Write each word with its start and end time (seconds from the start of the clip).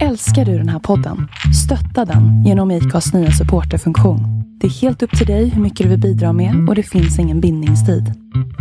Älskar 0.00 0.44
du 0.44 0.58
den 0.58 0.68
här 0.68 0.78
podden? 0.78 1.28
Stötta 1.64 2.04
den 2.04 2.44
genom 2.44 2.70
IKAs 2.70 3.12
nya 3.14 3.30
supporterfunktion. 3.30 4.20
Det 4.60 4.66
är 4.66 4.70
helt 4.70 5.02
upp 5.02 5.18
till 5.18 5.26
dig 5.26 5.48
hur 5.48 5.62
mycket 5.62 5.84
du 5.84 5.90
vill 5.90 6.00
bidra 6.00 6.32
med 6.32 6.68
och 6.68 6.74
det 6.74 6.82
finns 6.82 7.18
ingen 7.18 7.40
bindningstid. 7.40 8.04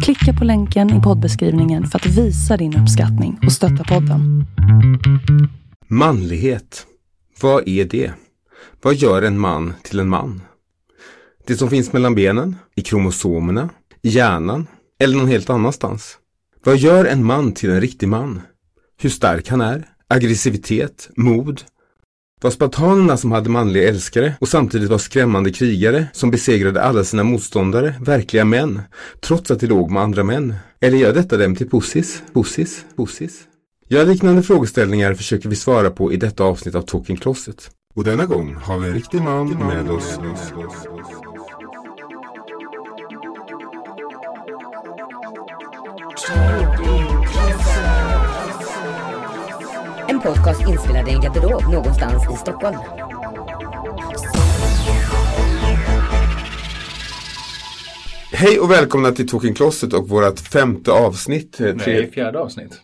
Klicka 0.04 0.34
på 0.40 0.46
länken 0.46 1.00
i 1.00 1.02
poddbeskrivningen 1.02 1.88
för 1.88 2.00
att 2.00 2.06
visa 2.06 2.58
din 2.58 2.78
uppskattning 2.78 3.40
och 3.46 3.52
stötta 3.52 3.84
podden. 3.84 4.46
Manlighet. 5.88 6.86
Vad 7.42 7.68
är 7.68 7.86
det? 7.86 8.12
Vad 8.82 8.96
gör 8.96 9.22
en 9.22 9.40
man 9.40 9.74
till 9.84 10.00
en 10.00 10.10
man? 10.10 10.42
Det 11.48 11.56
som 11.56 11.70
finns 11.70 11.94
mellan 11.94 12.16
benen, 12.16 12.56
i 12.76 12.82
kromosomerna, 12.82 13.70
i 14.02 14.10
hjärnan 14.10 14.68
eller 15.00 15.18
någon 15.18 15.28
helt 15.28 15.50
annanstans. 15.50 16.18
Vad 16.64 16.78
gör 16.78 17.06
en 17.06 17.24
man 17.24 17.52
till 17.52 17.70
en 17.70 17.82
riktig 17.82 18.08
man? 18.10 18.42
Hur 19.02 19.10
stark 19.10 19.50
han 19.50 19.62
är? 19.62 19.88
Aggressivitet? 20.12 21.10
Mod? 21.16 21.62
Var 22.42 22.52
spartanerna 22.52 23.18
som 23.18 23.32
hade 23.32 23.50
manliga 23.50 23.90
älskare 23.90 24.34
och 24.40 24.48
samtidigt 24.48 24.90
var 24.90 24.98
skrämmande 24.98 25.52
krigare 25.52 26.08
som 26.14 26.32
besegrade 26.32 26.82
alla 26.82 27.04
sina 27.04 27.24
motståndare 27.24 27.96
verkliga 28.02 28.46
män, 28.46 28.82
trots 29.20 29.52
att 29.52 29.60
de 29.60 29.68
låg 29.68 29.92
med 29.92 30.04
andra 30.04 30.24
män? 30.24 30.56
Eller 30.80 30.98
gör 30.98 31.14
detta 31.14 31.38
dem 31.38 31.56
till 31.56 31.70
pussis, 31.70 32.24
pussis, 32.34 32.86
pussis? 32.98 33.42
Ja, 33.88 34.04
liknande 34.04 34.44
frågeställningar 34.44 35.14
försöker 35.14 35.50
vi 35.50 35.56
svara 35.56 35.90
på 35.90 36.14
i 36.14 36.18
detta 36.18 36.44
avsnitt 36.44 36.76
av 36.76 36.82
Talking 36.82 37.18
Closet. 37.18 37.72
Och 37.96 38.04
denna 38.04 38.26
gång 38.26 38.56
har 38.56 38.80
vi 38.80 38.88
en 38.88 38.94
riktig 38.94 39.22
man 39.22 39.50
med 39.50 39.92
oss. 39.92 40.20
En 50.12 50.20
podcast 50.20 50.62
inspelad 50.68 51.08
i 51.08 51.12
en 51.12 51.22
garderob 51.22 51.64
någonstans 51.74 52.24
i 52.34 52.38
Stockholm. 52.38 52.78
Hej 58.34 58.60
och 58.60 58.72
välkomna 58.72 59.12
till 59.12 59.28
Talking 59.30 59.54
Closet 59.54 59.94
och 59.94 60.10
vårt 60.10 60.40
femte 60.40 60.92
avsnitt. 60.92 61.60
eh, 61.62 61.66
tre- 61.78 61.94
Nej, 61.94 62.12
fjärde 62.12 62.40
avsnitt. 62.40 62.82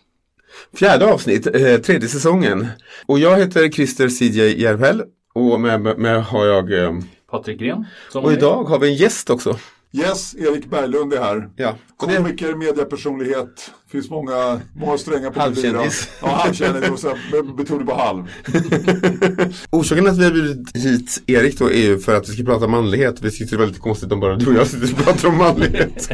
Fjärde 0.74 1.12
avsnitt, 1.12 1.46
eh, 1.46 1.76
tredje 1.76 2.08
säsongen. 2.08 2.66
Och 3.06 3.18
jag 3.18 3.38
heter 3.38 3.68
Christer 3.68 4.08
CJ 4.08 4.62
Järvhäll 4.62 5.02
och 5.34 5.60
med, 5.60 5.80
med, 5.80 5.98
med 5.98 6.24
har 6.24 6.46
jag... 6.46 6.72
Eh, 6.84 6.92
Patrik 7.30 7.60
Gren. 7.60 7.86
och 8.14 8.32
idag 8.32 8.64
har 8.64 8.78
vi 8.78 8.88
en 8.88 8.94
gäst 8.94 9.30
också. 9.30 9.58
Yes, 9.92 10.34
Erik 10.34 10.66
Berglund 10.70 11.12
är 11.12 11.18
här. 11.22 11.48
Ja. 11.56 11.74
Det, 12.06 12.16
Komiker, 12.16 12.54
mediepersonlighet. 12.54 13.70
Finns 13.90 14.10
många, 14.10 14.60
många 14.76 14.98
strängar 14.98 15.30
på 15.30 15.40
Halvkändis. 15.40 16.08
lyra. 16.22 16.28
Ja, 16.30 16.36
halvkändis. 16.36 17.04
och 17.04 17.18
med 17.46 17.56
Betoning 17.56 17.86
på 17.86 17.94
halv. 17.94 18.24
orsaken 19.70 20.06
att 20.06 20.18
vi 20.18 20.24
har 20.24 20.30
bjudit 20.32 20.76
hit 20.76 21.22
Erik 21.26 21.58
då 21.58 21.70
är 21.70 21.82
ju 21.82 21.98
för 21.98 22.16
att 22.16 22.28
vi 22.28 22.32
ska 22.32 22.44
prata 22.44 22.66
manlighet. 22.66 23.16
Vi 23.22 23.30
tyckte 23.30 23.54
det 23.54 23.58
var 23.58 23.66
lite 23.66 23.80
konstigt 23.80 24.12
om 24.12 24.20
bara 24.20 24.36
du 24.36 24.46
och 24.46 24.54
jag 24.54 24.66
sitter 24.66 24.92
och 24.92 25.04
pratar 25.04 25.28
om 25.28 25.36
manlighet. 25.38 26.10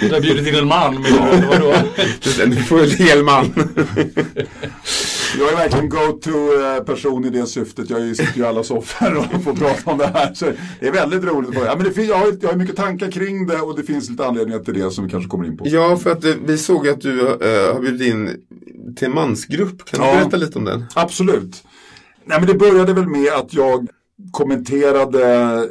Du 0.00 0.10
har 0.14 0.20
bjudit 0.20 0.48
in 0.48 0.54
en 0.54 0.66
man, 0.66 0.94
men 0.94 1.04
eller 1.04 1.46
vadå? 1.46 1.74
Det, 2.36 2.42
en 2.42 2.90
hel 2.90 3.24
man. 3.24 3.52
Jag 5.38 5.52
är 5.52 5.56
verkligen 5.56 5.88
go-to-person 5.88 7.24
i 7.24 7.30
det 7.30 7.46
syftet. 7.46 7.90
Jag 7.90 8.16
sitter 8.16 8.36
ju 8.36 8.42
i 8.42 8.46
alla 8.46 8.62
soffor 8.64 9.16
och 9.16 9.42
får 9.42 9.52
prata 9.52 9.90
om 9.90 9.98
det 9.98 10.06
här. 10.06 10.34
Så 10.34 10.46
det 10.80 10.86
är 10.88 10.92
väldigt 10.92 11.24
roligt. 11.24 11.50
Ja, 11.54 11.74
men 11.76 11.84
det 11.84 11.92
fin- 11.92 12.06
jag, 12.08 12.16
har, 12.18 12.36
jag 12.40 12.48
har 12.48 12.56
mycket 12.56 12.76
tankar 12.76 13.10
kring 13.10 13.46
det 13.46 13.56
och 13.60 13.76
det 13.76 13.82
finns 13.82 14.10
lite 14.10 14.26
anledningar 14.26 14.58
till 14.58 14.74
det 14.74 14.90
som 14.90 15.04
vi 15.04 15.10
kanske 15.10 15.28
kommer 15.30 15.46
in 15.46 15.56
på. 15.56 15.64
Ja, 15.68 15.96
för 15.96 16.10
att 16.12 16.24
eh, 16.24 16.32
vi 16.46 16.58
såg 16.58 16.86
att 16.94 17.00
du 17.00 17.20
eh, 17.20 17.74
har 17.74 17.80
bjudit 17.80 18.08
in 18.14 18.30
till 18.96 19.08
en 19.08 19.14
mansgrupp. 19.14 19.84
Kan 19.84 20.00
du 20.00 20.06
Ja. 20.06 20.14
berätta 20.14 20.36
lite 20.36 20.58
om 20.58 20.64
den? 20.64 20.84
Absolut. 20.94 21.64
Nej, 22.24 22.38
men 22.40 22.48
det 22.48 22.54
började 22.54 22.92
väl 22.92 23.08
med 23.08 23.32
att 23.32 23.54
jag 23.54 23.88
kommenterade 24.30 25.24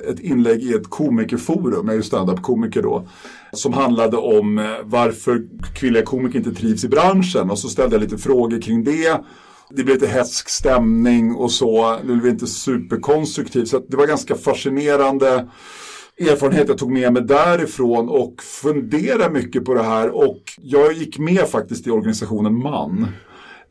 ett 0.10 0.20
inlägg 0.20 0.64
i 0.64 0.74
ett 0.74 0.90
komikerforum, 0.90 1.86
jag 1.88 1.94
är 1.94 1.98
ju 1.98 2.04
standup-komiker 2.04 2.82
då, 2.82 3.08
som 3.54 3.74
handlade 3.74 4.18
om 4.18 4.58
eh, 4.60 4.66
varför 4.84 5.42
kvinnliga 5.76 6.04
komiker 6.06 6.40
inte 6.40 6.54
trivs 6.54 6.84
i 6.84 6.88
branschen 6.88 7.50
och 7.50 7.60
så 7.60 7.70
ställde 7.70 7.96
jag 7.96 8.02
lite 8.02 8.18
frågor 8.18 8.62
kring 8.62 8.84
det. 8.84 9.22
Det 9.70 9.84
blev 9.84 9.96
lite 10.02 10.08
hätsk 10.08 10.50
stämning 10.50 11.36
och 11.36 11.52
så, 11.52 11.98
det 12.08 12.14
blev 12.16 12.28
inte 12.28 12.48
superkonstruktivt 12.48 13.68
så 13.68 13.80
det 13.88 13.98
var 13.98 14.08
ganska 14.08 14.36
fascinerande 14.36 15.50
erfarenhet 16.20 16.68
jag 16.68 16.78
tog 16.78 16.92
med 16.92 17.14
mig 17.14 17.22
därifrån 17.22 18.10
och 18.10 18.44
funderade 18.44 19.30
mycket 19.30 19.66
på 19.66 19.74
det 19.74 19.84
här 19.84 20.10
och 20.10 20.40
jag 20.62 20.94
gick 20.94 21.20
med 21.20 21.48
faktiskt 21.48 21.88
i 21.88 21.92
organisationen 21.92 22.54
MAN. 22.54 23.08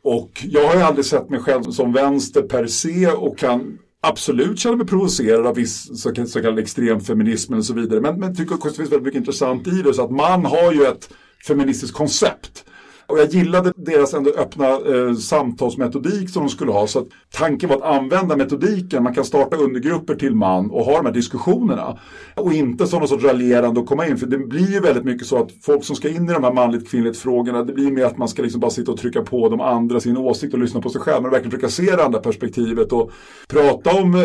Och 0.04 0.30
jag 0.42 0.69
har 0.69 0.75
ju 0.75 0.82
aldrig 0.82 1.04
sett 1.04 1.30
mig 1.30 1.41
själv 1.41 1.62
som 1.62 1.92
vänster 1.92 2.42
per 2.42 2.66
se 2.66 3.06
och 3.06 3.38
kan 3.38 3.78
absolut 4.00 4.58
känna 4.58 4.76
mig 4.76 4.86
provocerad 4.86 5.47
av 5.47 5.54
viss 5.54 6.03
så 6.03 6.12
kallad, 6.12 6.30
så 6.30 6.42
kallad 6.42 6.58
extremfeminism 6.58 7.54
och 7.54 7.64
så 7.64 7.75
vidare. 7.75 8.00
Men, 8.00 8.20
men 8.20 8.36
tycker 8.36 8.54
också 8.54 8.69
att 8.69 8.74
det 8.74 8.76
finns 8.76 8.92
väldigt 8.92 9.04
mycket 9.04 9.19
intressant 9.19 9.66
i 9.66 9.82
det. 9.82 9.94
Så 9.94 10.04
att 10.04 10.10
man 10.10 10.44
har 10.44 10.72
ju 10.72 10.84
ett 10.84 11.09
feministiskt 11.47 11.97
koncept. 11.97 12.64
Och 13.07 13.19
jag 13.19 13.29
gillade 13.29 13.73
deras 13.77 14.15
ändå 14.15 14.31
öppna 14.31 14.69
eh, 14.69 15.15
samtalsmetodik 15.15 16.31
som 16.31 16.43
de 16.43 16.49
skulle 16.49 16.73
ha. 16.73 16.87
Så 16.87 16.99
att 16.99 17.07
tanken 17.31 17.69
var 17.69 17.77
att 17.77 17.83
använda 17.83 18.37
metodiken. 18.37 19.03
Man 19.03 19.15
kan 19.15 19.25
starta 19.25 19.57
undergrupper 19.57 20.15
till 20.15 20.35
man 20.35 20.71
och 20.71 20.85
ha 20.85 20.97
de 20.97 21.07
här 21.07 21.13
diskussionerna. 21.13 21.99
Och 22.37 22.53
inte 22.53 22.87
som 22.87 22.99
någon 22.99 23.09
sorts 23.09 23.25
raljerande 23.25 23.81
och 23.81 23.87
komma 23.87 24.07
in. 24.07 24.19
För 24.19 24.27
det 24.27 24.39
blir 24.39 24.73
ju 24.73 24.81
väldigt 24.81 25.05
mycket 25.05 25.27
så 25.27 25.43
att 25.43 25.51
folk 25.63 25.85
som 25.85 25.97
ska 25.97 26.09
in 26.09 26.31
i 26.31 26.33
de 26.33 26.45
här 26.45 26.53
manligt 26.53 26.91
kvinnligt 26.91 27.19
frågorna. 27.19 27.63
Det 27.63 27.73
blir 27.73 27.91
mer 27.91 28.05
att 28.05 28.19
man 28.19 28.29
ska 28.29 28.43
liksom 28.43 28.61
bara 28.61 28.71
sitta 28.71 28.93
och 28.93 28.99
trycka 28.99 29.23
på 29.23 29.49
de 29.49 29.61
andra 29.61 30.01
sin 30.01 30.17
åsikt 30.17 30.55
och 30.55 30.61
lyssna 30.61 30.81
på 30.81 30.89
sig 30.89 31.01
själv. 31.01 31.23
Men 31.23 31.31
verkligen 31.31 31.51
försöka 31.51 31.69
se 31.69 31.97
det 31.97 32.05
andra 32.05 32.19
perspektivet 32.19 32.93
och 32.93 33.11
prata 33.49 33.91
om 34.03 34.15
eh, 34.15 34.21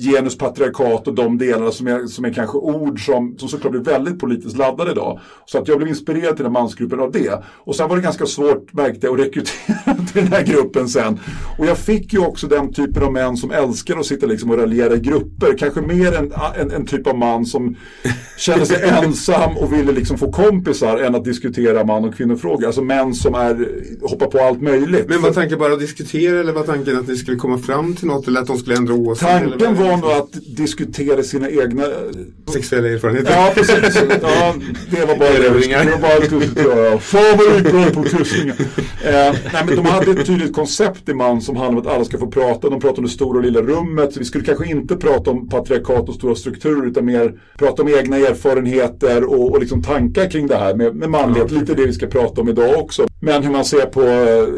genuspatriarkat 0.00 1.08
och 1.08 1.14
de 1.14 1.38
delarna 1.38 1.70
som 1.70 1.86
är, 1.86 2.06
som 2.06 2.24
är 2.24 2.32
kanske 2.32 2.58
ord 2.58 3.06
som, 3.06 3.38
som 3.38 3.48
såklart 3.48 3.72
blir 3.72 3.82
väldigt 3.82 4.18
politiskt 4.18 4.56
laddade 4.56 4.90
idag. 4.90 5.20
Så 5.44 5.58
att 5.58 5.68
jag 5.68 5.76
blev 5.78 5.88
inspirerad 5.88 6.36
till 6.36 6.44
den 6.44 6.54
här 6.54 6.62
mansgruppen 6.62 7.00
av 7.00 7.12
det. 7.12 7.42
Och 7.46 7.76
sen 7.76 7.89
var 7.90 7.96
det 7.96 8.02
ganska 8.02 8.26
svårt, 8.26 8.72
märkte 8.72 9.06
jag, 9.06 9.20
att 9.20 9.26
rekrytera 9.26 9.94
till 10.12 10.22
den 10.24 10.32
här 10.32 10.42
gruppen 10.42 10.88
sen. 10.88 11.20
Och 11.58 11.66
jag 11.66 11.78
fick 11.78 12.12
ju 12.12 12.18
också 12.18 12.46
den 12.46 12.72
typen 12.72 13.02
av 13.02 13.12
män 13.12 13.36
som 13.36 13.50
älskar 13.50 13.96
att 13.96 14.06
sitta 14.06 14.26
liksom 14.26 14.50
och 14.50 14.58
raljera 14.58 14.94
i 14.94 15.00
grupper. 15.00 15.58
Kanske 15.58 15.80
mer 15.80 16.12
en, 16.12 16.32
en, 16.60 16.70
en 16.70 16.86
typ 16.86 17.06
av 17.06 17.18
man 17.18 17.46
som 17.46 17.76
känner 18.38 18.64
sig 18.64 18.88
ensam 19.04 19.56
och 19.56 19.72
ville 19.72 19.92
liksom 19.92 20.18
få 20.18 20.32
kompisar 20.32 20.98
än 20.98 21.14
att 21.14 21.24
diskutera 21.24 21.84
man 21.84 22.04
och 22.04 22.14
kvinnofrågor. 22.14 22.66
Alltså 22.66 22.82
män 22.82 23.14
som 23.14 23.34
är, 23.34 23.68
hoppar 24.02 24.26
på 24.26 24.38
allt 24.38 24.62
möjligt. 24.62 25.08
Men 25.08 25.22
var 25.22 25.30
tanken 25.30 25.58
bara 25.58 25.72
att 25.72 25.80
diskutera 25.80 26.40
eller 26.40 26.52
var 26.52 26.62
tanken 26.62 26.98
att 26.98 27.08
ni 27.08 27.16
skulle 27.16 27.36
komma 27.36 27.58
fram 27.58 27.94
till 27.94 28.06
något 28.06 28.28
eller 28.28 28.40
att 28.40 28.46
de 28.46 28.58
skulle 28.58 28.76
ändra 28.76 28.94
åsikt? 28.94 29.30
Tanken 29.30 29.74
var 29.74 29.96
nog 29.96 30.10
att 30.10 30.56
diskutera 30.56 31.22
sina 31.22 31.50
egna 31.50 31.84
Sexuella 32.52 32.88
erfarenheter? 32.88 33.32
Ja, 33.32 33.52
precis. 33.54 34.02
Ja, 34.22 34.54
det 34.90 35.04
var 35.04 35.16
bara 35.16 35.28
Erövringar. 35.28 35.84
det. 35.84 35.90
var 35.90 36.00
bara. 36.00 36.98
Fan 36.98 37.38
vad 37.38 37.46
på 37.84 38.02
kryssningar. 38.02 38.56
Eh, 39.04 39.34
nej, 39.52 39.62
men 39.66 39.76
de 39.76 39.86
hade 39.86 40.10
ett 40.10 40.26
tydligt 40.26 40.54
koncept 40.54 41.08
i 41.08 41.14
man 41.14 41.40
som 41.40 41.56
handlar 41.56 41.80
om 41.82 41.86
att 41.86 41.94
alla 41.94 42.04
ska 42.04 42.18
få 42.18 42.26
prata. 42.26 42.70
De 42.70 42.80
pratade 42.80 42.98
om 42.98 43.04
det 43.04 43.10
stora 43.10 43.38
och 43.38 43.44
lilla 43.44 43.62
rummet. 43.62 44.12
Så 44.12 44.18
vi 44.18 44.24
skulle 44.24 44.44
kanske 44.44 44.66
inte 44.66 44.96
prata 44.96 45.30
om 45.30 45.48
patriarkat 45.48 46.08
och 46.08 46.14
stora 46.14 46.34
strukturer 46.34 46.86
utan 46.86 47.04
mer 47.04 47.40
prata 47.58 47.82
om 47.82 47.88
egna 47.88 48.16
erfarenheter 48.16 49.24
och, 49.24 49.50
och 49.50 49.60
liksom 49.60 49.82
tankar 49.82 50.30
kring 50.30 50.46
det 50.46 50.56
här 50.56 50.74
med, 50.74 50.96
med 50.96 51.10
manlighet. 51.10 51.50
Lite 51.50 51.74
det 51.74 51.86
vi 51.86 51.92
ska 51.92 52.06
prata 52.06 52.40
om 52.40 52.48
idag 52.48 52.78
också. 52.78 53.06
Men 53.22 53.42
hur 53.42 53.50
man 53.50 53.64
ser 53.64 53.86
på, 53.86 54.02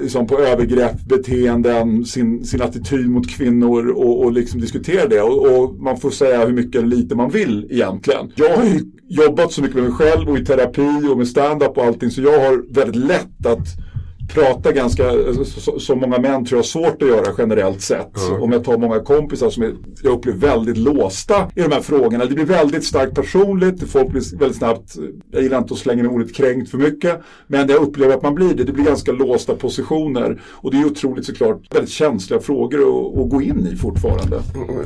liksom, 0.02 0.26
på 0.26 0.38
övergrepp, 0.38 1.00
beteenden, 1.00 2.04
sin, 2.04 2.44
sin 2.44 2.62
attityd 2.62 3.10
mot 3.10 3.30
kvinnor 3.30 3.88
och, 3.88 4.24
och 4.24 4.32
liksom 4.32 4.60
diskutera 4.60 5.08
det. 5.08 5.20
Och, 5.20 5.58
och 5.58 5.74
man 5.74 5.96
får 5.96 6.10
säga 6.10 6.46
hur 6.46 6.52
mycket 6.52 6.74
eller 6.74 6.96
lite 6.96 7.14
man 7.14 7.30
vill 7.30 7.66
egentligen. 7.70 8.32
Jag 8.34 8.56
har 8.56 8.64
ju 8.64 8.80
jobbat 9.08 9.52
så 9.52 9.62
mycket 9.62 9.76
med 9.76 9.84
mig 9.84 9.92
själv 9.92 10.28
och 10.28 10.38
i 10.38 10.44
terapi 10.44 11.08
och 11.12 11.18
med 11.18 11.28
stand-up 11.28 11.78
och 11.78 11.84
allting 11.84 12.10
så 12.10 12.20
jag 12.22 12.40
har 12.40 12.74
väldigt 12.74 12.96
lätt 12.96 13.46
att 13.46 13.91
prata 14.34 14.72
ganska, 14.72 15.12
så, 15.44 15.80
så 15.80 15.96
många 15.96 16.18
män 16.18 16.44
tror 16.44 16.56
jag 16.56 16.58
har 16.58 16.62
svårt 16.62 17.02
att 17.02 17.08
göra 17.08 17.26
generellt 17.38 17.80
sett. 17.80 18.30
Om 18.40 18.52
jag 18.52 18.64
tar 18.64 18.78
många 18.78 19.00
kompisar 19.00 19.50
som 19.50 19.62
är, 19.62 19.74
jag 20.02 20.12
upplever 20.12 20.38
väldigt 20.38 20.76
låsta 20.76 21.48
i 21.54 21.62
de 21.62 21.72
här 21.72 21.80
frågorna. 21.80 22.24
Det 22.24 22.34
blir 22.34 22.44
väldigt 22.44 22.84
starkt 22.84 23.14
personligt, 23.14 23.90
folk 23.90 24.08
blir 24.08 24.38
väldigt 24.38 24.58
snabbt, 24.58 24.96
jag 25.30 25.42
gillar 25.42 25.58
inte 25.58 25.74
att 25.74 25.80
slänga 25.80 26.02
med 26.02 26.12
ordet 26.12 26.34
kränkt 26.34 26.70
för 26.70 26.78
mycket, 26.78 27.20
men 27.46 27.68
jag 27.68 27.82
upplever 27.82 28.14
att 28.14 28.22
man 28.22 28.34
blir 28.34 28.54
det. 28.54 28.64
Det 28.64 28.72
blir 28.72 28.84
ganska 28.84 29.12
låsta 29.12 29.54
positioner 29.54 30.40
och 30.44 30.70
det 30.70 30.80
är 30.80 30.86
otroligt 30.86 31.26
såklart 31.26 31.74
väldigt 31.74 31.90
känsliga 31.90 32.40
frågor 32.40 32.78
att, 32.78 33.18
att 33.18 33.30
gå 33.30 33.42
in 33.42 33.68
i 33.72 33.76
fortfarande. 33.76 34.42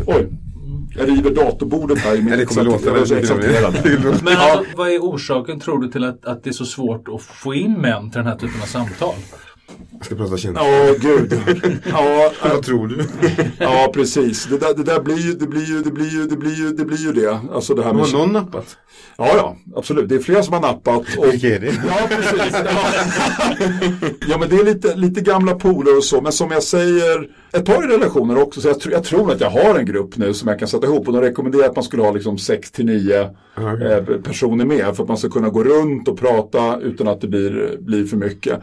Oj. 0.07 0.27
Jag 0.99 1.09
river 1.09 1.31
datorbordet 1.31 1.99
här 1.99 2.15
i 2.15 2.23
min 2.23 2.29
Ja, 2.29 2.37
det 2.37 2.47
kommer 2.47 2.65
låta 2.65 2.87
Jag 2.87 2.99
är 2.99 3.05
så 3.05 3.15
väldigt 3.15 3.31
exalterad. 3.31 3.75
Men 4.25 4.37
alltså, 4.37 4.65
vad 4.77 4.89
är 4.89 4.99
orsaken 4.99 5.61
tror 5.61 5.81
du 5.81 5.89
till 5.89 6.05
att, 6.05 6.25
att 6.25 6.45
det 6.45 6.51
är 6.51 6.55
så 6.55 6.65
svårt 6.65 7.09
att 7.09 7.23
få 7.23 7.55
in 7.55 7.73
män 7.73 8.11
till 8.11 8.19
den 8.19 8.27
här 8.27 8.37
typen 8.37 8.63
av 8.63 8.67
samtal? 8.67 9.15
ska 10.01 10.15
prata 10.15 10.37
känslor. 10.37 10.67
Ja, 10.67 10.95
gud. 11.01 11.41
Ja, 11.91 12.33
Vad 12.43 12.63
tror 12.63 12.89
du? 12.89 13.05
ja 13.59 13.91
precis. 13.95 14.47
Det 14.47 14.59
där, 14.59 14.75
det 14.75 14.83
där 14.83 15.01
blir 15.01 15.17
ju, 15.17 15.33
det 15.33 15.47
blir 15.47 15.65
ju, 15.65 15.83
det 15.83 15.91
blir 15.91 16.09
ju, 16.09 16.27
det 16.27 16.37
blir 16.37 16.55
ju, 16.55 16.71
det 16.71 16.85
blir 16.85 16.99
ju 16.99 17.13
det. 17.13 17.41
Alltså 17.53 17.75
det 17.75 17.83
här 17.83 17.93
med... 17.93 18.05
Har 18.05 18.13
någon 18.13 18.33
nappat? 18.33 18.77
Ja, 19.19 19.31
ja, 19.37 19.57
absolut. 19.77 20.09
Det 20.09 20.15
är 20.15 20.19
flera 20.19 20.43
som 20.43 20.53
har 20.53 20.61
nappat. 20.61 21.17
Och... 21.19 21.25
Vilka 21.33 21.49
är 21.49 21.61
det? 21.61 21.83
Ja, 21.89 22.09
precis. 22.09 22.53
Ja. 22.53 22.81
ja, 24.29 24.39
men 24.39 24.49
det 24.49 24.57
är 24.57 24.65
lite, 24.65 24.97
lite 24.97 25.21
gamla 25.21 25.55
polare 25.55 25.97
och 25.97 26.05
så. 26.05 26.21
Men 26.21 26.33
som 26.33 26.51
jag 26.51 26.63
säger, 26.63 27.29
ett 27.57 27.65
par 27.65 27.85
i 27.85 27.97
relationer 27.97 28.43
också. 28.43 28.61
Så 28.61 28.69
jag, 28.69 28.77
tr- 28.77 28.93
jag 28.93 29.05
tror 29.05 29.33
att 29.33 29.41
jag 29.41 29.51
har 29.51 29.79
en 29.79 29.87
grupp 29.87 30.17
nu 30.17 30.35
som 30.35 30.49
jag 30.49 30.59
kan 30.59 30.69
sätta 30.69 30.87
ihop. 30.87 31.07
Och 31.07 31.13
de 31.13 31.23
rekommenderar 31.23 31.69
att 31.69 31.77
man 31.77 31.85
skulle 31.85 32.03
ha 32.03 32.13
liksom 32.13 32.39
6 32.39 32.71
till 32.71 32.87
9 32.87 33.21
eh, 33.21 34.03
personer 34.25 34.65
med. 34.65 34.97
För 34.97 35.03
att 35.03 35.09
man 35.09 35.19
ska 35.19 35.29
kunna 35.29 35.49
gå 35.49 35.65
runt 35.65 36.09
och 36.09 36.19
prata 36.19 36.81
utan 36.81 37.09
att 37.09 37.21
det 37.21 37.29
blir, 37.29 37.77
blir 37.81 38.05
för 38.05 38.17
mycket. 38.17 38.61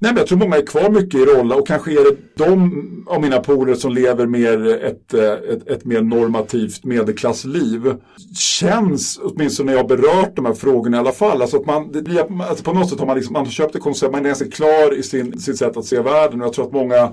Nej, 0.00 0.12
men 0.12 0.18
jag 0.18 0.26
tror 0.26 0.38
många 0.38 0.56
är 0.56 0.66
kvar 0.66 0.90
mycket 0.90 1.20
i 1.20 1.24
rolla 1.24 1.54
och 1.54 1.66
kanske 1.66 1.92
är 1.92 2.04
det 2.10 2.16
de 2.36 3.04
av 3.08 3.20
mina 3.20 3.40
polare 3.40 3.76
som 3.76 3.92
lever 3.92 4.26
mer 4.26 4.84
ett, 4.84 5.14
eh, 5.14 5.32
ett, 5.32 5.68
ett 5.68 5.84
mer 5.84 6.00
normativt 6.02 6.84
medelklassliv. 6.84 7.94
Känns, 8.36 9.20
åtminstone 9.22 9.66
när 9.66 9.78
jag 9.78 9.84
har 9.84 9.88
berört 9.88 10.36
de 10.36 10.46
här 10.46 10.54
frågorna 10.54 10.96
i 10.96 11.00
alla 11.00 11.12
fall, 11.12 11.42
alltså 11.42 11.56
att 11.56 11.66
man, 11.66 11.92
det 11.92 12.02
blir, 12.02 12.42
alltså 12.42 12.64
på 12.64 12.72
något 12.72 12.90
sätt 12.90 12.98
har 12.98 13.06
man, 13.06 13.16
liksom, 13.16 13.32
man 13.32 13.44
har 13.44 13.52
köpt 13.52 13.74
ett 13.74 13.82
koncept, 13.82 14.12
man 14.12 14.20
är 14.20 14.28
ganska 14.28 14.50
klar 14.50 14.94
i 14.94 15.02
sin, 15.02 15.40
sitt 15.40 15.58
sätt 15.58 15.76
att 15.76 15.84
se 15.84 16.00
världen 16.00 16.40
och 16.40 16.46
jag 16.46 16.52
tror 16.52 16.66
att 16.66 16.72
många 16.72 17.10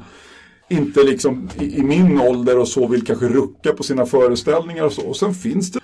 inte 0.69 1.03
liksom 1.03 1.49
i, 1.59 1.75
i 1.75 1.83
min 1.83 2.21
ålder 2.21 2.59
och 2.59 2.67
så 2.67 2.87
vill 2.87 3.05
kanske 3.05 3.27
rucka 3.27 3.73
på 3.73 3.83
sina 3.83 4.05
föreställningar 4.05 4.83
och 4.83 4.93
så. 4.93 5.01
Och 5.01 5.17
sen 5.17 5.33
finns 5.33 5.71
det 5.71 5.79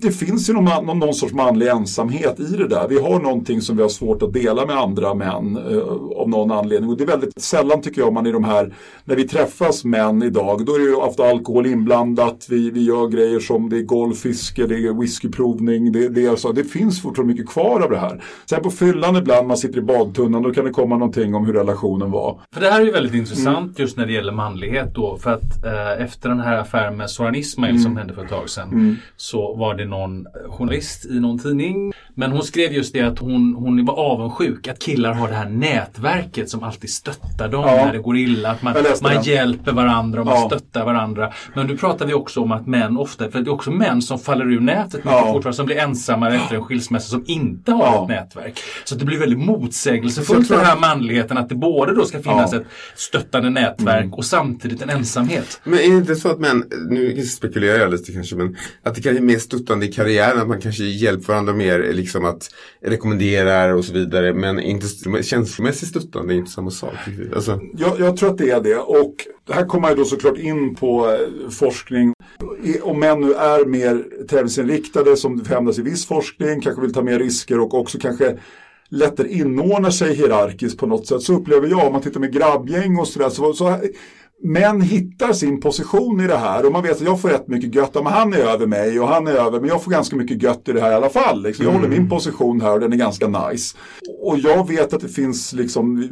det 0.00 0.12
finns 0.12 0.50
ju 0.50 0.52
någon, 0.52 0.86
någon, 0.86 0.98
någon 0.98 1.14
sorts 1.14 1.32
manlig 1.32 1.68
ensamhet 1.68 2.40
i 2.40 2.56
det 2.56 2.68
där. 2.68 2.88
Vi 2.88 3.00
har 3.00 3.20
någonting 3.20 3.60
som 3.60 3.76
vi 3.76 3.82
har 3.82 3.88
svårt 3.88 4.22
att 4.22 4.32
dela 4.32 4.66
med 4.66 4.76
andra 4.76 5.14
män 5.14 5.56
eh, 5.56 5.78
av 6.16 6.28
någon 6.28 6.50
anledning. 6.50 6.90
Och 6.90 6.96
det 6.96 7.04
är 7.04 7.08
väldigt 7.08 7.42
sällan 7.42 7.82
tycker 7.82 8.00
jag 8.00 8.12
man 8.12 8.26
i 8.26 8.32
de 8.32 8.44
här, 8.44 8.74
när 9.04 9.16
vi 9.16 9.28
träffas 9.28 9.84
män 9.84 10.22
idag, 10.22 10.64
då 10.64 10.74
är 10.74 10.78
det 10.78 10.84
ju 10.84 10.94
ofta 10.94 11.24
alkohol 11.24 11.66
inblandat. 11.66 12.46
Vi, 12.48 12.70
vi 12.70 12.84
gör 12.84 13.08
grejer 13.08 13.40
som 13.40 13.68
det 13.68 13.76
är 13.76 13.82
golf, 13.82 14.18
fiske, 14.18 14.66
det 14.66 14.74
är 14.74 15.00
whiskyprovning. 15.00 15.92
Det, 15.92 16.08
det, 16.08 16.26
är 16.26 16.36
så, 16.36 16.52
det 16.52 16.64
finns 16.64 17.02
fortfarande 17.02 17.34
mycket 17.34 17.50
kvar 17.50 17.80
av 17.80 17.90
det 17.90 17.98
här. 17.98 18.24
Sen 18.50 18.62
på 18.62 18.70
fyllan 18.70 19.16
ibland, 19.16 19.48
man 19.48 19.56
sitter 19.56 19.78
i 19.78 19.82
badtunnan, 19.82 20.42
då 20.42 20.52
kan 20.52 20.64
det 20.64 20.70
komma 20.70 20.96
någonting 20.96 21.34
om 21.34 21.46
hur 21.46 21.52
relationen 21.52 22.10
var. 22.10 22.40
För 22.54 22.60
det 22.60 22.70
här 22.70 22.80
är 22.80 22.84
ju 22.84 22.92
väldigt 22.92 23.14
intressant 23.14 23.78
just 23.78 23.96
när 23.96 24.06
det 24.06 24.12
gäller 24.12 24.32
manlighet 24.32 24.94
då. 24.94 25.16
För 25.16 25.30
att 25.30 25.64
eh, 25.64 26.04
efter 26.04 26.28
den 26.28 26.40
här 26.40 26.58
affären 26.58 26.96
med 26.96 27.10
Soran 27.10 27.34
Ismail 27.34 27.82
som 27.82 27.96
hände 27.96 28.14
för 28.14 28.24
ett 28.24 28.30
tag 28.30 28.50
sedan. 28.50 28.98
Så 29.16 29.54
var 29.54 29.74
det 29.74 29.87
någon 29.88 30.26
journalist 30.48 31.04
i 31.06 31.20
någon 31.20 31.38
tidning. 31.38 31.92
Men 32.14 32.32
hon 32.32 32.42
skrev 32.42 32.72
just 32.72 32.92
det 32.92 33.00
att 33.00 33.18
hon, 33.18 33.54
hon 33.54 33.84
var 33.84 33.94
avundsjuk 33.94 34.68
att 34.68 34.78
killar 34.78 35.12
har 35.12 35.28
det 35.28 35.34
här 35.34 35.48
nätverket 35.48 36.50
som 36.50 36.62
alltid 36.62 36.90
stöttar 36.90 37.48
dem 37.48 37.64
Ja. 37.66 37.84
när 37.84 37.92
det 37.92 37.98
går 37.98 38.16
illa. 38.16 38.50
Att 38.50 38.62
man, 38.62 38.74
man 39.02 39.22
hjälper 39.22 39.72
varandra 39.72 40.20
och 40.20 40.26
man 40.26 40.34
Ja. 40.40 40.46
stöttar 40.46 40.84
varandra. 40.84 41.32
Men 41.54 41.66
nu 41.66 41.76
pratar 41.76 42.06
vi 42.06 42.14
också 42.14 42.40
om 42.40 42.52
att 42.52 42.66
män 42.66 42.96
ofta, 42.96 43.30
för 43.30 43.38
det 43.40 43.48
är 43.50 43.52
också 43.52 43.70
män 43.70 44.02
som 44.02 44.18
faller 44.18 44.52
ur 44.52 44.60
nätet 44.60 44.94
mycket 44.94 45.10
Ja. 45.10 45.32
fortare, 45.32 45.52
som 45.52 45.66
blir 45.66 45.76
ensamma 45.76 46.34
efter 46.34 46.56
en 46.56 46.62
skilsmässa 46.64 47.08
som 47.10 47.24
inte 47.26 47.72
har 47.72 47.84
Ja. 47.84 48.02
ett 48.02 48.08
nätverk. 48.08 48.58
Så 48.84 48.94
det 48.94 49.04
blir 49.04 49.18
väldigt 49.18 49.38
motsägelsefullt 49.38 50.48
tror 50.48 50.56
den 50.56 50.66
här 50.66 50.78
manligheten 50.80 51.38
att 51.38 51.48
det 51.48 51.54
både 51.54 51.94
då 51.94 52.04
ska 52.04 52.22
finnas 52.22 52.52
Ja. 52.52 52.56
Mm. 52.58 52.66
ett 52.68 52.72
stöttande 53.00 53.50
nätverk 53.50 54.18
och 54.18 54.24
samtidigt 54.24 54.82
en 54.82 54.90
ensamhet. 54.90 55.60
Men 55.64 55.74
är 55.78 55.78
det 55.78 55.96
inte 55.96 56.14
så 56.16 56.28
att 56.30 56.38
män, 56.38 56.64
nu 56.90 57.22
spekulerar 57.22 57.78
jag 57.78 57.90
lite 57.90 58.12
kanske, 58.12 58.36
men 58.36 58.56
att 58.82 58.94
det 58.94 59.00
kanske 59.00 59.20
är 59.20 59.24
mer 59.24 59.38
stöttande 59.38 59.77
i 59.86 59.92
karriären, 59.92 60.40
att 60.40 60.48
man 60.48 60.60
kanske 60.60 60.84
hjälper 60.84 61.26
varandra 61.32 61.52
mer, 61.52 61.92
liksom 61.92 62.24
att 62.24 62.50
rekommenderar 62.80 63.74
och 63.74 63.84
så 63.84 63.92
vidare, 63.92 64.34
men 64.34 64.60
inte 64.60 64.86
känslomässigt 65.22 65.88
stöttande 65.88 66.34
är 66.34 66.36
inte 66.36 66.50
samma 66.50 66.70
sak. 66.70 66.94
Alltså, 67.34 67.60
Jag, 67.74 68.00
jag 68.00 68.16
tror 68.16 68.30
att 68.30 68.38
det 68.38 68.50
är 68.50 68.60
det. 68.60 68.76
Och 68.76 69.14
här 69.50 69.64
kommer 69.64 69.82
man 69.82 69.90
ju 69.90 69.96
då 69.96 70.04
såklart 70.04 70.38
in 70.38 70.74
på 70.74 71.10
eh, 71.10 71.50
forskning. 71.50 72.12
Om 72.82 73.00
män 73.00 73.20
nu 73.20 73.32
är 73.32 73.64
mer 73.64 74.04
tävlingsinriktade 74.28 75.16
som 75.16 75.44
hävdas 75.48 75.78
i 75.78 75.82
viss 75.82 76.06
forskning, 76.06 76.60
kanske 76.60 76.82
vill 76.82 76.94
ta 76.94 77.02
mer 77.02 77.18
risker 77.18 77.60
och 77.60 77.74
också 77.74 77.98
kanske 77.98 78.38
lättare 78.90 79.28
inordnar 79.28 79.90
sig 79.90 80.14
hierarkiskt 80.14 80.78
på 80.78 80.86
något 80.86 81.06
sätt 81.06 81.22
så 81.22 81.34
upplever 81.34 81.68
jag, 81.68 81.86
om 81.86 81.92
man 81.92 82.02
tittar 82.02 82.20
med 82.20 82.32
grabbgäng 82.32 82.96
och 82.96 83.08
sådär, 83.08 83.28
så, 83.28 83.52
så 83.52 83.80
Män 84.42 84.80
hittar 84.80 85.32
sin 85.32 85.60
position 85.60 86.20
i 86.20 86.26
det 86.26 86.36
här 86.36 86.66
och 86.66 86.72
man 86.72 86.82
vet 86.82 86.92
att 86.92 87.00
jag 87.00 87.20
får 87.20 87.28
rätt 87.28 87.48
mycket 87.48 87.74
gött, 87.74 87.94
men 87.94 88.06
han 88.06 88.32
är 88.32 88.38
över 88.38 88.66
mig 88.66 89.00
och 89.00 89.08
han 89.08 89.26
är 89.26 89.32
över, 89.32 89.60
men 89.60 89.68
jag 89.68 89.82
får 89.82 89.90
ganska 89.90 90.16
mycket 90.16 90.42
gött 90.42 90.68
i 90.68 90.72
det 90.72 90.80
här 90.80 90.90
i 90.90 90.94
alla 90.94 91.08
fall. 91.08 91.42
Liksom. 91.42 91.64
Jag 91.64 91.72
håller 91.72 91.88
min 91.88 92.08
position 92.08 92.60
här 92.60 92.72
och 92.72 92.80
den 92.80 92.92
är 92.92 92.96
ganska 92.96 93.28
nice. 93.28 93.76
Och 94.22 94.38
jag 94.38 94.68
vet 94.68 94.92
att 94.94 95.00
det 95.00 95.08
finns 95.08 95.52
liksom, 95.52 96.08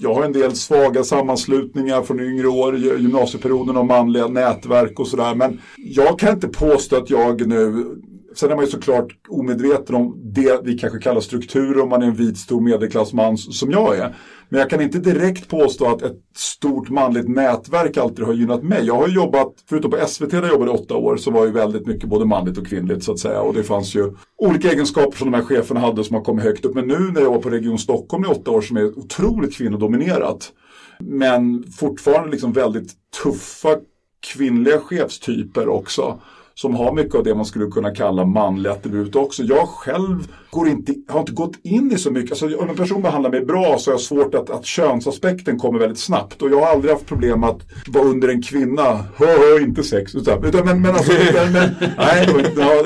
jag 0.00 0.14
har 0.14 0.24
en 0.24 0.32
del 0.32 0.52
svaga 0.56 1.04
sammanslutningar 1.04 2.02
från 2.02 2.20
yngre 2.20 2.48
år, 2.48 2.72
gy- 2.72 2.98
gymnasieperioden 2.98 3.76
och 3.76 3.86
manliga 3.86 4.26
nätverk 4.28 5.00
och 5.00 5.06
sådär, 5.08 5.34
men 5.34 5.60
jag 5.76 6.18
kan 6.18 6.34
inte 6.34 6.48
påstå 6.48 6.96
att 6.96 7.10
jag 7.10 7.46
nu 7.46 7.86
Sen 8.34 8.50
är 8.50 8.54
man 8.54 8.64
ju 8.64 8.70
såklart 8.70 9.06
omedveten 9.28 9.94
om 9.94 10.20
det 10.22 10.60
vi 10.64 10.78
kanske 10.78 10.98
kallar 10.98 11.20
strukturer 11.20 11.80
om 11.82 11.88
man 11.88 12.02
är 12.02 12.06
en 12.06 12.14
vit 12.14 12.38
stor 12.38 12.60
medelklassman 12.60 13.38
som 13.38 13.70
jag 13.70 13.98
är. 13.98 14.14
Men 14.48 14.60
jag 14.60 14.70
kan 14.70 14.80
inte 14.80 14.98
direkt 14.98 15.48
påstå 15.48 15.86
att 15.86 16.02
ett 16.02 16.16
stort 16.36 16.88
manligt 16.88 17.28
nätverk 17.28 17.96
alltid 17.96 18.24
har 18.24 18.32
gynnat 18.32 18.62
mig. 18.62 18.86
Jag 18.86 18.94
har 18.94 19.08
jobbat, 19.08 19.54
förutom 19.68 19.90
på 19.90 20.06
SVT 20.06 20.30
där 20.30 20.42
jag 20.42 20.50
jobbade 20.50 20.70
i 20.70 20.74
åtta 20.74 20.96
år, 20.96 21.16
så 21.16 21.30
var 21.30 21.46
ju 21.46 21.52
väldigt 21.52 21.86
mycket 21.86 22.08
både 22.08 22.24
manligt 22.24 22.58
och 22.58 22.66
kvinnligt 22.66 23.04
så 23.04 23.12
att 23.12 23.18
säga. 23.18 23.40
Och 23.40 23.54
det 23.54 23.62
fanns 23.62 23.94
ju 23.94 24.14
olika 24.38 24.72
egenskaper 24.72 25.18
som 25.18 25.30
de 25.30 25.36
här 25.36 25.44
cheferna 25.44 25.80
hade 25.80 26.04
som 26.04 26.16
har 26.16 26.24
kommit 26.24 26.44
högt 26.44 26.64
upp. 26.64 26.74
Men 26.74 26.88
nu 26.88 26.98
när 26.98 27.20
jag 27.20 27.30
var 27.30 27.38
på 27.38 27.50
Region 27.50 27.78
Stockholm 27.78 28.24
i 28.24 28.26
åtta 28.26 28.50
år 28.50 28.60
som 28.60 28.76
är 28.76 28.98
otroligt 28.98 29.56
kvinnodominerat. 29.56 30.52
Men 30.98 31.64
fortfarande 31.72 32.30
liksom 32.30 32.52
väldigt 32.52 32.92
tuffa 33.22 33.76
kvinnliga 34.20 34.80
chefstyper 34.80 35.68
också. 35.68 36.20
Som 36.60 36.74
har 36.74 36.92
mycket 36.92 37.14
av 37.14 37.24
det 37.24 37.34
man 37.34 37.44
skulle 37.44 37.66
kunna 37.66 37.90
kalla 37.90 38.24
manliga 38.24 38.72
attribut 38.72 39.16
också. 39.16 39.42
Jag 39.42 39.68
själv 39.68 40.28
går 40.50 40.68
inte, 40.68 40.94
har 41.08 41.20
inte 41.20 41.32
gått 41.32 41.56
in 41.62 41.92
i 41.92 41.98
så 41.98 42.10
mycket. 42.10 42.30
Alltså, 42.30 42.58
om 42.58 42.68
en 42.68 42.76
person 42.76 43.02
behandlar 43.02 43.30
mig 43.30 43.44
bra 43.44 43.78
så 43.78 43.90
har 43.90 43.94
jag 43.94 44.00
svårt 44.00 44.34
att, 44.34 44.50
att 44.50 44.66
könsaspekten 44.66 45.58
kommer 45.58 45.78
väldigt 45.78 45.98
snabbt. 45.98 46.42
Och 46.42 46.50
jag 46.50 46.60
har 46.60 46.66
aldrig 46.66 46.92
haft 46.92 47.06
problem 47.06 47.44
att 47.44 47.60
vara 47.88 48.04
under 48.04 48.28
en 48.28 48.42
kvinna. 48.42 49.04
Hö, 49.16 49.26
hö, 49.26 49.60
inte 49.60 49.82
sex. 49.82 50.14
Utan, 50.14 50.44
utan, 50.44 50.64
men, 50.64 50.82
men 50.82 50.90
alltså, 50.90 51.12
men, 51.34 51.52
men, 51.52 51.74
nej, 51.98 52.28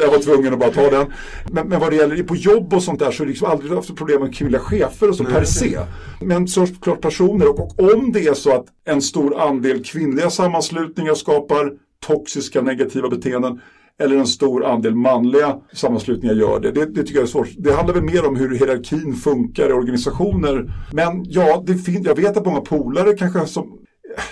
jag 0.00 0.10
var 0.10 0.22
tvungen 0.22 0.52
att 0.52 0.58
bara 0.58 0.70
ta 0.70 0.90
den. 0.90 1.12
Men, 1.52 1.68
men 1.68 1.80
vad 1.80 1.90
det 1.90 1.96
gäller 1.96 2.22
på 2.22 2.36
jobb 2.36 2.74
och 2.74 2.82
sånt 2.82 2.98
där 2.98 3.10
så 3.10 3.22
har 3.22 3.26
jag 3.26 3.30
liksom 3.30 3.50
aldrig 3.50 3.72
haft 3.72 3.96
problem 3.96 4.20
med 4.20 4.34
kvinnliga 4.34 4.60
chefer 4.60 5.08
och 5.08 5.16
så 5.16 5.24
per 5.24 5.44
se. 5.44 5.78
Men 6.20 6.48
såklart 6.48 7.00
personer. 7.00 7.48
Och, 7.48 7.80
och 7.80 7.94
om 7.94 8.12
det 8.12 8.26
är 8.26 8.34
så 8.34 8.54
att 8.54 8.66
en 8.84 9.02
stor 9.02 9.40
andel 9.40 9.84
kvinnliga 9.84 10.30
sammanslutningar 10.30 11.14
skapar 11.14 11.72
toxiska 12.06 12.62
negativa 12.62 13.08
beteenden 13.08 13.60
eller 13.98 14.16
en 14.16 14.26
stor 14.26 14.64
andel 14.64 14.94
manliga 14.94 15.56
sammanslutningar 15.72 16.34
gör 16.34 16.60
det. 16.60 16.72
det. 16.72 16.86
Det 16.86 17.02
tycker 17.02 17.14
jag 17.14 17.22
är 17.22 17.26
svårt. 17.26 17.48
Det 17.58 17.72
handlar 17.72 17.94
väl 17.94 18.02
mer 18.04 18.26
om 18.26 18.36
hur 18.36 18.58
hierarkin 18.58 19.14
funkar 19.14 19.70
i 19.70 19.72
organisationer. 19.72 20.72
Men 20.92 21.24
ja, 21.28 21.62
det 21.66 21.74
fin- 21.74 22.02
jag 22.02 22.16
vet 22.16 22.36
att 22.36 22.46
många 22.46 22.60
polare 22.60 23.12
kanske 23.12 23.46
som 23.46 23.78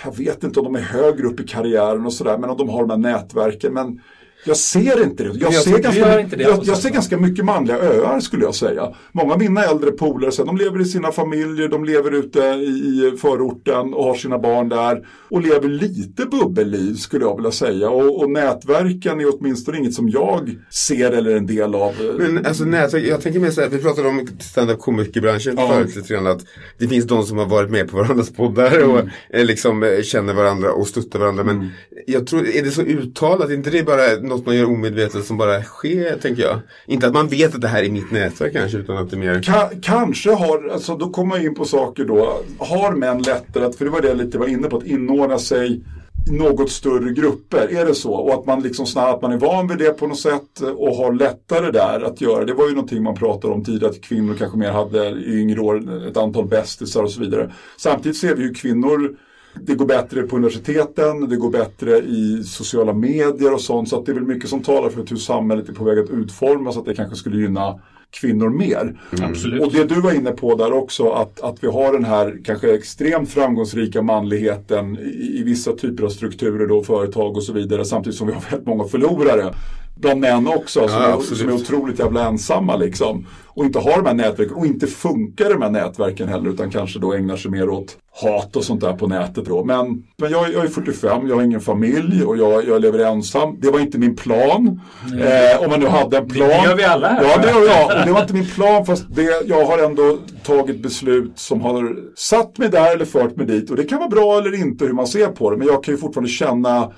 jag 0.05 0.17
vet 0.17 0.45
inte 0.45 0.61
om 0.61 0.65
de 0.73 0.75
är 0.77 0.85
högre 0.85 1.27
upp 1.27 1.41
i 1.41 1.47
karriären 1.47 2.07
och 2.07 2.13
sådär, 2.13 2.39
men 2.39 2.51
om 2.51 2.57
de 2.57 2.69
har 2.69 2.87
de 2.87 2.91
här 2.91 3.12
nätverken. 3.12 3.73
Men 3.73 4.00
jag 4.44 4.56
ser 4.56 5.02
inte 5.02 5.23
det. 5.23 5.28
Jag, 5.28 5.52
jag 5.52 5.62
ser, 5.62 5.78
ganska, 5.78 6.20
inte 6.20 6.37
det 6.37 6.42
jag, 6.42 6.56
på 6.56 6.62
jag 6.66 6.78
ser 6.78 6.90
ganska 6.90 7.16
mycket 7.18 7.44
manliga 7.44 7.78
öar 7.78 8.20
skulle 8.20 8.44
jag 8.44 8.54
säga. 8.54 8.94
Många 9.12 9.32
av 9.32 9.38
mina 9.38 9.64
äldre 9.64 9.90
polare, 9.90 10.32
så 10.32 10.44
de 10.44 10.56
lever 10.56 10.80
i 10.80 10.85
sina 10.85 11.12
familjer, 11.12 11.68
de 11.68 11.85
lever 11.85 12.11
ute 12.14 12.38
i, 12.40 13.12
förorten 13.20 13.94
och 13.94 14.04
har 14.04 14.14
sina 14.14 14.38
barn 14.38 14.68
där. 14.68 15.06
Och 15.30 15.42
lever 15.42 15.68
lite 15.68 16.25
bubbelliv 16.26 16.94
skulle 16.94 17.25
jag 17.25 17.37
vilja 17.37 17.50
säga. 17.50 17.90
Och, 17.90 18.23
och 18.23 18.30
nätverken 18.30 19.20
är 19.20 19.26
åtminstone 19.38 19.78
inget 19.78 19.94
som 19.94 20.09
jag 20.09 20.56
ser 20.70 21.11
eller 21.11 21.30
är 21.30 21.37
en 21.37 21.47
del 21.47 21.75
av. 21.75 21.92
Men 22.18 22.47
alltså 22.47 22.64
nätverk, 22.64 23.04
jag 23.06 23.20
tänker 23.20 23.40
mer 23.40 23.50
så 23.50 23.61
här, 23.61 23.68
vi 23.68 23.78
pratade 23.78 24.09
om 24.09 24.26
stand-up 24.40 24.78
komikerbranschen 24.78 25.54
Ja. 25.56 25.68
förut 25.68 25.97
lite 25.97 26.14
grann 26.14 26.26
att 26.26 26.40
det 26.78 26.88
finns 26.88 27.04
de 27.06 27.23
som 27.25 27.38
har 27.38 27.47
varit 27.47 27.70
med 27.70 27.90
på 27.90 27.97
varandras 27.97 28.30
poddar 28.32 28.85
och 28.85 29.00
Mm. 29.00 29.11
eh, 29.32 29.44
liksom 29.44 29.82
eh, 29.82 30.02
känner 30.02 30.35
varandra 30.35 30.73
och 30.73 30.87
stöttar 30.87 31.18
varandra. 31.18 31.44
Men 31.44 31.70
jag 32.06 32.26
tror, 32.26 32.47
är 32.49 32.62
det 32.62 32.70
så 32.70 32.82
uttalat? 32.82 33.50
Är 33.50 33.54
inte 33.54 33.70
det 33.70 33.82
bara 33.82 34.16
något 34.31 34.47
man 34.47 34.57
gör 34.57 34.65
omedvetet 34.65 35.25
som 35.25 35.37
bara 35.37 35.63
sker, 35.63 36.19
tänker 36.23 36.43
jag? 36.43 36.61
Inte 36.87 37.07
att 37.07 37.15
man 37.15 37.29
vet 37.29 37.55
att 37.55 37.61
det 37.61 37.69
här 37.69 37.83
är 37.83 37.91
mitt 37.91 38.11
nätverk 38.11 38.53
kanske, 38.53 38.79
utan 38.79 38.97
att 38.97 39.11
det 39.11 39.17
är 39.17 39.19
mer... 39.19 39.43
Ka 39.43 39.71
kanske 39.83 40.31
har, 40.31 40.69
alltså 40.73 40.97
då 40.97 41.11
kommer 41.11 41.29
man 41.29 41.47
in 41.47 41.55
på 41.55 41.65
saker 41.65 42.05
då, 42.05 42.43
har 42.59 42.93
män 42.93 43.23
lättare 43.23 43.65
att, 43.65 43.77
för 43.77 43.85
det 43.85 43.91
var 43.91 44.01
det 44.01 44.09
jag 44.09 44.17
lite 44.17 44.39
var 44.39 44.47
inne 44.47 44.69
på, 44.69 44.77
att 44.77 44.87
inordna 44.87 45.39
sig 45.39 45.83
i 46.29 46.33
något 46.33 46.71
större 46.71 47.13
grupper, 47.13 47.69
är 47.73 47.87
det 47.87 47.95
så? 47.95 48.13
Och 48.13 48.35
att 48.35 48.47
man 48.47 48.63
liksom 48.63 48.87
snarare 48.87 49.15
att 49.15 49.23
man 49.23 49.33
är 49.33 49.37
van 49.37 49.69
vid 49.69 49.79
det 49.79 49.91
på 49.91 50.07
något 50.07 50.19
sätt 50.19 50.61
och 50.77 50.97
har 50.97 51.13
lättare 51.13 51.71
där 51.71 52.01
att 52.01 52.21
göra. 52.21 52.45
Det 52.45 52.55
var 52.55 52.69
ju 52.69 52.75
någonting 52.75 53.03
man 53.03 53.15
pratade 53.15 53.55
om 53.55 53.65
tidigare, 53.65 53.91
att 53.91 54.01
kvinnor 54.01 54.35
kanske 54.39 54.59
mer 54.59 54.71
hade 54.71 55.09
i 55.09 55.41
yngre 55.41 55.61
år 55.61 56.07
ett 56.09 56.17
antal 56.17 56.47
bästisar 56.47 57.03
och 57.03 57.11
så 57.11 57.21
vidare. 57.21 57.53
Samtidigt 57.77 58.19
ser 58.19 58.35
vi 58.35 58.43
ju 58.43 58.55
kvinnor 58.55 59.17
det 59.54 59.75
går 59.75 59.87
bättre 59.87 60.23
på 60.23 60.37
universiteten, 60.37 61.28
det 61.28 61.37
går 61.37 61.50
bättre 61.50 61.99
i 61.99 62.42
sociala 62.45 62.92
medier 62.92 63.54
och 63.54 63.61
sånt. 63.61 63.88
Så 63.88 63.99
att 63.99 64.07
det 64.07 64.12
är 64.12 64.14
väl 64.14 64.26
mycket 64.26 64.50
som 64.50 64.62
talar 64.62 64.88
för 64.88 65.04
hur 65.11 65.16
samhället 65.16 65.69
är 65.69 65.73
på 65.73 65.85
väg 65.85 65.99
att 65.99 66.11
utformas. 66.11 66.76
Att 66.76 66.85
det 66.85 66.95
kanske 66.95 67.16
skulle 67.16 67.37
gynna 67.37 67.80
kvinnor 68.11 68.49
mer. 68.49 69.00
Absolut. 69.23 69.62
Och 69.62 69.73
det 69.73 69.85
du 69.85 70.00
var 70.00 70.12
inne 70.12 70.30
på 70.30 70.54
där 70.54 70.73
också, 70.73 71.11
att, 71.11 71.40
att 71.40 71.64
vi 71.64 71.69
har 71.69 71.92
den 71.92 72.04
här 72.04 72.40
kanske 72.45 72.75
extremt 72.75 73.30
framgångsrika 73.30 74.02
manligheten 74.02 74.99
i, 74.99 75.38
i 75.40 75.42
vissa 75.42 75.73
typer 75.73 76.04
av 76.04 76.09
strukturer, 76.09 76.66
då, 76.66 76.83
företag 76.83 77.37
och 77.37 77.42
så 77.42 77.52
vidare, 77.52 77.85
samtidigt 77.85 78.19
som 78.19 78.26
vi 78.26 78.33
har 78.33 78.45
väldigt 78.50 78.66
många 78.66 78.85
förlorare 78.85 79.54
bland 80.00 80.21
män 80.21 80.47
också, 80.47 80.88
som, 80.88 81.02
är, 81.02 81.12
absolut. 81.12 81.38
som 81.38 81.49
är 81.49 81.52
otroligt 81.52 81.99
jävla 81.99 82.26
ensamma 82.26 82.76
liksom. 82.76 83.26
Och 83.47 83.64
inte 83.64 83.78
har 83.78 83.97
de 83.97 84.07
här 84.07 84.14
nätverken 84.14 84.54
och 84.54 84.66
inte 84.66 84.87
funkar 84.87 85.50
de 85.50 85.62
här 85.62 85.71
nätverken 85.71 86.28
heller 86.28 86.50
utan 86.50 86.71
kanske 86.71 86.99
då 86.99 87.12
ägnar 87.12 87.37
sig 87.37 87.50
mer 87.50 87.69
åt 87.69 87.97
hat 88.23 88.57
och 88.57 88.64
sånt 88.64 88.80
där 88.80 88.92
på 88.92 89.07
nätet 89.07 89.45
då. 89.45 89.64
Men, 89.64 90.04
men 90.16 90.30
jag, 90.30 90.52
jag 90.52 90.64
är 90.64 90.69
45, 90.69 91.28
jag 91.28 91.37
har 91.37 91.42
ingen 91.42 91.61
familj 91.61 92.25
och 92.25 92.37
jag, 92.37 92.69
jag 92.69 92.83
lever 92.83 92.99
ensam. 92.99 93.57
Det 93.61 93.71
var 93.71 93.80
inte 93.80 93.99
min 93.99 94.16
plan. 94.16 94.80
Eh, 95.21 95.62
om 95.62 95.71
man 95.71 95.80
nu 95.80 95.87
hade 95.87 96.19
en 96.19 96.28
plan. 96.28 96.49
Det 96.49 96.69
gör 96.69 96.76
vi 96.76 96.85
alla 96.85 97.09
här. 97.09 97.23
Ja, 97.25 97.38
det 97.42 97.50
gör 97.50 97.66
jag. 97.66 98.00
Och 98.00 98.07
det 98.07 98.12
var 98.12 98.21
inte 98.21 98.35
min 98.35 98.47
plan 98.47 98.87
fast 98.87 99.04
det, 99.09 99.47
jag 99.47 99.64
har 99.64 99.78
ändå 99.78 100.19
tagit 100.42 100.83
beslut 100.83 101.33
som 101.35 101.61
har 101.61 101.97
satt 102.16 102.59
mig 102.59 102.69
där 102.69 102.95
eller 102.95 103.04
fört 103.04 103.37
mig 103.37 103.47
dit. 103.47 103.71
Och 103.71 103.76
det 103.76 103.85
kan 103.85 103.99
vara 103.99 104.09
bra 104.09 104.38
eller 104.38 104.61
inte 104.61 104.85
hur 104.85 104.92
man 104.92 105.07
ser 105.07 105.26
på 105.26 105.50
det. 105.50 105.57
Men 105.57 105.66
jag 105.66 105.85
kan 105.85 105.95
ju 105.95 106.00
fortfarande 106.00 106.30
känna 106.30 106.92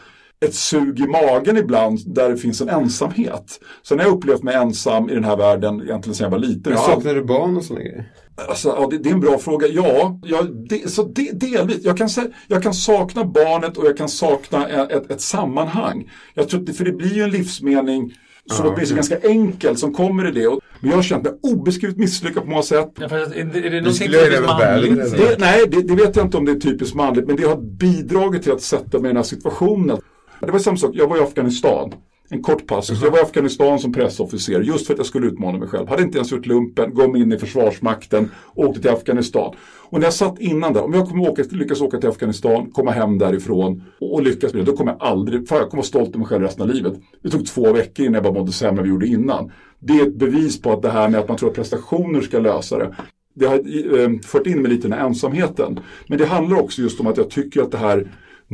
ett 0.44 0.54
sug 0.54 1.00
i 1.00 1.06
magen 1.06 1.56
ibland 1.56 2.14
där 2.14 2.30
det 2.30 2.36
finns 2.36 2.60
en 2.60 2.68
ensamhet. 2.68 3.60
Sen 3.82 3.98
har 3.98 4.06
jag 4.06 4.16
upplevt 4.16 4.42
mig 4.42 4.54
ensam 4.54 5.10
i 5.10 5.14
den 5.14 5.24
här 5.24 5.36
världen 5.36 5.82
egentligen 5.82 6.14
sedan 6.14 6.24
jag 6.24 6.30
var 6.30 6.38
liten. 6.38 6.72
Men 6.72 6.82
saknar 6.82 7.14
du 7.14 7.24
barn 7.24 7.56
och 7.56 7.64
sådana 7.64 7.84
grejer? 7.84 8.12
Alltså, 8.48 8.68
ja, 8.68 8.88
det, 8.90 8.98
det 8.98 9.08
är 9.08 9.12
en 9.14 9.20
bra 9.20 9.38
fråga. 9.38 9.66
Ja, 9.66 10.20
ja 10.24 10.42
det, 10.42 10.90
så 10.90 11.02
det, 11.02 11.30
delvis. 11.32 11.78
Jag 11.84 11.96
kan, 11.98 12.08
jag 12.46 12.62
kan 12.62 12.74
sakna 12.74 13.24
barnet 13.24 13.76
och 13.76 13.86
jag 13.86 13.96
kan 13.96 14.08
sakna 14.08 14.68
ett, 14.68 14.92
ett, 14.92 15.10
ett 15.10 15.20
sammanhang. 15.20 16.10
Jag 16.34 16.48
tror 16.48 16.72
för 16.72 16.84
det 16.84 16.92
blir 16.92 17.14
ju 17.14 17.22
en 17.22 17.30
livsmening 17.30 18.12
som 18.50 18.66
Ja, 18.66 18.72
åtminstone 18.74 19.00
okej. 19.00 19.10
ganska 19.10 19.28
enkel 19.28 19.76
som 19.76 19.94
kommer 19.94 20.28
i 20.28 20.30
det. 20.30 20.58
Men 20.80 20.90
jag 20.90 20.96
har 20.96 21.02
känt 21.02 21.24
mig 21.24 21.32
obeskrivligt 21.42 21.98
misslyckad 21.98 22.42
på 22.42 22.50
många 22.50 22.62
sätt. 22.62 22.92
Ja, 22.94 23.08
fast 23.08 23.32
är 23.32 23.44
det, 23.44 23.66
är 23.66 23.70
det 23.70 23.92
typiskt 23.92 24.46
manligt? 24.46 25.16
Det, 25.16 25.36
nej, 25.38 25.64
det, 25.68 25.82
det 25.82 25.94
vet 25.94 26.16
jag 26.16 26.26
inte 26.26 26.36
om 26.36 26.44
det 26.44 26.52
är 26.52 26.60
typiskt 26.60 26.94
manligt, 26.96 27.26
men 27.26 27.36
det 27.36 27.46
har 27.46 27.56
bidragit 27.56 28.42
till 28.42 28.52
att 28.52 28.62
sätta 28.62 28.98
mig 28.98 29.08
i 29.08 29.12
den 29.12 29.16
här 29.16 29.22
situationen. 29.22 29.98
Det 30.46 30.52
var 30.52 30.58
samma 30.58 30.76
sak, 30.76 30.90
jag 30.94 31.08
var 31.08 31.16
i 31.16 31.20
Afghanistan. 31.20 31.94
En 32.28 32.42
kort 32.42 32.66
passus. 32.66 33.02
Jag 33.02 33.10
var 33.10 33.18
i 33.18 33.22
Afghanistan 33.22 33.78
som 33.78 33.92
pressofficer 33.92 34.60
just 34.60 34.86
för 34.86 34.94
att 34.94 34.98
jag 34.98 35.06
skulle 35.06 35.26
utmana 35.26 35.58
mig 35.58 35.68
själv. 35.68 35.88
Hade 35.88 36.02
inte 36.02 36.18
ens 36.18 36.32
gjort 36.32 36.46
lumpen, 36.46 36.94
gav 36.94 37.10
mig 37.10 37.22
in 37.22 37.32
i 37.32 37.38
Försvarsmakten, 37.38 38.30
åkte 38.54 38.80
till 38.80 38.90
Afghanistan. 38.90 39.54
Och 39.80 39.98
när 39.98 40.06
jag 40.06 40.14
satt 40.14 40.40
innan 40.40 40.72
där, 40.72 40.82
om 40.84 40.92
jag 40.92 41.08
kommer 41.08 41.28
åka, 41.28 41.44
lyckas 41.50 41.80
åka 41.80 41.98
till 41.98 42.08
Afghanistan, 42.08 42.70
komma 42.70 42.90
hem 42.90 43.18
därifrån 43.18 43.82
och, 44.00 44.14
och 44.14 44.22
lyckas 44.22 44.54
med 44.54 44.64
det, 44.64 44.70
då 44.70 44.76
kommer 44.76 44.92
jag 44.92 45.02
aldrig, 45.02 45.48
fan 45.48 45.58
jag 45.58 45.70
kommer 45.70 45.82
vara 45.82 45.86
stolt 45.86 46.08
över 46.08 46.18
mig 46.18 46.26
själv 46.26 46.42
resten 46.42 46.62
av 46.62 46.68
livet. 46.68 46.94
Det 47.22 47.30
tog 47.30 47.46
två 47.46 47.72
veckor 47.72 48.06
innan 48.06 48.14
jag 48.14 48.22
bara 48.22 48.34
mådde 48.34 48.52
sämre 48.52 48.80
än 48.80 48.84
vi 48.84 48.90
gjorde 48.90 49.06
innan. 49.06 49.52
Det 49.78 49.92
är 49.92 50.02
ett 50.06 50.14
bevis 50.14 50.62
på 50.62 50.72
att 50.72 50.82
det 50.82 50.90
här 50.90 51.08
med 51.08 51.20
att 51.20 51.28
man 51.28 51.36
tror 51.36 51.48
att 51.48 51.56
prestationer 51.56 52.20
ska 52.20 52.38
lösa 52.38 52.78
det. 52.78 52.94
Det 53.34 53.46
har 53.46 53.56
eh, 54.00 54.10
fört 54.24 54.46
in 54.46 54.62
mig 54.62 54.70
lite 54.70 54.86
i 54.86 54.90
den 54.90 54.98
här 54.98 55.06
ensamheten. 55.06 55.80
Men 56.06 56.18
det 56.18 56.26
handlar 56.26 56.60
också 56.60 56.82
just 56.82 57.00
om 57.00 57.06
att 57.06 57.16
jag 57.16 57.30
tycker 57.30 57.62
att 57.62 57.70
det 57.70 57.78
här 57.78 58.08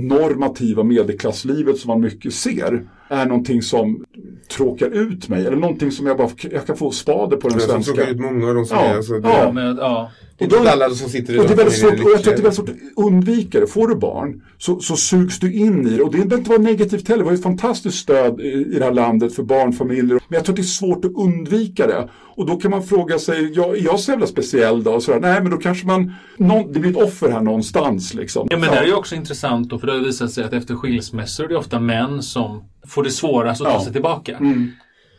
normativa 0.07 0.83
medelklasslivet 0.83 1.79
som 1.79 1.89
man 1.89 2.01
mycket 2.01 2.35
ser 2.35 2.89
är 3.09 3.27
någonting 3.27 3.63
som 3.63 4.05
tråkar 4.49 4.91
ut 4.91 5.29
mig. 5.29 5.47
Eller 5.47 5.57
någonting 5.57 5.91
som 5.93 6.07
jag 6.07 6.17
bara 6.17 6.31
jag 6.51 6.67
kan 6.67 6.77
få 6.77 6.91
spader 6.91 7.37
på 7.37 7.49
den 7.49 7.61
svenska. 7.61 7.95
tog 7.95 8.09
ut 8.09 8.21
många 8.21 8.49
av 8.49 8.55
de 8.55 8.67
som 8.67 8.77
Ja, 8.77 8.85
är. 8.85 8.97
Alltså, 8.97 9.13
det, 9.13 9.29
ja. 9.29 9.45
Ja, 9.45 9.53
men, 9.53 9.77
ja. 9.77 10.11
det 10.39 10.45
är 10.45 10.59
inte 10.59 10.73
alla 10.73 10.91
som 10.91 11.09
sitter 11.09 11.35
i 11.35 11.39
Och 11.39 11.45
det 11.47 11.53
är 11.53 11.57
väldigt 11.57 11.79
svårt, 11.79 11.93
och 11.93 11.99
jag 11.99 12.05
tror 12.05 12.17
att 12.17 12.25
det 12.25 12.31
är 12.31 12.35
väldigt 12.35 12.55
svårt 12.55 12.69
att 12.69 13.05
undvika 13.07 13.61
det. 13.61 13.67
Får 13.67 13.89
du 13.89 13.95
barn 13.95 14.43
så, 14.59 14.81
så 14.81 14.97
sugs 14.97 15.39
du 15.39 15.53
in 15.53 15.87
i 15.87 15.97
det. 15.97 16.03
Och 16.03 16.13
det 16.13 16.19
behöver 16.19 16.39
inte 16.39 16.51
vara 16.51 16.63
negativt 16.63 17.09
heller. 17.09 17.23
Vi 17.23 17.29
har 17.29 17.35
ett 17.35 17.43
fantastiskt 17.43 17.99
stöd 17.99 18.41
i, 18.41 18.45
i 18.45 18.79
det 18.79 18.85
här 18.85 18.93
landet 18.93 19.35
för 19.35 19.43
barnfamiljer. 19.43 20.21
Men 20.29 20.37
jag 20.37 20.45
tror 20.45 20.53
att 20.53 20.57
det 20.57 20.63
är 20.63 20.65
svårt 20.65 21.05
att 21.05 21.13
undvika 21.17 21.87
det. 21.87 22.09
Och 22.39 22.47
då 22.47 22.57
kan 22.57 22.71
man 22.71 22.83
fråga 22.83 23.19
sig, 23.19 23.53
ja, 23.55 23.77
är 23.77 23.85
jag 23.85 24.01
så 24.01 24.11
jävla 24.11 24.27
speciell 24.27 24.83
då? 24.83 24.91
Och 24.91 25.03
sådär. 25.03 25.21
Nej, 25.21 25.43
men 25.43 25.51
då 25.51 25.57
kanske 25.57 25.87
man, 25.87 26.13
någon, 26.37 26.73
det 26.73 26.81
blir 26.81 26.91
ett 26.91 27.03
offer 27.03 27.31
här 27.31 27.41
någonstans. 27.41 28.15
Liksom. 28.15 28.47
Ja 28.51 28.59
men 28.59 28.71
det 28.71 28.77
är 28.77 28.87
ju 28.87 28.95
också 28.95 29.15
intressant 29.15 29.71
då, 29.71 29.79
för 29.79 29.87
det 29.87 29.93
har 29.93 30.01
visat 30.01 30.31
sig 30.31 30.45
att 30.45 30.53
efter 30.53 30.75
skilsmässor 30.75 31.45
är 31.45 31.49
det 31.49 31.57
ofta 31.57 31.81
män 31.81 32.23
som 32.23 32.65
får 32.87 33.03
det 33.03 33.11
svårast 33.11 33.61
att 33.61 33.67
ta 33.67 33.85
sig 33.85 33.93
tillbaka. 33.93 34.37
Mm. 34.37 34.71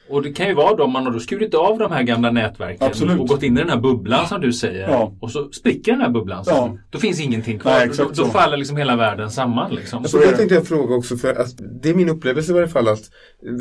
Och 0.10 0.22
det 0.24 0.32
kan 0.34 0.48
ju 0.48 0.54
vara 0.54 0.76
då 0.76 0.88
man 0.88 1.06
har 1.06 1.12
då 1.12 1.20
skurit 1.20 1.54
av 1.54 1.78
de 1.78 1.92
här 1.92 2.04
gamla 2.04 2.32
nätverken 2.32 2.88
Absolut. 2.88 3.20
och 3.20 3.28
gått 3.28 3.44
in 3.44 3.58
i 3.58 3.60
den 3.60 3.70
här 3.70 3.80
bubblan 3.80 4.28
som 4.28 4.42
du 4.42 4.54
säger. 4.54 4.90
Ja. 4.90 5.14
Och 5.20 5.32
så 5.32 5.50
spricker 5.52 5.92
den 5.92 6.02
här 6.02 6.10
bubblan. 6.10 6.46
Så 6.46 6.52
Ja. 6.52 6.78
Då 6.90 7.00
finns 7.00 7.20
ingenting 7.22 7.60
kvar. 7.60 7.72
Nej, 7.72 7.90
då, 7.98 8.12
då 8.16 8.26
faller 8.26 8.58
liksom 8.58 8.78
hela 8.78 8.96
världen 8.96 9.30
samman. 9.32 9.76
Liksom. 9.76 10.00
Alltså, 10.00 10.18
det 10.18 10.32
tänkte 10.32 10.56
jag 10.56 10.68
fråga 10.68 10.96
också, 10.96 11.18
för 11.18 11.34
att 11.42 11.56
det 11.82 11.90
är 11.90 11.94
min 11.94 12.10
upplevelse 12.10 12.52
i 12.52 12.54
varje 12.56 12.68
fall 12.68 12.88
att 12.88 13.02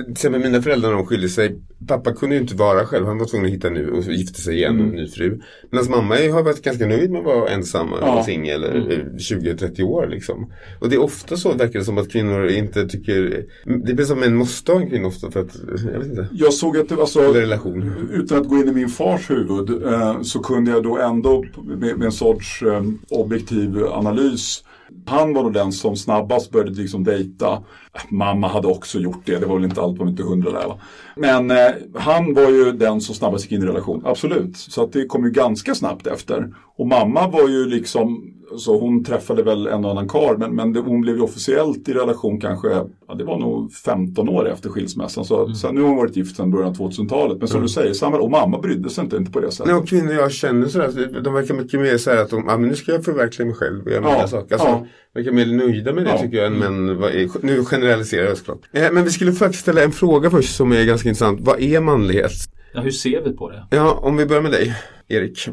till 0.04 0.12
exempel 0.12 0.40
mina 0.40 0.62
föräldrar 0.62 0.90
när 0.90 0.96
de 0.96 1.06
skilde 1.06 1.28
sig, 1.28 1.58
pappa 1.88 2.12
kunde 2.12 2.34
ju 2.36 2.40
inte 2.42 2.54
vara 2.54 2.84
själv, 2.86 3.06
han 3.06 3.18
var 3.18 3.26
tvungen 3.26 3.46
att 3.46 3.52
hitta 3.52 3.70
nu 3.70 3.90
och 3.90 4.02
gifte 4.12 4.40
sig 4.40 4.54
igen 4.56 4.80
och 4.80 4.86
en 4.86 4.90
ny 4.92 5.08
fru. 5.08 5.40
Medan 5.70 5.90
mamma 5.90 6.14
har 6.14 6.42
varit 6.42 6.62
ganska 6.62 6.86
nöjd 6.86 7.10
med 7.10 7.18
att 7.18 7.24
vara 7.24 7.48
ensam 7.50 7.92
och 7.92 7.98
Ja. 8.02 8.06
vara 8.12 8.24
singel 8.24 8.64
eh, 8.64 8.70
20-30 8.70 9.82
år 9.82 10.06
liksom. 10.06 10.52
Och 10.80 10.88
det 10.88 10.94
är 10.96 11.02
ofta 11.02 11.36
så 11.36 11.52
verkar 11.52 11.78
det 11.78 11.84
som 11.84 11.98
att 11.98 12.12
kvinnor 12.12 12.46
inte 12.48 12.88
tycker, 12.88 13.44
det 13.86 13.94
blir 13.94 14.04
som 14.04 14.22
en 14.22 14.34
måste 14.36 14.72
ha 14.72 14.80
en 14.80 14.90
kvinna 14.90 15.08
ofta 15.08 15.30
för 15.30 15.40
att, 15.40 15.56
jag 15.92 15.98
vet 15.98 16.08
inte, 16.08 16.28
Jag 16.40 16.52
såg 16.52 16.76
att 16.76 16.88
det, 16.88 16.94
alltså, 16.94 17.20
relation. 17.20 18.08
utan 18.12 18.38
att 18.38 18.48
gå 18.48 18.56
in 18.56 18.68
i 18.68 18.72
min 18.72 18.88
fars 18.88 19.30
huvud 19.30 19.82
eh, 19.86 20.22
så 20.22 20.38
kunde 20.38 20.70
jag 20.70 20.82
då 20.82 20.98
ändå 20.98 21.44
med, 21.64 21.98
med 21.98 22.02
en 22.02 22.12
sorts 22.12 22.62
eh, 22.62 22.82
objektiv 23.10 23.84
analys 23.84 24.64
han 25.06 25.34
var 25.34 25.42
nog 25.42 25.52
den 25.52 25.72
som 25.72 25.96
snabbast 25.96 26.50
började 26.50 26.70
liksom 26.70 27.04
dejta. 27.04 27.62
Mamma 28.08 28.48
hade 28.48 28.68
också 28.68 28.98
gjort 28.98 29.22
det, 29.24 29.38
det 29.38 29.46
var 29.46 29.54
väl 29.54 29.64
inte 29.64 29.80
allt, 29.80 30.00
väl 30.00 30.08
inte 30.08 30.22
hundra 30.22 30.50
där 30.50 30.66
va. 30.66 30.78
Men 31.16 31.50
eh, 31.50 31.74
han 31.94 32.34
var 32.34 32.50
ju 32.50 32.72
den 32.72 33.00
som 33.00 33.14
snabbast 33.14 33.44
gick 33.44 33.52
in 33.52 33.62
i 33.62 33.66
relation, 33.66 34.02
absolut. 34.06 34.56
Så 34.56 34.82
att 34.82 34.92
det 34.92 35.06
kom 35.06 35.24
ju 35.24 35.30
ganska 35.30 35.74
snabbt 35.74 36.06
efter. 36.06 36.54
Och 36.76 36.86
mamma 36.86 37.28
var 37.28 37.48
ju 37.48 37.66
liksom, 37.66 38.34
så 38.56 38.78
hon 38.80 39.04
träffade 39.04 39.42
väl 39.42 39.66
en 39.66 39.84
och 39.84 39.90
annan 39.90 40.08
karl 40.08 40.38
men, 40.38 40.54
men 40.54 40.72
det, 40.72 40.80
hon 40.80 41.00
blev 41.00 41.16
ju 41.16 41.22
officiellt 41.22 41.88
i 41.88 41.92
relation 41.92 42.40
kanske, 42.40 42.68
ja, 43.08 43.14
det 43.14 43.24
var 43.24 43.38
nog 43.38 43.72
15 43.72 44.28
år 44.28 44.48
efter 44.48 44.70
skilsmässan. 44.70 45.24
Så, 45.24 45.54
så 45.54 45.72
nu 45.72 45.80
har 45.80 45.88
hon 45.88 45.96
varit 45.96 46.16
gift 46.16 46.36
sedan 46.36 46.50
början 46.50 46.68
av 46.68 46.76
2000-talet. 46.76 47.38
Men 47.38 47.48
som 47.48 47.62
du 47.62 47.68
säger, 47.68 47.92
samma, 47.92 48.16
och 48.18 48.30
mamma 48.30 48.58
brydde 48.58 48.90
sig 48.90 49.04
inte, 49.04 49.16
inte 49.16 49.30
på 49.32 49.40
det 49.40 49.50
sättet. 49.50 49.66
Nej, 49.66 49.74
och 49.82 49.88
kvinnor 49.88 50.12
jag 50.12 50.32
känner 50.32 50.66
sådär, 50.66 51.20
de 51.24 51.34
verkar 51.34 51.54
mycket 51.54 51.80
mer 51.80 51.96
såhär 51.98 52.18
att 52.22 52.30
de, 52.30 52.44
ja 52.48 52.58
men 52.58 52.68
nu 52.68 52.74
ska 52.76 52.92
jag 52.92 53.04
förverkliga 53.04 53.46
mig 53.46 53.54
själv 53.54 53.84
och 53.84 53.90
göra 53.90 54.02
Ja, 54.04 54.12
mina 54.12 54.28
saker. 54.28 54.54
Alltså, 54.54 54.68
ja. 54.68 54.86
verkar 55.14 55.32
mer 55.32 55.46
nöjda 55.46 55.92
med 55.92 56.04
det 56.04 56.10
Ja. 56.10 56.18
tycker 56.18 56.36
jag 56.36 56.46
än 56.46 56.58
män. 56.58 56.98
vad 57.00 57.10
är- 57.10 57.28
Nu 57.46 57.64
generaliserar 57.64 58.26
jag 58.26 58.36
såklart. 58.38 58.60
Eh, 58.72 58.92
men 58.92 59.04
vi 59.04 59.10
skulle 59.10 59.32
faktiskt 59.32 59.62
ställa 59.62 59.82
en 59.82 59.92
fråga 59.92 60.30
först 60.30 60.56
som 60.56 60.72
är 60.72 60.84
ganska 60.84 61.08
intressant. 61.08 61.40
Vad 61.42 61.60
är 61.60 61.80
manlighet? 61.80 62.32
Ja, 62.74 62.80
hur 62.80 62.90
ser 62.90 63.22
vi 63.24 63.32
på 63.32 63.50
det? 63.50 63.66
Ja, 63.70 63.98
om 64.02 64.16
vi 64.16 64.26
börjar 64.26 64.42
med 64.42 64.52
dig, 64.52 64.74
Erik. 65.08 65.48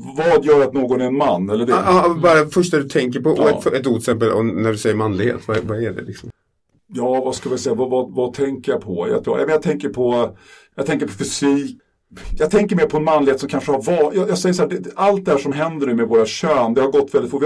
Vad 0.00 0.44
gör 0.44 0.62
att 0.62 0.72
någon 0.72 1.00
är 1.00 1.04
en 1.06 1.16
man? 1.16 1.50
Eller 1.50 1.66
det? 1.66 1.72
Ja, 1.72 1.82
ja, 1.86 2.16
bara 2.22 2.46
första 2.46 2.76
du 2.76 2.88
tänker 2.88 3.20
på, 3.20 3.34
Ja. 3.38 3.48
ett, 3.48 3.66
ett 3.66 3.86
ord 3.86 3.98
exempel, 3.98 4.42
när 4.44 4.72
du 4.72 4.78
säger 4.78 4.96
manlighet, 4.96 5.48
vad, 5.48 5.56
vad 5.58 5.82
är 5.82 5.90
det 5.92 6.02
liksom? 6.02 6.30
Ja, 6.94 7.22
vad 7.24 7.34
ska 7.34 7.48
vi 7.48 7.58
säga, 7.58 7.74
vad, 7.74 7.90
vad, 7.90 8.14
vad 8.14 8.34
tänker 8.34 8.72
jag 8.72 8.80
på? 8.80 9.08
Jag, 9.08 9.24
tror, 9.24 9.50
jag, 9.50 9.62
tänker 9.62 9.88
på 9.88 10.36
jag 10.74 10.86
tänker 10.86 11.06
på 11.06 11.12
fysik. 11.12 11.78
Jag 12.38 12.50
tänker 12.50 12.76
mer 12.76 12.86
på 12.86 12.96
en 12.96 13.04
manlighet 13.04 13.40
som 13.40 13.48
kanske 13.48 13.72
har 13.72 13.82
varit, 13.82 14.16
jag, 14.16 14.28
jag 14.28 14.38
säger 14.38 14.52
så 14.52 14.62
här, 14.62 14.68
det, 14.68 14.90
allt 14.96 15.24
det 15.24 15.30
här 15.30 15.38
som 15.38 15.52
händer 15.52 15.86
nu 15.86 15.94
med 15.94 16.08
våra 16.08 16.26
kön, 16.26 16.74
det 16.74 16.80
har 16.80 16.90
gått 16.90 17.14
väldigt 17.14 17.30
fort. 17.30 17.42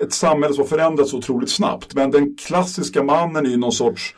Ett 0.00 0.12
samhälle 0.12 0.54
som 0.54 0.62
har 0.62 0.68
förändrats 0.68 1.14
otroligt 1.14 1.50
snabbt. 1.50 1.94
Men 1.94 2.10
den 2.10 2.36
klassiska 2.36 3.02
mannen 3.02 3.46
är 3.46 3.50
ju 3.50 3.56
någon 3.56 3.72
sorts 3.72 4.14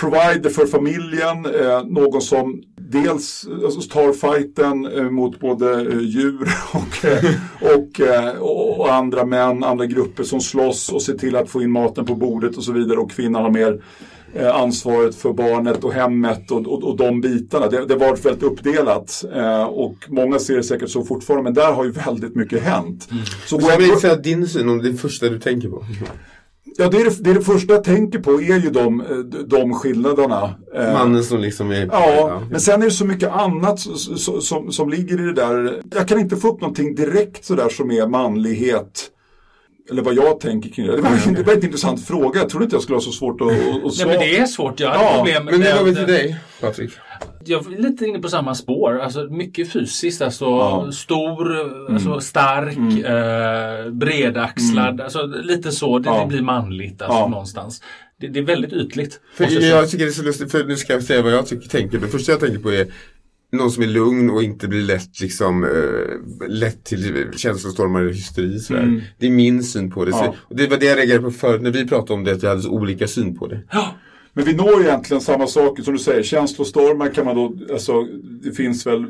provider 0.00 0.50
för 0.50 0.66
familjen, 0.66 1.46
eh, 1.46 1.84
någon 1.84 2.22
som 2.22 2.62
dels 2.90 3.48
alltså, 3.64 3.80
tar 3.80 4.12
fighten 4.12 4.86
eh, 4.86 5.10
mot 5.10 5.40
både 5.40 5.72
eh, 5.72 6.00
djur 6.00 6.48
och, 6.72 7.04
eh, 7.04 7.24
och, 7.60 8.00
eh, 8.00 8.36
och, 8.38 8.80
och 8.80 8.94
andra 8.94 9.24
män, 9.24 9.64
andra 9.64 9.86
grupper 9.86 10.24
som 10.24 10.40
slåss 10.40 10.88
och 10.92 11.02
ser 11.02 11.14
till 11.14 11.36
att 11.36 11.50
få 11.50 11.62
in 11.62 11.70
maten 11.70 12.06
på 12.06 12.14
bordet 12.14 12.56
och 12.56 12.64
så 12.64 12.72
vidare 12.72 12.98
och 12.98 13.10
kvinnan 13.10 13.42
har 13.42 13.50
mer 13.50 13.82
ansvaret 14.54 15.14
för 15.14 15.32
barnet 15.32 15.84
och 15.84 15.92
hemmet 15.92 16.50
och, 16.50 16.66
och, 16.66 16.84
och 16.84 16.96
de 16.96 17.20
bitarna. 17.20 17.68
Det, 17.68 17.86
det 17.86 17.96
varit 17.96 18.24
väldigt 18.24 18.42
uppdelat 18.42 19.24
eh, 19.34 19.64
och 19.64 19.94
många 20.08 20.38
ser 20.38 20.56
det 20.56 20.62
säkert 20.62 20.90
så 20.90 21.04
fortfarande 21.04 21.44
men 21.44 21.54
där 21.54 21.72
har 21.72 21.84
ju 21.84 21.90
väldigt 21.90 22.34
mycket 22.34 22.62
hänt. 22.62 23.08
Så 23.46 23.56
går 23.56 23.62
Så 23.62 23.70
jag 23.70 23.82
jag, 23.82 23.86
vill 23.86 24.00
säga 24.00 24.16
din 24.16 24.48
syn 24.48 24.68
om 24.68 24.82
det 24.82 24.94
första 24.94 25.28
du 25.28 25.40
tänker 25.40 25.68
på. 25.68 25.84
Ja, 26.78 26.88
det, 26.88 26.96
är 27.00 27.04
det, 27.04 27.24
det 27.24 27.30
är 27.30 27.34
det 27.34 27.40
första 27.40 27.72
jag 27.72 27.84
tänker 27.84 28.18
på 28.18 28.30
är 28.40 28.58
ju 28.60 28.70
de, 28.70 29.00
eh, 29.00 29.06
de 29.46 29.74
skillnaderna. 29.74 30.54
Eh, 30.74 30.92
Mannen 30.92 31.24
som 31.24 31.40
liksom 31.40 31.70
är... 31.70 31.88
Ja, 31.92 32.40
men 32.50 32.60
sen 32.60 32.80
är 32.82 32.84
det 32.86 32.90
så 32.90 33.04
mycket 33.04 33.30
annat 33.32 33.78
s- 33.78 34.08
s- 34.14 34.46
som, 34.48 34.72
som 34.72 34.90
ligger 34.90 35.20
i 35.20 35.22
det 35.22 35.32
där. 35.32 35.82
Jag 35.94 36.08
kan 36.08 36.18
inte 36.20 36.36
få 36.36 36.48
upp 36.48 36.60
någonting 36.60 36.94
direkt 36.94 37.44
sådär 37.44 37.68
som 37.68 37.90
är 37.90 38.06
manlighet. 38.06 39.10
Eller 39.90 40.02
vad 40.02 40.14
jag 40.14 40.40
tänker 40.40 40.70
kring 40.70 40.86
det. 40.86 40.96
Det 40.96 41.02
var, 41.02 41.34
det 41.36 41.42
var 41.42 41.52
en 41.52 41.64
intressant 41.64 42.06
fråga. 42.06 42.40
Jag 42.40 42.48
trodde 42.48 42.64
inte 42.64 42.76
jag 42.76 42.82
skulle 42.82 42.96
ha 42.96 43.00
så 43.00 43.12
svårt 43.12 43.40
att, 43.40 43.46
att, 43.46 43.52
att 43.54 43.82
Nej 43.82 43.90
svara. 43.90 44.08
men 44.08 44.18
det 44.18 44.38
är 44.38 44.46
svårt. 44.46 44.80
Jag 44.80 44.88
hade 44.90 45.04
Ja, 45.04 45.16
problem 45.16 45.44
Men 45.44 45.54
nu 45.54 45.60
med- 45.60 45.78
går 45.78 45.84
vi 45.84 45.94
till 45.94 46.06
dig, 46.06 46.36
Patrik. 46.60 46.90
jag 47.44 47.72
är 47.72 47.78
lite 47.82 48.06
inne 48.06 48.18
på 48.18 48.28
samma 48.28 48.54
spår. 48.54 48.98
Alltså 49.00 49.24
mycket 49.24 49.72
fysiskt. 49.72 50.22
Alltså 50.22 50.44
Ja. 50.44 50.88
stor, 50.92 51.56
alltså 51.92 52.20
stark, 52.20 52.76
eh, 53.04 53.90
bredaxlad. 53.92 55.00
Alltså 55.00 55.26
lite 55.26 55.72
så. 55.72 55.98
Det, 55.98 56.08
Ja. 56.08 56.20
det 56.20 56.26
blir 56.26 56.42
manligt 56.42 57.02
alltså, 57.02 57.18
Ja. 57.18 57.28
någonstans. 57.28 57.82
Det, 58.20 58.26
det 58.28 58.38
är 58.38 58.44
väldigt 58.44 58.72
ytligt. 58.72 59.20
För 59.34 59.44
jag 59.44 59.90
tycker 59.90 60.04
det 60.04 60.10
är 60.10 60.12
så 60.12 60.22
lustigt, 60.22 60.50
för 60.52 60.64
nu 60.64 60.76
ska 60.76 60.92
jag 60.92 61.02
säga 61.02 61.22
vad 61.22 61.32
jag 61.32 61.46
tycker, 61.46 61.68
tänker. 61.68 61.98
Det 61.98 62.08
första 62.08 62.32
jag 62.32 62.40
tänker 62.40 62.58
på 62.58 62.72
är 62.72 62.86
någon 63.52 63.70
som 63.70 63.82
är 63.82 63.86
lugn 63.86 64.30
och 64.30 64.42
inte 64.42 64.68
blir 64.68 64.82
lätt 64.82 65.20
liksom 65.20 65.64
eh, 65.64 66.48
lätt 66.48 66.84
till 66.84 67.26
känslostormar 67.36 68.00
eller 68.00 68.12
hysteri. 68.12 68.58
Sådär. 68.58 68.82
Mm. 68.82 69.00
Det 69.18 69.26
är 69.26 69.30
min 69.30 69.64
syn 69.64 69.90
på 69.90 70.04
det. 70.04 70.10
Ja. 70.10 70.34
och 70.38 70.56
det 70.56 70.66
var 70.66 70.76
det 70.76 70.86
jag 70.86 70.98
reagerade 70.98 71.24
på 71.24 71.30
förut 71.30 71.62
när 71.62 71.70
vi 71.70 71.88
pratade 71.88 72.12
om 72.12 72.24
det, 72.24 72.32
att 72.32 72.42
vi 72.42 72.46
hade 72.46 72.62
så 72.62 72.70
olika 72.70 73.06
syn 73.06 73.38
på 73.38 73.46
det. 73.46 73.60
Men 74.36 74.44
vi 74.44 74.54
når 74.54 74.80
egentligen 74.82 75.20
samma 75.20 75.46
saker 75.46 75.82
som 75.82 75.92
du 75.94 75.98
säger. 75.98 76.22
Känslostormar 76.22 77.08
kan 77.08 77.24
man 77.24 77.36
då, 77.36 77.72
alltså 77.72 78.02
det 78.42 78.52
finns 78.52 78.86
väl 78.86 79.04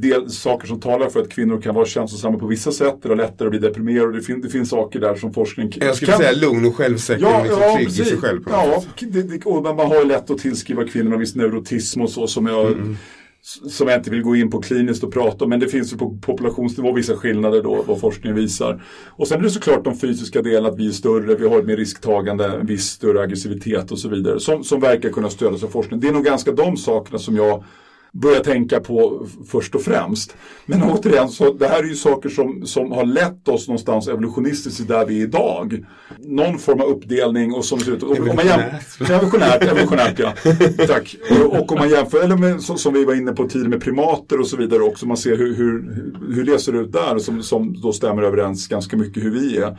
del, 0.00 0.30
saker 0.30 0.66
som 0.66 0.80
talar 0.80 1.08
för 1.08 1.20
att 1.20 1.28
kvinnor 1.28 1.60
kan 1.60 1.74
vara 1.74 1.86
känslosamma 1.86 2.38
på 2.38 2.46
vissa 2.46 2.72
sätt. 2.72 2.98
Det 3.02 3.08
är 3.08 3.16
lättare 3.16 3.46
att 3.46 3.50
bli 3.50 3.60
deprimerad. 3.60 4.14
Det, 4.14 4.22
fin, 4.22 4.40
det 4.40 4.48
finns 4.48 4.68
saker 4.70 5.00
där 5.00 5.14
som 5.14 5.32
forskning 5.32 5.72
Jag 5.80 5.96
skulle 5.96 6.12
säga 6.12 6.32
lugn 6.32 6.66
och 6.66 6.76
självsäker 6.76 7.38
och 7.38 7.42
liksom 7.42 7.76
trygg 7.76 7.88
i 7.88 7.92
sig 7.92 8.16
själv. 8.16 8.44
På 8.44 8.50
något 8.50 8.86
ja, 9.00 9.06
det, 9.06 9.22
det, 9.22 9.46
och 9.46 9.62
man 9.62 9.86
har 9.86 9.96
ju 9.96 10.04
lätt 10.04 10.30
att 10.30 10.38
tillskriva 10.38 10.84
kvinnor 10.84 11.12
en 11.12 11.20
viss 11.20 11.34
neurotism 11.34 12.00
och 12.00 12.10
så 12.10 12.26
som 12.26 12.46
jag 12.46 12.72
Mm 12.72 12.96
som 13.44 13.88
jag 13.88 13.98
inte 13.98 14.10
vill 14.10 14.22
gå 14.22 14.36
in 14.36 14.50
på 14.50 14.62
kliniskt 14.62 15.04
och 15.04 15.12
prata 15.12 15.44
om, 15.44 15.50
men 15.50 15.60
det 15.60 15.68
finns 15.68 15.92
ju 15.92 15.96
på 15.96 16.18
populationsnivå 16.22 16.92
vissa 16.92 17.16
skillnader 17.16 17.62
då, 17.62 17.84
vad 17.86 18.00
forskningen 18.00 18.36
visar. 18.36 18.82
Och 19.08 19.28
sen 19.28 19.38
är 19.38 19.42
det 19.42 19.50
såklart 19.50 19.84
de 19.84 19.98
fysiska 19.98 20.42
delarna, 20.42 20.68
att 20.68 20.78
vi 20.78 20.86
är 20.86 20.92
större, 20.92 21.34
vi 21.34 21.48
har 21.48 21.58
ett 21.58 21.66
mer 21.66 21.76
risktagande, 21.76 22.46
en 22.46 22.66
viss 22.66 22.84
större 22.84 23.20
aggressivitet 23.20 23.92
och 23.92 23.98
så 23.98 24.08
vidare, 24.08 24.40
som, 24.40 24.64
som 24.64 24.80
verkar 24.80 25.10
kunna 25.10 25.30
stödjas 25.30 25.62
av 25.62 25.68
forskning. 25.68 26.00
Det 26.00 26.08
är 26.08 26.12
nog 26.12 26.24
ganska 26.24 26.52
de 26.52 26.76
sakerna 26.76 27.18
som 27.18 27.36
jag 27.36 27.64
börjar 28.12 28.40
tänka 28.40 28.80
på 28.80 29.26
först 29.46 29.74
och 29.74 29.82
främst. 29.82 30.36
Men 30.66 30.82
återigen, 30.82 31.28
så 31.28 31.52
det 31.52 31.68
här 31.68 31.78
är 31.78 31.86
ju 31.86 31.94
saker 31.94 32.28
som, 32.28 32.66
som 32.66 32.92
har 32.92 33.04
lett 33.04 33.48
oss 33.48 33.68
någonstans 33.68 34.08
evolutionistiskt 34.08 34.76
till 34.76 34.86
där 34.86 35.06
vi 35.06 35.18
är 35.18 35.22
idag. 35.22 35.86
Någon 36.18 36.58
form 36.58 36.80
av 36.80 36.86
uppdelning 36.86 37.54
och 37.54 37.64
som 37.64 37.80
ser 37.80 37.92
ut... 37.92 38.02
Om, 38.02 38.10
om 38.10 38.26
man 38.26 38.44
jäm- 38.44 39.12
evolutionärt, 39.12 39.62
evolutionärt 39.62 40.18
ja. 40.18 40.32
Tack. 40.86 41.16
Och, 41.30 41.60
och 41.60 41.72
om 41.72 41.78
man 41.78 41.90
jämför, 41.90 42.24
eller 42.24 42.36
med, 42.36 42.62
som, 42.62 42.78
som 42.78 42.94
vi 42.94 43.04
var 43.04 43.14
inne 43.14 43.32
på 43.32 43.48
tidigare 43.48 43.68
med 43.70 43.82
primater 43.82 44.40
och 44.40 44.46
så 44.46 44.56
vidare 44.56 44.82
också, 44.82 45.06
man 45.06 45.16
ser 45.16 45.36
hur, 45.36 45.56
hur, 45.56 46.02
hur 46.34 46.44
det 46.44 46.58
ser 46.58 46.72
ut 46.72 46.92
där 46.92 47.18
som, 47.18 47.42
som 47.42 47.80
då 47.80 47.92
stämmer 47.92 48.22
överens 48.22 48.68
ganska 48.68 48.96
mycket 48.96 49.24
hur 49.24 49.30
vi 49.30 49.56
är. 49.56 49.76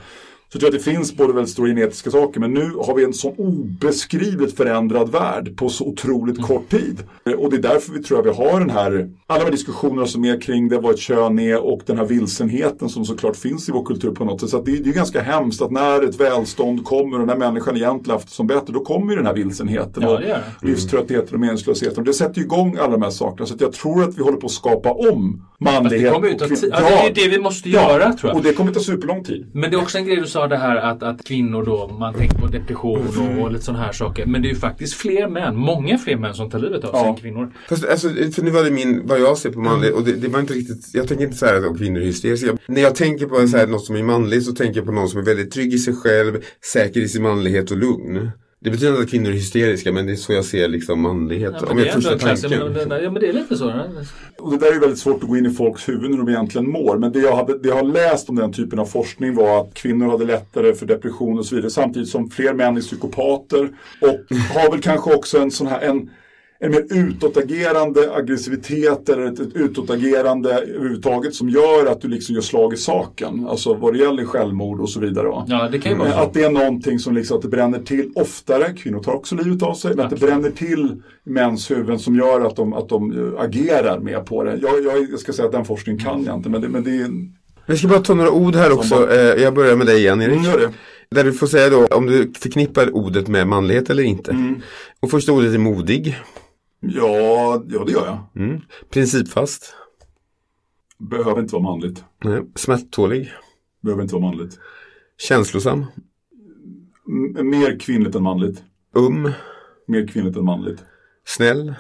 Så 0.54 0.60
tror 0.60 0.72
jag 0.72 0.78
att 0.78 0.86
det 0.86 0.92
finns 0.92 1.18
både 1.18 1.34
väldigt 1.34 1.52
stora 1.52 1.68
genetiska 1.68 2.12
saker 2.12 2.40
men 2.40 2.54
nu 2.54 2.72
har 2.86 2.96
vi 2.96 3.04
en 3.04 3.14
så 3.14 3.34
obeskrivligt 3.38 4.58
förändrad 4.58 5.12
värld 5.12 5.58
på 5.58 5.70
så 5.70 5.86
otroligt 5.86 6.42
kort 6.42 6.70
tid. 6.70 7.04
Och 7.38 7.50
det 7.50 7.58
är 7.58 7.62
därför 7.62 7.94
vi 7.94 8.04
tror 8.04 8.20
att 8.20 8.26
vi 8.26 8.30
har 8.30 8.60
den 8.60 8.70
här, 8.70 9.10
alla 9.28 9.40
de 9.40 9.46
här 9.46 9.52
diskussionerna 9.52 10.08
som 10.08 10.26
är 10.26 10.42
kring 10.42 10.70
det, 10.70 10.80
vad 10.80 10.94
ett 10.94 11.00
kön 11.00 11.40
är 11.40 11.64
och 11.64 11.82
den 11.86 11.98
här 11.98 12.06
vilsenheten 12.06 12.90
som 12.90 13.06
såklart 13.06 13.36
finns 13.36 13.70
i 13.70 13.72
vår 13.72 13.86
kultur 13.86 14.12
på 14.12 14.26
något 14.26 14.42
sätt. 14.42 14.50
Så 14.50 14.58
att 14.58 14.66
det, 14.66 14.72
är 14.72 14.94
ganska 14.94 15.22
hemskt 15.22 15.62
att 15.62 15.72
när 15.72 16.02
ett 16.02 16.20
välstånd 16.20 16.86
kommer 16.86 17.22
och 17.22 17.28
när 17.28 17.36
människan 17.36 17.78
egentligen 17.78 18.16
haft 18.16 18.28
det 18.28 18.34
som 18.34 18.48
bättre, 18.48 18.74
då 18.74 18.80
kommer 18.80 19.12
ju 19.12 19.18
den 19.18 19.26
här 19.26 19.34
vilsenheten 19.34 20.04
Ja, 20.04 20.10
och 20.10 20.22
det. 20.22 20.44
livströttheten 20.62 21.34
och 21.34 21.40
meningslösheten. 21.40 21.98
Och 21.98 22.04
det 22.04 22.14
sätter 22.14 22.38
ju 22.38 22.44
igång 22.44 22.78
alla 22.80 22.92
de 22.92 23.02
här 23.02 23.10
sakerna. 23.10 23.46
Så 23.46 23.54
att 23.54 23.62
jag 23.62 23.74
tror 23.74 24.04
att 24.04 24.18
vi 24.18 24.24
håller 24.24 24.38
på 24.38 24.46
att 24.46 24.52
skapa 24.52 24.92
om 24.92 25.46
manlighet. 25.60 26.04
det 26.04 26.12
kommer 26.12 26.28
ju 26.28 26.36
tid. 26.36 26.70
Ja, 26.72 26.80
det 26.80 26.86
är 26.86 27.08
ju 27.08 27.14
det 27.14 27.28
vi 27.28 27.40
måste 27.40 27.70
göra, 27.70 28.14
tror 28.14 28.30
jag. 28.30 28.38
Och 28.38 28.44
det 28.44 28.54
kommer 28.54 28.72
ta 28.72 28.80
superlång 28.80 29.24
tid. 29.24 29.52
Men 29.54 29.72
det 29.72 29.78
är 29.78 29.82
också 29.82 29.98
en 29.98 30.06
grej 30.06 30.16
du 30.16 30.28
sa 30.28 30.43
det 30.48 30.58
här 30.58 30.76
att, 30.76 31.04
att 31.04 31.24
kvinnor 31.24 31.64
då, 31.66 31.88
man 32.00 32.14
tänker 32.14 32.38
på 32.38 32.48
depression 32.48 33.08
Mm. 33.18 33.38
och, 33.40 33.44
och 33.46 33.52
lite 33.52 33.66
sådana 33.66 33.84
här 33.84 33.92
saker. 33.92 34.26
Men 34.26 34.42
det 34.42 34.48
är 34.48 34.50
ju 34.50 34.56
faktiskt 34.56 34.94
fler 34.94 35.28
män, 35.28 35.56
många 35.56 35.98
fler 35.98 36.18
män 36.18 36.34
som 36.34 36.50
tar 36.50 36.60
livet 36.60 36.84
av 36.84 36.92
sig 36.92 37.00
Ja. 37.02 37.08
än 37.10 37.16
kvinnor. 37.16 37.52
Fast, 37.70 37.86
alltså, 37.86 38.10
för 38.10 38.42
nu 38.44 38.52
var 38.52 38.64
det 38.64 38.72
min, 38.72 39.08
vad 39.08 39.20
jag 39.20 39.38
ser 39.38 39.50
på 39.52 39.60
manligt 39.60 39.94
och 39.94 40.04
det, 40.04 40.12
det 40.14 40.28
var 40.28 40.40
inte 40.40 40.54
riktigt, 40.54 40.90
jag 40.94 41.08
tänker 41.08 41.24
inte 41.26 41.38
så 41.38 41.46
här 41.46 41.56
att 41.72 41.78
kvinnor 41.78 42.02
är 42.02 42.06
hysteriska. 42.06 42.58
När 42.68 42.82
jag 42.82 42.96
tänker 42.96 43.26
på 43.26 43.48
så 43.48 43.58
här, 43.58 43.68
något 43.68 43.86
som 43.86 43.96
är 43.96 44.04
manligt 44.04 44.46
så 44.46 44.52
tänker 44.52 44.80
jag 44.80 44.86
på 44.86 44.92
någon 44.92 45.10
som 45.10 45.20
är 45.20 45.26
väldigt 45.26 45.52
trygg 45.52 45.74
i 45.74 45.78
sig 45.78 45.96
själv, 45.96 46.42
säker 46.74 47.00
i 47.02 47.08
sin 47.08 47.24
manlighet 47.24 47.72
och 47.72 47.78
lugn. 47.78 48.30
Det 48.64 48.70
betyder 48.70 48.92
inte 48.92 49.04
att 49.04 49.10
kvinnor 49.10 49.30
är 49.30 49.34
hysteriska 49.34 49.92
men 49.92 50.06
det 50.06 50.12
är 50.12 50.16
så 50.16 50.34
jag 50.34 50.46
ser 50.46 50.68
liksom 50.68 51.02
manlighet. 51.02 51.54
Ja, 51.56 51.62
men 51.62 51.72
om 51.72 51.78
det 51.78 51.86
jag 51.86 51.94
förstår 51.94 52.18
tanken. 52.18 52.60
men, 52.74 52.90
det- 52.90 53.04
ja 53.04 53.12
men 53.12 53.22
det 53.22 53.28
är 53.30 53.34
lite 53.34 53.56
så. 53.58 53.74
Och 54.40 54.52
det 54.52 54.58
där 54.58 54.76
är 54.76 54.80
väldigt 54.80 55.00
svårt 55.00 55.24
att 55.24 55.30
gå 55.30 55.38
in 55.38 55.46
i 55.46 55.50
folks 55.54 55.90
huvuden 55.90 56.12
hur 56.12 56.18
de 56.18 56.30
egentligen 56.30 56.70
mår. 56.70 56.98
Men 56.98 57.12
det 57.12 57.20
jag, 57.20 57.36
hade, 57.36 57.58
det 57.60 57.68
jag 57.70 57.76
har 57.76 57.84
läst 57.84 58.30
om 58.30 58.36
den 58.36 58.54
typen 58.54 58.80
av 58.80 58.86
forskning 58.86 59.36
var 59.36 59.62
att 59.62 59.74
kvinnor 59.74 60.10
hade 60.12 60.26
lättare 60.26 60.74
för 60.74 60.86
depression 60.86 61.40
och 61.40 61.46
så 61.46 61.56
vidare. 61.56 61.72
Samtidigt 61.72 62.10
som 62.10 62.30
fler 62.30 62.54
män 62.54 62.78
är 62.78 62.82
psykopater. 62.82 63.70
Och 64.02 64.36
har 64.56 64.72
väl 64.72 64.82
kanske 64.82 65.16
också 65.16 65.38
en 65.38 65.52
sån 65.52 65.68
här 65.68 65.82
en, 65.82 66.10
en 66.64 66.72
mer 66.72 66.86
utåtagerande 66.90 68.14
aggressivitet 68.16 69.10
eller 69.10 69.26
ett, 69.26 69.40
ett 69.40 69.56
utåtagerande 69.56 70.50
överhuvudtaget 70.50 71.36
som 71.36 71.50
gör 71.50 71.86
att 71.86 72.02
du 72.02 72.08
liksom 72.08 72.36
gör 72.36 72.42
slag 72.42 72.74
i 72.74 72.78
saken. 72.78 73.48
Alltså 73.50 73.74
vad 73.74 73.94
det 73.94 74.00
gäller 74.00 74.26
självmord 74.26 74.82
och 74.82 74.90
så 74.90 75.00
vidare. 75.00 75.28
Va? 75.28 75.46
Ja, 75.48 75.70
det 75.72 75.80
kan 75.80 75.92
ju 75.92 75.98
vara 75.98 76.10
Eh. 76.10 76.20
Att 76.20 76.34
det 76.34 76.44
är 76.44 76.50
någonting 76.50 77.00
som 77.00 77.16
liksom, 77.16 77.38
att 77.38 77.44
det 77.44 77.48
bränner 77.50 77.80
till 77.80 78.12
oftare, 78.16 78.74
kvinnor 78.74 79.00
tar 79.00 79.14
också 79.14 79.36
livet 79.36 79.64
av 79.64 79.74
sig, 79.74 79.96
men 79.96 80.06
att 80.06 80.10
det 80.12 80.26
bränner 80.26 80.50
till 80.50 81.02
mäns 81.24 81.72
huvuden 81.72 82.00
som 82.00 82.16
gör 82.16 82.42
att 82.42 82.56
de, 82.56 82.74
att 82.74 82.90
de 82.90 83.12
eh, 83.12 83.42
agerar 83.42 84.00
mer 84.00 84.20
på 84.20 84.44
det. 84.44 84.60
Jag, 84.62 84.84
jag, 84.84 85.08
jag 85.12 85.20
ska 85.20 85.34
säga 85.34 85.46
att 85.46 85.52
den 85.52 85.66
forskningen 85.66 86.04
kan 86.06 86.24
jag 86.24 86.36
inte, 86.36 86.50
men 86.50 86.62
det, 86.62 86.70
men 86.70 86.84
det 86.84 86.92
är... 86.92 87.10
Jag 87.66 87.78
ska 87.78 87.88
bara 87.88 88.00
ta 88.00 88.14
några 88.14 88.32
ord 88.32 88.56
här 88.56 88.72
också. 88.72 89.12
Eh, 89.14 89.44
Jag 89.44 89.54
börjar 89.54 89.76
med 89.76 89.88
dig 89.88 89.98
igen 89.98 90.22
Erik. 90.22 90.38
Mm, 90.38 90.46
gör 90.46 90.60
det. 90.60 90.70
Där 91.12 91.24
du 91.24 91.34
får 91.34 91.48
säga 91.48 91.70
då 91.70 91.86
om 91.86 92.06
du 92.06 92.32
förknippar 92.40 92.96
ordet 92.96 93.28
med 93.28 93.48
manlighet 93.48 93.90
eller 93.90 94.04
inte. 94.04 94.32
Mm. 94.32 94.62
Och 95.00 95.12
första 95.12 95.32
ordet 95.32 95.54
är 95.54 95.58
modig. 95.58 96.18
Ja, 96.86 97.64
ja, 97.70 97.84
det 97.86 97.92
gör 97.92 98.06
jag. 98.06 98.44
Mm. 98.44 98.62
Principfast. 98.90 99.76
Behöver 100.98 101.42
inte 101.42 101.54
vara 101.54 101.64
manligt. 101.64 102.04
Nej. 102.24 102.42
Smärttålig. 102.56 103.32
Behöver 103.82 104.04
inte 104.04 104.16
vara 104.16 104.26
manligt. 104.26 104.60
Känslosam. 105.18 105.86
M- 107.08 107.50
mer 107.50 107.80
kvinnligt 107.80 108.16
än 108.16 108.24
manligt. 108.24 108.64
Um. 108.94 109.32
Mer 109.88 110.08
kvinnligt 110.08 110.38
än 110.38 110.46
manligt. 110.46 110.84
Snäll. 111.26 111.74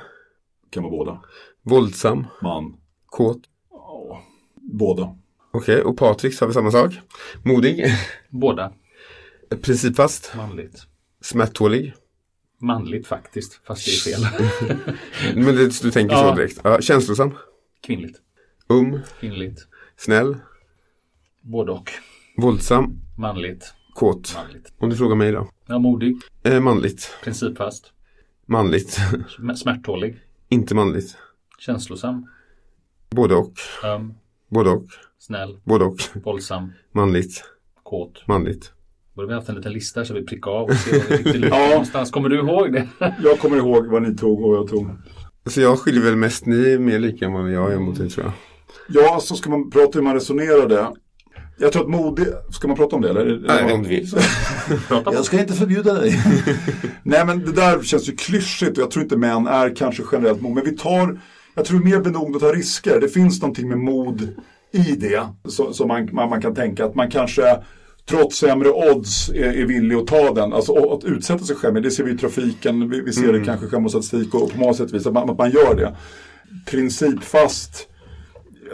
Kan 0.69 0.83
vara 0.83 0.91
båda. 0.91 1.21
Våldsam. 1.63 2.27
Man. 2.41 2.75
Kåt. 3.05 3.41
Ja, 3.71 4.21
båda. 4.55 5.15
Okej, 5.51 5.81
och 5.81 5.97
Patrik 5.97 6.39
har 6.39 6.47
vi 6.47 6.53
samma 6.53 6.71
sak. 6.71 6.93
Modig. 7.43 7.85
Båda. 8.29 8.73
Principfast. 9.61 10.33
Manligt. 10.37 10.87
Smärttålig. 11.21 11.93
Manligt 12.63 13.07
faktiskt, 13.07 13.61
fast 13.67 13.85
det 13.85 13.91
är 13.91 14.17
fel. 14.17 14.95
Men 15.45 15.55
det, 15.55 15.81
du 15.81 15.91
tänker 15.91 16.15
så 16.15 16.35
direkt. 16.35 16.59
Ja, 16.63 16.81
känslosam. 16.81 17.33
Kvinnligt. 17.81 18.17
Um. 18.67 18.99
Kvinnligt. 19.19 19.67
Snäll. 19.97 20.37
Både 21.41 21.71
och. 21.71 21.91
Våldsam. 22.37 22.99
Manligt. 23.17 23.73
Kåt. 23.93 24.35
Manligt. 24.35 24.73
Om 24.77 24.89
du 24.89 24.95
frågar 24.95 25.15
mig 25.15 25.31
då. 25.31 25.49
Ja, 25.67 25.79
modig. 25.79 26.17
Eh, 26.43 26.59
manligt. 26.59 27.17
Principfast. 27.23 27.91
Manligt. 28.45 28.89
sm- 28.99 29.55
Smärttålig. 29.55 30.19
inte 30.49 30.75
manligt. 30.75 31.17
Känslosam. 31.59 32.27
Både 33.09 33.35
och. 33.35 33.53
Öm. 33.83 34.13
Både 34.49 34.69
och. 34.69 34.85
Snäll. 35.19 35.59
Både 35.63 35.85
och. 35.85 35.97
Våldsam. 36.23 36.73
Manligt. 36.91 37.43
Kåt. 37.83 38.27
Manligt. 38.27 38.72
Borde 39.15 39.27
vi 39.27 39.33
haft 39.33 39.49
en 39.49 39.55
liten 39.55 39.73
lista 39.73 40.05
så 40.05 40.13
vi 40.13 40.23
prickar 40.25 40.51
av 40.51 40.63
och 40.69 40.75
ser 40.75 40.93
var 40.93 41.17
vi 41.17 41.23
fick 41.23 41.41
det 41.41 41.47
Ja. 41.51 41.69
någonstans. 41.69 42.11
Kommer 42.11 42.29
du 42.29 42.35
ihåg 42.37 42.73
det? 42.73 42.87
Jag 43.23 43.39
kommer 43.39 43.57
ihåg 43.57 43.87
vad 43.87 44.01
ni 44.01 44.15
tog 44.15 44.43
och 44.43 44.49
vad 44.49 44.57
jag 44.57 44.67
tog. 44.67 44.89
Så 45.45 45.61
jag 45.61 45.79
skiljer 45.79 46.01
väl 46.03 46.15
mest, 46.15 46.45
ni 46.45 46.71
är 46.71 46.79
mer 46.79 46.99
lika 46.99 47.25
än 47.25 47.33
vad 47.33 47.51
jag 47.51 47.73
är 47.73 47.77
mot 47.79 47.97
dig 47.97 48.09
tror 48.09 48.25
jag. 48.25 48.33
Ja, 49.03 49.19
så 49.21 49.35
ska 49.35 49.49
man 49.49 49.69
prata 49.69 49.91
hur 49.93 50.01
man 50.01 50.13
resonerar 50.13 50.69
det. 50.69 50.87
Jag 51.57 51.71
tror 51.71 51.81
att 51.83 51.89
modig... 51.89 52.25
Ska 52.51 52.67
man 52.67 52.77
prata 52.77 52.95
om 52.95 53.01
det 53.01 53.09
eller? 53.09 53.43
Nej, 53.47 53.73
om 53.73 53.83
du 53.83 53.89
vill. 53.89 54.07
Jag 55.05 55.25
ska 55.25 55.39
inte 55.39 55.53
förbjuda 55.53 55.93
dig. 55.93 56.19
Nej 57.03 57.25
men 57.25 57.39
det 57.45 57.51
där 57.51 57.81
känns 57.83 58.09
ju 58.09 58.15
klyschigt 58.15 58.77
och 58.77 58.83
jag 58.83 58.91
tror 58.91 59.03
inte 59.03 59.17
män 59.17 59.47
är 59.47 59.75
kanske 59.75 60.03
generellt 60.11 60.41
mod. 60.41 60.51
Men 60.55 60.63
vi 60.65 60.77
tar, 60.77 61.19
jag 61.55 61.65
tror 61.65 61.79
mer 61.79 61.99
benägna 61.99 62.35
att 62.35 62.39
ta 62.41 62.53
risker. 62.53 62.99
Det 63.01 63.07
finns 63.09 63.41
någonting 63.41 63.69
med 63.69 63.77
mod 63.77 64.21
i 64.71 64.95
det. 64.95 65.21
Så 65.73 65.87
man, 65.87 66.09
man, 66.11 66.29
man 66.29 66.41
kan 66.41 66.55
tänka 66.55 66.85
att 66.85 66.95
man 66.95 67.11
kanske 67.11 67.43
trots 68.05 68.37
sämre 68.37 68.69
odds 68.69 69.29
är, 69.29 69.61
är 69.61 69.65
villig 69.65 69.95
att 69.95 70.07
ta 70.07 70.33
den. 70.33 70.53
Alltså 70.53 70.93
att 70.93 71.03
utsätta 71.03 71.43
sig 71.43 71.55
själv 71.55 71.81
det 71.81 71.91
ser 71.91 72.03
vi 72.03 72.11
i 72.11 72.17
trafiken, 72.17 72.89
vi, 72.89 73.01
vi 73.01 73.13
ser 73.13 73.33
det 73.33 73.45
kanske 73.45 73.67
självmordsstatistik 73.67 74.33
och 74.33 74.51
på 74.51 74.57
många 74.59 74.73
sätt 74.73 74.93
visar 74.93 75.09
att 75.09 75.13
man, 75.13 75.29
att 75.29 75.37
man 75.37 75.51
gör 75.51 75.75
det. 75.75 75.95
Principfast 76.65 77.89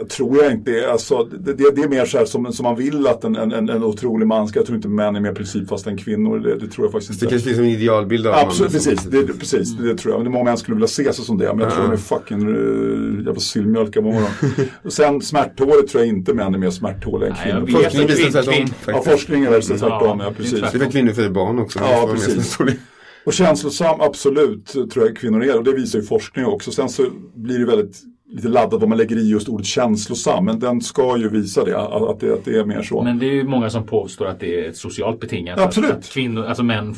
tror 0.08 0.42
jag 0.42 0.52
inte, 0.52 0.90
alltså, 0.92 1.24
det, 1.24 1.52
det, 1.54 1.70
det 1.76 1.82
är 1.82 1.88
mer 1.88 2.04
så 2.04 2.18
här 2.18 2.24
som, 2.24 2.52
som 2.52 2.64
man 2.64 2.76
vill 2.76 3.06
att 3.06 3.24
en, 3.24 3.36
en, 3.36 3.52
en, 3.52 3.84
otrolig 3.84 4.26
man 4.26 4.48
ska. 4.48 4.58
Jag 4.58 4.66
tror 4.66 4.76
inte 4.76 4.88
män 4.88 5.16
är 5.16 5.20
mer 5.20 5.32
principfast 5.34 5.86
än 5.86 5.96
kvinnor. 5.96 6.38
Det, 6.38 6.54
det 6.58 6.66
tror 6.66 6.86
jag 6.86 6.92
faktiskt 6.92 7.20
Det 7.20 7.24
inte. 7.26 7.34
kanske 7.34 7.48
finns 7.48 7.58
en 7.60 7.66
idealbild 7.66 8.26
av 8.26 8.34
Absolut, 8.34 8.72
mannen 8.72 8.80
som- 8.82 8.92
precis. 8.92 9.10
Det, 9.10 9.22
det, 9.22 9.32
precis 9.38 9.76
det, 9.78 9.94
tror 9.96 10.12
jag. 10.14 10.18
Men 10.18 10.24
det 10.24 10.28
är 10.28 10.38
många 10.38 10.44
män 10.44 10.56
skulle 10.56 10.74
vilja 10.74 10.88
se 10.88 11.12
sig 11.12 11.24
som 11.24 11.38
det. 11.38 11.54
Men 11.54 11.60
jag 11.60 11.72
tror 11.74 11.82
de 11.84 11.92
är 11.92 11.96
fucking 11.96 12.48
uh, 12.48 13.24
jävla 13.26 13.40
sillmjölk 13.40 13.96
av 13.96 14.02
morgon. 14.02 14.22
Och 14.84 14.92
Sen 14.92 15.20
smärttåligt 15.20 15.90
tror 15.90 16.04
jag 16.04 16.08
inte 16.08 16.34
män 16.34 16.54
är 16.54 16.58
mer 16.58 16.70
smärttåliga 16.70 17.28
än 17.30 17.36
Nej, 17.44 17.52
kvinnor. 17.52 17.66
vet 17.66 17.84
Forskning 17.84 18.04
att 18.04 18.10
visar 18.10 18.24
kvin- 18.24 18.32
tvärtom. 18.32 18.54
kvin- 18.54 18.72
Ja, 18.86 19.02
forskningen 19.12 19.52
visar 19.54 19.76
tvärtom. 19.76 20.20
Ja, 20.20 20.32
precis. 20.36 20.52
det 20.60 20.66
är 20.66 20.72
Det 20.72 20.78
för 20.78 20.90
kvinnor 20.90 21.12
föder 21.12 21.30
barn 21.30 21.58
också. 21.58 21.78
Ja, 21.82 22.06
Det 22.06 22.12
precis. 22.12 22.56
det. 22.58 22.76
Och 23.24 23.32
känslosam, 23.32 24.00
absolut, 24.00 24.66
tror 24.92 25.06
jag 25.06 25.16
kvinnor 25.16 25.44
är. 25.44 25.56
Och 25.58 25.64
det 25.64 25.72
visar 25.72 25.98
ju 25.98 26.04
forskning 26.04 26.44
också. 26.46 26.70
Sen 26.70 26.88
så 26.88 27.06
blir 27.34 27.58
det 27.58 27.64
väldigt 27.66 27.98
lite 28.30 28.48
laddat 28.48 28.80
vad 28.80 28.88
man 28.88 28.98
lägger 28.98 29.16
i 29.16 29.28
just 29.30 29.48
ordet 29.48 29.66
känslosam. 29.66 30.44
Men 30.44 30.58
den 30.58 30.80
ska 30.80 31.16
ju 31.16 31.28
visa 31.28 31.64
det, 31.64 31.78
att 31.78 32.20
det, 32.20 32.32
att 32.34 32.44
det 32.44 32.58
är 32.58 32.64
mer 32.64 32.82
så. 32.82 33.02
Men 33.02 33.18
det 33.18 33.26
är 33.26 33.32
ju 33.32 33.44
många 33.44 33.70
som 33.70 33.86
påstår 33.86 34.26
att 34.26 34.40
det 34.40 34.64
är 34.64 34.68
ett 34.68 34.76
socialt 34.76 35.20
betingat. 35.20 35.58
Absolut. 35.60 35.90
Att, 35.90 35.98
att 35.98 36.08
kvinnor, 36.12 36.44
alltså 36.44 36.62
män 36.62 36.94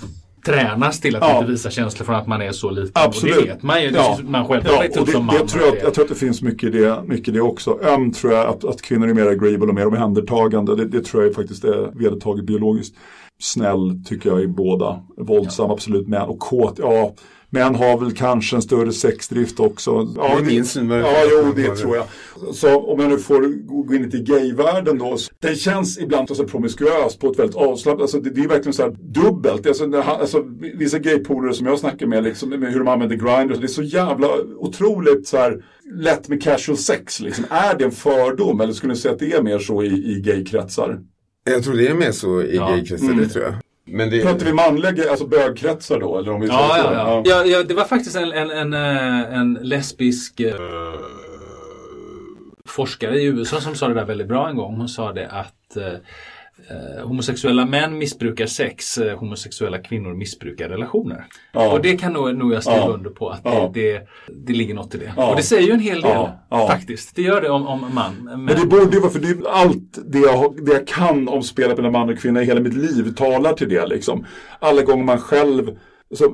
tränas 0.47 1.01
till 1.01 1.17
att 1.17 1.23
Ja. 1.23 1.39
inte 1.39 1.51
visa 1.51 1.71
känslor 1.71 2.05
från 2.07 2.15
att 2.15 2.27
man 2.27 2.43
är 2.43 2.53
så 2.53 2.71
liten. 2.71 2.91
Absolut. 2.95 3.37
Och 3.37 3.43
det 3.43 3.49
vet 3.49 3.63
man 3.63 3.83
ju. 3.83 3.91
Ja. 3.91 4.19
Man 4.25 4.47
själv 4.49 4.63
Ja, 4.67 4.85
och 5.01 5.07
det, 5.07 5.13
som 5.13 5.27
man. 5.27 5.37
det 5.41 5.47
tror 5.49 5.65
jag, 5.65 5.77
att- 5.77 5.83
jag 5.83 5.95
tror 5.95 6.05
att 6.05 6.09
det 6.09 6.15
finns 6.15 6.43
mycket 6.43 6.75
i 6.75 6.79
det, 6.79 7.03
mycket 7.07 7.29
i 7.29 7.31
det 7.31 7.41
också. 7.41 7.79
Öm 7.83 8.13
tror 8.13 8.33
jag 8.33 8.47
att, 8.49 8.65
att 8.65 8.83
kvinnor 8.83 9.09
är 9.09 9.15
mer 9.15 9.27
agreeable 9.27 9.67
och 9.69 9.75
mer 9.75 9.87
omhändertagande. 9.87 10.77
Det, 10.77 10.85
det 10.89 11.05
tror 11.05 11.23
jag 11.25 11.35
faktiskt 11.35 11.65
är 11.65 11.91
vedertaget 11.99 12.45
biologiskt. 12.47 12.95
Snäll 13.43 14.03
tycker 14.07 14.31
jag 14.31 14.43
är 14.43 14.47
båda. 14.47 15.03
Våldsam 15.17 15.71
absolut. 15.71 16.09
Män 16.09 16.23
och 16.29 16.39
kåt, 16.39 16.79
ja. 16.79 17.15
Män 17.55 17.75
har 17.75 17.99
väl 17.99 18.13
kanske 18.13 18.57
en 18.57 18.63
större 18.63 18.93
sexdrift 18.93 19.61
också. 19.61 19.91
Ja, 20.17 20.35
Det 20.39 20.43
är 20.43 20.47
min 20.47 20.65
syn, 20.65 20.89
vad- 20.89 21.01
Ja, 21.01 21.15
jo, 21.31 21.53
det 21.57 21.77
tror 21.77 21.97
jag. 21.97 22.07
Så 22.55 22.81
om 22.81 23.01
jag 23.01 23.11
nu 23.11 23.19
får 23.19 23.41
gå 23.87 23.95
in 23.95 24.03
lite 24.03 24.17
i 24.17 24.21
gayvärlden 24.23 24.99
då. 24.99 25.17
Den 25.41 25.57
känns 25.57 25.99
ibland 25.99 26.37
så 26.37 26.45
promiskuös 26.45 27.17
på 27.17 27.31
ett 27.31 27.39
väldigt 27.39 27.57
avslappnat, 27.57 28.03
alltså 28.03 28.21
det, 28.21 28.31
det 28.31 28.41
är 28.45 28.49
verkligen 28.49 28.73
så 28.73 28.83
här 28.83 28.97
dubbelt. 29.01 29.67
Alltså, 29.67 29.87
det, 29.87 30.03
alltså, 30.03 30.45
vissa 30.75 30.99
gaypolare 30.99 31.55
som 31.55 31.67
jag 31.67 31.79
snackar 31.79 32.07
med, 32.07 32.25
liksom, 32.25 32.49
med 32.51 32.73
hur 32.73 32.79
de 32.79 32.89
använder 32.89 33.17
Grindr, 33.17 33.55
det 33.61 33.67
är 33.67 33.69
så 33.69 33.83
jävla 33.83 34.29
otroligt 34.59 35.27
så 35.29 35.37
här 35.37 35.65
lätt 35.95 36.29
med 36.29 36.43
casual 36.43 36.79
sex. 36.79 37.21
Liksom. 37.21 37.45
Är 37.51 37.79
det 37.79 37.85
en 37.85 37.91
fördom 37.93 38.61
eller 38.61 38.73
skulle 38.73 38.93
ni 38.93 38.99
säga 38.99 39.13
att 39.15 39.21
det 39.21 39.33
är 39.33 39.43
mer 39.43 39.59
så 39.59 39.83
i, 39.83 39.87
i 40.17 40.21
gaykretsar? 40.21 41.01
Jag 41.45 41.65
tror 41.65 41.75
det 41.75 41.89
är 41.89 41.95
mer 41.95 42.13
så 42.13 42.43
i 42.43 42.57
Ja. 42.57 42.69
gaykretsar, 42.71 43.13
det 43.13 43.29
tror 43.29 43.45
jag. 43.45 43.55
Men 43.85 44.11
det, 44.11 44.23
Pratar 44.23 44.47
vi 44.47 44.53
manliga, 44.53 45.11
alltså 45.11 45.27
bögkretsar 45.27 46.01
då? 46.01 46.19
Eller 46.19 46.33
om 46.33 46.41
vi 46.41 46.47
Ja, 46.47 46.79
ja, 46.79 46.93
ja. 46.93 47.23
ja, 47.25 47.45
ja 47.45 47.63
det 47.63 47.75
var 47.75 47.85
faktiskt 47.85 48.17
en, 48.17 48.33
en, 48.33 48.51
en, 48.51 48.73
eh, 48.73 49.39
en 49.39 49.55
lesbisk 49.55 50.41
eh, 50.41 50.55
forskare 52.69 53.21
i 53.21 53.25
USA 53.25 53.61
som 53.61 53.75
sa 53.75 53.89
det 53.89 53.95
där 53.95 54.05
väldigt 54.05 54.29
bra 54.29 54.49
en 54.49 54.57
gång. 54.57 54.77
Hon 54.77 54.89
sa 54.89 55.13
det 55.13 55.29
att 55.29 55.77
eh, 56.71 57.07
homosexuella 57.07 57.67
män 57.67 57.99
missbrukar 57.99 58.47
sex, 58.47 58.99
eh, 58.99 59.19
homosexuella 59.19 59.79
kvinnor 59.79 60.15
missbrukar 60.15 60.69
relationer. 60.69 61.25
Ja. 61.53 61.73
Och 61.73 61.83
det 61.83 61.97
kan 61.97 62.13
nog, 62.13 62.37
nog 62.37 62.53
jag 62.53 62.63
skriva 62.63 62.79
Ja. 62.79 62.89
under 62.89 63.11
på 63.11 63.29
att 63.29 63.41
Ja. 63.45 63.71
det, 63.75 63.93
det, 63.93 64.07
det 64.47 64.53
ligger 64.53 64.75
något 64.75 64.95
i 64.95 64.99
det. 64.99 65.13
Och 65.31 65.37
det 65.37 65.43
säger 65.43 65.67
ju 65.67 65.73
en 65.73 65.81
hel 65.81 66.01
del 66.01 66.29
faktiskt. 66.51 67.17
Det 67.17 67.23
gör 67.23 67.41
det 67.41 67.49
om, 67.51 67.67
om 67.67 67.81
man. 67.95 68.13
Men, 68.25 68.45
Men 68.45 68.61
det 68.61 68.67
borde 68.67 68.97
ju 68.97 69.01
vara, 69.01 69.11
för 69.13 69.19
det 69.19 69.29
är 69.29 69.49
allt 69.51 69.99
det 70.07 70.19
jag, 70.19 70.65
det 70.67 70.73
jag 70.73 70.87
kan 70.87 71.29
om 71.29 71.43
spelet 71.43 71.77
mellan 71.77 71.93
man 71.93 72.09
och 72.09 72.19
kvinna 72.19 72.43
i 72.43 72.45
hela 72.45 72.61
mitt 72.61 72.75
liv 72.75 73.15
talar 73.17 73.53
till 73.53 73.69
det 73.69 73.87
liksom. 73.87 74.27
Alla 74.59 74.83
gånger 74.83 75.05
man 75.05 75.19
själv 75.19 75.77
så, 76.15 76.25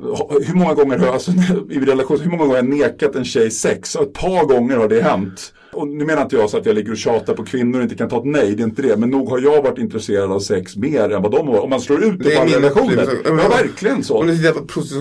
hur 0.47 0.55
många 0.55 0.75
gånger 0.75 0.99
har 0.99 1.07
jag, 1.07 1.15
alltså, 1.15 1.31
i 1.71 1.79
relation, 1.81 2.21
hur 2.21 2.31
många 2.31 2.39
gånger 2.43 2.57
har 2.57 2.63
jag 2.69 2.79
nekat 2.79 3.15
en 3.15 3.25
tjej 3.25 3.51
sex? 3.51 3.97
Ett 3.97 4.13
par 4.13 4.45
gånger 4.45 4.77
har 4.77 4.89
det 4.89 5.03
hänt. 5.03 5.53
Och 5.79 5.89
nu 5.89 6.05
menar 6.05 6.23
inte 6.23 6.37
jag 6.37 6.51
så 6.51 6.57
att 6.57 6.67
jag 6.67 6.75
ligger 6.75 6.91
och 6.91 6.97
tjatar 6.97 7.35
på 7.35 7.45
kvinnor 7.45 7.79
och 7.79 7.83
inte 7.83 7.95
kan 7.95 8.09
ta 8.09 8.19
ett 8.19 8.25
nej, 8.25 8.55
det 8.55 8.63
är 8.63 8.65
inte 8.65 8.83
det. 8.83 8.97
Men 8.97 9.11
nog 9.11 9.29
har 9.29 9.41
jag 9.41 9.63
varit 9.63 9.79
intresserad 9.79 10.33
av 10.33 10.41
sex 10.41 10.77
mer 10.77 11.13
än 11.13 11.23
vad 11.23 11.33
de 11.33 11.49
har. 11.49 11.61
Om 11.61 11.71
man 11.71 11.81
slår 11.81 12.05
ut 12.05 12.19
det, 12.19 12.25
Det 12.25 12.35
är 12.35 12.47
på 12.47 12.57
relationer. 12.57 13.09
Ja, 13.25 13.49
verkligen 13.49 14.05
så. 14.05 14.23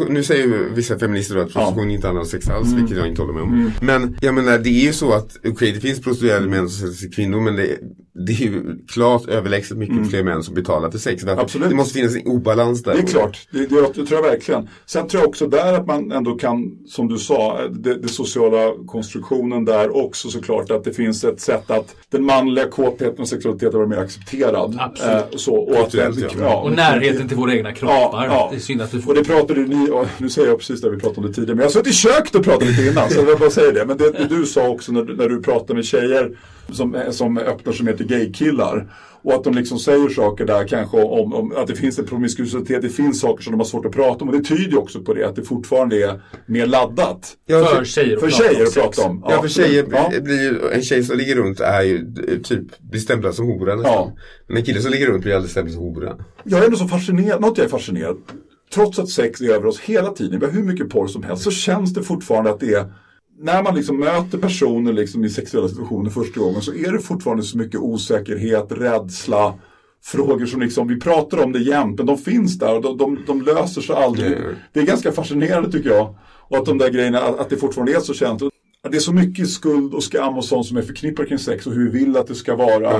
Nu 0.09 0.23
säger 0.23 0.43
ju 0.43 0.69
vissa 0.73 0.99
feminister 0.99 1.35
att 1.37 1.53
prostitution 1.53 1.91
inte 1.91 2.07
handlar 2.07 2.21
om 2.21 2.27
sex 2.27 2.49
alls, 2.49 2.73
vilket 2.73 2.97
jag 2.97 3.07
inte 3.07 3.21
håller 3.21 3.33
med 3.33 3.43
om. 3.43 3.71
Men 3.81 4.17
jag 4.21 4.35
menar, 4.35 4.57
det 4.57 4.69
är 4.69 4.85
ju 4.85 4.93
så 4.93 5.13
att, 5.13 5.37
okej 5.47 5.71
det 5.71 5.79
finns 5.79 6.01
prostituerade 6.01 6.47
män 6.47 6.69
som 6.69 6.87
sätter 6.87 6.99
sig 7.01 7.11
kvinnor, 7.11 7.41
men 7.41 7.55
det, 7.55 7.77
det 8.25 8.31
är 8.31 8.37
ju 8.37 8.77
klart 8.87 9.27
överlägset 9.27 9.77
mycket 9.77 10.09
fler 10.09 10.23
män 10.23 10.43
som 10.43 10.53
betalar 10.53 10.91
för 10.91 10.97
sex. 10.97 11.23
Absolut. 11.27 11.69
Det 11.69 11.75
måste 11.75 11.93
finnas 11.93 12.15
en 12.15 12.27
obalans 12.27 12.83
där. 12.83 12.93
Det 12.93 12.99
är 12.99 13.07
klart, 13.07 13.47
det, 13.51 13.59
det, 13.59 13.81
det 13.95 14.05
tror 14.05 14.11
jag 14.11 14.21
verkligen. 14.21 14.69
Sen 14.85 15.07
tror 15.07 15.21
jag 15.21 15.29
också 15.29 15.47
där 15.47 15.73
att 15.73 15.87
man 15.87 16.11
ändå 16.11 16.35
kan, 16.35 16.71
som 16.87 17.07
du 17.07 17.17
sa, 17.17 17.67
det 17.67 18.07
sociala 18.07 18.73
konstruktionen 18.87 19.65
där 19.65 20.05
också 20.05 20.29
såklart 20.29 20.66
att 20.75 20.83
det 20.83 20.93
finns 20.93 21.23
ett 21.23 21.41
sätt 21.41 21.71
att 21.71 21.95
den 22.09 22.23
manliga 22.23 22.67
kåtheten 22.67 23.19
och 23.19 23.27
sexualiteten 23.27 23.79
var 23.79 23.85
mer 23.87 23.97
accepterad. 23.97 24.77
Absolut. 24.79 25.13
Eh, 25.15 25.37
så, 25.37 25.55
och, 25.55 25.77
att, 25.77 25.93
ja. 26.39 26.55
och 26.55 26.71
närheten 26.71 27.27
till 27.27 27.37
våra 27.37 27.53
egna 27.55 27.71
kroppar. 27.73 28.47
Det 28.51 28.55
är 28.55 28.59
synd 28.59 28.81
att 28.81 28.91
du 28.91 29.01
får 29.01 29.11
Och 29.11 29.17
det 29.17 29.23
pratade 29.23 29.59
ni, 29.59 29.89
nu 30.17 30.29
säger 30.29 30.47
jag 30.47 30.57
precis 30.57 30.81
det 30.81 30.89
vi 30.89 30.97
pratade 30.97 31.19
om 31.21 31.27
det 31.27 31.33
tidigare, 31.33 31.55
men 31.55 31.61
jag 31.61 31.65
har 31.65 31.73
suttit 31.73 31.93
i 31.93 31.95
köket 31.95 32.35
och 32.35 32.43
pratat 32.43 32.67
lite 32.67 32.87
innan, 32.87 33.09
så 33.09 33.19
jag 33.27 33.39
bara 33.39 33.49
säga 33.49 33.71
det. 33.71 33.85
Men 33.85 33.97
det, 33.97 34.11
det 34.11 34.27
du 34.29 34.45
sa 34.45 34.67
också 34.67 34.91
när, 34.91 35.03
du- 35.03 35.15
när 35.15 35.29
du 35.29 35.41
pratar 35.41 35.75
med 35.75 35.85
tjejer 35.85 36.31
som, 36.71 36.97
som 37.11 37.37
öppnar 37.37 37.73
sig 37.73 37.85
mer 37.85 37.93
till 37.93 38.07
gaykillar. 38.07 38.93
Och 39.21 39.33
att 39.33 39.43
de 39.43 39.53
liksom 39.53 39.79
säger 39.79 40.09
saker 40.09 40.45
där 40.45 40.67
kanske 40.67 40.97
om, 40.97 41.33
om 41.33 41.53
att 41.55 41.67
det 41.67 41.75
finns 41.75 41.99
en 41.99 42.05
promiskuitet, 42.05 42.81
det 42.81 42.89
finns 42.89 43.19
saker 43.19 43.43
som 43.43 43.51
de 43.51 43.57
har 43.57 43.65
svårt 43.65 43.85
att 43.85 43.91
prata 43.91 44.23
om. 44.23 44.29
Och 44.29 44.37
det 44.37 44.43
tyder 44.43 44.71
ju 44.71 44.77
också 44.77 45.01
på 45.01 45.13
det, 45.13 45.23
att 45.27 45.35
det 45.35 45.43
fortfarande 45.43 46.03
är 46.03 46.21
mer 46.45 46.65
laddat. 46.65 47.33
Ja, 47.45 47.65
för 47.65 47.85
tjejer 47.85 48.15
att 48.15 48.21
För 48.21 48.29
prata 48.29 48.43
om 48.43 48.53
tjejer 48.53 48.67
att 48.67 48.73
prata 48.73 49.03
om. 49.03 49.23
Ja, 49.29 49.41
för 49.41 49.47
tjejer 49.49 49.85
Ja. 49.91 50.11
blir 50.21 50.41
ju, 50.41 50.71
en 50.73 50.81
tjej 50.81 51.03
som 51.03 51.17
ligger 51.17 51.35
runt 51.35 51.59
är 51.59 51.81
ju 51.81 51.95
eh, 52.27 52.41
typ, 52.41 52.79
blir 52.79 53.01
stämplad 53.01 53.35
som 53.35 53.45
hora 53.45 53.75
nästan. 53.75 53.93
Ja. 53.93 54.11
Men 54.47 54.57
en 54.57 54.63
kille 54.63 54.81
som 54.81 54.91
ligger 54.91 55.07
runt 55.07 55.23
blir 55.23 55.33
aldrig 55.35 55.51
stämplad 55.51 55.73
som 55.73 55.83
hora. 55.83 56.15
Jag 56.43 56.61
är 56.61 56.65
ändå 56.65 56.77
så 56.77 56.87
fascinerad, 56.87 57.41
något 57.41 57.57
jag 57.57 57.65
är 57.65 57.69
fascinerad. 57.69 58.17
Trots 58.73 58.99
att 58.99 59.09
sex 59.09 59.41
är 59.41 59.49
över 59.49 59.65
oss 59.65 59.79
hela 59.79 60.09
tiden, 60.11 60.39
vi 60.39 60.45
har 60.45 60.53
hur 60.53 60.63
mycket 60.63 60.89
porr 60.89 61.07
som 61.07 61.23
helst, 61.23 61.43
så 61.43 61.51
känns 61.51 61.93
det 61.93 62.03
fortfarande 62.03 62.49
att 62.49 62.59
det 62.59 62.73
är 62.73 62.93
när 63.39 63.63
man 63.63 63.75
liksom 63.75 63.99
möter 63.99 64.37
personer 64.37 64.93
liksom 64.93 65.25
i 65.25 65.29
sexuella 65.29 65.67
situationer 65.67 66.09
första 66.09 66.39
gången 66.39 66.61
så 66.61 66.73
är 66.73 66.91
det 66.91 66.99
fortfarande 66.99 67.43
så 67.43 67.57
mycket 67.57 67.79
osäkerhet, 67.79 68.67
rädsla, 68.69 69.53
frågor 70.03 70.45
som 70.45 70.61
liksom, 70.61 70.87
vi 70.87 70.99
pratar 70.99 71.43
om 71.43 71.51
det 71.51 71.59
jämt, 71.59 71.97
men 71.97 72.05
de 72.05 72.17
finns 72.17 72.59
där 72.59 72.75
och 72.75 72.81
de, 72.81 72.97
de, 72.97 73.19
de 73.27 73.41
löser 73.41 73.81
sig 73.81 73.95
aldrig. 73.95 74.31
Mm. 74.33 74.55
Det 74.73 74.79
är 74.79 74.85
ganska 74.85 75.11
fascinerande 75.11 75.71
tycker 75.71 75.89
jag. 75.89 76.15
Och 76.49 76.57
att 76.57 76.65
de 76.65 76.77
där 76.77 76.89
grejerna, 76.89 77.21
att, 77.21 77.39
att 77.39 77.49
det 77.49 77.57
fortfarande 77.57 77.93
är 77.95 77.99
så 77.99 78.13
känt. 78.13 78.41
Att 78.41 78.91
Det 78.91 78.97
är 78.97 79.01
så 79.01 79.13
mycket 79.13 79.49
skuld 79.49 79.93
och 79.93 80.03
skam 80.03 80.37
och 80.37 80.45
sånt 80.45 80.65
som 80.65 80.77
är 80.77 80.81
förknippat 80.81 81.27
kring 81.27 81.39
sex 81.39 81.67
och 81.67 81.73
hur 81.73 81.91
vi 81.91 81.99
vill 81.99 82.17
att 82.17 82.27
det 82.27 82.35
ska 82.35 82.55
vara. 82.55 82.83
Ja, 82.83 82.99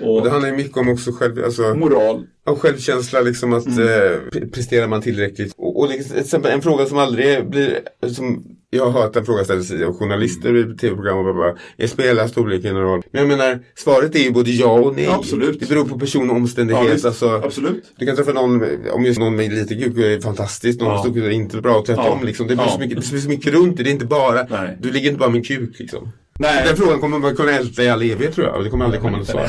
ja. 0.00 0.06
Och 0.06 0.16
Och 0.16 0.24
det 0.24 0.30
handlar 0.30 0.48
ju 0.50 0.56
mycket 0.56 0.76
om 0.76 0.88
också 0.88 1.12
själv, 1.12 1.44
alltså, 1.44 1.62
moral. 1.74 2.26
om 2.46 2.56
självkänsla, 2.56 3.20
liksom 3.20 3.52
att 3.52 3.66
Mm. 3.66 3.78
eh, 3.80 4.18
pre- 4.32 4.50
presterar 4.52 4.88
man 4.88 5.02
tillräckligt. 5.02 5.54
Och, 5.56 5.80
och 5.80 5.88
liksom, 5.88 6.44
en 6.44 6.62
fråga 6.62 6.86
som 6.86 6.98
aldrig 6.98 7.48
blir, 7.50 7.78
som 8.06 8.44
jag 8.74 8.90
har 8.90 9.02
hört 9.02 9.16
en 9.16 9.24
fråga 9.24 9.44
ställas 9.44 9.70
av 9.70 9.98
journalister 9.98 10.56
i 10.56 10.76
tv-program 10.76 11.18
och 11.18 11.24
bara, 11.24 11.34
bara 11.34 11.54
är 11.76 11.86
spelar 11.86 12.26
storleken 12.26 12.76
en 12.76 12.82
roll? 12.82 13.02
Men 13.10 13.20
jag 13.28 13.38
menar, 13.38 13.58
svaret 13.74 14.14
är 14.14 14.18
ju 14.18 14.30
både 14.30 14.50
ja 14.50 14.72
och 14.72 14.96
nej. 14.96 15.08
Absolut. 15.08 15.60
Det 15.60 15.68
beror 15.68 15.84
på 15.84 15.98
person 15.98 16.30
och 16.30 16.36
omständighet. 16.36 16.84
Ja, 16.86 16.92
visst. 16.92 17.04
alltså, 17.04 17.40
Absolut. 17.44 17.84
du 17.98 18.06
kan 18.06 18.16
träffa 18.16 18.32
någon, 18.32 18.62
om 18.92 19.04
just 19.04 19.18
någon 19.20 19.36
med 19.36 19.52
lite 19.52 19.74
kuk 19.74 19.96
är 19.98 20.20
fantastiskt, 20.20 20.80
någon 20.80 20.88
Ja. 20.88 20.94
med 20.94 21.00
stor 21.04 21.14
kuk 21.14 21.24
är 21.24 21.30
inte 21.30 21.56
bra 21.60 21.76
och 21.76 21.86
tvärtom. 21.86 22.18
Ja. 22.20 22.26
Liksom. 22.26 22.46
Det 22.46 22.54
blir 22.56 22.64
Ja. 22.66 22.72
så, 22.72 22.78
mycket, 22.78 23.00
det 23.02 23.10
blir 23.10 23.20
så 23.20 23.28
mycket 23.28 23.54
runt 23.54 23.76
det. 23.76 23.82
Det 23.82 23.90
är 23.90 23.92
inte 23.92 24.06
bara, 24.06 24.46
Nej. 24.50 24.78
du 24.80 24.90
ligger 24.90 25.08
inte 25.08 25.18
bara 25.20 25.30
med 25.30 25.38
en 25.38 25.44
kuk 25.44 25.78
liksom. 25.78 26.08
Nej. 26.38 26.64
Den 26.66 26.76
frågan 26.76 27.00
kommer 27.00 27.18
man 27.18 27.36
kunna 27.36 27.52
älta 27.52 27.82
i 27.82 27.88
all 27.88 28.02
evighet 28.02 28.34
tror 28.34 28.46
jag. 28.46 28.64
Det 28.64 28.70
kommer 28.70 28.84
aldrig 28.84 29.02
komma 29.02 29.16
något 29.16 29.26
svar. 29.26 29.46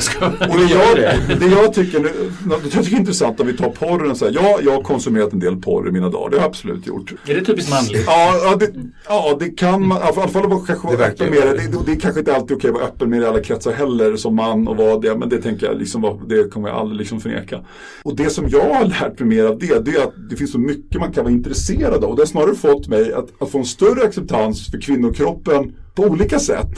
Och 0.50 0.58
det, 0.58 0.64
jag, 0.64 1.38
det 1.40 1.46
jag 1.46 1.74
tycker, 1.74 2.12
jag 2.50 2.62
tycker 2.62 2.96
är 2.96 3.00
intressant 3.00 3.40
om 3.40 3.46
vi 3.46 3.56
tar 3.56 3.70
porren 3.70 4.16
så 4.16 4.24
här. 4.24 4.32
Ja, 4.32 4.58
jag 4.62 4.72
har 4.72 4.82
konsumerat 4.82 5.32
en 5.32 5.38
del 5.38 5.56
porr 5.56 5.88
i 5.88 5.92
mina 5.92 6.08
dagar. 6.08 6.30
Det 6.30 6.36
har 6.36 6.42
jag 6.42 6.48
absolut 6.48 6.86
gjort. 6.86 7.12
Är 7.26 7.34
det 7.34 7.44
typiskt 7.44 7.70
manligt? 7.70 8.04
Ja, 8.06 8.40
ja, 8.44 8.56
det, 8.56 8.72
ja, 9.08 9.36
det 9.40 9.48
kan 9.50 9.86
man. 9.86 9.98
I 9.98 10.00
alla 10.02 10.28
fall 10.28 10.48
vara 10.48 10.60
kanske 10.66 10.88
Det 10.88 10.96
vara 10.96 11.08
verkar 11.08 11.24
öppen 11.24 11.38
med 11.38 11.56
det. 11.56 11.78
Det, 11.78 11.84
det 11.86 11.92
är 11.92 12.00
kanske 12.00 12.20
inte 12.20 12.34
alltid 12.34 12.56
okej 12.56 12.70
att 12.70 12.74
vara 12.74 12.84
öppen 12.84 13.10
med 13.10 13.20
det 13.20 13.24
i 13.24 13.28
alla 13.28 13.40
kretsar 13.40 13.72
heller 13.72 14.16
som 14.16 14.36
man 14.36 14.68
och 14.68 14.76
vara 14.76 14.98
det. 14.98 15.16
Men 15.16 15.28
det 15.28 15.42
tänker 15.42 15.66
jag 15.66 15.78
liksom, 15.78 16.24
det 16.28 16.52
kommer 16.52 16.68
jag 16.68 16.78
aldrig 16.78 16.98
liksom 16.98 17.20
förneka. 17.20 17.60
Och 18.02 18.16
det 18.16 18.30
som 18.30 18.48
jag 18.48 18.74
har 18.74 18.84
lärt 18.84 19.18
mig 19.18 19.28
mer 19.28 19.44
av 19.44 19.58
det, 19.58 19.84
det 19.84 19.90
är 19.90 20.02
att 20.02 20.14
det 20.30 20.36
finns 20.36 20.52
så 20.52 20.58
mycket 20.58 21.00
man 21.00 21.12
kan 21.12 21.24
vara 21.24 21.34
intresserad 21.34 22.04
av. 22.04 22.10
Och 22.10 22.16
det 22.16 22.22
har 22.22 22.26
snarare 22.26 22.54
fått 22.54 22.88
mig 22.88 23.12
att, 23.12 23.42
att 23.42 23.50
få 23.50 23.58
en 23.58 23.64
större 23.64 24.02
acceptans 24.06 24.70
för 24.70 24.80
kvinnokroppen 24.80 25.72
på 25.96 26.02
olika 26.02 26.38
sätt. 26.38 26.68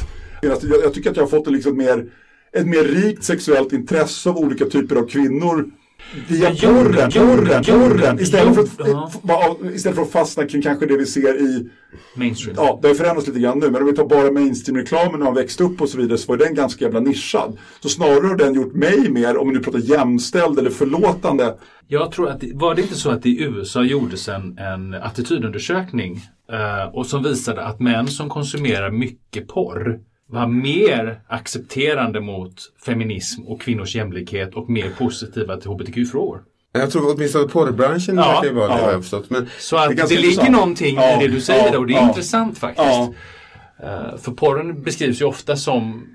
Alltså, 0.50 0.66
jag, 0.66 0.82
jag 0.82 0.94
tycker 0.94 1.10
att 1.10 1.16
jag 1.16 1.24
har 1.24 1.30
fått 1.30 1.46
en 1.46 1.52
liksom 1.52 1.76
mer, 1.76 2.06
ett 2.52 2.66
mer 2.66 2.84
rikt 2.84 3.24
sexuellt 3.24 3.72
intresse 3.72 4.30
av 4.30 4.38
olika 4.38 4.64
typer 4.64 4.96
av 4.96 5.08
kvinnor. 5.08 5.70
Via 6.28 6.50
Jo, 6.50 6.68
porren, 6.68 7.10
jo, 7.14 7.26
porren, 7.26 7.62
jo, 7.66 7.74
porren. 7.74 8.20
Istället 8.20 8.54
för, 8.54 8.62
att, 8.62 8.88
ja. 9.28 9.56
istället 9.74 9.96
för 9.96 10.02
att 10.02 10.10
fastna 10.10 10.46
kring 10.46 10.62
kanske 10.62 10.86
det 10.86 10.96
vi 10.96 11.06
ser 11.06 11.40
i 11.40 11.68
Mainstream. 12.14 12.56
Ja, 12.56 12.78
det 12.82 12.88
har 12.88 12.94
förändrats 12.94 13.26
lite 13.26 13.40
grann 13.40 13.58
nu, 13.58 13.70
men 13.70 13.82
om 13.82 13.88
vi 13.88 13.94
tar 13.94 14.04
bara 14.04 14.30
mainstream-reklamen 14.30 15.18
när 15.18 15.24
man 15.24 15.34
växte 15.34 15.64
upp 15.64 15.80
och 15.80 15.88
så 15.88 15.98
vidare 15.98 16.18
så 16.18 16.32
var 16.32 16.36
den 16.36 16.54
ganska 16.54 16.84
jävla 16.84 17.00
nischad. 17.00 17.58
Så 17.80 17.88
snarare 17.88 18.26
har 18.26 18.36
den 18.36 18.54
gjort 18.54 18.74
mig 18.74 19.08
mer, 19.08 19.36
om 19.36 19.48
vi 19.48 19.54
nu 19.54 19.60
pratar 19.60 19.78
jämställd 19.78 20.58
eller 20.58 20.70
förlåtande. 20.70 21.54
Jag 21.86 22.12
tror 22.12 22.28
att 22.28 22.40
det, 22.40 22.50
var 22.54 22.74
det 22.74 22.82
inte 22.82 22.94
så 22.94 23.10
att 23.10 23.26
i 23.26 23.42
USA 23.42 23.82
gjordes 23.82 24.28
en, 24.28 24.58
en 24.58 24.94
attitydundersökning 24.94 26.20
eh, 26.52 26.94
och 26.94 27.06
som 27.06 27.22
visade 27.22 27.64
att 27.64 27.80
män 27.80 28.08
som 28.08 28.28
konsumerar 28.28 28.90
mycket 28.90 29.48
porr 29.48 30.00
var 30.30 30.46
mer 30.46 31.20
accepterande 31.28 32.20
mot 32.20 32.54
feminism 32.86 33.42
och 33.42 33.60
kvinnors 33.62 33.94
jämlikhet 33.94 34.54
och 34.54 34.70
mer 34.70 34.90
positiva 34.98 35.56
till 35.56 35.70
hbtq-frågor. 35.70 36.42
Jag 36.72 36.90
tror 36.90 37.14
åtminstone 37.14 37.48
porrbranschen 37.48 38.16
Ja, 38.16 38.40
verkar 38.40 38.54
vara 38.54 38.68
det 38.68 38.74
ja. 38.78 38.84
har 38.84 38.92
jag 38.92 39.00
förstått. 39.02 39.30
Men 39.30 39.48
Så 39.58 39.76
Det 39.76 39.82
att 39.82 39.88
det, 39.88 39.94
ganska 39.94 40.18
ligger 40.20 40.50
någonting 40.50 40.96
Ja, 40.96 41.22
i 41.22 41.26
det 41.26 41.34
du 41.34 41.40
säger 41.40 41.72
ja, 41.72 41.78
och 41.78 41.86
det 41.86 41.92
är 41.92 41.96
ja. 41.96 42.08
intressant 42.08 42.58
faktiskt. 42.58 42.98
Eh, 43.82 44.16
för 44.22 44.32
porren 44.32 44.82
beskrivs 44.82 45.20
ju 45.20 45.24
ofta 45.24 45.56
som 45.56 46.06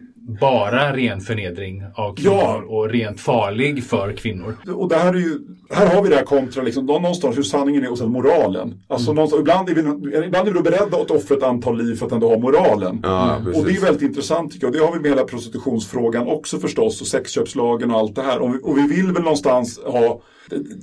bara 0.42 0.96
ren 0.96 1.22
förnedring 1.22 1.84
av 1.96 2.16
kvinnor 2.16 2.34
Ja. 2.36 2.64
och 2.68 2.90
rent 2.90 3.20
farlig 3.20 3.84
för 3.84 4.14
kvinnor. 4.14 4.56
Och 4.76 4.90
det 4.90 4.96
här, 4.96 5.14
är 5.14 5.18
ju, 5.18 5.40
här 5.70 5.96
har 5.96 6.04
vi 6.04 6.10
det 6.10 6.16
här 6.16 6.24
kontra 6.24 6.64
liksom, 6.64 6.86
någonstans 6.86 7.38
hur 7.38 7.44
sanningen 7.44 7.84
är 7.84 7.92
och 7.92 7.98
sen 7.98 8.12
moralen. 8.12 8.82
Alltså 8.88 9.14
någonstans, 9.14 9.40
ibland, 9.42 9.70
är 9.70 9.74
vi, 9.76 9.82
ibland 10.26 10.48
är 10.48 10.52
vi 10.54 10.62
beredda 10.62 10.98
att 10.98 11.12
offra 11.12 11.36
ett 11.36 11.44
antal 11.44 11.78
liv 11.84 11.96
för 11.96 12.06
att 12.06 12.12
ändå 12.12 12.30
ha 12.30 12.38
moralen. 12.38 13.00
Ja, 13.04 13.38
och 13.56 13.66
det 13.66 13.76
är 13.76 13.82
väldigt 13.82 14.02
intressant 14.02 14.52
tycker 14.52 14.66
jag. 14.68 14.74
Det 14.74 14.80
har 14.80 14.94
vi 14.94 15.00
med 15.00 15.10
hela 15.12 15.24
prostitutionsfrågan 15.24 16.28
också 16.28 16.60
förstås 16.60 17.02
och 17.02 17.08
sexköpslagen 17.08 17.92
och 17.92 18.00
allt 18.00 18.16
det 18.16 18.22
här. 18.24 18.40
Och 18.40 18.54
vi, 18.56 18.60
och 18.64 18.78
vi 18.78 18.88
vill 18.88 19.12
väl 19.12 19.24
någonstans 19.24 19.80
ha 19.86 20.22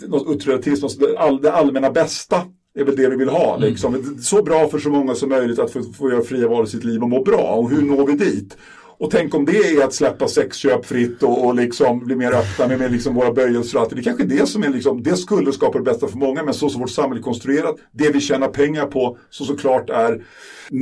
något 0.08 0.36
utrelativt, 0.36 0.84
all, 1.18 1.40
det 1.42 1.52
allmänna 1.52 1.90
bästa 1.90 2.36
är 2.74 2.84
väl 2.84 2.96
det 2.96 3.08
vi 3.08 3.16
vill 3.16 3.28
ha. 3.28 3.56
Liksom. 3.56 4.16
Så 4.22 4.42
bra 4.42 4.68
för 4.68 4.78
så 4.78 4.88
många 4.90 5.14
som 5.14 5.28
möjligt 5.28 5.58
att 5.58 5.70
få, 5.70 5.82
få 5.82 6.10
göra 6.10 6.22
fria 6.22 6.48
val 6.48 6.64
i 6.64 6.66
sitt 6.66 6.84
liv 6.84 7.02
och 7.02 7.08
må 7.08 7.22
bra. 7.22 7.54
Och 7.54 7.70
hur 7.70 7.82
når 7.82 8.06
vi 8.06 8.12
dit? 8.12 8.56
Och 9.00 9.10
tänk 9.10 9.34
om 9.34 9.44
det 9.44 9.56
är 9.56 9.84
att 9.84 9.92
släppa 9.92 10.28
sexköp 10.28 10.86
fritt 10.86 11.22
och, 11.22 11.46
och 11.46 11.54
liksom 11.54 12.04
bli 12.04 12.16
mer 12.16 12.32
öppna 12.32 12.66
med, 12.68 12.78
med 12.78 12.92
liksom 12.92 13.14
våra 13.14 13.32
böjelser 13.32 13.76
och 13.78 13.82
allt. 13.82 13.90
Det 13.90 14.00
är 14.00 14.02
kanske 14.02 14.24
det 14.24 14.48
som 14.48 14.62
är 14.62 14.68
liksom, 14.68 15.02
det 15.02 15.16
skulle 15.16 15.52
skapa 15.52 15.78
det 15.78 15.84
bästa 15.84 16.08
för 16.08 16.18
många, 16.18 16.42
men 16.42 16.54
så 16.54 16.68
som 16.68 16.80
vårt 16.80 16.90
samhälle 16.90 17.20
är 17.20 17.22
konstruerat, 17.22 17.76
det 17.92 18.10
vi 18.10 18.20
tjänar 18.20 18.48
pengar 18.48 18.86
på, 18.86 19.18
så 19.30 19.44
såklart 19.44 19.90
är 19.90 20.22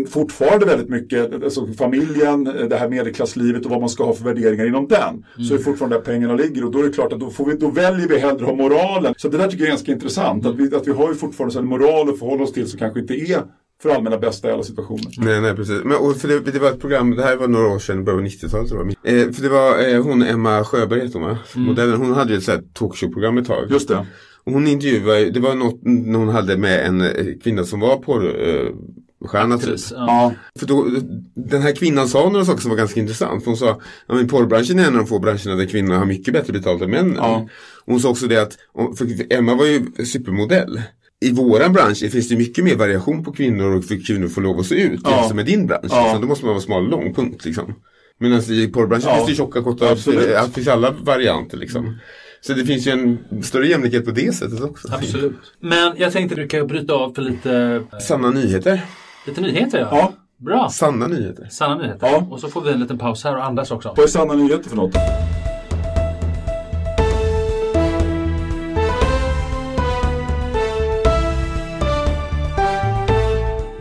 fortfarande 0.09 0.67
väldigt 0.67 0.89
mycket, 0.89 1.43
alltså 1.45 1.67
familjen, 1.67 2.45
det 2.45 2.77
här 2.77 2.89
medelklasslivet 2.89 3.65
och 3.65 3.71
vad 3.71 3.81
man 3.81 3.89
ska 3.89 4.05
ha 4.05 4.15
för 4.15 4.25
värderingar 4.25 4.67
inom 4.67 4.89
den. 4.89 5.25
Så 5.49 5.55
är 5.55 5.59
fortfarande 5.59 5.97
där 5.97 6.03
pengarna 6.03 6.35
ligger 6.35 6.65
och 6.65 6.71
då 6.71 6.79
är 6.79 6.85
det 6.85 6.93
klart 6.93 7.13
att 7.13 7.21
då, 7.21 7.31
får 7.31 7.45
vi, 7.45 7.55
då 7.55 7.71
väljer 7.71 8.09
vi 8.09 8.19
hellre 8.19 8.45
ha 8.45 8.55
moralen. 8.55 9.15
Så 9.17 9.29
det 9.29 9.39
där 9.39 9.49
tycker 9.49 9.65
jag 9.65 9.69
är 9.69 9.73
ganska 9.73 9.93
intressant, 9.93 10.47
att 10.47 10.57
vi, 10.57 10.77
att 10.77 10.87
vi 10.87 10.93
har 10.93 11.09
ju 11.09 11.15
fortfarande 11.15 11.59
en 11.59 11.67
moral 11.67 12.09
att 12.09 12.19
förhålla 12.19 12.43
oss 12.43 12.53
till 12.53 12.67
som 12.67 12.79
kanske 12.79 13.01
inte 13.01 13.15
är 13.15 13.43
för 13.83 13.91
allmänna 13.91 14.19
bästa 14.19 14.49
i 14.49 14.53
alla 14.53 14.63
situationer. 14.63 15.13
Nej, 15.19 15.41
nej, 15.41 15.55
precis. 15.55 15.85
Men, 15.85 15.97
och 15.97 16.17
för 16.17 16.29
det, 16.29 16.41
det 16.41 16.59
var 16.59 16.71
ett 16.71 16.81
program, 16.81 17.11
det 17.17 17.23
här 17.23 17.37
var 17.37 17.49
några 17.49 17.69
år 17.69 17.79
sedan, 17.79 18.05
början 18.05 18.21
av 18.21 18.27
90-talet 18.27 18.69
tror 18.69 18.95
jag. 19.03 19.21
Eh, 19.21 19.33
för 19.33 19.43
det 19.43 19.49
var 19.49 19.89
eh, 19.89 20.03
hon, 20.03 20.23
Emma 20.23 20.65
Sjöberg 20.65 21.01
heter 21.01 21.19
hon 21.19 21.29
va? 21.29 21.39
Modellen, 21.55 21.97
hon 21.97 22.13
hade 22.13 22.33
ju 22.33 22.39
ett 22.39 22.45
sånt 22.45 22.59
här 22.59 22.65
talkshow-program 22.73 23.39
ett 23.39 23.47
tag. 23.47 23.71
Just 23.71 23.89
det. 23.89 24.07
Och 24.45 24.53
hon 24.53 24.67
intervjuade, 24.67 25.31
det 25.31 25.41
var 25.41 25.55
något 25.55 25.81
när 25.83 26.19
hon 26.19 26.29
hade 26.29 26.57
med 26.57 26.87
en 26.87 27.01
eh, 27.01 27.11
kvinna 27.43 27.65
som 27.65 27.81
var 27.81 27.97
porrstjärna 27.97 29.59
typ. 29.59 29.65
Actris, 29.65 29.93
ja. 29.97 30.07
Ja. 30.07 30.33
För 30.61 30.67
då, 30.67 30.87
den 31.35 31.63
här 31.63 31.73
kvinnan 31.73 32.09
sa 32.09 32.29
några 32.29 32.45
saker 32.45 32.61
som 32.61 32.71
var 32.71 32.79
ganska 32.79 33.01
intressant. 33.01 33.45
För 33.45 33.51
hon 33.51 33.59
sa, 33.59 33.81
men 34.09 34.29
porrbranschen 34.29 34.79
är 34.79 34.83
en 34.83 34.93
av 34.93 34.99
de 34.99 35.07
få 35.07 35.19
branscherna 35.19 35.55
där 35.55 35.67
kvinnor 35.67 35.95
har 35.95 36.05
mycket 36.05 36.35
bättre 36.35 36.53
betalt 36.53 36.83
än 36.83 36.91
männen. 36.91 37.15
Ja. 37.17 37.49
Hon 37.85 38.01
sa 38.01 38.09
också 38.09 38.27
det 38.27 38.43
att, 38.43 38.57
för 38.99 39.33
Emma 39.33 39.55
var 39.55 39.67
ju 39.67 40.05
supermodell. 40.05 40.83
I 41.21 41.33
våran 41.33 41.73
bransch 41.73 42.11
finns 42.11 42.29
det 42.29 42.37
mycket 42.37 42.65
mer 42.65 42.77
variation 42.77 43.25
på 43.25 43.33
kvinnor 43.33 43.77
och 43.77 43.85
för 43.85 44.07
kvinnor 44.07 44.29
får 44.29 44.41
lov 44.43 44.59
att 44.61 44.67
se 44.67 44.75
ut. 44.75 45.01
Ja. 45.05 45.25
Som 45.29 45.39
i 45.39 45.43
din 45.43 45.67
bransch. 45.67 45.87
Ja. 45.91 46.03
Liksom, 46.03 46.21
då 46.21 46.27
måste 46.29 46.45
man 46.45 46.55
vara 46.55 46.63
smal 46.63 46.83
och 46.85 46.89
lång, 46.91 47.15
punkt 47.15 47.45
liksom. 47.45 47.75
Medan 48.21 48.41
i 48.41 48.67
porrbranschen 48.69 49.09
Ja. 49.11 49.17
finns 49.17 49.29
det 49.29 49.35
tjocka, 49.35 49.63
korta, 49.63 49.95
det 49.95 50.51
finns 50.55 50.69
alla 50.69 50.91
varianter 50.91 51.57
liksom. 51.57 51.99
Så 52.41 52.53
det 52.53 52.65
finns 52.65 52.87
ju 52.87 52.91
en 52.91 53.19
större 53.43 53.67
jämlikhet 53.69 54.05
på 54.05 54.11
det 54.11 54.35
sättet 54.35 54.61
också. 54.61 54.89
Absolut. 54.93 55.37
Men 55.61 55.93
jag 55.97 56.13
tänkte 56.13 56.33
att 56.35 56.41
du 56.41 56.49
kan 56.49 56.67
bryta 56.67 56.95
av 56.95 57.15
för 57.15 57.23
lite, 57.23 57.53
eh, 57.93 57.99
Sanna 57.99 58.31
nyheter. 58.31 58.81
lite 59.27 59.41
nyheter. 59.41 59.79
Ja. 59.79 59.89
Ja. 59.93 60.13
Bra. 60.45 60.69
Sanna 60.73 61.07
nyheter. 61.07 61.49
Sanna 61.51 61.79
nyheter. 61.79 62.07
Ja. 62.07 62.27
Och 62.31 62.41
så 62.41 62.49
får 62.49 62.61
vi 62.61 62.71
en 62.73 62.81
liten 62.81 62.99
paus 62.99 63.25
här 63.25 63.37
och 63.37 63.45
andas 63.45 63.71
också. 63.71 63.95
Vad 63.97 64.05
är 64.05 64.09
sanna 64.09 64.35
nyheter 64.35 64.69
för 64.69 64.77
något? 64.77 64.95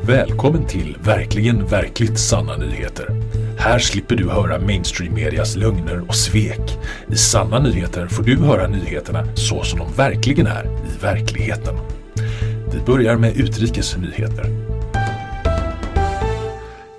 Välkommen 0.08 0.68
till 0.68 0.98
Verkligen 1.04 1.66
Verkligt 1.66 2.20
Sanna 2.20 2.58
Nyheter. 2.58 3.10
Här 3.58 3.80
slipper 3.80 4.16
du 4.16 4.30
höra 4.30 4.60
mainstream-medias 4.60 5.56
lögner 5.56 6.06
och 6.08 6.16
svek. 6.16 6.78
I 7.12 7.16
Sanna 7.16 7.60
Nyheter 7.60 8.08
får 8.08 8.24
du 8.24 8.38
höra 8.38 8.68
nyheterna 8.68 9.36
så 9.36 9.64
som 9.64 9.80
de 9.80 9.94
verkligen 9.94 10.48
är 10.48 10.66
i 10.66 11.02
verkligheten. 11.02 11.76
Vi 12.74 12.80
börjar 12.86 13.18
med 13.18 13.38
utrikes 13.38 13.98
nyheter. 13.98 14.46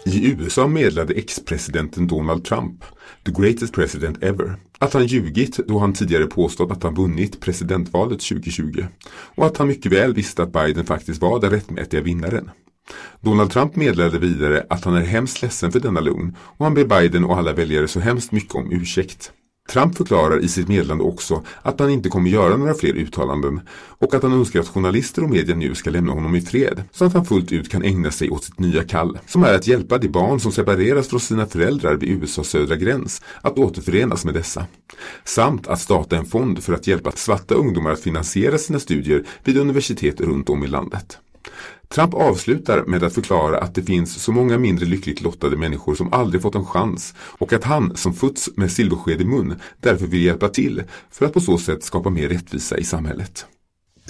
I 0.04 0.30
USA 0.32 0.66
meddelade 0.66 1.14
ex-presidenten 1.14 2.06
Donald 2.06 2.44
Trump, 2.44 2.84
the 3.24 3.32
greatest 3.32 3.74
president 3.74 4.22
ever, 4.22 4.56
att 4.78 4.94
han 4.94 5.06
ljugit 5.06 5.56
då 5.56 5.78
han 5.78 5.92
tidigare 5.92 6.26
påstått 6.26 6.70
att 6.70 6.82
han 6.82 6.94
vunnit 6.94 7.40
presidentvalet 7.40 8.20
2020 8.20 8.84
och 9.10 9.46
att 9.46 9.56
han 9.56 9.68
mycket 9.68 9.92
väl 9.92 10.14
visste 10.14 10.42
att 10.42 10.52
Biden 10.52 10.84
faktiskt 10.84 11.22
var 11.22 11.40
den 11.40 11.50
rättmätiga 11.50 12.00
vinnaren. 12.00 12.50
Donald 13.20 13.50
Trump 13.50 13.76
meddelade 13.76 14.18
vidare 14.18 14.66
att 14.70 14.84
han 14.84 14.94
är 14.94 15.04
hemskt 15.04 15.42
ledsen 15.42 15.72
för 15.72 15.80
denna 15.80 16.00
lögn 16.00 16.36
och 16.40 16.64
han 16.64 16.74
ber 16.74 16.84
Biden 16.84 17.24
och 17.24 17.38
alla 17.38 17.52
väljare 17.52 17.88
så 17.88 18.00
hemskt 18.00 18.32
mycket 18.32 18.54
om 18.54 18.72
ursäkt. 18.72 19.32
Trump 19.68 19.96
förklarar 19.96 20.44
i 20.44 20.48
sitt 20.48 20.68
meddelande 20.68 21.04
också 21.04 21.42
att 21.62 21.80
han 21.80 21.90
inte 21.90 22.08
kommer 22.08 22.30
göra 22.30 22.56
några 22.56 22.74
fler 22.74 22.92
uttalanden 22.92 23.60
och 23.98 24.14
att 24.14 24.22
han 24.22 24.32
önskar 24.32 24.60
att 24.60 24.68
journalister 24.68 25.24
och 25.24 25.30
media 25.30 25.56
nu 25.56 25.74
ska 25.74 25.90
lämna 25.90 26.12
honom 26.12 26.36
i 26.36 26.40
fred 26.40 26.82
så 26.92 27.04
att 27.04 27.12
han 27.12 27.24
fullt 27.24 27.52
ut 27.52 27.70
kan 27.70 27.82
ägna 27.82 28.10
sig 28.10 28.30
åt 28.30 28.44
sitt 28.44 28.58
nya 28.58 28.84
kall 28.84 29.18
som 29.26 29.44
är 29.44 29.54
att 29.54 29.66
hjälpa 29.66 29.98
de 29.98 30.08
barn 30.08 30.40
som 30.40 30.52
separeras 30.52 31.08
från 31.08 31.20
sina 31.20 31.46
föräldrar 31.46 31.94
vid 31.94 32.22
USAs 32.22 32.48
södra 32.48 32.76
gräns 32.76 33.22
att 33.40 33.58
återförenas 33.58 34.24
med 34.24 34.34
dessa. 34.34 34.66
Samt 35.24 35.66
att 35.66 35.80
starta 35.80 36.16
en 36.16 36.26
fond 36.26 36.64
för 36.64 36.72
att 36.72 36.86
hjälpa 36.86 37.12
svarta 37.12 37.54
ungdomar 37.54 37.90
att 37.90 38.00
finansiera 38.00 38.58
sina 38.58 38.78
studier 38.78 39.24
vid 39.44 39.58
universitet 39.58 40.20
runt 40.20 40.48
om 40.48 40.64
i 40.64 40.66
landet. 40.66 41.18
Trump 41.88 42.14
avslutar 42.14 42.84
med 42.86 43.04
att 43.04 43.14
förklara 43.14 43.58
att 43.58 43.74
det 43.74 43.82
finns 43.82 44.22
så 44.22 44.32
många 44.32 44.58
mindre 44.58 44.86
lyckligt 44.86 45.20
lottade 45.20 45.56
människor 45.56 45.94
som 45.94 46.12
aldrig 46.12 46.42
fått 46.42 46.54
en 46.54 46.66
chans 46.66 47.14
och 47.18 47.52
att 47.52 47.64
han 47.64 47.96
som 47.96 48.14
fötts 48.14 48.50
med 48.56 48.72
silversked 48.72 49.20
i 49.20 49.24
mun 49.24 49.54
därför 49.80 50.06
vill 50.06 50.24
hjälpa 50.24 50.48
till 50.48 50.82
för 51.10 51.26
att 51.26 51.32
på 51.32 51.40
så 51.40 51.58
sätt 51.58 51.84
skapa 51.84 52.10
mer 52.10 52.28
rättvisa 52.28 52.78
i 52.78 52.84
samhället. 52.84 53.46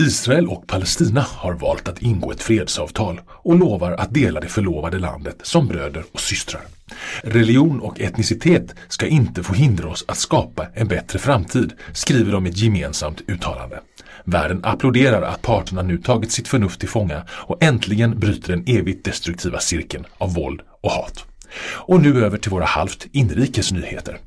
Israel 0.01 0.49
och 0.49 0.67
Palestina 0.67 1.27
har 1.37 1.53
valt 1.53 1.89
att 1.89 2.03
ingå 2.03 2.33
ett 2.33 2.43
fredsavtal 2.43 3.21
och 3.29 3.59
lovar 3.59 3.93
att 3.93 4.15
dela 4.15 4.41
det 4.41 4.49
förlovade 4.49 4.99
landet 4.99 5.41
som 5.43 5.67
bröder 5.67 6.05
och 6.13 6.21
systrar. 6.21 6.63
Religion 7.23 7.81
och 7.81 8.01
etnicitet 8.01 8.75
ska 8.89 9.07
inte 9.07 9.43
få 9.43 9.55
hindra 9.55 9.89
oss 9.89 10.05
att 10.09 10.19
skapa 10.19 10.67
en 10.75 10.89
bättre 10.89 11.19
framtid, 11.19 11.73
skriver 11.93 12.33
de 12.33 12.47
i 12.47 12.51
ett 12.51 12.59
gemensamt 12.59 13.23
uttalande. 13.27 13.81
Världen 14.31 14.61
applåderar 14.63 15.23
att 15.23 15.43
parterna 15.43 15.83
nu 15.83 15.99
tagit 15.99 16.33
sitt 16.33 16.49
förnuft 16.49 16.81
till 16.81 16.89
fånga 16.89 17.23
och 17.31 17.63
äntligen 17.63 18.19
bryter 18.19 18.53
den 18.53 18.65
evigt 18.67 19.05
destruktiva 19.05 19.59
cirkeln 19.59 20.05
av 20.19 20.35
våld 20.35 20.61
och 20.83 20.91
hat. 20.91 21.25
Och 21.75 22.03
nu 22.03 22.25
över 22.25 22.39
till 22.39 22.51
våra 22.51 22.65
halvt 22.65 23.07
inrikes 23.13 23.73
nyheter. 23.73 24.19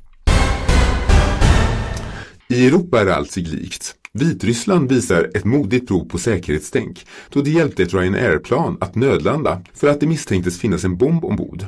I 2.48 2.66
Europa 2.66 3.00
är 3.00 3.06
allt 3.06 3.30
sig 3.30 3.42
likt. 3.42 3.94
Vitryssland 4.12 4.92
visar 4.92 5.30
ett 5.34 5.44
modigt 5.44 5.88
prov 5.88 6.08
på 6.08 6.18
säkerhetstänk 6.18 7.06
då 7.32 7.42
det 7.42 7.50
hjälpte 7.50 7.82
ett 7.82 7.94
Ryanair-plan 7.94 8.76
att 8.80 8.94
nödlanda 8.94 9.62
för 9.74 9.88
att 9.88 10.00
det 10.00 10.06
misstänktes 10.06 10.58
finnas 10.58 10.84
en 10.84 10.96
bomb 10.96 11.24
ombord. 11.24 11.66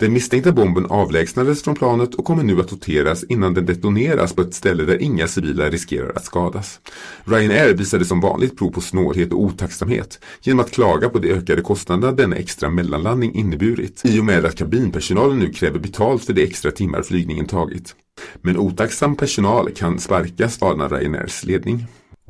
Den 0.00 0.12
misstänkta 0.12 0.52
bomben 0.52 0.86
avlägsnades 0.86 1.62
från 1.62 1.74
planet 1.74 2.14
och 2.14 2.24
kommer 2.24 2.42
nu 2.42 2.60
att 2.60 2.72
roteras 2.72 3.24
innan 3.24 3.54
den 3.54 3.66
detoneras 3.66 4.32
på 4.32 4.42
ett 4.42 4.54
ställe 4.54 4.84
där 4.84 5.02
inga 5.02 5.28
civila 5.28 5.70
riskerar 5.70 6.12
att 6.16 6.24
skadas. 6.24 6.80
Ryanair 7.24 7.74
visade 7.74 8.04
som 8.04 8.20
vanligt 8.20 8.58
prov 8.58 8.70
på 8.70 8.80
snålhet 8.80 9.32
och 9.32 9.40
otacksamhet 9.40 10.18
genom 10.42 10.60
att 10.60 10.70
klaga 10.70 11.08
på 11.08 11.18
de 11.18 11.32
ökade 11.32 11.62
kostnaderna 11.62 12.12
denna 12.12 12.36
extra 12.36 12.70
mellanlandning 12.70 13.34
inneburit 13.34 14.02
i 14.04 14.20
och 14.20 14.24
med 14.24 14.44
att 14.44 14.56
kabinpersonalen 14.56 15.38
nu 15.38 15.52
kräver 15.52 15.78
betalt 15.78 16.24
för 16.24 16.32
de 16.32 16.42
extra 16.42 16.70
timmar 16.70 17.02
flygningen 17.02 17.46
tagit. 17.46 17.94
Men 18.42 18.58
otacksam 18.58 19.16
personal 19.16 19.70
kan 19.70 19.98
sparkas, 19.98 20.60
varnar 20.60 20.88
Ryanairs 20.88 21.44
ledning. 21.44 21.86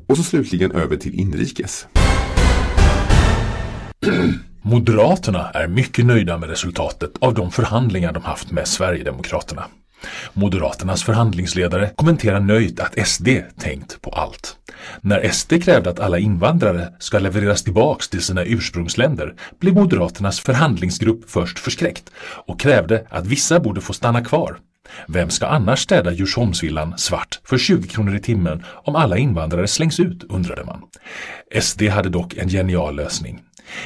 Och 0.06 0.16
så 0.16 0.22
slutligen 0.22 0.72
över 0.72 0.96
till 0.96 1.14
inrikes. 1.14 1.86
Moderaterna 4.62 5.50
är 5.50 5.68
mycket 5.68 6.06
nöjda 6.06 6.38
med 6.38 6.48
resultatet 6.48 7.10
av 7.20 7.34
de 7.34 7.50
förhandlingar 7.50 8.12
de 8.12 8.22
haft 8.22 8.50
med 8.50 8.68
Sverigedemokraterna. 8.68 9.64
Moderaternas 10.32 11.02
förhandlingsledare 11.02 11.90
kommenterar 11.96 12.40
nöjt 12.40 12.80
att 12.80 13.08
SD 13.08 13.28
tänkt 13.58 14.02
på 14.02 14.10
allt. 14.10 14.56
När 15.00 15.28
SD 15.28 15.62
krävde 15.62 15.90
att 15.90 16.00
alla 16.00 16.18
invandrare 16.18 16.92
ska 16.98 17.18
levereras 17.18 17.62
tillbaks 17.62 18.08
till 18.08 18.22
sina 18.22 18.44
ursprungsländer 18.44 19.34
blev 19.60 19.74
Moderaternas 19.74 20.40
förhandlingsgrupp 20.40 21.30
först 21.30 21.58
förskräckt 21.58 22.10
och 22.46 22.60
krävde 22.60 23.06
att 23.10 23.26
vissa 23.26 23.60
borde 23.60 23.80
få 23.80 23.92
stanna 23.92 24.24
kvar. 24.24 24.58
Vem 25.08 25.30
ska 25.30 25.46
annars 25.46 25.80
städa 25.80 26.12
Djursholmsvillan 26.12 26.98
svart 26.98 27.40
för 27.44 27.58
20 27.58 27.88
kronor 27.88 28.16
i 28.16 28.20
timmen 28.20 28.64
om 28.84 28.96
alla 28.96 29.18
invandrare 29.18 29.68
slängs 29.68 30.00
ut, 30.00 30.24
undrade 30.28 30.64
man. 30.64 30.82
SD 31.60 31.82
hade 31.82 32.08
dock 32.08 32.34
en 32.34 32.48
genial 32.48 32.96
lösning. 32.96 33.40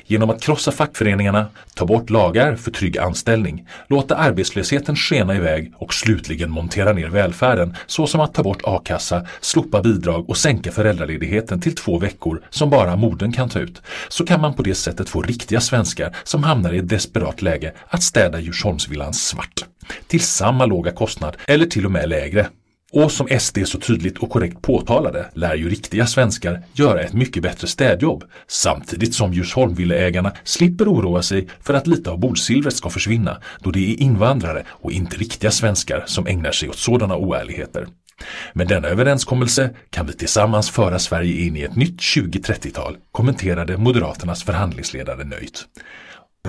Genom 0.06 0.30
att 0.30 0.42
krossa 0.42 0.72
fackföreningarna, 0.72 1.46
ta 1.74 1.86
bort 1.86 2.10
lagar 2.10 2.56
för 2.56 2.70
trygg 2.70 2.98
anställning, 2.98 3.68
låta 3.88 4.16
arbetslösheten 4.16 4.96
skena 4.96 5.36
iväg 5.36 5.72
och 5.76 5.94
slutligen 5.94 6.50
montera 6.50 6.92
ner 6.92 7.08
välfärden 7.08 7.76
såsom 7.86 8.20
att 8.20 8.34
ta 8.34 8.42
bort 8.42 8.62
a-kassa, 8.64 9.26
slopa 9.40 9.82
bidrag 9.82 10.30
och 10.30 10.36
sänka 10.36 10.72
föräldraledigheten 10.72 11.60
till 11.60 11.74
två 11.74 11.98
veckor 11.98 12.42
som 12.50 12.70
bara 12.70 12.96
modern 12.96 13.32
kan 13.32 13.48
ta 13.48 13.58
ut, 13.58 13.82
så 14.08 14.26
kan 14.26 14.40
man 14.40 14.54
på 14.54 14.62
det 14.62 14.74
sättet 14.74 15.08
få 15.08 15.22
riktiga 15.22 15.60
svenskar 15.60 16.16
som 16.24 16.44
hamnar 16.44 16.72
i 16.72 16.78
ett 16.78 16.88
desperat 16.88 17.42
läge 17.42 17.72
att 17.88 18.02
städa 18.02 18.40
Djursholmsvillan 18.40 19.14
svart. 19.14 19.64
Till 20.06 20.20
samma 20.20 20.66
låga 20.66 20.92
kostnad 20.92 21.36
eller 21.46 21.66
till 21.66 21.86
och 21.86 21.92
med 21.92 22.08
lägre. 22.08 22.46
Och 22.94 23.12
som 23.12 23.28
SD 23.38 23.58
så 23.64 23.78
tydligt 23.78 24.18
och 24.18 24.30
korrekt 24.30 24.62
påtalade 24.62 25.26
lär 25.32 25.54
ju 25.54 25.68
riktiga 25.68 26.06
svenskar 26.06 26.62
göra 26.72 27.00
ett 27.00 27.12
mycket 27.12 27.42
bättre 27.42 27.66
städjobb 27.66 28.24
samtidigt 28.46 29.14
som 29.14 29.32
Djursholmvillaägarna 29.32 30.32
slipper 30.44 30.88
oroa 30.88 31.22
sig 31.22 31.48
för 31.60 31.74
att 31.74 31.86
lite 31.86 32.10
av 32.10 32.18
bordsilvret 32.18 32.76
ska 32.76 32.90
försvinna 32.90 33.40
då 33.60 33.70
det 33.70 33.92
är 33.92 34.02
invandrare 34.02 34.64
och 34.68 34.92
inte 34.92 35.16
riktiga 35.16 35.50
svenskar 35.50 36.04
som 36.06 36.26
ägnar 36.26 36.52
sig 36.52 36.68
åt 36.68 36.76
sådana 36.76 37.16
oärligheter. 37.16 37.86
Med 38.52 38.68
denna 38.68 38.88
överenskommelse 38.88 39.70
kan 39.90 40.06
vi 40.06 40.12
tillsammans 40.12 40.70
föra 40.70 40.98
Sverige 40.98 41.46
in 41.46 41.56
i 41.56 41.62
ett 41.62 41.76
nytt 41.76 42.00
2030-tal, 42.00 42.96
kommenterade 43.12 43.76
Moderaternas 43.76 44.42
förhandlingsledare 44.42 45.24
nöjt. 45.24 45.64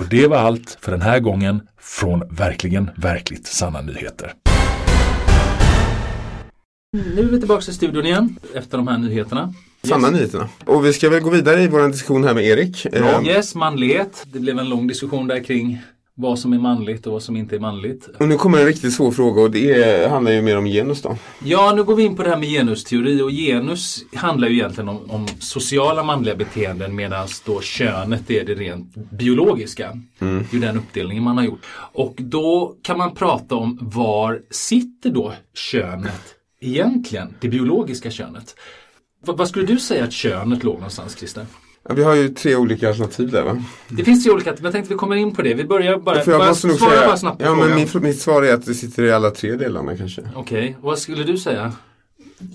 Och 0.00 0.06
det 0.08 0.26
var 0.26 0.36
allt 0.36 0.78
för 0.80 0.92
den 0.92 1.02
här 1.02 1.20
gången 1.20 1.62
från 1.80 2.22
verkligen, 2.30 2.90
verkligt 2.96 3.46
sanna 3.46 3.80
nyheter. 3.80 4.32
Nu 6.96 7.20
är 7.22 7.30
vi 7.30 7.38
tillbaka 7.38 7.70
i 7.70 7.74
studion 7.74 8.06
igen 8.06 8.38
efter 8.54 8.76
de 8.78 8.88
här 8.88 8.98
nyheterna. 8.98 9.54
Sanna 9.82 10.10
nyheterna. 10.10 10.48
Och 10.64 10.86
vi 10.86 10.92
ska 10.92 11.10
väl 11.10 11.20
gå 11.20 11.30
vidare 11.30 11.62
i 11.62 11.68
vår 11.68 11.88
diskussion 11.88 12.24
här 12.24 12.34
med 12.34 12.44
Erik. 12.44 12.86
Eh, 12.86 13.26
Yes, 13.26 13.54
manlighet. 13.54 14.26
Det 14.32 14.38
blev 14.40 14.58
en 14.58 14.68
lång 14.68 14.86
diskussion 14.86 15.26
där 15.26 15.44
kring 15.44 15.78
vad 16.18 16.38
som 16.38 16.52
är 16.52 16.58
manligt 16.58 17.06
och 17.06 17.12
vad 17.12 17.22
som 17.22 17.36
inte 17.36 17.56
är 17.56 17.60
manligt. 17.60 18.08
Och 18.18 18.28
nu 18.28 18.36
kommer 18.36 18.58
en 18.58 18.66
riktigt 18.66 18.92
svår 18.92 19.10
fråga 19.10 19.42
och 19.42 19.50
det 19.50 19.72
är, 19.72 20.08
handlar 20.08 20.32
ju 20.32 20.42
mer 20.42 20.58
om 20.58 20.64
genus 20.64 21.02
då. 21.02 21.16
Ja, 21.44 21.72
nu 21.76 21.84
går 21.84 21.96
vi 21.96 22.02
in 22.02 22.16
på 22.16 22.22
det 22.22 22.28
här 22.30 22.36
med 22.36 22.48
genusteori 22.48 23.22
och 23.22 23.30
genus 23.30 24.04
handlar 24.14 24.48
ju 24.48 24.54
egentligen 24.54 24.88
om, 24.88 25.10
om 25.10 25.26
sociala 25.38 26.02
manliga 26.02 26.34
beteenden 26.34 26.94
medan 26.94 27.26
då 27.44 27.60
könet 27.60 28.30
är 28.30 28.44
det 28.44 28.54
rent 28.54 28.94
biologiska. 29.10 30.00
Det 30.18 30.56
är 30.56 30.60
den 30.60 30.76
uppdelningen 30.76 31.24
man 31.24 31.36
har 31.36 31.44
gjort. 31.44 31.66
Och 31.92 32.14
då 32.18 32.76
kan 32.82 32.98
man 32.98 33.14
prata 33.14 33.54
om 33.54 33.78
var 33.82 34.40
sitter 34.50 35.10
då 35.10 35.32
könet 35.54 36.35
egentligen, 36.66 37.34
det 37.40 37.48
biologiska 37.48 38.10
könet. 38.10 38.54
V- 39.26 39.32
vad 39.36 39.48
skulle 39.48 39.66
du 39.66 39.78
säga 39.78 40.04
att 40.04 40.12
könet 40.12 40.64
låg 40.64 40.74
någonstans, 40.74 41.16
Christer? 41.18 41.46
Ja, 41.88 41.94
vi 41.94 42.02
har 42.04 42.14
ju 42.14 42.28
tre 42.28 42.56
olika 42.56 42.88
alternativ 42.88 43.30
där 43.30 43.42
va? 43.42 43.62
Det 43.88 44.04
finns 44.04 44.26
ju 44.26 44.30
olika, 44.30 44.52
men 44.52 44.64
jag 44.64 44.72
tänkte 44.72 44.94
vi 44.94 44.98
kommer 44.98 45.16
in 45.16 45.34
på 45.34 45.42
det. 45.42 45.54
Vi 45.54 45.64
börjar 45.64 45.98
bara, 45.98 46.22
För 46.22 46.30
jag 46.30 46.40
bara 46.40 46.48
måste 46.48 46.66
nog 46.66 46.76
svara 46.76 46.90
säga, 46.90 47.06
bara 47.06 47.16
snabbt 47.16 47.38
på 47.38 47.44
ja, 47.44 47.54
frågan. 47.54 47.68
men 47.68 47.76
min, 47.94 48.02
mitt 48.02 48.20
svar 48.20 48.42
är 48.42 48.54
att 48.54 48.66
det 48.66 48.74
sitter 48.74 49.02
i 49.02 49.12
alla 49.12 49.30
tre 49.30 49.52
delarna 49.56 49.96
kanske. 49.96 50.22
Okej, 50.34 50.76
vad 50.80 50.98
skulle 50.98 51.24
du 51.24 51.38
säga? 51.38 51.72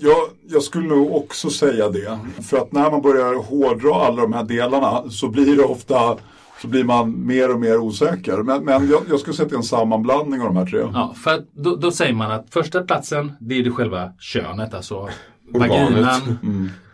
Jag, 0.00 0.16
jag 0.48 0.62
skulle 0.62 0.88
nog 0.88 1.16
också 1.16 1.50
säga 1.50 1.88
det. 1.88 2.18
För 2.42 2.56
att 2.56 2.72
när 2.72 2.90
man 2.90 3.02
börjar 3.02 3.34
hårdra 3.34 3.94
alla 4.06 4.22
de 4.22 4.32
här 4.32 4.44
delarna 4.44 5.10
så 5.10 5.28
blir 5.28 5.56
det 5.56 5.62
ofta 5.62 6.16
så 6.62 6.68
blir 6.68 6.84
man 6.84 7.26
mer 7.26 7.54
och 7.54 7.60
mer 7.60 7.78
osäker. 7.78 8.36
Men, 8.36 8.64
men 8.64 8.88
jag, 8.88 9.02
jag 9.08 9.20
skulle 9.20 9.36
säga 9.36 9.44
att 9.44 9.50
det 9.50 9.54
är 9.54 9.58
en 9.58 9.62
sammanblandning 9.62 10.40
av 10.40 10.46
de 10.46 10.56
här 10.56 10.66
tre. 10.66 10.78
Ja, 10.78 11.14
för 11.24 11.34
att 11.34 11.52
då, 11.52 11.76
då 11.76 11.90
säger 11.90 12.12
man 12.12 12.30
att 12.30 12.46
första 12.50 12.82
platsen 12.82 13.32
det 13.40 13.54
är 13.54 13.64
det 13.64 13.70
själva 13.70 14.12
könet, 14.18 14.74
alltså 14.74 15.08
vaginan, 15.52 16.38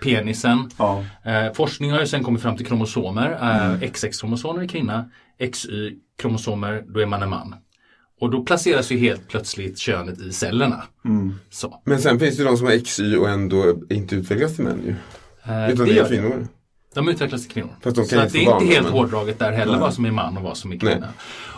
penisen. 0.03 0.71
Ja. 0.79 1.05
Eh, 1.25 1.53
forskning 1.55 1.93
har 1.93 2.01
ju 2.01 2.07
sen 2.07 2.25
kommit 2.25 2.43
fram 2.43 2.57
till 2.57 2.67
kromosomer. 2.67 3.31
Eh, 3.31 3.91
XX-kromosomer 3.91 4.63
är 4.63 4.69
kvinna, 4.69 5.11
XY-kromosomer, 5.53 6.85
då 6.89 7.01
är 7.01 7.07
man 7.07 7.23
en 7.23 7.31
man. 7.31 7.55
Och 8.21 8.31
då 8.31 8.45
placeras 8.45 8.93
ju 8.93 8.99
helt 8.99 9.29
plötsligt 9.29 9.79
könet 9.79 10.21
i 10.21 10.33
cellerna. 10.33 10.83
Så. 11.51 11.83
Men 11.85 11.99
sen 11.99 12.19
finns 12.19 12.37
det 12.37 12.45
de 12.45 12.57
som 12.57 12.67
har 12.67 12.85
XY 12.85 13.17
och 13.17 13.29
ändå 13.29 13.75
inte 13.91 14.17
utvecklas 14.17 14.55
till 14.57 14.65
män 14.65 14.81
ju. 14.85 14.95
Eh, 15.53 15.73
Utan 15.73 15.87
det 15.87 15.93
det 15.95 16.01
är 16.01 16.09
kvinnor. 16.09 16.47
De 16.95 17.09
utvecklas 17.09 17.43
till 17.43 17.51
kvinnor. 17.51 17.71
De 17.83 17.95
så 17.95 18.01
att 18.01 18.33
det 18.33 18.39
är 18.39 18.61
inte 18.61 18.75
helt 18.75 18.89
hårdraget 18.89 19.39
där 19.39 19.53
heller 19.53 19.73
Nej. 19.73 19.81
vad 19.81 19.95
som 19.95 20.05
är 20.05 20.11
man 20.11 20.37
och 20.37 20.43
vad 20.43 20.57
som 20.57 20.73
är 20.73 20.79
kvinna. 20.79 20.99
Nej. 21.01 21.09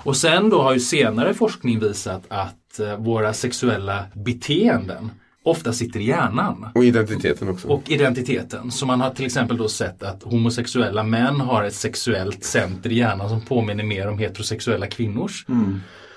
Och 0.02 0.16
sen 0.16 0.50
då 0.50 0.62
har 0.62 0.74
ju 0.74 0.80
senare 0.80 1.34
forskning 1.34 1.80
visat 1.80 2.22
att 2.28 2.80
eh, 2.80 2.96
våra 2.96 3.32
sexuella 3.32 4.04
beteenden 4.14 5.10
ofta 5.42 5.72
sitter 5.72 6.00
i 6.00 6.04
hjärnan. 6.04 6.68
Och 6.74 6.84
identiteten 6.84 7.48
också. 7.48 7.68
Och 7.68 7.90
identiteten. 7.90 8.70
Så 8.70 8.86
man 8.86 9.00
har 9.00 9.10
till 9.10 9.26
exempel 9.26 9.56
då 9.56 9.68
sett 9.68 10.02
att 10.02 10.22
homosexuella 10.22 11.02
män 11.02 11.40
har 11.40 11.64
ett 11.64 11.74
sexuellt 11.74 12.44
center 12.44 12.92
i 12.92 12.94
hjärnan 12.94 13.28
som 13.28 13.40
påminner 13.40 13.84
mer 13.84 14.08
om 14.08 14.18
heterosexuella 14.18 14.86
kvinnors. 14.86 15.46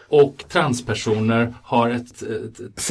Och 0.07 0.43
transpersoner 0.51 1.53
har 1.63 1.89
ett... 1.89 2.21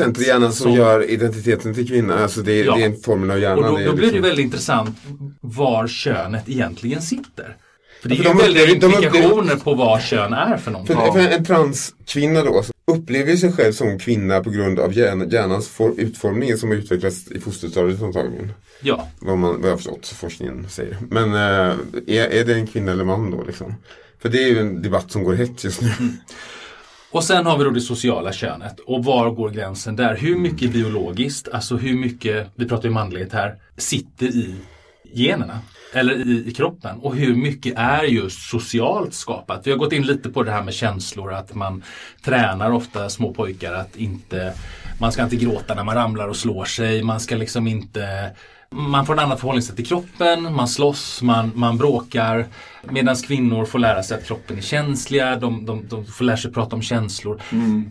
ett, 0.01 0.27
hjärnan 0.27 0.53
som 0.53 0.73
gör 0.73 1.11
identiteten 1.11 1.75
till 1.75 1.89
kvinna. 1.89 2.19
Alltså 2.19 2.41
det, 2.43 2.59
Ja. 2.65 2.77
det 2.77 2.83
är 2.83 2.87
en 2.87 2.97
formen 3.01 3.31
av 3.31 3.39
hjärnan. 3.41 3.59
Och 3.65 3.79
då, 3.81 3.87
då 3.87 3.93
blir 3.93 3.95
det 3.95 4.03
liksom- 4.03 4.23
väldigt 4.23 4.45
intressant 4.45 4.97
var 5.41 5.87
könet 5.89 6.49
egentligen 6.49 7.03
sitter. 7.03 7.57
För 8.03 8.09
det 8.09 8.15
Ja, 8.15 8.21
är 8.21 8.25
för 8.25 8.31
ju 8.31 8.39
de 8.39 8.43
väldiga 8.45 8.65
upplever- 8.65 8.99
de 9.01 9.07
implikationer 9.07 9.57
på 9.57 9.75
vad 9.75 10.03
kön 10.03 10.33
är 10.33 10.57
för 10.57 10.71
någonting. 10.71 10.97
För, 10.97 11.13
för 11.13 11.19
en 11.21 11.45
transkvinna 11.45 12.43
då 12.45 12.63
upplever 12.87 13.37
sig 13.37 13.53
själv 13.53 13.73
som 13.73 13.99
kvinna 13.99 14.41
på 14.41 14.51
grund 14.51 14.79
av 14.81 14.93
hjärn, 14.99 15.29
hjärnans 15.31 15.69
for, 15.69 15.93
utformning 16.01 16.57
som 16.57 16.69
har 16.69 16.77
utvecklats 16.77 17.33
i 17.33 17.41
fosterstadiet 17.41 18.03
antagligen. 18.03 18.53
Ja, 18.81 19.09
Vad, 19.21 19.39
man, 19.39 19.55
vad 19.61 19.65
jag 19.65 19.71
har 19.73 19.77
förstått 19.77 20.07
forskningen 20.07 20.67
säger. 20.69 20.97
Men 21.11 21.35
eh, 21.35 21.75
är, 22.07 22.29
är 22.29 22.45
det 22.45 22.55
en 22.55 22.67
kvinna 22.67 22.93
eller 22.93 23.05
man 23.05 23.31
då 23.31 23.45
liksom? 23.45 23.75
För 24.23 24.29
det 24.29 24.43
är 24.45 24.49
ju 24.49 24.59
en 24.59 24.83
debatt 24.83 25.13
som 25.13 25.25
går 25.25 25.35
hett 25.35 25.65
just 25.65 25.81
nu. 25.81 25.89
Och 27.13 27.25
sen 27.25 27.47
har 27.47 27.59
vi 27.59 27.65
då 27.65 27.71
det 27.71 27.81
sociala 27.81 28.33
könet. 28.33 28.81
Och 28.81 29.05
var 29.05 29.31
går 29.31 29.51
gränsen 29.51 29.97
där? 29.97 30.17
Hur 30.17 30.37
mycket 30.37 30.73
biologiskt, 30.73 31.49
alltså 31.53 31.77
hur 31.77 31.95
mycket, 31.95 32.49
vi 32.55 32.69
pratar 32.69 32.89
ju 32.89 32.95
manlighet 32.95 33.33
här, 33.33 33.57
sitter 33.77 34.27
i 34.27 34.57
generna? 35.13 35.59
Eller 35.95 36.15
i, 36.15 36.45
i 36.49 36.55
kroppen? 36.55 36.99
Och 36.99 37.17
hur 37.17 37.35
mycket 37.35 37.75
är 37.77 38.03
just 38.03 38.51
socialt 38.51 39.15
skapat? 39.15 39.67
Vi 39.67 39.71
har 39.71 39.79
gått 39.79 39.93
in 39.93 40.07
lite 40.07 40.29
på 40.29 40.43
det 40.43 40.51
här 40.51 40.63
med 40.63 40.75
känslor, 40.75 41.33
att 41.33 41.55
man 41.55 41.83
tränar 42.25 42.73
ofta 42.73 43.09
små 43.09 43.35
pojkar 43.35 43.73
att 43.73 43.97
inte, 43.97 44.53
man 45.01 45.13
ska 45.13 45.23
inte 45.23 45.37
gråta 45.37 45.75
när 45.75 45.85
man 45.85 45.95
ramlar 45.95 46.29
och 46.29 46.37
slår 46.37 46.65
sig, 46.65 47.03
man 47.03 47.21
ska 47.21 47.37
liksom 47.37 47.67
inte 47.67 48.31
man 48.73 49.07
får 49.07 49.15
ett 49.15 49.21
annat 49.21 49.41
förhållningssätt 49.41 49.77
till 49.77 49.87
kroppen, 49.87 50.55
man 50.55 50.69
slåss, 50.69 51.23
man, 51.23 51.53
man 51.55 51.79
bråkar. 51.79 52.47
Medan 52.91 53.17
kvinnor 53.17 53.65
får 53.65 53.79
lära 53.79 54.03
sig 54.03 54.19
att 54.19 54.27
kroppen 54.27 54.57
är 54.59 54.63
känsliga, 54.63 55.37
de, 55.37 55.67
de, 55.67 55.87
de 55.89 56.05
får 56.05 56.25
lära 56.25 56.37
sig 56.37 56.53
prata 56.53 56.77
om 56.77 56.83
känslor. 56.83 57.43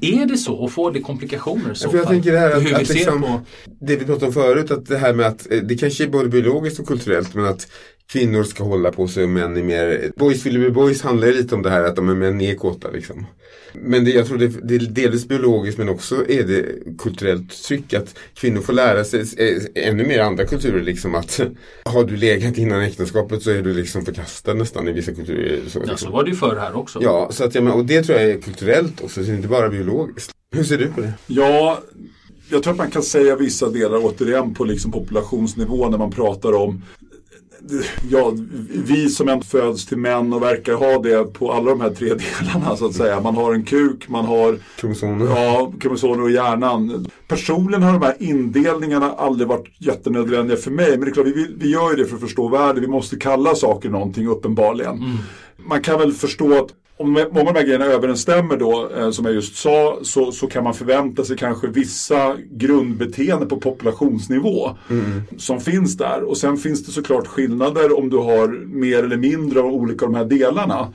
Är 0.02 0.26
det 0.26 0.38
så 0.38 0.54
och 0.54 0.72
får 0.72 0.92
det 0.92 1.02
komplikationer 1.02 1.74
så 1.74 1.90
Mm. 1.90 1.92
För 1.92 1.98
jag 1.98 2.06
fall? 2.06 2.14
tänker 2.14 2.32
det 2.32 2.40
här 2.40 2.52
att, 2.52 2.82
att 2.82 2.90
liksom, 2.90 3.22
på... 3.22 3.42
det 3.82 3.96
vi 3.96 4.06
pratade 4.06 4.26
om 4.26 4.34
förut, 4.34 4.72
att 4.72 4.86
det 4.86 4.98
här 4.98 5.14
med 5.14 5.26
att 5.26 5.52
eh, 5.52 5.60
det 5.60 5.78
kanske 5.78 6.04
är 6.04 6.08
både 6.08 6.30
biologiskt 6.30 6.80
och 6.80 6.88
kulturellt 6.88 7.36
men 7.36 7.46
att 7.46 7.68
kvinnor 8.12 8.44
ska 8.44 8.64
hålla 8.64 8.92
på 8.92 9.08
sig 9.08 9.24
och 9.24 9.30
män 9.30 9.58
är 9.58 9.64
mer, 9.64 10.12
boys 10.16 10.46
will 10.46 10.60
be 10.60 10.70
boys 10.70 11.02
handlar 11.02 11.28
ju 11.28 11.34
lite 11.34 11.56
om 11.56 11.62
det 11.62 11.70
här 11.70 11.84
att 11.84 11.96
de 11.96 12.10
är 12.10 12.16
män 12.16 12.42
är 12.42 12.56
kåta 12.56 12.92
liksom. 12.92 13.26
Men 13.74 14.06
det, 14.06 14.12
jag 14.12 14.28
tror 14.28 14.38
det, 14.38 14.48
det 14.48 14.76
är 14.76 14.80
delvis 14.80 15.28
biologiskt 15.28 15.78
men 15.78 15.90
också 15.90 16.30
är 16.30 16.44
det 16.44 16.66
kulturellt 16.98 17.64
tryck 17.64 17.94
att 17.94 18.16
kvinnor 18.34 18.62
får 18.62 18.74
lära 18.74 19.04
sig 19.04 19.20
eh, 19.38 19.88
ännu 19.88 20.08
mer 20.08 20.20
andra 20.20 20.46
kulturer 20.46 20.84
liksom 20.84 21.16
att 21.16 21.42
har 21.86 22.04
du 22.04 22.16
legat 22.16 22.58
innan 22.58 22.82
äktenskapet 22.82 23.44
så 23.44 23.52
är 23.52 23.62
du 23.62 23.74
liksom 23.74 24.06
förkastad 24.06 24.54
nästan 24.54 24.81
i 24.88 24.92
vissa 24.92 25.14
kulturer. 25.14 25.60
Så, 25.68 25.82
Ja, 25.88 25.98
så 25.98 26.10
var 26.10 26.24
det 26.24 26.30
ju 26.30 26.36
förr 26.36 26.56
här 26.56 26.78
också. 26.78 27.00
Ja, 27.04 27.28
så 27.32 27.44
att, 27.44 27.56
jag 27.56 27.64
menar, 27.64 27.78
och 27.78 27.86
det 27.86 28.04
tror 28.04 28.20
jag 28.20 28.30
är 28.30 28.42
kulturellt 28.42 29.02
också, 29.04 29.14
så 29.14 29.22
det 29.22 29.34
är 29.34 29.36
inte 29.36 29.48
bara 29.48 29.70
biologiskt. 29.70 30.32
Hur 30.56 30.64
ser 30.64 30.78
du 30.78 30.88
på 30.88 31.02
det? 31.02 31.14
Ja, 31.28 31.80
jag 32.50 32.64
tror 32.64 32.72
att 32.74 32.78
man 32.78 32.92
kan 32.92 33.04
säga 33.04 33.36
vissa 33.36 33.70
delar 33.70 34.00
återigen 34.04 34.54
på 34.54 34.64
liksom 34.66 34.92
populationsnivå 34.92 35.90
när 35.90 35.98
man 35.98 36.12
pratar 36.12 36.54
om 36.54 36.84
Ja, 38.10 38.34
vi 38.86 39.10
som 39.10 39.30
ändå 39.30 39.44
föds 39.44 39.86
till 39.86 39.98
män 39.98 40.34
och 40.34 40.44
verkar 40.44 40.74
ha 40.74 41.00
det 41.00 41.34
på 41.34 41.52
alla 41.52 41.70
de 41.70 41.82
här 41.82 41.90
tre 41.90 42.08
delarna 42.14 42.76
så 42.76 42.86
att 42.86 42.94
säga. 42.96 43.22
Man 43.22 43.36
har 43.36 43.54
en 43.54 43.64
kuk, 43.64 44.10
man 44.10 44.26
har 44.26 44.60
Kromosomer? 44.78 45.26
Ja, 45.26 45.74
kromosomer 45.80 46.24
och 46.24 46.32
hjärnan. 46.32 47.08
Personligen 47.28 47.84
har 47.84 47.94
de 47.94 48.02
här 48.02 48.16
indelningarna 48.20 49.12
aldrig 49.12 49.48
varit 49.48 49.68
jättenödvändiga 49.78 50.58
för 50.58 50.72
mig. 50.72 50.90
Men 50.90 51.00
det 51.00 51.08
är 51.08 51.14
klart, 51.14 51.28
vi, 51.28 51.56
vi 51.58 51.72
gör 51.72 51.90
ju 51.90 51.96
det 51.96 52.06
för 52.06 52.16
att 52.16 52.22
förstå 52.22 52.48
världen. 52.48 52.82
Vi 52.82 52.88
måste 52.88 53.16
kalla 53.16 53.56
saker 53.56 53.90
någonting 53.90 54.28
uppenbarligen. 54.28 55.18
Man 55.58 55.82
kan 55.82 56.00
väl 56.00 56.14
förstå 56.14 56.58
att 56.58 56.70
om 57.02 57.12
många 57.12 57.50
av 57.50 57.54
de 57.54 57.60
här 57.60 57.66
grejerna 57.66 57.86
överensstämmer 57.86 58.58
då, 58.58 58.90
eh, 58.98 59.12
som 59.12 59.26
jag 59.26 59.34
just 59.34 59.56
sa, 59.56 60.00
så, 60.02 60.32
så 60.32 60.48
kan 60.48 60.64
man 60.64 60.74
förvänta 60.74 61.24
sig 61.24 61.38
kanske 61.38 61.68
vissa 61.68 62.38
grundbeteenden 62.52 63.48
på 63.48 63.58
populationsnivå 63.58 64.78
som 65.38 65.60
finns 65.60 65.98
där. 65.98 66.24
Och 66.24 66.38
sen 66.38 66.58
finns 66.58 66.86
det 66.86 66.92
såklart 66.92 67.28
skillnader 67.28 68.00
om 68.00 68.10
du 68.10 68.18
har 68.18 68.48
mer 68.66 69.04
eller 69.04 69.18
mindre 69.18 69.60
av 69.60 69.66
olika 69.66 70.06
av 70.06 70.12
de 70.12 70.18
här 70.18 70.26
delarna. 70.26 70.94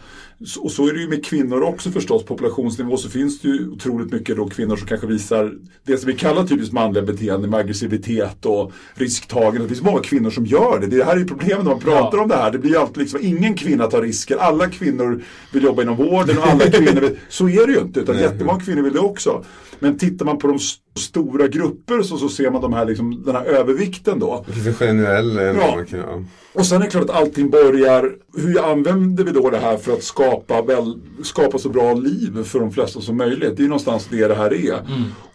Och 0.59 0.73
så 0.73 0.89
är 0.89 0.93
det 0.93 1.01
ju 1.01 1.09
med 1.09 1.25
kvinnor 1.25 1.63
också 1.63 1.91
förstås. 1.91 2.25
Populationsnivå 2.25 2.97
så 2.97 3.09
finns 3.09 3.41
det 3.41 3.49
ju 3.49 3.69
otroligt 3.71 4.13
mycket 4.13 4.37
då 4.37 4.49
kvinnor 4.49 4.77
som 4.77 4.87
kanske 4.87 5.07
visar 5.07 5.53
det 5.85 5.99
som 5.99 6.07
vi 6.07 6.17
kallar 6.17 6.47
typiskt 6.47 6.73
manliga 6.73 7.03
beteende 7.05 7.49
med 7.49 7.61
aggressivitet 7.61 8.47
och 8.47 8.73
risktagande. 8.95 9.61
Det 9.63 9.69
finns 9.69 9.83
många 9.83 10.01
kvinnor 10.03 10.31
som 10.31 10.47
gör 10.47 10.81
det. 10.81 10.87
Det 10.87 11.05
här 11.05 11.13
är 11.13 11.19
ju 11.19 11.27
problemet 11.27 11.65
när 11.65 11.71
man 11.71 11.81
pratar 11.81 12.19
Ja. 12.19 12.23
om 12.23 12.29
det 12.29 12.37
här. 12.37 12.51
Det 12.53 12.59
blir 12.59 12.71
ju 12.71 12.77
alltid 12.77 12.99
liksom, 12.99 13.21
ingen 13.23 13.55
kvinna 13.55 13.87
tar 13.87 14.03
risker. 14.03 14.37
Alla 14.37 14.67
kvinnor 14.71 15.23
vill 15.53 15.65
jobba 15.65 15.83
inom 15.83 15.97
vården 15.97 16.39
och 16.39 16.47
alla 16.47 16.65
kvinnor 16.71 17.01
vill... 17.01 17.17
Så 17.29 17.49
är 17.49 17.67
det 17.67 17.73
ju 17.73 17.79
inte, 17.79 18.01
utan 18.01 18.19
jättemånga 18.19 18.61
kvinnor 18.61 18.83
vill 18.83 18.93
det 18.93 19.01
också. 19.01 19.45
Men 19.79 19.99
tittar 19.99 20.27
man 20.27 20.39
på 20.39 20.47
de 20.49 20.59
stora 20.97 21.49
grupper 21.49 22.03
så, 22.03 22.17
så 22.17 22.29
ser 22.29 22.51
man 22.51 22.63
de 22.63 22.73
här, 22.73 22.87
liksom, 22.87 23.23
den 23.27 23.35
här 23.37 23.45
övervikten 23.45 24.19
då. 24.19 24.45
Det 24.47 24.53
finns 24.53 24.67
en 24.67 24.75
generell... 24.75 25.39
eh, 25.39 25.45
Ja. 25.93 26.23
Och 26.53 26.67
sen 26.67 26.81
är 26.81 26.85
det 26.85 26.91
klart 26.91 27.05
att 27.05 27.17
allting 27.17 27.51
börjar, 27.51 28.13
hur 28.37 28.71
använder 28.73 29.25
vi 29.25 29.31
då 29.33 29.51
det 29.51 29.59
här 29.59 29.77
för 29.77 29.93
att 29.93 30.03
skapa, 30.03 30.63
väl, 30.63 30.99
skapa 31.23 31.59
så 31.59 31.69
bra 31.69 31.95
liv 31.95 32.45
för 32.45 32.61
de 32.61 32.73
flesta 32.73 33.01
som 33.01 33.17
möjligt? 33.17 33.57
Det 33.57 33.61
är 33.61 33.63
ju 33.63 33.69
någonstans 33.69 34.09
det 34.11 34.27
det 34.29 34.35
här 34.35 34.55
är. 34.55 34.79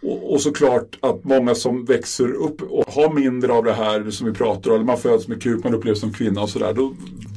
Och, 0.02 0.34
och 0.34 0.42
såklart 0.42 0.98
att 1.00 1.24
många 1.24 1.56
som 1.56 1.86
växer 1.86 2.32
upp 2.34 2.62
och 2.62 2.86
har 2.94 3.14
mindre 3.14 3.54
av 3.54 3.64
det 3.64 3.74
här 3.74 4.10
som 4.10 4.28
vi 4.28 4.34
pratar 4.34 4.70
om, 4.72 4.76
eller 4.76 4.86
man 4.86 4.98
föds 4.98 5.28
med 5.28 5.44
kuk, 5.44 5.64
man 5.64 5.74
upplevs 5.74 6.00
som 6.00 6.14
kvinna 6.14 6.42
och 6.42 6.50
sådär. 6.50 6.76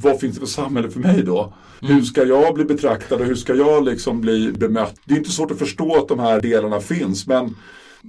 Vad 0.03 0.19
finns 0.19 0.33
det 0.33 0.39
för 0.39 0.47
samhälle 0.47 0.89
för 0.89 0.99
mig 0.99 1.23
då? 1.25 1.53
Hur 1.81 2.01
ska 2.01 2.23
jag 2.23 2.53
bli 2.55 2.65
betraktad 2.65 3.19
och 3.19 3.25
hur 3.25 3.35
ska 3.35 3.55
jag 3.55 3.85
liksom 3.85 4.21
bli 4.21 4.51
bemött? 4.51 4.95
Det 5.05 5.13
är 5.13 5.17
inte 5.17 5.29
svårt 5.31 5.51
att 5.51 5.59
förstå 5.59 5.95
att 5.95 6.07
de 6.07 6.19
här 6.19 6.41
delarna 6.41 6.79
finns, 6.79 7.27
men 7.27 7.55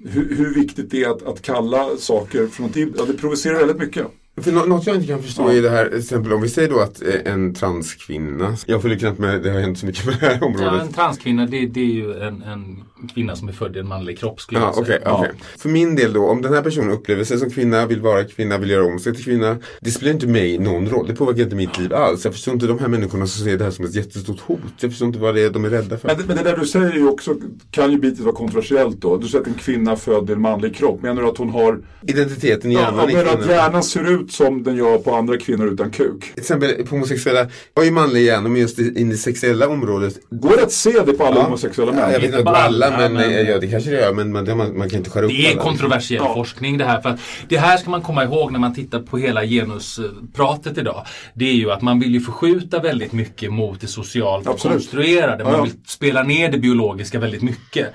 hur, 0.05 0.37
hur 0.37 0.55
viktigt 0.55 0.91
det 0.91 1.03
är 1.05 1.11
att, 1.11 1.23
att 1.27 1.43
kalla 1.43 1.97
saker 1.99 2.47
för 2.47 2.61
någonting, 2.63 2.93
ja, 2.99 3.05
det 3.05 3.13
provocerar 3.13 3.59
väldigt 3.59 3.79
mycket. 3.79 4.07
För 4.41 4.53
nå- 4.53 4.65
något 4.65 4.87
jag 4.87 4.97
inte 4.97 5.09
kan 5.09 5.23
förstå 5.23 5.43
Ja. 5.43 5.53
är 5.53 5.63
det 5.63 5.71
här, 5.71 5.89
till 5.89 5.99
exempel 5.99 6.33
om 6.33 6.43
vi 6.43 6.49
säger 6.49 6.69
då 6.69 6.81
att 6.81 7.03
eh, 7.03 7.33
en 7.33 7.55
transkvinna, 7.55 8.57
jag 8.67 8.83
följer 8.83 8.99
knappt 8.99 9.19
med, 9.19 9.43
det 9.43 9.51
har 9.51 9.61
hänt 9.61 9.79
så 9.79 9.87
mycket 9.87 10.05
på 10.05 10.11
det 10.11 10.17
här 10.17 10.39
Ja, 10.41 10.47
området. 10.47 10.83
en 10.83 10.93
transkvinna 10.93 11.47
det, 11.47 11.67
det 11.67 11.81
är 11.81 11.85
ju 11.85 12.13
en, 12.21 12.43
en 12.43 12.83
kvinna 13.15 13.37
som 13.37 13.49
är 13.49 13.53
född 13.53 13.77
i 13.77 13.79
en 13.79 13.89
manlig 13.89 14.19
kropp 14.19 14.41
skulle 14.41 14.61
Ja, 14.61 14.73
jag 14.77 14.87
säga. 14.87 14.99
okej, 15.05 15.13
okej. 15.13 15.31
För 15.59 15.69
min 15.69 15.95
del 15.97 16.13
då, 16.13 16.27
om 16.27 16.43
den 16.43 16.55
här 16.55 16.63
personen 16.63 16.91
upplever 16.91 17.25
sig 17.25 17.39
som 17.39 17.51
kvinna, 17.51 17.87
vill 17.87 18.01
vara 18.01 18.25
kvinna, 18.25 18.59
vill 18.59 18.71
göra 18.71 18.85
om 18.85 18.99
sig 18.99 19.15
till 19.15 19.25
kvinna. 19.25 19.57
Det 19.81 19.91
spelar 19.91 20.13
inte 20.13 20.27
mig 20.27 20.59
någon 20.59 20.89
roll, 20.89 21.07
det 21.07 21.15
påverkar 21.15 21.43
inte 21.43 21.57
mitt 21.57 21.79
liv 21.79 21.95
alls. 21.95 22.25
Jag 22.25 22.33
förstår 22.35 22.55
inte 22.55 22.67
de 22.67 22.79
här 22.79 22.89
människorna 22.89 23.27
som 23.27 23.45
ser 23.45 23.59
det 23.59 23.65
här 23.65 23.71
som 23.71 23.85
ett 23.85 23.95
jättestort 23.95 24.41
hot. 24.41 24.59
Jag 24.81 24.91
förstår 24.91 25.07
inte 25.09 25.19
vad 25.19 25.35
det 25.35 25.43
är 25.43 25.51
de 25.51 25.65
är 25.65 25.71
rädda 25.71 25.99
för. 25.99 26.09
Men, 26.09 26.17
det- 26.17 26.25
men 26.27 26.37
det 26.37 26.43
där 26.43 26.57
du 26.57 26.67
säger 26.67 26.93
ju 26.93 27.09
också, 27.09 27.35
kan 27.71 27.93
ju 27.93 27.99
bitvis 27.99 28.21
vara 28.25 28.35
kontroversiellt 28.35 29.01
då. 29.01 29.17
Du 29.17 29.29
säger 29.29 29.43
att 29.43 29.47
en 29.49 29.55
kvinna 29.55 29.97
född 29.97 30.31
i 30.31 30.33
en 30.33 30.41
manlig 30.41 30.77
kropp. 30.77 31.03
Menar 31.03 31.23
du 31.23 31.29
att 31.29 31.39
hon 31.39 31.51
har, 31.51 31.81
Identiteten 32.07 32.71
i 32.71 32.75
ja, 32.75 32.81
hjärnan 32.81 33.07
menar 33.07 33.21
är 33.21 33.25
du 33.25 33.31
att 33.31 33.47
hjärnan 33.49 33.83
ser 33.83 34.11
ut 34.23 34.33
som 34.33 34.63
den 34.63 34.77
gör 34.77 34.99
på 34.99 35.15
andra 35.15 35.37
kvinnor 35.39 35.67
utan 35.73 35.91
kuk? 35.91 36.21
Till 36.35 36.41
exempel 36.41 36.87
homosexuella 36.91 37.47
har 37.77 37.85
ju 37.85 37.91
manliga 37.91 38.23
hjärnor 38.25 38.49
men 38.49 38.61
just 38.61 38.79
in 38.79 38.97
i 38.97 39.05
det 39.05 39.17
sexuella 39.17 39.69
området. 39.69 40.19
Går 40.31 40.57
det 40.57 40.63
att 40.63 40.73
se 40.73 41.03
det 41.07 41.13
på 41.13 41.25
alla 41.25 41.37
Ja. 41.37 41.43
homosexuella 41.43 41.93
Ja, 41.93 41.99
jag 42.01 42.11
män? 42.13 42.21
vet 42.21 42.31
inte 42.31 42.43
på 42.43 42.51
alla 42.51 42.86
alla, 42.87 42.99
men, 42.99 43.13
men- 43.13 43.31
eh, 43.31 43.41
ja, 43.51 43.59
det 43.59 43.67
kanske 43.67 43.91
det 43.91 44.01
gör 44.01 44.13
men 44.13 44.33
man, 44.33 44.57
man, 44.57 44.79
man 44.79 44.91
kan 44.91 44.99
inte 44.99 45.11
skära 45.11 45.25
upp 45.25 45.31
Det 45.31 45.47
är 45.47 45.53
alla. 45.53 45.63
kontroversiell 45.63 46.23
Ja. 46.25 46.35
forskning 46.35 46.79
det 46.79 46.85
här. 46.85 47.01
För 47.01 47.09
att 47.11 47.21
det 47.49 47.57
här 47.59 47.77
ska 47.77 47.91
man 47.91 48.03
komma 48.03 48.25
ihåg 48.25 48.53
när 48.53 48.59
man 48.59 48.75
tittar 48.75 49.01
på 49.01 49.19
hela 49.19 49.45
genuspratet 49.45 50.79
idag. 50.79 51.07
Det 51.35 51.45
är 51.49 51.55
ju 51.55 51.71
att 51.71 51.83
man 51.83 52.01
vill 52.01 52.15
ju 52.15 52.21
förskjuta 52.21 52.79
väldigt 52.81 53.13
mycket 53.13 53.53
mot 53.53 53.81
det 53.81 53.87
socialt 53.87 54.47
Absolut. 54.47 54.77
konstruerade. 54.77 55.45
Man 55.45 55.53
Ja, 55.53 55.59
ja. 55.59 55.65
vill 55.65 55.73
spela 55.87 56.23
ner 56.23 56.53
det 56.53 56.59
biologiska 56.59 57.19
väldigt 57.19 57.43
mycket. 57.43 57.87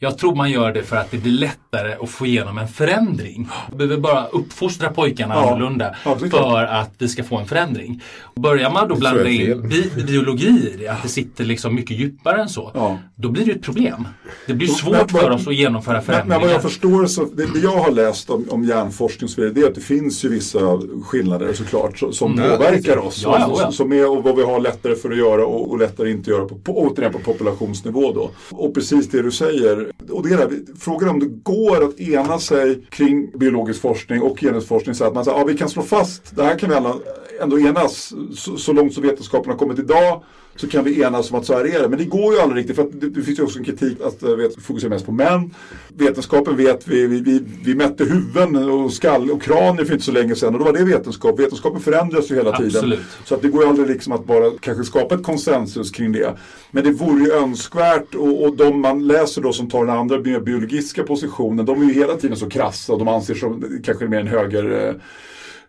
Jag 0.00 0.18
tror 0.18 0.34
man 0.34 0.50
gör 0.50 0.72
det 0.72 0.82
för 0.82 0.96
att 0.96 1.10
det 1.10 1.16
blir 1.18 1.32
lättare 1.32 1.94
att 2.02 2.10
få 2.10 2.26
igenom 2.26 2.58
en 2.58 2.68
förändring. 2.68 3.48
Vi 3.70 3.76
behöver 3.76 3.96
bara 3.96 4.26
uppfostra 4.26 4.88
pojkarna 4.90 5.34
Ja. 5.34 5.50
annorlunda 5.50 5.94
Ja, 6.04 6.12
är 6.24 6.28
för 6.30 6.64
att 6.64 6.90
vi 6.98 7.08
ska 7.08 7.24
få 7.24 7.36
en 7.38 7.46
förändring. 7.46 8.02
Börjar 8.36 8.70
man 8.70 8.88
då 8.88 8.94
blanda 8.94 9.20
är 9.20 9.50
in 9.50 9.68
bi 9.68 9.90
biologi 10.06 10.46
i 10.74 10.76
det, 10.78 10.88
att 10.88 11.02
det 11.02 11.08
sitter 11.08 11.44
liksom 11.44 11.74
mycket 11.74 11.96
djupare 11.98 12.42
än 12.42 12.48
så. 12.48 12.70
Ja. 12.74 12.98
Då 13.16 13.28
blir 13.30 13.44
det 13.44 13.52
ett 13.52 13.62
problem. 13.62 14.08
Det 14.46 14.54
blir 14.54 14.68
Men- 14.68 14.76
svårt 14.76 14.96
men- 15.12 15.20
för 15.20 15.30
oss 15.30 15.46
att 15.46 15.54
genomföra 15.54 15.94
Men, 15.94 16.02
förändringar. 16.02 16.38
men 16.38 16.46
vad 16.48 16.54
jag 16.54 16.62
förstår 16.62 17.06
så, 17.06 17.24
det, 17.24 17.46
det 17.54 17.58
jag 17.58 17.76
har 17.76 17.90
läst 17.90 18.30
om, 18.30 18.46
om 18.50 18.64
hjärnforskning 18.64 19.28
så 19.28 19.40
vidare, 19.40 19.54
det 19.54 19.60
är 19.62 19.68
att 19.68 19.74
det 19.74 19.80
finns 19.80 20.24
ju 20.24 20.28
vissa 20.28 20.58
skillnader 21.04 21.52
såklart 21.52 21.98
så- 21.98 22.12
som 22.12 22.32
Mm. 22.32 22.50
påverkar 22.50 22.96
oss. 22.96 23.20
Ja, 23.24 23.36
ja, 23.38 23.58
ja. 23.62 23.72
Som 23.72 23.92
är 23.92 24.10
och 24.10 24.22
vad 24.24 24.36
vi 24.36 24.42
har 24.42 24.60
lättare 24.60 24.94
för 24.94 25.10
att 25.10 25.16
göra 25.18 25.46
och, 25.46 25.70
och 25.70 25.78
lättare 25.78 26.10
inte 26.10 26.30
göra, 26.30 26.44
på, 26.44 26.54
på, 26.58 26.78
återigen 26.78 27.12
på 27.12 27.18
populationsnivå 27.18 28.12
då. 28.12 28.30
Och 28.50 28.74
precis 28.74 29.08
det 29.10 29.22
du 29.22 29.30
säger, 29.30 29.87
och 30.10 30.28
det 30.28 30.34
är 30.34 30.36
där, 30.36 30.50
frågan 30.78 31.08
om 31.08 31.20
det 31.20 31.26
går 31.26 31.84
att 31.84 32.00
ena 32.00 32.38
sig 32.38 32.86
kring 32.90 33.38
biologisk 33.38 33.80
forskning 33.80 34.22
och 34.22 34.40
genusforskning 34.40 34.94
så 34.94 35.04
att 35.04 35.14
man 35.14 35.24
säger, 35.24 35.38
ja 35.38 35.44
vi 35.44 35.56
kan 35.56 35.68
slå 35.68 35.82
fast, 35.82 36.36
det 36.36 36.44
här 36.44 36.58
kan 36.58 36.70
vi 36.70 36.76
alla 36.76 36.94
ändå 37.40 37.60
enas, 37.60 38.14
så, 38.34 38.56
så 38.56 38.72
långt 38.72 38.94
som 38.94 39.02
vetenskapen 39.02 39.50
har 39.50 39.58
kommit 39.58 39.78
idag 39.78 40.22
så 40.60 40.68
kan 40.68 40.84
vi 40.84 41.02
enas 41.02 41.30
om 41.30 41.38
att 41.38 41.46
så 41.46 41.54
här 41.54 41.74
är 41.74 41.82
det. 41.82 41.88
Men 41.88 41.98
det 41.98 42.04
går 42.04 42.34
ju 42.34 42.40
aldrig 42.40 42.58
riktigt 42.58 42.76
för 42.76 42.82
att 42.82 43.00
det, 43.00 43.08
det 43.08 43.22
finns 43.22 43.38
ju 43.38 43.42
också 43.42 43.58
en 43.58 43.64
kritik 43.64 44.00
att 44.00 44.22
uh, 44.22 44.36
vet, 44.36 44.62
fokusera 44.62 44.90
mest 44.90 45.06
på 45.06 45.12
män. 45.12 45.54
Vetenskapen 45.88 46.56
vet 46.56 46.88
vi, 46.88 47.06
vi, 47.06 47.20
vi, 47.20 47.42
vi 47.64 47.74
mätte 47.74 48.04
huvuden 48.04 48.56
och 48.56 48.92
skall 48.92 49.30
och 49.30 49.42
kranier 49.42 49.84
för 49.84 49.92
inte 49.92 50.04
så 50.04 50.12
länge 50.12 50.34
sedan 50.34 50.54
och 50.54 50.58
då 50.58 50.64
var 50.64 50.72
det 50.72 50.84
vetenskap. 50.84 51.40
Vetenskapen 51.40 51.80
förändras 51.80 52.30
ju 52.30 52.34
hela 52.34 52.56
tiden. 52.56 52.76
Absolut. 52.76 53.00
Så 53.24 53.34
att 53.34 53.42
det 53.42 53.48
går 53.48 53.62
ju 53.62 53.68
aldrig 53.68 53.88
liksom 53.88 54.12
att 54.12 54.24
bara 54.24 54.50
kanske 54.60 54.84
skapa 54.84 55.14
ett 55.14 55.22
konsensus 55.22 55.90
kring 55.90 56.12
det. 56.12 56.38
Men 56.70 56.84
det 56.84 56.90
vore 56.90 57.24
ju 57.24 57.32
önskvärt 57.32 58.14
och, 58.14 58.42
och 58.42 58.56
de 58.56 58.80
man 58.80 59.06
läser 59.06 59.42
då 59.42 59.52
som 59.52 59.70
tar 59.70 59.84
den 59.84 59.96
andra 59.96 60.18
biologiska 60.18 61.02
positionen, 61.02 61.66
de 61.66 61.82
är 61.82 61.86
ju 61.86 61.92
hela 61.92 62.14
tiden 62.14 62.36
så 62.36 62.48
krassa 62.48 62.92
och 62.92 62.98
de 62.98 63.08
anser 63.08 63.34
som 63.34 63.80
kanske 63.84 64.06
mer 64.06 64.20
en 64.20 64.26
höger 64.26 64.88
eh, 64.88 64.94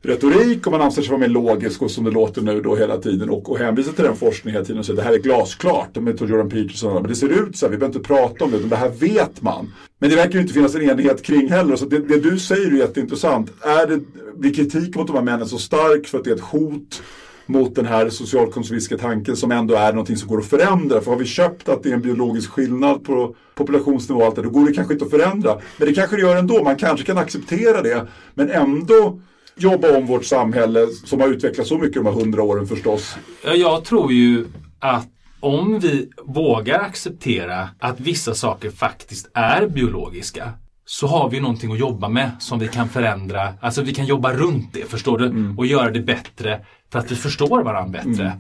retorik 0.02 0.66
och 0.66 0.72
man 0.72 0.82
anser 0.82 1.02
sig 1.02 1.10
vara 1.10 1.20
mer 1.20 1.28
logisk 1.28 1.82
och 1.82 1.92
som 1.92 2.04
det 2.04 2.12
låter 2.12 2.42
nu 2.42 2.62
då 2.62 2.76
hela 2.76 2.98
tiden 2.98 3.30
och, 3.30 3.50
och 3.50 3.58
hänvisar 3.58 3.92
till 3.92 4.04
den 4.04 4.16
forskningen 4.16 4.56
hela 4.56 4.66
tiden 4.66 4.80
och 4.80 4.86
säger 4.86 4.98
det 4.98 5.04
här 5.04 5.14
är 5.14 5.18
glasklart 5.18 5.96
med 5.96 6.22
Jordan 6.22 6.50
Peterson 6.50 6.94
men 6.94 7.12
det 7.12 7.16
ser 7.16 7.30
ut 7.30 7.58
så 7.58 7.66
här, 7.66 7.72
vi 7.72 7.78
behöver 7.78 7.98
inte 7.98 8.08
prata 8.08 8.46
om 8.46 8.52
det 8.52 8.58
utan 8.58 8.70
det 8.70 8.76
här 8.76 8.90
vet 8.90 9.42
man. 9.42 9.74
Men 10.00 10.10
det 10.10 10.16
verkar 10.16 10.34
ju 10.34 10.42
inte 10.42 10.54
finnas 10.54 10.76
en 10.76 10.90
enighet 10.90 11.24
kring 11.24 11.50
heller 11.50 11.76
så 11.76 11.86
det, 11.86 12.00
det 12.00 12.20
du 12.20 12.40
säger 12.40 12.72
är 12.72 12.76
jätteintressant. 12.76 13.52
Är 13.62 13.88
det, 13.88 14.00
blir 14.36 14.54
kritik 14.54 14.96
mot 14.96 15.08
de 15.08 15.16
här 15.16 15.24
männen 15.24 15.48
så 15.48 15.58
stark 15.58 16.08
för 16.08 16.18
att 16.18 16.24
det 16.24 16.30
är 16.30 16.36
ett 16.36 16.42
hot 16.42 17.02
mot 17.46 17.76
den 17.76 17.86
här 17.86 18.10
socialkonservistiska 18.10 18.98
tanken 18.98 19.36
som 19.36 19.52
ändå 19.52 19.76
är 19.76 19.92
någonting 19.92 20.18
som 20.18 20.28
går 20.28 20.40
att 20.40 20.46
förändra. 20.46 21.02
För 21.02 21.12
har 21.12 21.18
vi 21.18 21.26
köpt 21.26 21.70
att 21.70 21.84
det 21.84 21.90
är 21.90 21.94
en 21.94 22.02
biologisk 22.02 22.50
skillnad 22.50 23.04
på 23.04 23.36
populationsnivå 23.56 24.20
och 24.20 24.26
allt 24.26 24.36
det, 24.36 24.42
då 24.42 24.50
går 24.50 24.66
det 24.66 24.74
kanske 24.74 24.94
inte 24.94 25.06
att 25.06 25.12
förändra. 25.12 25.58
Men 25.78 25.88
det 25.88 25.94
kanske 25.94 26.16
det 26.16 26.22
gör 26.22 26.36
ändå, 26.36 26.64
man 26.64 26.76
kanske 26.76 27.06
kan 27.06 27.18
acceptera 27.18 27.82
det. 27.82 28.08
Men 28.34 28.50
ändå 28.50 29.20
jobba 29.62 29.98
om 29.98 30.06
vårt 30.06 30.26
samhälle 30.26 30.88
som 31.06 31.22
har 31.22 31.28
utvecklats 31.28 31.70
så 31.70 31.78
mycket 31.78 31.96
de 31.96 32.06
här 32.06 32.14
hundra 32.14 32.44
åren 32.44 32.68
förstås. 32.68 33.18
Ja, 33.46 33.54
Jag 33.54 33.84
tror 33.86 34.12
ju 34.14 34.46
att 34.80 35.08
om 35.40 35.80
vi 35.80 36.10
vågar 36.26 36.80
acceptera 36.80 37.70
att 37.80 38.00
vissa 38.00 38.34
saker 38.36 38.70
faktiskt 38.70 39.30
är 39.34 39.68
biologiska 39.68 40.52
så 40.86 41.08
har 41.08 41.30
vi 41.30 41.40
någonting 41.40 41.72
att 41.72 41.80
jobba 41.80 42.10
med 42.10 42.32
som 42.40 42.60
vi 42.60 42.68
kan 42.68 42.90
förändra. 42.90 43.54
Alltså 43.62 43.82
vi 43.82 43.94
kan 43.94 44.06
jobba 44.06 44.34
runt 44.34 44.74
det, 44.74 44.90
förstår 44.90 45.18
du? 45.18 45.56
Och 45.58 45.66
göra 45.66 45.90
det 45.92 46.00
bättre 46.00 46.60
för 46.92 47.00
att 47.00 47.12
vi 47.12 47.16
förstår 47.16 47.64
varandra 47.64 48.04
bättre. 48.04 48.34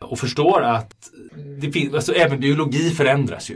Och 0.00 0.18
förstår 0.18 0.62
att 0.62 0.94
det 1.60 1.72
finns, 1.72 1.94
alltså 1.94 2.12
även 2.12 2.40
biologi 2.40 2.90
förändras 2.90 3.50
ju. 3.50 3.54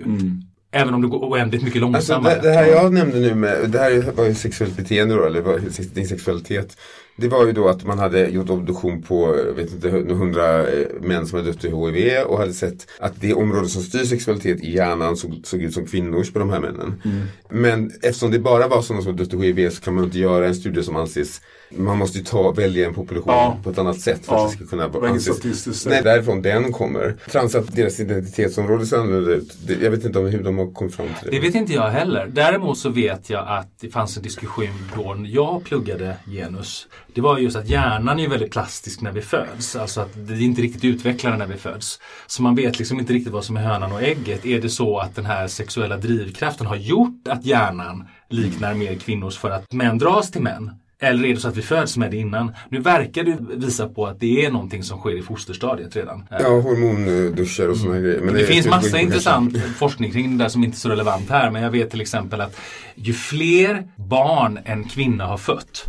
Även 0.73 0.95
om 0.95 1.03
det 1.03 1.09
går 1.09 1.19
oändligt 1.19 1.63
mycket 1.63 1.83
Alltså 1.83 1.93
långsammare. 2.13 2.35
det, 2.35 2.49
det 2.49 2.55
här 2.55 2.67
jag 2.67 2.93
nämnde 2.93 3.19
nu 3.21 3.35
med, 3.35 3.71
det 3.71 3.79
här 3.79 4.13
var 4.17 4.25
ju 4.25 4.35
sexuellt 4.35 4.77
beteende 4.77 5.15
då, 5.15 5.25
eller 5.25 5.41
var, 5.41 5.61
din 5.95 6.09
sexualitet. 6.09 6.77
Det 7.17 7.29
var 7.29 7.47
ju 7.47 7.53
då 7.53 7.69
att 7.69 7.85
man 7.85 7.99
hade 7.99 8.29
gjort 8.29 8.51
obduktion 8.51 9.03
på, 9.03 9.37
vet 9.57 9.73
inte, 9.73 9.91
hundra 9.91 10.69
eh, 10.69 10.87
män 11.01 11.27
som 11.27 11.39
hade 11.39 11.53
dött 11.53 11.65
i 11.65 11.69
HIV 11.69 12.25
och 12.27 12.39
hade 12.39 12.53
sett 12.53 12.87
att 12.99 13.21
det 13.21 13.35
område 13.35 13.69
som 13.69 13.83
styr 13.83 14.05
sexualitet 14.05 14.61
i 14.61 14.75
hjärnan 14.75 15.17
såg, 15.17 15.41
såg 15.45 15.63
ut 15.63 15.75
som 15.75 15.87
kvinnors 15.87 16.33
på 16.33 16.39
de 16.39 16.51
här 16.51 16.61
männen. 16.61 17.03
Men 17.51 17.93
eftersom 18.03 18.31
det 18.31 18.39
bara 18.39 18.69
var 18.69 18.83
sådana 18.83 19.03
som 19.03 19.13
hade 19.13 19.25
dött 19.25 19.35
i 19.35 19.47
HIV 19.47 19.71
så 19.71 19.83
kan 19.83 19.95
man 19.95 20.05
inte 20.05 20.19
göra 20.19 20.47
en 20.47 20.55
studie 20.55 20.83
som 20.83 20.97
anses, 20.97 21.41
man 21.71 21.99
måste 21.99 22.19
ju 22.19 22.25
ta, 22.25 22.53
välja 22.53 22.87
en 22.87 22.95
population 22.95 23.33
Ja. 23.35 23.59
på 23.65 23.71
ett 23.71 23.79
annat 23.79 24.01
sätt 24.01 24.27
för 24.27 24.35
Ja. 24.35 24.45
att 24.45 24.51
det 24.51 24.57
ska 24.57 24.67
kunna 24.67 24.89
Det 24.89 24.99
var 24.99 25.09
inget 25.09 25.29
anses. 25.45 25.87
Nej, 25.87 26.03
därifrån 26.03 26.43
den 26.43 26.73
kommer. 26.73 27.15
Trans 27.31 27.55
att 27.55 27.77
deras 27.77 28.01
identitetsområde 28.01 28.87
ser 28.87 28.97
annorlunda 28.97 29.31
ut. 29.31 29.57
Jag 29.83 29.91
vet 29.91 30.05
inte 30.05 30.19
om 30.19 30.27
hur 30.27 30.43
de 30.43 30.59
har 30.59 30.73
kommit 30.73 30.95
fram 30.95 31.07
till 31.07 31.31
det. 31.31 31.37
Det 31.37 31.41
vet 31.47 31.55
inte 31.55 31.73
jag 31.73 31.91
heller. 31.91 32.27
Däremot 32.33 32.79
så 32.79 32.89
vet 32.89 33.31
jag 33.31 33.49
att 33.49 33.81
det 33.81 33.89
fanns 33.89 34.17
en 34.17 34.23
diskussion 34.23 34.69
då 34.97 35.17
jag 35.27 35.65
pluggade 35.65 36.17
genus. 36.27 36.87
Det 37.15 37.21
var 37.21 37.39
just 37.39 37.57
att 37.57 37.69
hjärnan 37.69 38.21
är 38.21 38.29
väldigt 38.29 38.53
plastisk 38.53 39.01
när 39.01 39.13
vi 39.13 39.21
föds. 39.21 39.77
Alltså 39.77 40.01
att 40.01 40.11
det 40.15 40.33
är 40.35 40.41
inte 40.43 40.63
riktigt 40.63 40.85
utvecklade 40.85 41.37
när 41.37 41.47
vi 41.47 41.57
föds. 41.57 42.01
Så 42.27 42.43
man 42.43 42.55
vet 42.55 42.79
liksom 42.79 42.99
inte 43.01 43.13
riktigt 43.13 43.33
vad 43.33 43.45
som 43.45 43.57
är 43.57 43.61
hönan 43.61 43.93
och 43.93 44.03
ägget. 44.03 44.47
Är 44.47 44.61
det 44.61 44.69
så 44.69 44.99
att 44.99 45.15
den 45.17 45.27
här 45.27 45.49
sexuella 45.49 45.97
drivkraften 45.97 46.67
har 46.67 46.77
gjort 46.77 47.29
att 47.29 47.45
hjärnan 47.45 48.05
liknar 48.31 48.75
mer 48.75 48.95
kvinnors 48.95 49.39
för 49.39 49.51
att 49.51 49.73
män 49.73 49.99
dras 49.99 50.31
till 50.31 50.43
män? 50.43 50.71
Eller 51.05 51.29
är 51.29 51.35
det 51.35 51.41
så 51.41 51.49
att 51.49 51.57
vi 51.57 51.63
föds 51.63 51.97
med 51.97 52.11
det 52.11 52.17
innan? 52.17 52.53
Nu 52.69 52.81
verkar 52.81 53.25
det 53.25 53.37
visa 53.57 53.89
på 53.89 54.07
att 54.07 54.21
det 54.21 54.45
är 54.45 54.51
någonting 54.51 54.83
som 54.83 54.99
sker 54.99 55.19
i 55.19 55.23
fosterstadiet 55.23 55.97
redan. 55.97 56.29
Ja, 56.31 56.49
hormonduschar 56.49 57.69
och 57.69 57.77
sådana 57.77 58.01
grejer. 58.01 58.21
Men 58.21 58.35
Det, 58.35 58.45
finns 58.45 58.67
jag 58.67 58.71
massa 58.71 58.99
intressant 59.01 59.59
forskning 59.77 60.13
kring 60.13 60.39
det 60.39 60.45
där 60.45 60.49
som 60.49 60.65
inte 60.65 60.77
är 60.77 60.79
så 60.79 60.89
relevant 60.89 61.31
här. 61.31 61.51
Men 61.51 61.63
jag 61.63 61.71
vet 61.71 61.91
till 61.91 62.01
exempel 62.01 62.41
att 62.41 62.61
ju 62.95 63.13
fler 63.13 63.89
barn 63.97 64.59
en 64.65 64.85
kvinna 64.85 65.27
har 65.27 65.39
fött, 65.39 65.85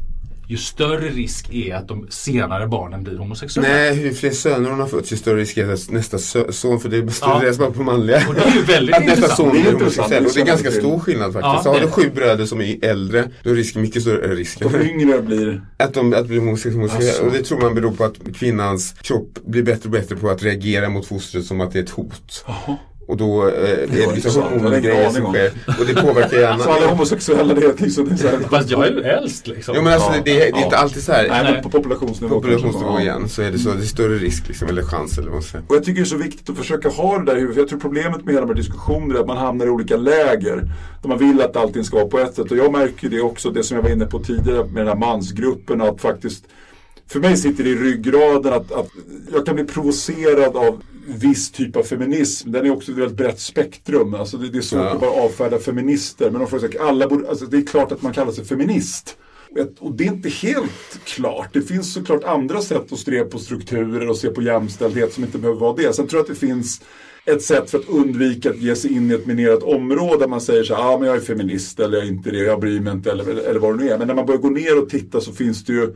ju 0.47 0.57
större 0.57 1.09
risk 1.09 1.53
är 1.53 1.75
att 1.75 1.87
de 1.87 2.07
senare 2.09 2.67
barnen 2.67 3.03
blir 3.03 3.17
homosexuella. 3.17 3.69
Nej, 3.69 4.03
ju 4.03 4.13
fler 4.13 4.31
söner 4.31 4.69
hon 4.69 4.79
har 4.79 4.87
fått 4.87 5.11
ju 5.11 5.15
större 5.15 5.39
risk 5.39 5.57
är 5.57 5.73
att 5.73 5.91
nästa 5.91 6.17
son, 6.51 6.79
för 6.79 6.89
det 6.89 7.11
studeras 7.11 7.57
Ja. 7.59 7.65
bara 7.65 7.71
på 7.71 7.83
manliga. 7.83 8.27
Och 8.27 8.35
det 8.35 8.41
är 8.41 8.53
ju 8.55 8.61
väldigt 8.61 8.95
att 8.95 9.05
nästa 9.05 9.15
intressant. 9.15 9.37
son 9.37 9.51
blir 9.51 9.71
homosexuell. 9.71 10.25
Och 10.25 10.31
det 10.33 10.41
är 10.41 10.45
ganska 10.45 10.71
stor 10.71 10.99
skillnad 10.99 11.33
faktiskt. 11.33 11.53
Ja, 11.55 11.61
så 11.63 11.73
har 11.73 11.79
du 11.79 11.87
sju 11.87 12.09
bröder 12.15 12.45
som 12.45 12.61
är 12.61 12.85
äldre, 12.85 13.29
då 13.43 13.49
är 13.49 13.55
risken 13.55 13.81
mycket 13.81 14.01
större. 14.01 14.25
Äh, 14.25 14.29
risken. 14.29 14.71
De 14.71 14.81
yngre 14.81 15.21
blir... 15.21 15.61
Att 15.77 15.93
de 15.93 16.13
att 16.13 16.27
bli 16.27 16.37
homosexuella. 16.37 16.83
Alltså. 16.83 17.23
Och 17.23 17.31
det 17.31 17.41
tror 17.43 17.61
man 17.61 17.75
beror 17.75 17.91
på 17.91 18.03
att 18.03 18.15
kvinnans 18.35 18.95
kropp 19.01 19.39
blir 19.45 19.63
bättre 19.63 19.81
och 19.83 19.91
bättre 19.91 20.15
på 20.15 20.29
att 20.29 20.43
reagera 20.43 20.89
mot 20.89 21.05
fostret 21.07 21.45
som 21.45 21.61
att 21.61 21.71
det 21.71 21.79
är 21.79 21.83
ett 21.83 21.89
hot. 21.89 22.45
Och 23.07 23.17
då 23.17 23.47
eh, 23.47 23.53
är 23.53 23.87
det. 23.87 23.99
Jag 23.99 24.07
hade 24.07 24.19
ingen 24.19 24.43
hormongrejer 24.43 25.09
som 25.09 25.33
sker. 25.33 25.51
Och 25.79 25.85
det 25.85 25.93
påverkar 26.01 26.37
hjärnan. 26.39 26.59
Så 26.59 26.69
alla 26.71 26.87
homosexuella, 26.87 27.53
det 27.53 27.65
är 27.65 27.73
liksom... 27.77 28.05
Det 28.09 28.13
är 28.13 28.17
så 28.17 28.27
här, 28.27 28.39
Fast 28.39 28.69
jag 28.69 28.87
är 28.87 28.91
ju 28.91 29.01
äldst 29.01 29.47
liksom. 29.47 29.75
Jo 29.77 29.81
men 29.81 29.93
alltså 29.93 30.11
det, 30.11 30.21
det, 30.25 30.31
är- 30.47 30.51
det 30.51 30.59
är 30.59 30.63
inte 30.63 30.77
alltid 30.77 31.03
så 31.03 31.11
här. 31.11 31.27
nej, 31.29 31.53
men 31.53 31.63
på 31.63 31.69
populationsnivå. 31.69 32.35
Populationsnivå 32.35 32.99
igen 32.99 33.29
så 33.29 33.41
är 33.41 33.51
det 33.51 33.59
så. 33.59 33.69
Det 33.69 33.81
är 33.81 33.85
större 33.85 34.15
risk 34.15 34.47
liksom, 34.47 34.67
eller 34.67 34.83
chans 34.83 35.17
eller 35.17 35.27
vad 35.27 35.33
man 35.35 35.43
säger. 35.43 35.65
Och 35.67 35.75
jag 35.75 35.83
tycker 35.83 36.01
det 36.01 36.05
är 36.05 36.09
så 36.09 36.17
viktigt 36.17 36.49
att 36.49 36.57
försöka 36.57 36.89
ha 36.89 37.17
det 37.19 37.25
där 37.25 37.35
i 37.35 37.39
huvudet. 37.39 37.55
För 37.55 37.61
jag 37.61 37.69
tror 37.69 37.79
problemet 37.79 38.25
med 38.25 38.33
hela 38.33 38.45
de 38.45 38.49
här 38.49 38.55
diskussionerna 38.57 39.15
är 39.15 39.19
att 39.19 39.27
man 39.27 39.37
hamnar 39.37 39.65
i 39.65 39.69
olika 39.69 39.97
läger. 39.97 40.55
Där 41.01 41.09
man 41.09 41.17
vill 41.17 41.41
att 41.41 41.55
allting 41.55 41.83
ska 41.83 41.95
vara 41.97 42.07
på 42.07 42.19
ett 42.19 42.35
sätt. 42.35 42.51
Och 42.51 42.57
jag 42.57 42.71
märker 42.71 43.09
det 43.09 43.21
också, 43.21 43.49
det 43.49 43.63
som 43.63 43.75
jag 43.77 43.83
var 43.83 43.89
inne 43.89 44.05
på 44.05 44.19
tidigare 44.19 44.63
med 44.63 44.75
den 44.75 44.87
här 44.87 44.95
mansgruppen. 44.95 45.81
Att 45.81 46.01
faktiskt, 46.01 46.43
för 47.07 47.19
mig 47.19 47.37
sitter 47.37 47.63
det 47.63 47.69
i 47.69 47.75
ryggraden 47.75 48.53
att, 48.53 48.71
att 48.71 48.89
jag 49.33 49.45
kan 49.45 49.55
bli 49.55 49.63
provocerad 49.63 50.55
av 50.57 50.81
viss 51.07 51.51
typ 51.51 51.75
av 51.75 51.83
feminism. 51.83 52.51
Den 52.51 52.65
är 52.65 52.71
också 52.71 52.91
ett 52.91 52.97
väldigt 52.97 53.17
brett 53.17 53.39
spektrum. 53.39 54.13
Alltså 54.13 54.37
det, 54.37 54.49
det 54.49 54.57
är 54.57 54.61
svårt 54.61 54.79
Ja. 54.79 54.89
att 54.93 54.99
bara 54.99 55.11
avfärda 55.11 55.59
feminister. 55.59 56.31
Men 56.31 56.47
de 56.51 56.59
säga, 56.59 56.83
alla 56.83 57.07
borde, 57.07 57.29
alltså 57.29 57.45
det 57.45 57.57
är 57.57 57.65
klart 57.65 57.91
att 57.91 58.01
man 58.01 58.13
kallar 58.13 58.31
sig 58.31 58.45
feminist. 58.45 59.17
Och 59.79 59.91
det 59.95 60.03
är 60.03 60.07
inte 60.07 60.29
helt 60.29 60.99
klart. 61.05 61.49
Det 61.53 61.61
finns 61.61 61.93
såklart 61.93 62.23
andra 62.23 62.61
sätt 62.61 62.91
att 62.93 62.99
se 62.99 63.23
på 63.23 63.39
strukturer 63.39 64.09
och 64.09 64.17
se 64.17 64.29
på 64.29 64.41
jämställdhet 64.41 65.13
som 65.13 65.23
inte 65.23 65.37
behöver 65.37 65.59
vara 65.59 65.75
det. 65.75 65.93
Sen 65.95 66.07
tror 66.07 66.19
jag 66.19 66.23
att 66.23 66.39
det 66.39 66.47
finns 66.47 66.81
ett 67.25 67.41
sätt 67.41 67.71
för 67.71 67.79
att 67.79 67.89
undvika 67.89 68.49
att 68.49 68.57
ge 68.61 68.75
sig 68.75 68.93
in 68.93 69.11
i 69.11 69.13
ett 69.13 69.25
minerat 69.25 69.63
område 69.63 70.19
där 70.19 70.27
man 70.27 70.41
säger 70.41 70.63
så 70.63 70.75
här, 70.75 70.83
ah, 70.93 70.97
men 70.97 71.07
jag 71.07 71.17
är 71.17 71.21
feminist 71.21 71.79
eller 71.79 71.97
jag 71.97 72.07
är 72.07 72.11
inte 72.11 72.31
det, 72.31 72.37
jag 72.37 72.59
bryr 72.59 72.79
mig 72.79 72.93
inte 72.93 73.11
eller, 73.11 73.29
eller 73.49 73.59
vad 73.59 73.77
det 73.77 73.83
nu 73.83 73.89
är. 73.91 73.97
Men 73.97 74.07
när 74.07 74.15
man 74.15 74.25
börjar 74.25 74.41
gå 74.41 74.49
ner 74.49 74.81
och 74.81 74.89
titta 74.89 75.21
så 75.21 75.31
finns 75.31 75.65
det 75.65 75.73
ju 75.73 75.95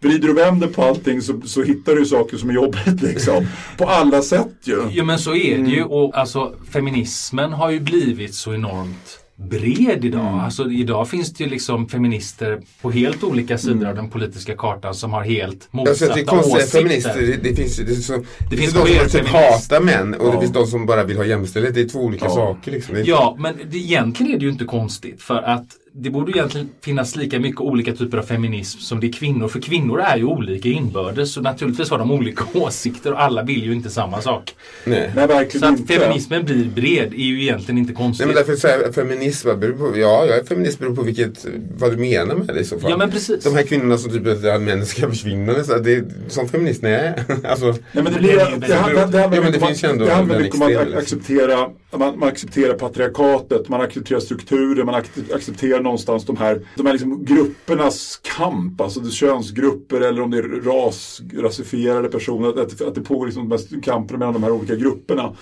Vrider 0.00 0.30
och 0.30 0.36
vänder 0.38 0.66
på 0.68 0.82
allting 0.84 1.22
så, 1.22 1.40
så 1.44 1.62
hittar 1.62 1.94
du 1.94 2.04
saker 2.06 2.36
som 2.36 2.50
är 2.50 2.54
jobbigt 2.54 3.02
liksom. 3.02 3.46
På 3.78 3.84
alla 3.84 4.22
sätt 4.22 4.48
ju. 4.64 4.82
Jo 4.90 5.04
men 5.04 5.18
så 5.18 5.34
är 5.34 5.58
det 5.58 5.70
ju 5.70 5.84
och 5.84 6.18
alltså 6.18 6.54
feminismen 6.70 7.52
har 7.52 7.70
ju 7.70 7.80
blivit 7.80 8.34
så 8.34 8.54
enormt 8.54 9.18
bred 9.36 10.04
idag. 10.04 10.20
Mm. 10.28 10.40
Alltså 10.40 10.70
idag 10.70 11.08
finns 11.08 11.32
det 11.32 11.44
ju 11.44 11.50
liksom 11.50 11.88
feminister 11.88 12.60
på 12.82 12.90
helt 12.90 13.24
olika 13.24 13.58
sidor 13.58 13.86
av 13.88 13.94
den 13.94 14.10
politiska 14.10 14.56
kartan 14.56 14.94
som 14.94 15.12
har 15.12 15.22
helt 15.24 15.68
Jag 15.72 15.84
det 15.84 15.90
motsatta 15.90 16.24
konstiga 16.24 16.56
åsikter. 16.56 16.78
feminister. 16.78 17.20
Det, 17.20 17.48
det 17.50 17.54
finns, 17.56 17.76
det, 17.76 17.82
är 17.92 17.94
så, 17.94 18.12
det 18.50 18.56
finns 18.56 18.60
finns 18.72 18.72
de 18.86 19.08
som 19.08 19.20
typ 19.20 19.28
hatar 19.28 19.80
män 19.80 20.14
och 20.14 20.26
det 20.26 20.34
Ja. 20.34 20.40
finns 20.40 20.52
de 20.52 20.66
som 20.66 20.86
bara 20.86 21.04
vill 21.04 21.16
ha 21.16 21.24
jämställdhet. 21.24 21.74
Det 21.74 21.80
är 21.80 21.88
två 21.88 21.98
olika 22.00 22.24
Ja. 22.24 22.30
saker 22.34 22.70
liksom. 22.72 22.94
Det 22.94 23.00
Ja, 23.00 23.36
men 23.38 23.54
det, 23.70 23.76
egentligen 23.78 24.32
är 24.34 24.38
det 24.38 24.44
ju 24.44 24.50
inte 24.52 24.64
konstigt 24.64 25.22
för 25.22 25.42
att 25.42 25.66
det 26.00 26.10
borde 26.10 26.32
ju 26.32 26.38
egentligen 26.38 26.68
finnas 26.84 27.16
lika 27.16 27.40
mycket 27.40 27.60
olika 27.60 27.92
typer 27.92 28.18
av 28.18 28.22
feminism 28.22 28.78
som 28.78 29.00
det 29.00 29.06
är 29.06 29.12
kvinnor. 29.12 29.48
För 29.48 29.60
kvinnor 29.60 30.00
är 30.00 30.16
ju 30.16 30.24
olika 30.24 30.68
inbördes 30.68 31.36
och 31.36 31.42
naturligtvis 31.42 31.90
har 31.90 31.98
de 31.98 32.10
olika 32.12 32.44
åsikter 32.54 33.12
och 33.12 33.22
alla 33.22 33.42
vill 33.42 33.64
ju 33.64 33.72
inte 33.72 33.90
samma 33.90 34.22
sak. 34.22 34.54
Nej. 34.84 35.10
Nej, 35.16 35.28
Så 35.28 35.34
verkligen 35.34 35.74
att 35.74 35.80
inte. 35.80 35.92
feminismen 35.94 36.44
blir 36.44 36.64
bred 36.64 37.12
är 37.14 37.16
ju 37.24 37.42
egentligen 37.42 37.78
inte 37.78 37.92
konstigt. 37.92 38.26
Nej 38.26 38.34
men 38.34 38.46
därför 38.46 38.60
säger 38.60 38.82
jag 38.82 38.94
feminism, 38.94 39.48
beror 39.60 39.72
på, 39.92 39.98
ja 39.98 40.26
jag 40.26 40.38
är 40.38 40.44
feminist 40.44 40.78
beror 40.78 40.96
på 40.96 41.02
vilket, 41.02 41.46
vad 41.78 41.90
du 41.92 41.96
menar 41.96 42.34
med 42.34 42.46
det 42.46 42.60
i 42.60 42.64
så 42.64 42.80
fall. 42.80 42.90
Ja, 42.90 42.96
men 42.96 43.10
precis. 43.10 43.44
De 43.44 43.54
här 43.54 43.62
kvinnorna 43.62 43.98
som 43.98 44.10
typ 44.10 44.26
att 44.26 44.62
män 44.62 44.86
ska 44.86 45.08
försvinna, 45.08 45.64
så 45.64 45.78
det 45.78 45.92
är 45.92 46.04
som 46.28 46.48
feminist, 46.48 46.82
nej. 46.82 47.14
alltså, 47.44 47.66
Nej, 47.66 47.76
men 47.92 48.04
det, 48.04 48.18
blir, 48.18 48.28
det, 48.36 48.66
det, 48.66 48.74
handlar- 48.74 49.06
det, 49.06 49.18
handlar 49.20 49.36
Jo, 49.36 49.42
men 49.42 49.44
mycket 49.44 49.52
det 49.52 49.60
om 49.60 49.66
finns 49.68 49.82
ju 49.82 49.86
att- 49.86 49.92
ändå 49.92 50.04
det 50.04 50.12
handlar 50.12 50.34
den 50.34 50.42
mycket 50.44 50.60
om 50.60 50.66
att 50.66 50.72
ac- 50.72 50.98
acceptera, 50.98 51.68
man, 51.98 52.18
man 52.18 52.28
accepterar 52.28 52.74
patriarkatet, 52.74 53.68
man 53.68 53.80
accepterar 53.80 54.20
strukturer, 54.20 54.84
man 54.84 54.94
ac- 54.94 55.34
accepterar 55.34 55.80
någonstans 55.88 56.24
de 56.24 56.36
här, 56.36 56.66
de 56.76 56.86
här 56.86 56.92
liksom 56.92 57.24
gruppernas 57.24 58.20
kamp, 58.22 58.80
alltså 58.80 59.00
det 59.00 59.10
könsgrupper 59.10 60.00
eller 60.00 60.22
om 60.22 60.30
det 60.30 60.38
är 60.38 60.42
ras, 60.42 61.20
rasifierade 61.34 62.08
personer, 62.08 62.48
att, 62.48 62.82
att, 62.82 62.94
det 62.94 63.00
pågår 63.00 63.26
liksom 63.26 63.48
de 63.48 63.56
här 63.56 63.80
kampen 63.80 64.18
mellan 64.18 64.34
de 64.34 64.42
här 64.42 64.50
olika 64.50 64.76
grupperna. 64.76 65.36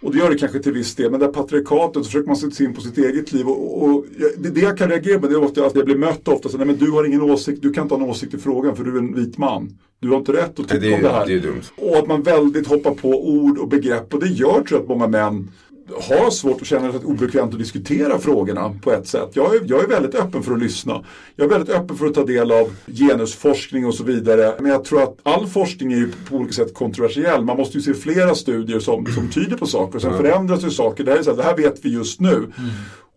Och 0.00 0.12
det 0.12 0.18
gör 0.18 0.30
det 0.30 0.38
kanske 0.38 0.58
till 0.58 0.72
viss 0.72 0.94
del, 0.94 1.10
men 1.10 1.20
det 1.20 1.26
här 1.26 1.32
patriarkatet 1.32 1.94
så 1.94 2.04
försöker 2.04 2.26
man 2.26 2.36
sätta 2.36 2.54
sig 2.54 2.66
in 2.66 2.74
på 2.74 2.80
sitt 2.80 2.98
eget 2.98 3.32
liv. 3.32 3.48
Och, 3.48 3.82
och, 3.82 4.04
det, 4.38 4.50
det 4.50 4.60
jag 4.60 4.78
kan 4.78 4.88
reagera 4.88 5.18
på 5.18 5.26
det 5.26 5.34
är 5.34 5.44
ofta 5.44 5.66
att 5.66 5.76
jag 5.76 5.84
blir 5.84 5.96
mött 5.96 6.28
ofta 6.28 6.48
så 6.48 6.56
nej 6.56 6.66
men 6.66 6.76
du 6.76 6.90
har 6.90 7.04
ingen 7.04 7.22
åsikt, 7.22 7.62
du 7.62 7.72
kan 7.72 7.82
inte 7.82 7.94
ha 7.94 8.02
en 8.02 8.10
åsikt 8.10 8.34
i 8.34 8.38
frågan 8.38 8.76
för 8.76 8.84
du 8.84 8.94
är 8.94 8.98
en 8.98 9.14
vit 9.14 9.38
man. 9.38 9.78
Du 10.00 10.08
har 10.08 10.16
inte 10.16 10.32
rätt 10.32 10.50
att 10.50 10.58
nej, 10.58 10.66
tycka 10.68 10.80
det, 10.80 10.94
om 10.94 11.02
det 11.02 11.08
är, 11.08 11.12
här. 11.12 11.26
det 11.26 11.34
är 11.34 11.38
dumt. 11.38 11.62
Och 11.76 11.96
att 11.96 12.06
man 12.06 12.22
väldigt 12.22 12.66
hoppar 12.66 12.94
på 12.94 13.28
ord 13.28 13.58
och 13.58 13.68
begrepp 13.68 14.14
och 14.14 14.20
det 14.20 14.28
gör 14.28 14.52
tror 14.52 14.66
jag 14.70 14.80
att 14.80 14.88
många 14.88 15.06
män 15.06 15.50
har 15.94 16.30
svårt 16.30 16.60
att 16.60 16.66
känna 16.66 16.92
sig 16.92 17.00
obekvämt 17.04 17.52
att 17.52 17.58
diskutera 17.58 18.18
frågorna 18.18 18.74
på 18.82 18.92
ett 18.92 19.08
sätt. 19.08 19.30
Jag 19.32 19.54
är, 19.54 19.60
jag 19.64 19.84
är 19.84 19.88
väldigt 19.88 20.14
öppen 20.14 20.42
för 20.42 20.52
att 20.52 20.58
lyssna. 20.58 21.04
Jag 21.36 21.44
är 21.44 21.48
väldigt 21.48 21.76
öppen 21.76 21.96
för 21.96 22.06
att 22.06 22.14
ta 22.14 22.24
del 22.24 22.52
av 22.52 22.70
genusforskning 22.86 23.86
och 23.86 23.94
så 23.94 24.04
vidare. 24.04 24.54
Men 24.60 24.70
jag 24.70 24.84
tror 24.84 25.02
att 25.02 25.16
all 25.22 25.46
forskning 25.46 25.92
är 25.92 25.96
ju 25.96 26.12
på 26.28 26.36
olika 26.36 26.52
sätt 26.52 26.74
kontroversiell. 26.74 27.44
Man 27.44 27.56
måste 27.56 27.78
ju 27.78 27.82
se 27.82 27.94
flera 27.94 28.34
studier 28.34 28.80
som, 28.80 29.06
som 29.06 29.30
tyder 29.30 29.56
på 29.56 29.66
saker. 29.66 29.96
Och 29.96 30.02
sen 30.02 30.16
förändras 30.16 30.64
ju 30.64 30.70
saker. 30.70 31.04
Det 31.04 31.10
här, 31.10 31.18
är 31.18 31.22
så 31.22 31.30
här, 31.30 31.36
det 31.36 31.42
här 31.42 31.56
vet 31.56 31.84
vi 31.84 31.92
just 31.92 32.20
nu. 32.20 32.52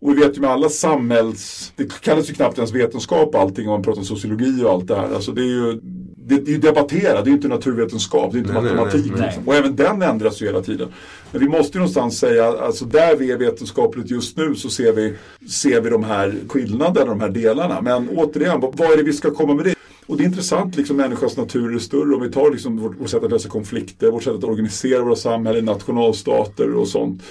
Och 0.00 0.10
vi 0.10 0.14
vet 0.14 0.36
ju 0.36 0.40
med 0.40 0.50
alla 0.50 0.68
samhälls... 0.68 1.72
Det 1.76 2.00
kallas 2.00 2.30
ju 2.30 2.34
knappt 2.34 2.58
ens 2.58 2.72
vetenskap 2.72 3.34
allting 3.34 3.68
om 3.68 3.72
man 3.72 3.82
pratar 3.82 4.00
om 4.00 4.06
sociologi 4.06 4.64
och 4.64 4.70
allt 4.70 4.88
det 4.88 4.96
här. 4.96 5.14
Alltså 5.14 5.32
det 5.32 5.42
är 5.42 5.46
ju 5.46 5.80
det, 6.30 6.44
det 6.44 6.50
är 6.50 6.52
ju 6.52 6.58
debatterat, 6.60 7.24
det 7.24 7.28
är 7.28 7.32
ju 7.32 7.36
inte 7.36 7.48
naturvetenskap, 7.48 8.32
det 8.32 8.38
är 8.38 8.40
inte 8.40 8.52
Nej, 8.52 8.62
nej, 8.62 8.74
matematik. 8.74 9.12
nej, 9.16 9.26
liksom. 9.26 9.48
Och 9.48 9.54
även 9.54 9.76
den 9.76 10.02
ändras 10.02 10.42
ju 10.42 10.46
hela 10.46 10.62
tiden. 10.62 10.88
Men 11.32 11.40
vi 11.40 11.48
måste 11.48 11.78
ju 11.78 11.78
någonstans 11.78 12.18
säga, 12.18 12.46
alltså 12.46 12.84
där 12.84 13.16
vi 13.16 13.30
är 13.30 13.36
vetenskapligt 13.38 14.10
just 14.10 14.36
nu 14.36 14.54
så 14.54 14.70
ser 14.70 14.92
vi, 14.92 15.14
ser 15.48 15.80
vi 15.80 15.90
de 15.90 16.04
här 16.04 16.34
skillnaderna, 16.48 17.06
de 17.06 17.20
här 17.20 17.28
delarna. 17.28 17.80
Men 17.80 18.08
återigen, 18.08 18.60
vad 18.60 18.80
är 18.92 18.96
det 18.96 19.02
vi 19.02 19.12
ska 19.12 19.30
komma 19.30 19.54
med 19.54 19.64
det? 19.64 19.74
Och 20.06 20.16
det 20.16 20.22
är 20.22 20.26
intressant, 20.26 20.76
liksom 20.76 20.96
människans 20.96 21.36
natur 21.36 21.74
är 21.74 21.78
större. 21.78 22.14
Om 22.14 22.22
vi 22.22 22.30
tar 22.30 22.50
liksom 22.50 22.78
vårt, 22.78 23.00
vårt 23.00 23.10
sätt 23.10 23.24
att 23.24 23.30
lösa 23.30 23.48
konflikter, 23.48 24.10
vårt 24.10 24.22
sätt 24.22 24.34
att 24.34 24.44
organisera 24.44 25.02
våra 25.02 25.16
samhällen, 25.16 25.64
nationalstater 25.64 26.74
och 26.74 26.88
sånt. 26.88 27.22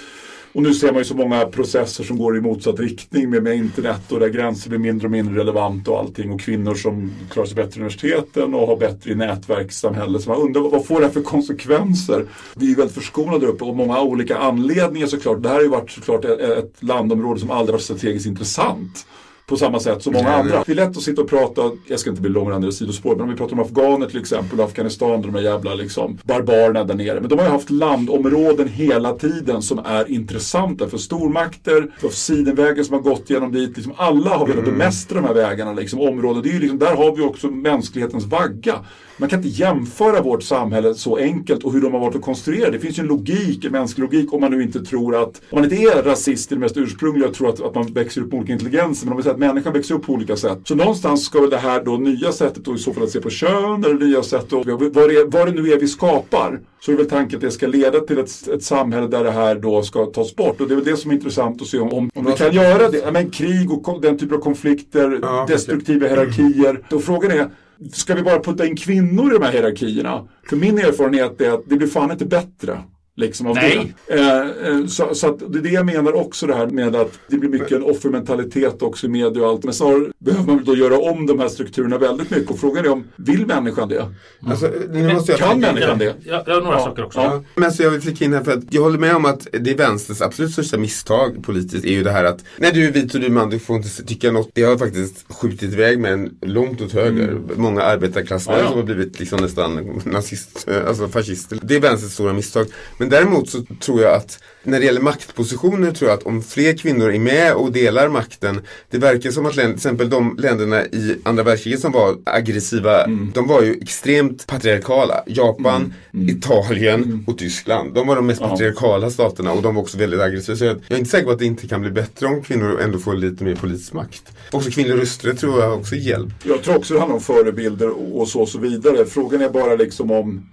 Och 0.54 0.64
nu 0.64 0.74
ser 0.74 0.92
man 0.92 0.98
ju 0.98 1.06
så 1.06 1.16
många 1.16 1.46
processer 1.46 2.04
som 2.04 2.18
går 2.18 2.38
i 2.38 2.42
motsatt 2.42 2.80
riktning 2.80 3.30
med, 3.30 3.44
med 3.44 3.56
internet 3.56 4.12
och 4.12 4.20
där 4.20 4.30
gränser 4.30 4.70
blir 4.70 4.80
mindre 4.80 5.08
och 5.08 5.12
mindre 5.12 5.40
relevant 5.40 5.88
och 5.88 6.00
allting. 6.00 6.32
Och 6.32 6.42
kvinnor 6.42 6.76
som 6.76 7.12
klarar 7.32 7.48
sig 7.48 7.56
bättre 7.56 7.72
i 7.72 7.80
universiteten 7.80 8.54
och 8.54 8.68
har 8.68 8.78
bättre 8.78 9.12
i 9.12 9.16
nätverkssamhället. 9.16 10.22
Så 10.22 10.30
man 10.30 10.42
undrar 10.42 10.62
vad, 10.62 10.86
får 10.86 11.00
det 11.00 11.06
här 11.06 11.14
för 11.14 11.22
konsekvenser? 11.22 12.26
Vi 12.56 12.66
är 12.66 12.70
ju 12.70 12.76
väldigt 12.76 12.96
förskonade 12.96 13.40
där 13.40 13.48
uppe 13.48 13.64
och 13.64 13.76
många 13.76 14.02
olika 14.02 14.38
anledningar 14.38 15.08
såklart. 15.08 15.44
Det 15.44 15.50
här 15.50 15.56
har 15.56 15.64
ju 15.64 15.70
varit 15.70 15.92
såklart 15.92 16.26
ett, 16.26 16.40
ett 16.40 16.84
landområde 16.84 17.40
som 17.40 17.52
aldrig 17.52 17.74
varit 17.74 17.84
strategiskt 17.84 18.28
intressant. 18.28 19.06
På 19.50 19.58
samma 19.58 19.80
sätt 19.80 20.04
som 20.04 20.14
många 20.14 20.34
andra. 20.34 20.64
Det 20.66 20.72
är 20.72 20.76
lätt 20.76 20.98
att 20.98 21.04
sitta 21.04 21.22
och 21.22 21.30
prata, 21.30 21.62
jag 21.88 22.00
ska 22.00 22.10
inte 22.10 22.22
bli 22.22 22.32
långrandig 22.32 22.68
i 22.68 22.72
sidospår, 22.72 23.16
men 23.16 23.22
om 23.22 23.30
vi 23.30 23.36
pratar 23.36 23.54
om 23.54 23.60
afghaner 23.60 24.08
till 24.08 24.20
exempel, 24.20 24.60
och 24.60 24.66
Afghanistan, 24.66 25.22
de 25.22 25.36
här 25.36 25.42
jävla 25.42 25.76
liksom, 25.76 26.18
barbarerna 26.24 26.84
där 26.84 26.96
nere. 26.96 27.20
Men 27.20 27.30
de 27.30 27.40
har 27.40 27.46
ju 27.46 27.52
haft 27.52 27.70
landområden 27.70 28.68
hela 28.68 29.14
tiden 29.14 29.62
som 29.62 29.80
är 29.80 30.12
intressanta 30.12 30.88
för 30.90 30.98
stormakter, 30.98 31.92
för 32.00 32.10
sidenvägar 32.10 32.84
som 32.84 32.94
har 32.96 33.02
gått 33.02 33.30
genom 33.30 33.52
dit. 33.52 33.78
Liksom 33.78 33.94
alla 33.98 34.30
har 34.30 34.48
velat 34.48 34.66
bemästra 34.66 35.22
de 35.22 35.28
här 35.28 35.34
vägarna, 35.34 35.74
liksom, 35.74 36.00
områden. 36.00 36.44
Det 36.44 36.50
är 36.50 36.54
ju 36.54 36.60
liksom, 36.60 36.80
där 36.80 36.96
har 36.96 37.16
vi 37.16 37.22
också 37.22 37.48
mänsklighetens 37.48 38.26
vagga. 38.26 38.76
Man 39.20 39.30
kan 39.30 39.40
inte 39.40 39.50
jämföra 39.50 40.22
vårt 40.22 40.44
samhälle 40.44 40.96
så 40.96 41.18
enkelt 41.18 41.64
och 41.64 41.74
hur 41.74 41.82
de 41.82 41.94
har 41.94 42.00
varit 42.00 42.16
att 42.16 42.22
konstruera. 42.22 42.72
Det 42.72 42.80
finns 42.80 43.00
ju 43.00 43.02
en 43.02 43.08
logik, 43.08 43.66
en 43.66 43.72
mänsklig 43.72 44.04
logik, 44.04 44.34
om 44.34 44.42
man 44.42 44.52
nu 44.52 44.64
inte 44.64 44.86
tror 44.86 45.16
att, 45.16 45.42
om 45.50 45.62
man 45.62 45.64
inte 45.64 45.76
är 45.76 46.04
rasist 46.04 46.52
i 46.52 46.56
det 46.56 46.62
mest 46.62 46.78
ursprungliga 46.78 47.28
och 47.28 47.34
tror 47.34 47.50
att, 47.50 47.62
att 47.62 47.76
man 47.76 47.94
växer 47.94 48.22
upp 48.22 48.32
med 48.32 48.38
olika 48.38 48.54
intelligenser, 48.54 49.06
men 49.06 49.12
om 49.12 49.18
vi 49.18 49.24
säger 49.24 49.34
att 49.34 49.40
människan 49.40 49.74
växer 49.74 49.96
upp 49.96 50.06
på 50.06 50.14
olika 50.14 50.36
sätt. 50.36 50.60
Så 50.64 50.76
någonstans 50.76 51.26
ska 51.26 51.42
väl 51.42 51.50
det 51.50 51.58
här 51.58 51.84
då 51.84 51.98
nya 51.98 52.32
sättet 52.32 52.66
då 52.66 52.76
i 52.76 52.78
så 52.78 52.94
fall 52.94 53.04
att 53.04 53.10
se 53.10 53.22
på 53.22 53.30
kön 53.30 53.84
eller 53.84 54.06
nya 54.06 54.24
sätt 54.24 54.46
då, 54.50 54.64
vad 54.64 55.10
det, 55.10 55.24
vad 55.24 55.48
det 55.48 55.52
nu 55.62 55.72
är 55.72 55.80
vi 55.80 55.88
skapar. 55.88 56.60
Så 56.82 56.92
är 56.92 56.96
väl 56.96 57.10
tanken 57.10 57.38
att 57.38 57.42
det 57.42 57.52
ska 57.52 57.68
leda 57.68 58.00
till 58.00 58.18
ett, 58.18 58.48
ett 58.48 58.64
samhälle 58.64 59.08
där 59.08 59.24
det 59.24 59.32
här 59.32 59.56
då 59.56 59.84
ska 59.84 60.06
tas 60.06 60.36
bort. 60.36 60.62
Och 60.62 60.68
det 60.68 60.74
är 60.74 60.76
väl 60.76 60.86
det 60.86 60.98
som 60.98 61.12
är 61.12 61.16
intressant 61.16 61.62
att 61.62 61.68
se 61.68 61.80
om, 61.80 61.94
om, 61.94 62.10
om 62.16 62.26
vi 62.26 62.32
kan 62.32 62.54
göra 62.54 62.90
det. 62.90 62.98
Ja, 62.98 63.12
men 63.12 63.30
krig 63.30 63.72
och 63.72 64.02
den 64.02 64.18
typen 64.18 64.38
av 64.38 64.42
konflikter, 64.42 65.20
Ja, 65.22 65.46
destruktiva 65.48 66.08
hierarkier. 66.08 66.84
Då 66.90 67.00
frågan 67.00 67.32
är, 67.32 67.50
Ska 67.94 68.16
vi 68.16 68.24
bara 68.24 68.40
putta 68.40 68.66
in 68.66 68.76
kvinnor 68.76 69.32
i 69.32 69.38
de 69.38 69.46
här 69.46 69.52
hierarkierna? 69.52 70.28
För 70.50 70.56
min 70.56 70.78
erfarenhet 70.78 71.42
är 71.42 71.52
att 71.52 71.64
det 71.66 71.78
blir 71.78 71.88
fan 71.88 72.12
inte 72.12 72.26
bättre 72.26 72.84
liksom 73.20 73.48
av 73.48 73.56
Nej. 73.56 73.94
det. 74.08 74.14
Eh, 74.14 74.40
eh, 74.68 74.86
så, 74.86 75.16
så 75.16 75.28
att 75.28 75.40
det 75.54 75.60
är 75.60 75.64
det 75.64 75.70
jag 75.70 75.86
menar 75.86 76.14
också 76.14 76.48
det 76.48 76.56
här 76.56 76.68
med 76.68 76.96
att 76.96 77.20
det 77.28 77.38
blir 77.38 77.50
mycket 77.50 77.72
en 77.72 77.84
offermentalitet 77.84 78.82
också 78.82 79.06
i 79.06 79.10
media 79.10 79.44
och 79.44 79.50
allt. 79.50 79.64
Men 79.64 79.74
snarare 79.74 80.12
behöver 80.20 80.46
man 80.54 80.64
då 80.64 80.76
göra 80.76 80.98
om 81.00 81.26
de 81.26 81.40
här 81.40 81.50
strukturerna 81.50 81.98
väldigt 81.98 82.30
mycket 82.32 82.52
och 82.52 82.60
frågan 82.60 82.86
är 82.86 82.92
om, 82.92 83.04
vill 83.16 83.46
människan 83.46 83.90
det? 83.90 84.06
Alltså, 84.48 84.72
nu 84.90 85.14
måste 85.14 85.32
jag 85.32 85.40
Kan 85.40 85.60
människan 85.60 85.98
det? 85.98 86.16
Jag, 86.24 86.44
jag 86.48 86.54
har 86.56 86.62
några 86.62 86.78
Ja, 86.78 86.84
saker 86.84 87.06
också. 87.06 87.20
ja. 87.20 87.44
Men 87.56 87.72
så 87.72 87.84
jag 87.84 87.90
vill 87.92 88.02
flika 88.02 88.26
in 88.26 88.34
här 88.34 88.44
för 88.44 88.52
att 88.52 88.64
jag 88.70 88.82
håller 88.82 89.00
med 89.00 89.16
om 89.16 89.26
att 89.26 89.48
det 89.52 89.72
är 89.72 89.78
vänsterns 89.78 90.22
absolut 90.22 90.52
största 90.52 90.78
misstag 90.78 91.44
politiskt 91.44 91.86
är 91.86 91.92
ju 91.92 92.04
det 92.04 92.12
här 92.12 92.24
att 92.24 92.44
när 92.58 92.72
du 92.72 92.88
är 92.88 92.92
vit 92.92 93.14
och 93.14 93.20
du 93.20 93.26
är 93.26 93.32
man, 93.32 93.50
du 93.50 93.60
får 93.60 93.76
inte 93.76 94.04
tycka 94.04 94.32
något. 94.32 94.50
Det 94.54 94.64
har 94.64 94.78
faktiskt 94.78 95.26
skjutit 95.34 95.74
iväg 95.74 96.00
med 96.00 96.14
en 96.14 96.30
långt 96.42 96.82
åt 96.82 96.92
höger. 96.94 97.38
Många 97.56 97.82
arbetarklassmän 97.82 98.56
Ja, 98.58 98.64
ja. 98.64 98.70
som 98.70 98.78
har 98.78 98.86
blivit 98.86 99.20
liksom 99.20 99.40
nästan 99.42 100.02
nazist, 100.06 100.68
alltså 100.88 101.08
fascister. 101.08 101.60
Det 101.62 101.76
är 101.76 101.80
vänsterns 101.80 102.14
stora 102.14 102.34
misstag. 102.34 102.68
Men 102.98 103.09
däremot 103.10 103.50
så 103.50 103.62
tror 103.80 104.02
jag 104.02 104.14
att 104.16 104.40
när 104.64 104.80
det 104.80 104.86
gäller 104.86 105.02
maktpositioner 105.02 105.92
tror 105.92 106.10
jag 106.10 106.18
att 106.18 106.26
om 106.26 106.42
fler 106.44 106.78
kvinnor 106.78 107.14
är 107.14 107.20
med 107.20 107.54
och 107.54 107.72
delar 107.72 108.10
makten. 108.10 108.62
Det 108.90 108.98
verkar 108.98 109.32
som 109.32 109.46
att 109.46 109.54
till 109.54 109.74
exempel 109.74 110.10
de 110.10 110.36
länderna 110.40 110.86
i 110.86 111.16
andra 111.24 111.44
världskriget 111.44 111.80
som 111.80 111.92
var 111.92 112.18
aggressiva, 112.26 113.08
de 113.34 113.48
var 113.48 113.62
ju 113.62 113.80
extremt 113.82 114.48
patriarkala. 114.48 115.24
Japan, 115.28 115.94
Italien 116.14 117.24
och 117.28 117.38
Tyskland. 117.38 117.94
De 117.94 118.08
var 118.08 118.16
de 118.16 118.26
mest 118.28 118.42
Ja. 118.42 118.48
patriarkala 118.50 119.10
staterna 119.10 119.52
och 119.52 119.62
de 119.62 119.76
var 119.76 119.82
också 119.82 119.98
väldigt 119.98 120.20
aggressiva. 120.20 120.58
Så 120.58 120.66
jag, 120.66 120.76
jag 120.88 120.96
är 120.96 121.00
inte 121.00 121.12
säker 121.12 121.26
på 121.26 121.32
att 121.32 121.40
det 121.40 121.46
inte 121.46 121.68
kan 121.68 121.82
bli 121.82 121.92
bättre 121.92 122.26
om 122.28 122.42
kvinnor 122.44 122.80
ändå 122.82 123.00
får 123.00 123.14
lite 123.14 123.44
mer 123.44 123.56
politisk 123.56 123.94
makt. 123.94 124.24
Också 124.52 124.72
kvinnlig 124.72 124.94
rösträtt 125.02 125.40
tror 125.40 125.62
jag 125.62 125.74
också 125.80 125.96
hjälp. 125.96 126.30
Jag 126.44 126.64
tror 126.64 126.76
också 126.78 126.94
det 126.94 127.00
handlar 127.00 127.16
om 127.16 127.22
förebilder 127.22 128.16
och 128.18 128.28
så 128.28 128.42
och 128.42 128.50
så 128.50 128.60
vidare. 128.60 129.06
Frågan 129.06 129.42
är 129.42 129.50
bara 129.50 129.76
liksom 129.76 130.12
om 130.12 130.50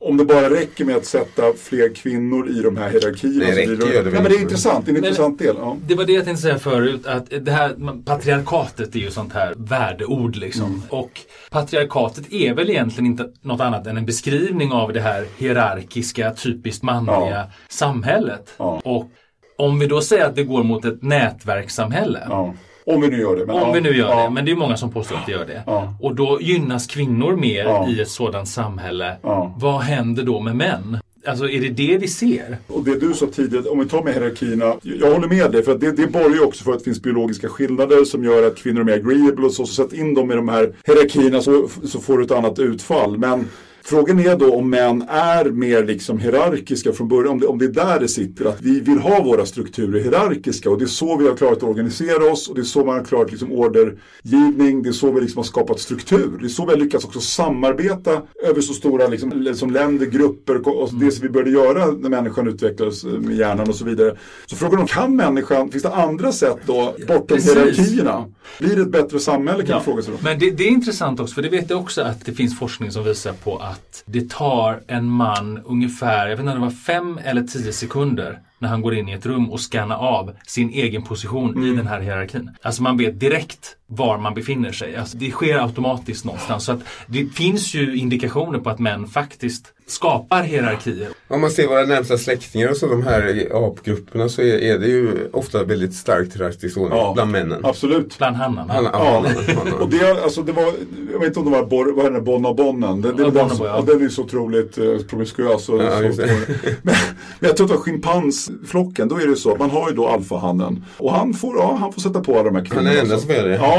om 0.00 0.16
det 0.16 0.24
bara 0.24 0.50
räcker 0.50 0.84
med 0.84 0.96
att 0.96 1.04
sätta 1.06 1.42
fler 1.62 1.94
kvinnor 1.94 2.48
i 2.48 2.62
de 2.62 2.76
här 2.76 2.90
hierarkierna. 2.90 3.46
Så 3.46 3.52
räcker 3.52 3.76
blir 3.76 3.86
gör 3.86 4.04
det 4.04 4.10
väl 4.10 4.12
Nej, 4.12 4.22
men 4.22 4.32
det 4.32 4.38
är 4.38 4.42
intressant. 4.42 4.86
Det 4.86 4.90
är 4.90 4.94
en 4.94 5.00
Men- 5.00 5.04
intressant 5.10 5.38
del. 5.38 5.56
Ja. 5.58 5.76
Det 5.86 5.94
var 5.94 6.04
det 6.04 6.12
jag 6.12 6.24
tänkte 6.24 6.42
säga 6.42 6.58
förut, 6.58 7.06
att 7.06 7.30
det 7.40 7.50
här 7.52 8.02
patriarkatet 8.04 8.94
är 8.94 8.98
ju 9.00 9.10
sånt 9.10 9.32
här 9.32 9.54
värdeord 9.56 10.36
liksom. 10.36 10.82
Och 10.88 11.20
patriarkatet 11.50 12.32
är 12.32 12.54
väl 12.54 12.70
egentligen 12.70 13.06
inte 13.06 13.28
något 13.42 13.60
annat 13.60 13.86
än 13.86 13.96
en 13.96 14.06
beskrivning 14.06 14.72
av 14.72 14.92
det 14.92 15.00
här 15.00 15.24
hierarkiska, 15.38 16.34
typiskt 16.34 16.82
manliga 16.82 17.16
Ja. 17.30 17.50
samhället. 17.68 18.54
Ja. 18.56 18.80
Och 18.84 19.10
om 19.58 19.78
vi 19.78 19.86
då 19.86 20.00
säger 20.00 20.24
att 20.26 20.36
det 20.36 20.44
går 20.44 20.62
mot 20.62 20.84
ett 20.84 21.02
nätverkssamhälle. 21.02 22.26
Ja. 22.28 22.54
Om 22.86 23.00
vi 23.00 23.08
nu 23.08 23.20
gör 23.20 23.36
det. 23.36 23.46
Men, 23.46 23.56
Om 23.56 23.72
vi 23.72 23.80
nu 23.80 23.96
gör 23.96 24.08
ja. 24.10 24.22
det, 24.24 24.30
men 24.30 24.44
det 24.44 24.50
är 24.52 24.56
många 24.56 24.76
som 24.76 24.90
påstår 24.92 25.16
att 25.16 25.26
det 25.26 25.32
gör 25.32 25.46
det. 25.46 25.62
Ja. 25.66 25.94
Och 26.00 26.14
då 26.14 26.38
gynnas 26.40 26.86
kvinnor 26.86 27.36
mer 27.36 27.64
Ja. 27.64 27.88
i 27.88 28.00
ett 28.00 28.08
sådant 28.08 28.48
samhälle. 28.48 29.16
Vad 29.58 29.80
händer 29.80 30.22
då 30.22 30.40
med 30.40 30.56
män? 30.56 30.98
Alltså 31.26 31.48
är 31.48 31.60
det 31.60 31.68
det 31.68 31.98
vi 31.98 32.08
ser? 32.08 32.56
Och 32.66 32.84
det 32.84 33.00
du 33.00 33.14
sa 33.14 33.26
tidigare, 33.26 33.64
om 33.68 33.78
vi 33.78 33.86
tar 33.88 34.02
med 34.02 34.14
hierarkierna. 34.14 34.74
Jag 34.82 35.10
håller 35.14 35.28
med 35.28 35.52
dig, 35.52 35.62
för 35.62 35.72
att 35.72 35.80
det, 35.80 35.92
det 35.92 36.06
borgar 36.06 36.34
ju 36.34 36.40
också 36.40 36.64
för 36.64 36.72
att 36.72 36.78
det 36.78 36.84
finns 36.84 37.02
biologiska 37.02 37.48
skillnader 37.48 38.04
som 38.04 38.24
gör 38.24 38.46
att 38.46 38.56
kvinnor 38.56 38.80
är 38.80 38.84
mer 38.84 38.92
agreeable 38.92 39.46
och 39.46 39.52
så. 39.52 39.66
Så 39.66 39.74
sätt 39.82 39.92
in 39.92 40.14
dem 40.14 40.32
i 40.32 40.34
de 40.34 40.48
här 40.48 40.72
hierarkierna 40.86 41.40
så, 41.40 41.68
så 41.84 42.00
får 42.00 42.18
du 42.18 42.24
ett 42.24 42.30
annat 42.30 42.58
utfall. 42.58 43.18
Men 43.18 43.48
Frågan 43.88 44.18
är 44.20 44.36
då 44.36 44.54
om 44.54 44.70
män 44.70 45.04
är 45.08 45.44
mer 45.44 45.84
liksom 45.84 46.18
hierarkiska 46.18 46.92
från 46.92 47.08
början, 47.08 47.32
om 47.32 47.40
det, 47.40 47.46
om 47.46 47.58
det 47.58 47.64
är 47.64 47.68
där 47.68 48.00
det 48.00 48.08
sitter, 48.08 48.44
att 48.44 48.62
vi 48.62 48.80
vill 48.80 48.98
ha 48.98 49.22
våra 49.22 49.46
strukturer 49.46 50.00
hierarkiska 50.00 50.70
och 50.70 50.78
det 50.78 50.84
är 50.84 50.86
så 50.86 51.16
vi 51.16 51.28
har 51.28 51.36
klarat 51.36 51.56
att 51.56 51.62
organisera 51.62 52.32
oss 52.32 52.48
och 52.48 52.54
det 52.54 52.60
är 52.60 52.64
så 52.64 52.84
man 52.84 52.96
har 52.96 53.04
klarat 53.04 53.30
liksom 53.30 53.52
ordergivning, 53.52 54.82
det 54.82 54.88
är 54.88 54.92
så 54.92 55.12
vi 55.12 55.20
liksom 55.20 55.38
har 55.38 55.44
skapat 55.44 55.80
struktur. 55.80 56.38
Det 56.40 56.46
är 56.46 56.48
så 56.48 56.66
vi 56.66 56.72
har 56.72 56.78
lyckats 56.78 57.04
också 57.04 57.20
samarbeta 57.20 58.22
över 58.44 58.60
så 58.60 58.74
stora 58.74 59.06
liksom, 59.06 59.54
som 59.54 59.70
länder, 59.70 60.06
grupper 60.06 60.68
och 60.68 60.90
det 61.00 61.10
som 61.10 61.22
vi 61.22 61.28
började 61.28 61.50
göra 61.50 61.86
när 61.86 62.08
människan 62.08 62.48
utvecklades 62.48 63.04
med 63.04 63.36
hjärnan 63.36 63.68
och 63.68 63.74
så 63.74 63.84
vidare. 63.84 64.16
Så 64.46 64.56
frågan 64.56 64.80
om 64.80 64.86
kan 64.86 65.16
människan, 65.16 65.70
finns 65.70 65.82
det 65.82 65.94
andra 65.94 66.32
sätt 66.32 66.58
då 66.66 66.94
bortom 67.08 67.26
Precis. 67.26 67.56
hierarkierna? 67.56 68.24
Blir 68.58 68.76
det 68.76 68.82
ett 68.82 68.90
bättre 68.90 69.20
samhälle 69.20 69.66
kan 69.66 69.74
man 69.74 69.84
fråga 69.84 70.02
sig 70.02 70.12
då. 70.12 70.18
Men 70.22 70.38
det, 70.38 70.50
det 70.50 70.64
är 70.64 70.68
intressant 70.68 71.20
också, 71.20 71.34
för 71.34 71.42
det 71.42 71.48
vet 71.48 71.70
jag 71.70 71.80
också 71.80 72.02
att 72.02 72.24
det 72.24 72.32
finns 72.32 72.58
forskning 72.58 72.90
som 72.90 73.04
visar 73.04 73.32
på 73.32 73.56
att 73.58 73.75
det 74.06 74.30
tar 74.30 74.80
en 74.86 75.08
man 75.10 75.60
ungefär, 75.64 76.28
jag 76.28 76.36
vet 76.36 76.40
inte 76.40 76.52
om 76.52 76.58
det 76.58 76.64
var 76.64 76.70
fem 76.70 77.18
eller 77.24 77.42
tio 77.42 77.72
sekunder 77.72 78.38
när 78.58 78.68
han 78.68 78.80
går 78.80 78.94
in 78.94 79.08
i 79.08 79.12
ett 79.12 79.26
rum 79.26 79.50
och 79.50 79.60
scannar 79.60 79.96
av 79.96 80.32
sin 80.46 80.70
egen 80.70 81.02
position 81.02 81.50
Mm. 81.50 81.72
i 81.72 81.76
den 81.76 81.86
här 81.86 82.00
hierarkin. 82.00 82.50
Alltså 82.62 82.82
man 82.82 82.96
vet 82.96 83.20
direkt 83.20 83.76
var 83.88 84.18
man 84.18 84.34
befinner 84.34 84.72
sig. 84.72 84.96
Alltså 84.96 85.16
det 85.16 85.30
sker 85.30 85.58
automatiskt 85.62 86.24
någonstans. 86.24 86.64
Så 86.64 86.72
att 86.72 86.80
det 87.06 87.26
finns 87.26 87.74
ju 87.74 87.96
indikationer 87.96 88.58
på 88.58 88.70
att 88.70 88.78
män 88.78 89.06
faktiskt 89.06 89.72
skapar 89.88 90.42
hierarkier. 90.42 91.08
Om 91.28 91.40
man 91.40 91.50
ser 91.50 91.66
våra 91.68 91.84
närmsta 91.84 92.18
släktingar 92.18 92.68
och 92.70 92.76
så, 92.76 92.86
de 92.86 93.02
här 93.02 93.48
apgrupperna, 93.52 94.28
så 94.28 94.42
är, 94.42 94.58
är 94.58 94.78
det 94.78 94.86
ju 94.86 95.28
ofta 95.32 95.64
väldigt 95.64 95.94
starkt 95.94 96.36
hierarkiskt 96.36 96.76
Ja. 96.90 97.12
bland 97.14 97.30
männen. 97.30 97.60
Absolut. 97.64 98.18
Bland 98.18 98.36
hannarna. 98.36 98.72
Han, 98.74 98.84
Ja. 98.84 99.24
ja. 99.48 99.72
Och 99.80 99.88
det, 99.90 100.22
alltså, 100.22 100.42
det 100.42 100.52
var, 100.52 100.64
jag 101.12 101.18
vet 101.18 101.26
inte 101.28 101.38
om 101.40 101.44
det 101.44 101.50
var 101.50 101.66
Bor, 101.66 101.92
vad 101.96 102.06
är 102.06 102.10
det, 102.10 102.20
Bonna 102.20 102.54
Bonnen. 102.54 103.00
Det, 103.02 103.12
det, 103.12 103.22
Ja, 103.22 103.28
är 103.28 103.32
den, 103.32 103.34
Bonnaboy, 103.34 103.56
som- 103.56 103.66
ja. 103.66 103.82
den 103.86 103.96
är 103.96 104.00
ju 104.00 104.10
så 104.10 104.22
otroligt 104.22 104.78
eh, 104.78 104.84
promiskuös. 105.08 105.68
Och, 105.68 105.82
Ja, 105.82 105.90
så, 106.12 106.22
det. 106.22 106.26
men, 106.82 106.94
men 107.40 107.48
jag 107.48 107.56
tror 107.56 107.72
att 107.74 107.80
schimpansflocken, 107.80 109.08
då 109.08 109.16
är 109.20 109.26
det 109.26 109.36
så. 109.36 109.56
Man 109.56 109.70
har 109.70 109.88
ju 109.90 109.96
då 109.96 110.08
alfahannen. 110.08 110.84
Och 110.98 111.12
han 111.12 111.34
får, 111.34 111.56
ja, 111.56 111.76
han 111.80 111.92
får 111.92 112.00
sätta 112.00 112.20
på 112.20 112.34
alla 112.34 112.42
de 112.42 112.56
här 112.56 112.64
kvinnorna. 112.64 112.88
Han 112.88 112.96
är 112.98 113.02
den 113.02 113.10
enda 113.10 113.18
som 113.18 113.30
gör 113.30 113.48
det. 113.48 113.54
Ja, 113.56 113.75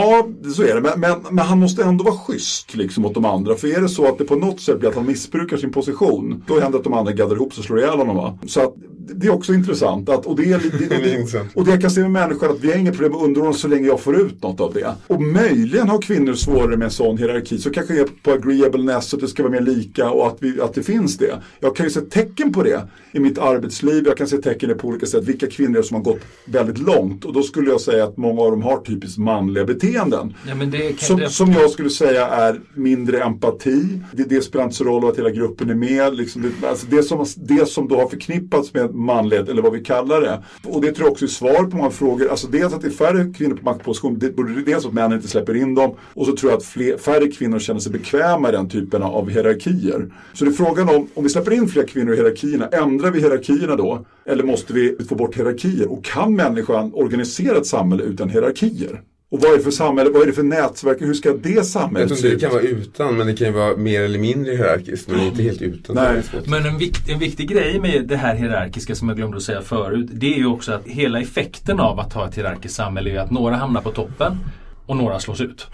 så 0.56 0.64
är 0.64 0.76
det. 0.76 0.82
Men, 0.82 1.00
men, 1.00 1.12
men 1.32 1.46
han 1.46 1.60
måste 1.60 1.84
ändå 1.84 2.04
vara 2.04 2.16
schysst 2.16 2.76
liksom, 2.76 3.04
mot 3.04 3.14
de 3.14 3.26
andra. 3.26 3.56
För 3.56 3.78
är 3.78 3.82
det 3.82 3.90
så 3.90 4.08
att 4.08 4.18
det 4.18 4.24
på 4.24 4.36
något 4.36 4.60
sätt 4.62 4.80
blir 4.80 4.90
att 4.90 4.96
han 4.96 5.06
missbrukar 5.06 5.58
sin 5.58 5.72
position. 5.72 6.44
Då 6.48 6.54
händer 6.54 6.72
det 6.72 6.78
att 6.78 6.84
de 6.84 6.94
andra 6.94 7.12
gaddar 7.12 7.36
ihop 7.36 7.54
sig 7.54 7.62
och 7.62 7.66
slår 7.66 7.80
ihjäl 7.80 7.98
honom. 7.98 8.16
Va? 8.16 8.40
Så 8.48 8.62
att, 8.62 8.74
det 9.16 9.28
är 9.28 9.32
också 9.32 9.54
intressant. 9.54 10.10
Att, 10.10 10.26
och, 10.26 10.36
det 10.36 10.52
är, 10.52 10.60
det, 10.80 10.88
Det 10.90 10.98
det, 10.98 11.46
och 11.54 11.66
det 11.66 11.72
jag 11.72 11.82
kan 11.82 11.92
se 11.92 12.02
med 12.02 12.12
människor 12.12 12.52
att 12.52 12.60
vi 12.60 12.72
har 12.72 12.78
inget 12.78 12.94
problem 12.94 13.12
med 13.12 13.22
underordning 13.22 13.54
så 13.54 13.68
länge 13.68 13.88
jag 13.88 14.00
får 14.00 14.16
ut 14.16 14.44
något 14.44 14.62
av 14.62 14.74
det. 14.74 14.96
Och 15.08 15.22
möjligen 15.22 15.90
har 15.90 16.02
kvinnor 16.02 16.34
svårare 16.34 16.78
med 16.78 16.86
en 16.86 16.92
sån 16.92 17.18
hierarki. 17.18 17.58
Så 17.58 17.70
kanske 17.70 17.94
det 17.94 18.00
är 18.00 18.08
på 18.24 18.32
agreeableness, 18.32 19.14
att 19.14 19.20
det 19.20 19.28
ska 19.28 19.44
vara 19.44 19.52
mer 19.52 19.62
lika 19.62 20.10
och 20.10 20.28
att, 20.28 20.38
vi, 20.40 20.62
att 20.62 20.74
det 20.74 20.84
finns 20.84 21.18
det. 21.18 21.42
Jag 21.60 21.76
kan 21.76 21.86
ju 21.86 21.90
se 21.90 22.02
tecken 22.02 22.54
på 22.54 22.64
det 22.64 22.88
i 23.12 23.20
mitt 23.20 23.38
arbetsliv. 23.38 24.04
Jag 24.08 24.18
kan 24.18 24.28
se 24.28 24.38
tecken 24.38 24.78
på 24.78 24.88
olika 24.88 25.06
sätt. 25.06 25.24
Vilka 25.24 25.48
kvinnor 25.48 25.82
som 25.82 25.96
har 25.96 26.04
gått 26.04 26.20
väldigt 26.46 26.78
långt. 26.78 27.26
Och 27.26 27.34
då 27.34 27.44
skulle 27.44 27.70
jag 27.70 27.82
säga 27.82 28.04
att 28.04 28.18
många 28.18 28.42
av 28.42 28.52
dem 28.52 28.62
har 28.62 28.78
typiskt 28.78 29.18
manliga 29.18 29.66
beteenden. 29.66 30.34
Ja, 30.48 30.56
men 30.56 30.72
det 30.72 30.88
kan, 30.88 30.98
Som, 30.98 31.20
det, 31.20 31.30
som 31.30 31.52
jag 31.52 31.72
skulle 31.72 31.90
säga 31.90 32.28
är 32.28 32.62
mindre 32.74 33.20
empati. 33.24 34.02
Det, 34.12 34.24
det 34.24 34.42
spelar 34.42 34.64
inte 34.66 34.76
så 34.76 34.84
roll 34.84 35.10
att 35.10 35.18
hela 35.18 35.30
gruppen 35.30 35.70
är 35.70 35.76
med. 35.76 36.16
Liksom 36.16 36.42
det, 36.42 36.68
alltså 36.68 36.88
det, 36.90 37.04
som, 37.04 37.26
det 37.36 37.70
som 37.70 37.88
då 37.88 37.98
har 37.98 38.08
förknippats 38.08 38.74
med 38.74 38.96
manlighet, 38.98 39.50
eller 39.50 39.62
vad 39.62 39.74
vi 39.74 39.84
kallar 39.84 40.22
det. 40.22 40.44
Och 40.64 40.82
det 40.82 40.92
tror 40.92 41.06
jag 41.06 41.12
också 41.12 41.26
är 41.26 41.30
svar 41.30 41.64
på 41.64 41.78
många 41.78 41.90
frågor. 41.90 42.30
Alltså 42.30 42.48
dels 42.48 42.74
att 42.74 42.82
det 42.82 42.88
är 42.88 42.92
färre 42.92 43.34
kvinnor 43.34 43.56
på 43.56 43.64
maktposition. 43.64 44.20
Det 44.20 44.30
dels 44.66 44.86
att 44.86 44.94
männen 44.94 45.14
inte 45.14 45.28
släpper 45.28 45.56
in 45.56 45.76
dem. 45.76 45.96
Och 46.14 46.26
så 46.26 46.36
tror 46.36 46.52
jag 46.52 46.58
att 46.58 46.66
fler, 46.66 46.98
färre 46.98 47.28
kvinnor 47.28 47.60
känner 47.60 47.80
sig 47.80 47.92
bekväma 47.92 48.50
i 48.50 48.52
den 48.52 48.70
typen 48.70 49.04
av 49.04 49.30
hierarkier. 49.30 50.14
Så 50.34 50.46
det 50.46 50.52
är 50.52 50.54
frågan 50.54 50.90
om, 50.90 51.08
om 51.14 51.24
vi 51.24 51.30
släpper 51.30 51.52
in 51.52 51.68
fler 51.68 51.88
kvinnor 51.88 52.14
i 52.14 52.16
hierarkierna, 52.16 52.68
ändrar 52.68 53.12
vi 53.12 53.20
hierarkierna 53.20 53.76
då? 53.76 54.06
Eller 54.26 54.44
måste 54.44 54.74
vi 54.74 54.98
få 55.10 55.16
bort 55.16 55.38
hierarkier? 55.38 55.92
Och 55.92 56.06
kan 56.06 56.36
människan 56.36 56.94
organisera 56.94 57.58
ett 57.58 57.68
samhälle 57.68 58.04
utan 58.04 58.30
hierarkier? 58.30 59.02
Och 59.30 59.42
vad 59.42 59.52
är 59.52 59.58
det 59.58 59.64
för 59.64 59.72
samhälle, 59.72 60.10
vad 60.10 60.22
är 60.22 60.26
det 60.26 60.34
för 60.34 60.44
nätverk, 60.44 61.02
hur 61.02 61.14
ska 61.14 61.34
det 61.34 61.50
Jag 61.50 61.66
samhället 61.66 62.08
tror 62.08 62.18
se 62.18 62.28
inte 62.28 62.36
det 62.36 62.42
kan 62.42 62.52
vara 62.52 62.62
utan, 62.62 63.18
men 63.18 63.28
det 63.28 63.34
kan 63.34 63.48
ju 63.48 63.54
vara 63.54 63.78
mer 63.78 64.02
eller 64.02 64.20
mindre 64.20 64.52
hierarkiskt, 64.52 65.08
men 65.10 65.20
inte 65.20 65.44
helt 65.44 65.62
utan. 65.62 65.96
Nej. 65.96 66.22
Men 66.46 66.66
en, 66.66 66.78
vikt, 66.78 67.10
en 67.10 67.20
viktig 67.20 67.50
grej 67.50 67.80
med 67.80 68.08
det 68.08 68.16
här 68.16 68.36
hierarkiska 68.36 68.96
som 68.96 69.08
jag 69.08 69.18
glömde 69.18 69.38
att 69.38 69.44
säga 69.44 69.62
förut. 69.62 70.10
Det 70.12 70.34
är 70.34 70.38
ju 70.38 70.46
också 70.46 70.72
att 70.72 70.86
hela 70.86 71.22
effekten 71.22 71.80
av 71.80 72.00
att 72.00 72.14
ha 72.14 72.28
ett 72.28 72.38
hierarkiskt 72.38 72.76
samhälle 72.76 73.12
är 73.12 73.20
att 73.20 73.32
några 73.32 73.56
hamnar 73.56 73.82
på 73.82 73.92
toppen 73.92 74.38
och 74.86 74.98
några 74.98 75.20
slås 75.20 75.42
ut. 75.42 75.68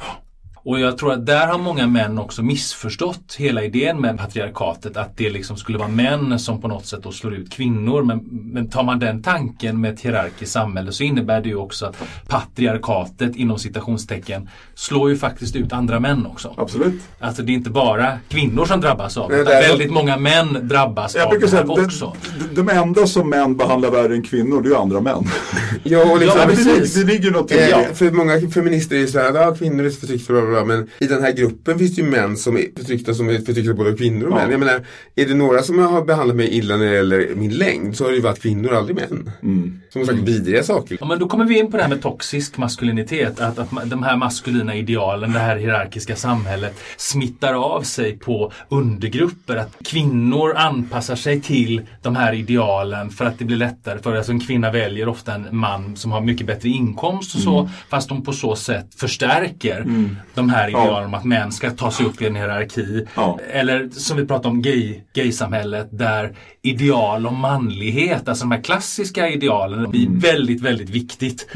Och 0.66 0.80
jag 0.80 0.97
tror 0.97 1.14
att 1.14 1.26
där 1.26 1.47
har 1.47 1.57
många 1.57 1.88
män 1.88 2.18
också 2.20 2.43
missförstått 2.43 3.36
hela 3.38 3.64
idén 3.64 4.01
med 4.01 4.18
patriarkatet. 4.18 4.97
Att 4.97 5.18
det 5.18 5.30
liksom 5.30 5.57
skulle 5.57 5.78
vara 5.78 5.88
män 5.88 6.39
som 6.39 6.61
på 6.61 6.68
något 6.68 6.86
sätt 6.86 7.03
då 7.03 7.11
slår 7.11 7.34
ut 7.34 7.51
kvinnor. 7.51 8.03
Men, 8.03 8.18
men 8.53 8.70
tar 8.70 8.84
man 8.84 8.99
den 8.99 9.22
tanken 9.24 9.82
med 9.82 9.93
ett 9.93 10.01
hierarkiskt 10.01 10.51
samhälle 10.53 10.91
så 10.91 11.03
innebär 11.03 11.41
det 11.41 11.49
ju 11.49 11.55
också 11.55 11.86
att 11.86 11.95
patriarkatet 12.28 13.36
inom 13.36 13.59
citationstecken 13.59 14.49
slår 14.76 15.09
ju 15.09 15.18
faktiskt 15.18 15.55
ut 15.55 15.74
andra 15.74 15.99
män 15.99 16.26
också. 16.26 16.53
Absolut. 16.57 17.01
Alltså 17.20 17.41
det 17.41 17.51
är 17.51 17.53
inte 17.53 17.70
bara 17.70 18.18
kvinnor 18.30 18.66
som 18.66 18.82
drabbas 18.82 19.18
av 19.18 19.30
det. 19.30 19.36
Nej, 19.36 19.41
utan 19.43 19.53
väldigt 19.53 19.91
många 19.91 20.18
män 20.18 20.68
drabbas 20.68 21.16
Jag 21.16 21.28
av 21.28 21.39
det 21.39 21.51
här 21.51 21.86
också. 21.86 22.16
de, 22.55 22.61
de, 22.61 22.70
enda 22.70 23.07
som 23.07 23.30
män 23.30 23.57
behandlar 23.57 23.91
värre 23.91 24.16
än 24.16 24.24
kvinnor, 24.24 24.61
det 24.61 24.68
är 24.68 24.70
ju 24.70 24.78
andra 24.78 25.01
män. 25.01 25.24
Ja, 25.84 26.11
och 26.11 26.20
liksom, 26.20 26.39
Ja, 26.39 26.47
men 26.47 26.55
det, 26.55 26.64
precis. 26.64 26.93
det 26.93 27.14
ligger 27.14 27.32
något 27.32 27.51
i 27.51 27.55
Eh, 27.55 27.78
det. 27.78 27.95
För 27.95 28.11
många 28.11 28.49
feminister 28.53 28.95
är 28.95 28.99
ju 28.99 29.07
såhär, 29.07 29.34
ja 29.34 29.55
kvinnor 29.55 29.86
är 29.86 29.89
förtryckta, 29.89 30.34
bla, 30.54 30.66
men 30.66 30.89
i 30.99 31.06
den 31.08 31.24
här 31.24 31.32
gruppen 31.32 31.80
finns 31.80 31.95
det 31.95 32.01
ju 32.01 32.08
män 32.10 32.38
som 32.38 32.58
är 32.58 32.66
förtryckta 32.78 33.14
som 33.14 33.30
är 33.30 33.38
förtryckta 33.38 33.74
både 33.74 33.97
kvinnor 33.97 34.28
och 34.28 34.32
Ja. 34.34 34.36
män. 34.41 34.51
Jag 34.51 34.60
menar, 34.60 34.86
är 35.16 35.26
det 35.26 35.34
några 35.34 35.62
som 35.62 35.80
har 35.80 36.06
behandlat 36.06 36.38
mig 36.38 36.49
illa 36.58 36.78
när 36.78 36.86
det 36.86 36.95
gäller 36.95 37.36
min 37.36 37.54
längd 37.54 37.97
så 37.97 38.04
har 38.04 38.10
det 38.12 38.16
ju 38.16 38.22
varit 38.24 38.41
kvinnor, 38.41 38.74
aldrig 38.74 38.95
män. 38.95 39.32
Mm. 39.43 39.80
Som 39.94 40.06
sagt 40.06 40.20
vidriga 40.20 40.64
saker. 40.64 40.98
Ja, 41.00 41.06
men 41.06 41.20
då 41.20 41.28
kommer 41.28 41.46
vi 41.46 41.60
in 41.60 41.72
på 41.72 41.78
det 41.78 41.84
här 41.84 41.89
med 41.89 42.02
toxisk 42.02 42.58
maskulinitet. 42.58 43.39
Att, 43.39 43.60
att 43.60 43.89
de 43.89 44.04
här 44.04 44.18
maskulina 44.18 44.76
idealen, 44.76 45.34
det 45.34 45.39
här 45.39 45.58
hierarkiska 45.58 46.16
samhället 46.16 46.80
smittar 46.98 47.54
av 47.54 47.82
sig 47.82 48.18
på 48.18 48.52
undergrupper. 48.70 49.56
Att 49.56 49.76
kvinnor 49.86 50.54
anpassar 50.56 51.16
sig 51.16 51.41
till 51.41 51.82
de 52.02 52.16
här 52.16 52.34
idealen 52.34 53.10
för 53.10 53.26
att 53.26 53.39
det 53.39 53.46
blir 53.46 53.58
lättare 53.58 54.00
för 54.00 54.16
alltså 54.16 54.32
en 54.32 54.39
kvinna 54.39 54.72
väljer 54.72 55.08
ofta 55.08 55.34
en 55.34 55.48
man 55.52 55.96
som 55.96 56.12
har 56.12 56.22
mycket 56.22 56.48
bättre 56.48 56.70
inkomst 56.70 57.36
och 57.36 57.41
så. 57.41 57.70
Fast 57.89 58.10
de 58.10 58.24
på 58.24 58.34
så 58.34 58.56
sätt 58.56 58.96
förstärker 58.96 59.86
de 60.34 60.50
här 60.50 60.70
idealen 60.70 61.06
om 61.06 61.14
att 61.14 61.26
män 61.26 61.52
ska 61.52 61.72
ta 61.72 61.91
sig 61.91 62.06
upp 62.06 62.22
i 62.22 62.28
en 62.28 62.36
hierarki. 62.36 63.06
Ja. 63.16 63.39
Eller 63.52 63.89
som 63.89 64.18
vi 64.18 64.26
pratar 64.26 64.50
om 64.50 64.62
gay, 64.62 65.02
gaysamhället 65.14 65.88
där 65.91 66.36
ideal 66.66 67.28
om 67.28 67.39
manlighet, 67.39 68.28
alltså 68.28 68.44
de 68.44 68.52
här 68.52 68.62
klassiska 68.62 69.30
idealen 69.30 69.82
blir 69.88 70.07
väldigt, 70.09 70.61
väldigt 70.61 70.89
viktigt. 70.89 71.47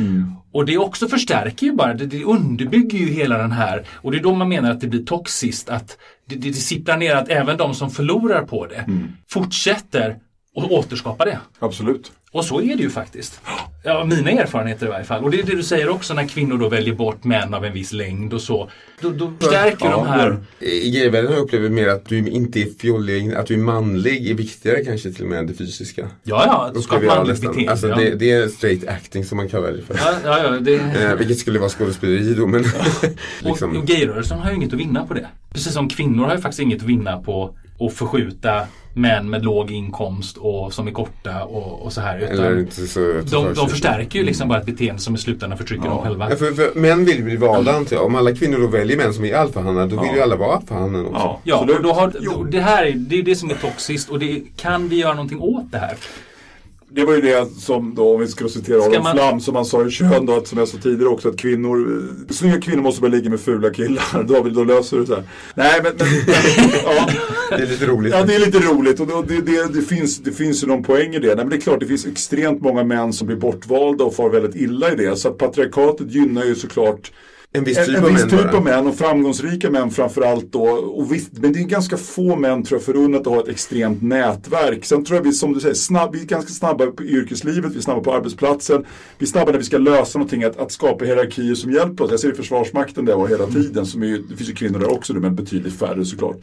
Och 0.51 0.65
det 0.65 0.77
också 0.77 1.07
förstärker 1.07 1.65
ju 1.65 1.71
bara, 1.73 1.93
det, 1.93 2.05
det 2.05 2.23
underbygger 2.23 2.99
ju 2.99 3.05
hela 3.05 3.37
den 3.37 3.51
här 3.51 3.85
och 3.91 4.11
det 4.11 4.17
är 4.17 4.23
då 4.23 4.35
man 4.35 4.49
menar 4.49 4.71
att 4.71 4.81
det 4.81 4.87
blir 4.87 5.05
toxiskt 5.05 5.69
att 5.69 5.97
det, 6.29 6.35
det, 6.35 6.49
det 6.49 6.53
sipprar 6.53 6.97
ner 6.97 7.15
att 7.15 7.29
även 7.29 7.57
de 7.57 7.73
som 7.73 7.91
förlorar 7.91 8.43
på 8.43 8.65
det 8.65 8.85
fortsätter 9.29 10.17
och 10.55 10.71
återskapa 10.71 11.25
det. 11.25 11.39
Absolut. 11.59 12.11
Och 12.37 12.45
så 12.45 12.61
är 12.61 12.75
det 12.75 12.83
ju 12.83 12.89
faktiskt. 12.89 13.41
Ja, 13.83 14.05
mina 14.05 14.31
erfarenheter 14.31 14.85
i 14.85 14.89
varje 14.89 15.05
fall. 15.05 15.23
Och 15.23 15.31
det 15.31 15.39
är 15.39 15.43
det 15.43 15.55
du 15.55 15.63
säger 15.63 15.89
också 15.89 16.13
när 16.13 16.27
kvinnor 16.27 16.57
då 16.57 16.69
väljer 16.69 16.95
bort 16.95 17.23
män 17.23 17.53
av 17.53 17.65
en 17.65 17.73
viss 17.73 17.93
längd 17.93 18.33
och 18.33 18.41
så. 18.41 18.69
Då, 19.01 19.09
då 19.09 19.33
förstärker 19.39 19.85
Ja, 19.85 19.91
de 19.91 20.07
här 20.07 20.37
I 20.59 20.91
gayvärlden 20.91 21.33
upplevt 21.33 21.71
mer 21.71 21.87
att 21.87 22.05
du 22.05 22.17
inte 22.17 22.59
är 22.59 22.67
fjollig, 22.79 23.33
att 23.33 23.45
du 23.45 23.53
är 23.53 23.57
manlig 23.57 24.29
är 24.29 24.33
viktigare 24.33 24.85
kanske 24.85 25.11
till 25.11 25.23
och 25.23 25.29
med 25.29 25.39
än 25.39 25.47
det 25.47 25.53
fysiska. 25.53 26.09
Ja, 26.23 26.71
ja, 26.73 26.81
ska 26.81 26.95
Upplever 26.95 27.15
manligt 27.15 27.41
beteende. 27.41 27.71
Alltså 27.71 27.87
ja. 27.87 27.95
det, 27.95 28.15
det 28.15 28.31
är 28.31 28.47
straight 28.47 28.87
acting 28.87 29.25
som 29.25 29.37
man 29.37 29.49
kallar 29.49 29.71
det 29.71 29.81
för. 29.81 29.95
Ja, 29.95 30.13
ja, 30.23 30.43
ja, 30.43 30.49
det... 30.49 30.75
Eh, 30.75 31.15
vilket 31.15 31.37
skulle 31.37 31.59
vara 31.59 31.69
skådespeleri 31.69 32.33
då 32.33 32.47
men 32.47 32.61
Och, 32.61 33.09
liksom. 33.41 33.77
och 33.77 33.85
gayrörelsen 33.85 34.39
har 34.39 34.49
ju 34.49 34.55
inget 34.55 34.73
att 34.73 34.79
vinna 34.79 35.07
på 35.07 35.13
det. 35.13 35.27
Precis 35.53 35.73
som 35.73 35.89
kvinnor 35.89 36.25
har 36.25 36.35
ju 36.35 36.41
faktiskt 36.41 36.61
inget 36.61 36.81
att 36.81 36.89
vinna 36.89 37.17
på 37.17 37.55
att 37.79 37.93
förskjuta 37.93 38.61
män 38.93 39.29
med 39.29 39.43
låg 39.45 39.71
inkomst 39.71 40.37
och 40.37 40.73
som 40.73 40.87
är 40.87 40.91
korta 40.91 41.43
och, 41.43 41.81
och 41.85 41.93
så 41.93 42.01
här. 42.01 42.19
Utan 42.19 42.87
så 42.87 42.99
de, 43.31 43.53
de 43.53 43.69
förstärker 43.69 44.19
ju 44.19 44.25
liksom 44.25 44.49
bara 44.49 44.59
ett 44.59 44.65
beteende 44.65 45.01
som 45.01 45.15
i 45.15 45.17
slutändan 45.17 45.57
förtrycker 45.57 45.89
dem 45.89 46.01
själva. 46.01 46.29
Ja, 46.29 46.35
för, 46.35 46.51
för 46.51 46.79
män 46.79 47.05
vill 47.05 47.23
bli 47.23 47.35
valda 47.35 47.71
antar 47.71 47.95
jag. 47.95 48.05
Om 48.05 48.15
alla 48.15 48.35
kvinnor 48.35 48.59
då 48.59 48.67
väljer 48.67 48.97
män 48.97 49.13
som 49.13 49.25
är 49.25 49.35
alfahannar 49.35 49.87
då 49.87 50.01
vill 50.01 50.11
ju 50.15 50.21
alla 50.21 50.35
vara 50.35 50.55
alfahannar 50.55 51.01
också. 51.05 51.13
Ja, 51.13 51.39
Ja, 51.43 51.59
och 51.59 51.83
då 51.83 51.93
har, 51.93 52.13
då, 52.21 52.43
det 52.43 52.61
här 52.61 52.85
är 52.85 52.91
det, 52.91 53.19
är 53.19 53.23
det 53.23 53.35
som 53.35 53.49
är 53.49 53.55
toxiskt 53.55 54.09
och 54.09 54.19
det, 54.19 54.41
kan 54.55 54.89
vi 54.89 54.95
göra 54.95 55.13
någonting 55.13 55.39
åt 55.41 55.71
det 55.71 55.77
här? 55.77 55.97
Det 56.89 57.05
var 57.05 57.13
ju 57.15 57.21
det 57.21 57.47
som 57.59 57.95
då, 57.95 58.13
om 58.15 58.19
vi 58.21 58.27
ska 58.27 58.49
citera 58.49 58.81
Aron 58.83 59.03
man- 59.03 59.15
Flam, 59.15 59.39
som 59.39 59.55
han 59.55 59.65
sa 59.65 59.85
i 59.85 59.89
Kön 59.91 60.25
då, 60.25 60.35
att, 60.37 60.47
som 60.47 60.57
jag 60.57 60.67
sa 60.67 60.77
tidigare 60.77 61.09
också, 61.09 61.29
att 61.29 61.37
kvinnor, 61.37 62.01
eh, 62.29 62.33
snygga 62.33 62.61
kvinnor 62.61 62.81
måste 62.81 63.01
börja 63.01 63.15
ligga 63.15 63.29
med 63.29 63.39
fula 63.39 63.69
killar. 63.69 64.23
David, 64.27 64.53
då 64.53 64.63
löser 64.63 64.97
du 64.97 65.03
det 65.03 65.07
så 65.07 65.15
här. 65.15 65.23
Nej, 65.55 65.79
men, 65.83 65.93
men 65.97 66.07
ja, 66.83 67.09
Det 67.49 67.63
är 67.63 67.67
lite 67.67 67.85
roligt. 67.85 68.13
ja, 68.13 68.23
det 68.23 68.35
är 68.35 68.39
lite 68.39 68.59
roligt 68.59 68.99
och 68.99 69.27
det, 69.27 69.41
det, 69.41 69.73
det, 69.73 69.81
finns, 69.81 70.17
det 70.19 70.31
finns 70.31 70.63
ju 70.63 70.67
någon 70.67 70.83
poäng 70.83 71.15
i 71.15 71.19
det. 71.19 71.27
Nej, 71.27 71.35
men 71.37 71.49
det 71.49 71.55
är 71.55 71.61
klart, 71.61 71.79
det 71.79 71.85
finns 71.85 72.05
extremt 72.05 72.61
många 72.61 72.83
män 72.83 73.13
som 73.13 73.27
blir 73.27 73.37
bortvalda 73.37 74.03
och 74.03 74.15
far 74.15 74.29
väldigt 74.29 74.55
illa 74.55 74.91
i 74.91 74.95
det. 74.95 75.15
Så 75.15 75.27
att 75.27 75.37
patriarkatet 75.37 76.11
gynnar 76.11 76.45
ju 76.45 76.55
såklart 76.55 77.11
En 77.53 77.63
viss 77.63 77.77
en, 77.77 77.85
typ 77.85 77.95
en 77.97 78.03
av 78.03 78.11
viss 78.11 78.19
män 78.19 78.29
typ 78.29 78.53
av 78.53 78.63
män 78.63 78.87
och 78.87 78.95
framgångsrika 78.95 79.69
män 79.69 79.91
framförallt 79.91 80.51
då. 80.51 80.63
Och 80.69 81.13
visst, 81.13 81.33
men 81.33 81.53
det 81.53 81.59
är 81.59 81.63
ganska 81.63 81.97
få 81.97 82.35
män 82.35 82.63
tror 82.63 82.79
jag 82.79 82.85
förunnat 82.85 83.21
att 83.21 83.27
ha 83.27 83.39
ett 83.39 83.47
extremt 83.47 84.01
nätverk. 84.01 84.85
Sen 84.85 85.05
tror 85.05 85.17
jag 85.17 85.23
vi, 85.23 85.33
som 85.33 85.53
du 85.53 85.59
säger, 85.59 85.75
snabb, 85.75 86.13
vi 86.13 86.21
är 86.21 86.25
ganska 86.25 86.51
snabba 86.51 86.85
på 86.85 87.03
yrkeslivet, 87.03 87.73
vi 87.73 87.77
är 87.77 87.81
snabba 87.81 88.01
på 88.01 88.13
arbetsplatsen. 88.13 88.85
Vi 89.17 89.25
är 89.25 89.27
snabba 89.27 89.51
när 89.51 89.59
vi 89.59 89.65
ska 89.65 89.77
lösa 89.77 90.19
någonting, 90.19 90.43
att, 90.43 90.57
att 90.57 90.71
skapa 90.71 91.05
hierarkier 91.05 91.55
som 91.55 91.71
hjälper 91.71 92.03
oss. 92.03 92.11
Jag 92.11 92.19
ser 92.19 92.31
i 92.31 92.35
Försvarsmakten 92.35 93.05
där 93.05 93.15
och 93.15 93.29
hela 93.29 93.47
tiden, 93.47 93.85
som 93.85 94.03
är, 94.03 94.21
det 94.29 94.35
finns 94.35 94.49
ju 94.49 94.53
kvinnor 94.53 94.79
där 94.79 94.91
också, 94.91 95.13
men 95.13 95.35
betydligt 95.35 95.79
färre 95.79 96.05
såklart. 96.05 96.37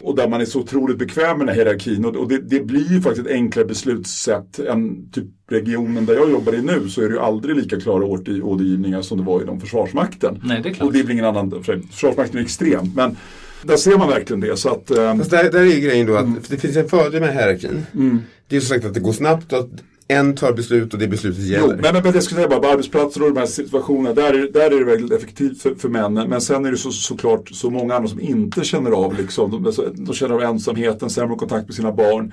Och 0.00 0.16
där 0.16 0.28
man 0.28 0.40
är 0.40 0.44
så 0.44 0.60
otroligt 0.60 0.98
bekväm 0.98 1.38
med 1.38 1.46
den 1.46 1.48
här 1.56 1.64
hierarkin. 1.64 2.04
Och, 2.04 2.16
och 2.16 2.28
det, 2.28 2.38
det 2.38 2.60
blir 2.60 2.92
ju 2.92 3.00
faktiskt 3.00 3.26
ett 3.26 3.32
enklare 3.32 3.66
beslutssätt 3.66 4.58
än 4.58 5.10
typ 5.10 5.24
regionen 5.50 6.06
där 6.06 6.14
jag 6.14 6.30
jobbar 6.30 6.54
i 6.54 6.62
nu 6.62 6.88
så 6.88 7.00
är 7.02 7.08
det 7.08 7.14
ju 7.14 7.20
aldrig 7.20 7.56
lika 7.56 7.80
klara 7.80 8.04
ordergivningar 8.04 9.02
som 9.02 9.18
det 9.18 9.24
var 9.24 9.42
inom 9.42 9.60
Försvarsmakten. 9.60 10.40
Nej, 10.44 10.60
det 10.62 10.68
är 10.68 10.72
klart. 10.72 10.86
Och 10.86 10.92
det 10.92 10.98
är 10.98 11.02
väl 11.02 11.12
ingen 11.12 11.24
annan, 11.24 11.64
för 11.64 11.82
Försvarsmakten 11.90 12.38
är 12.38 12.42
extremt. 12.44 12.96
Men 12.96 13.16
där 13.62 13.76
ser 13.76 13.98
man 13.98 14.08
verkligen 14.08 14.40
det. 14.40 14.56
Så 14.56 14.68
att, 14.68 14.90
eh, 14.90 15.16
Fast 15.16 15.30
där, 15.30 15.50
där 15.50 15.60
är 15.60 15.64
ju 15.74 15.80
grejen 15.80 16.06
då 16.06 16.14
att 16.16 16.24
Mm. 16.26 16.40
det 16.48 16.56
finns 16.56 16.76
en 16.76 16.88
fördel 16.88 17.20
med 17.20 17.32
hierarkin. 17.34 17.86
Det 18.48 18.56
är 18.56 18.60
ju 18.60 18.60
som 18.60 18.74
sagt 18.76 18.84
att 18.86 18.94
det 18.94 19.00
går 19.00 19.12
snabbt 19.12 19.52
och 19.52 19.58
att 19.58 19.70
en 20.10 20.34
tar 20.34 20.52
beslut 20.52 20.92
och 20.94 20.98
det 21.00 21.08
beslutet 21.08 21.40
Jo, 21.44 21.52
gäller. 21.52 21.66
men, 21.68 21.80
men, 21.94 22.02
men 22.02 22.12
det 22.12 22.20
skulle 22.20 22.40
jag 22.40 22.50
säga 22.50 22.60
bara, 22.60 22.68
på 22.68 22.72
arbetsplatser 22.72 23.22
och 23.22 23.34
de 23.34 23.40
här 23.40 23.46
situationerna, 23.46 24.14
där 24.14 24.32
är, 24.34 24.52
där 24.52 24.70
är 24.70 24.78
det 24.78 24.84
väldigt 24.84 25.12
effektivt 25.18 25.62
för, 25.62 25.74
för 25.74 25.88
männen. 25.88 26.28
Men 26.30 26.40
sen 26.40 26.66
är 26.66 26.70
det 26.70 26.76
så, 26.76 26.90
såklart 26.90 27.48
så 27.48 27.70
många 27.70 27.94
andra 27.94 28.08
som 28.08 28.20
inte 28.20 28.64
känner 28.64 28.90
av, 28.90 29.16
liksom, 29.18 29.50
de, 29.50 29.66
alltså, 29.66 29.92
de 29.94 30.14
känner 30.14 30.34
av 30.34 30.42
ensamheten, 30.42 31.10
sämre 31.10 31.36
kontakt 31.36 31.66
med 31.66 31.74
sina 31.74 31.92
barn. 31.92 32.32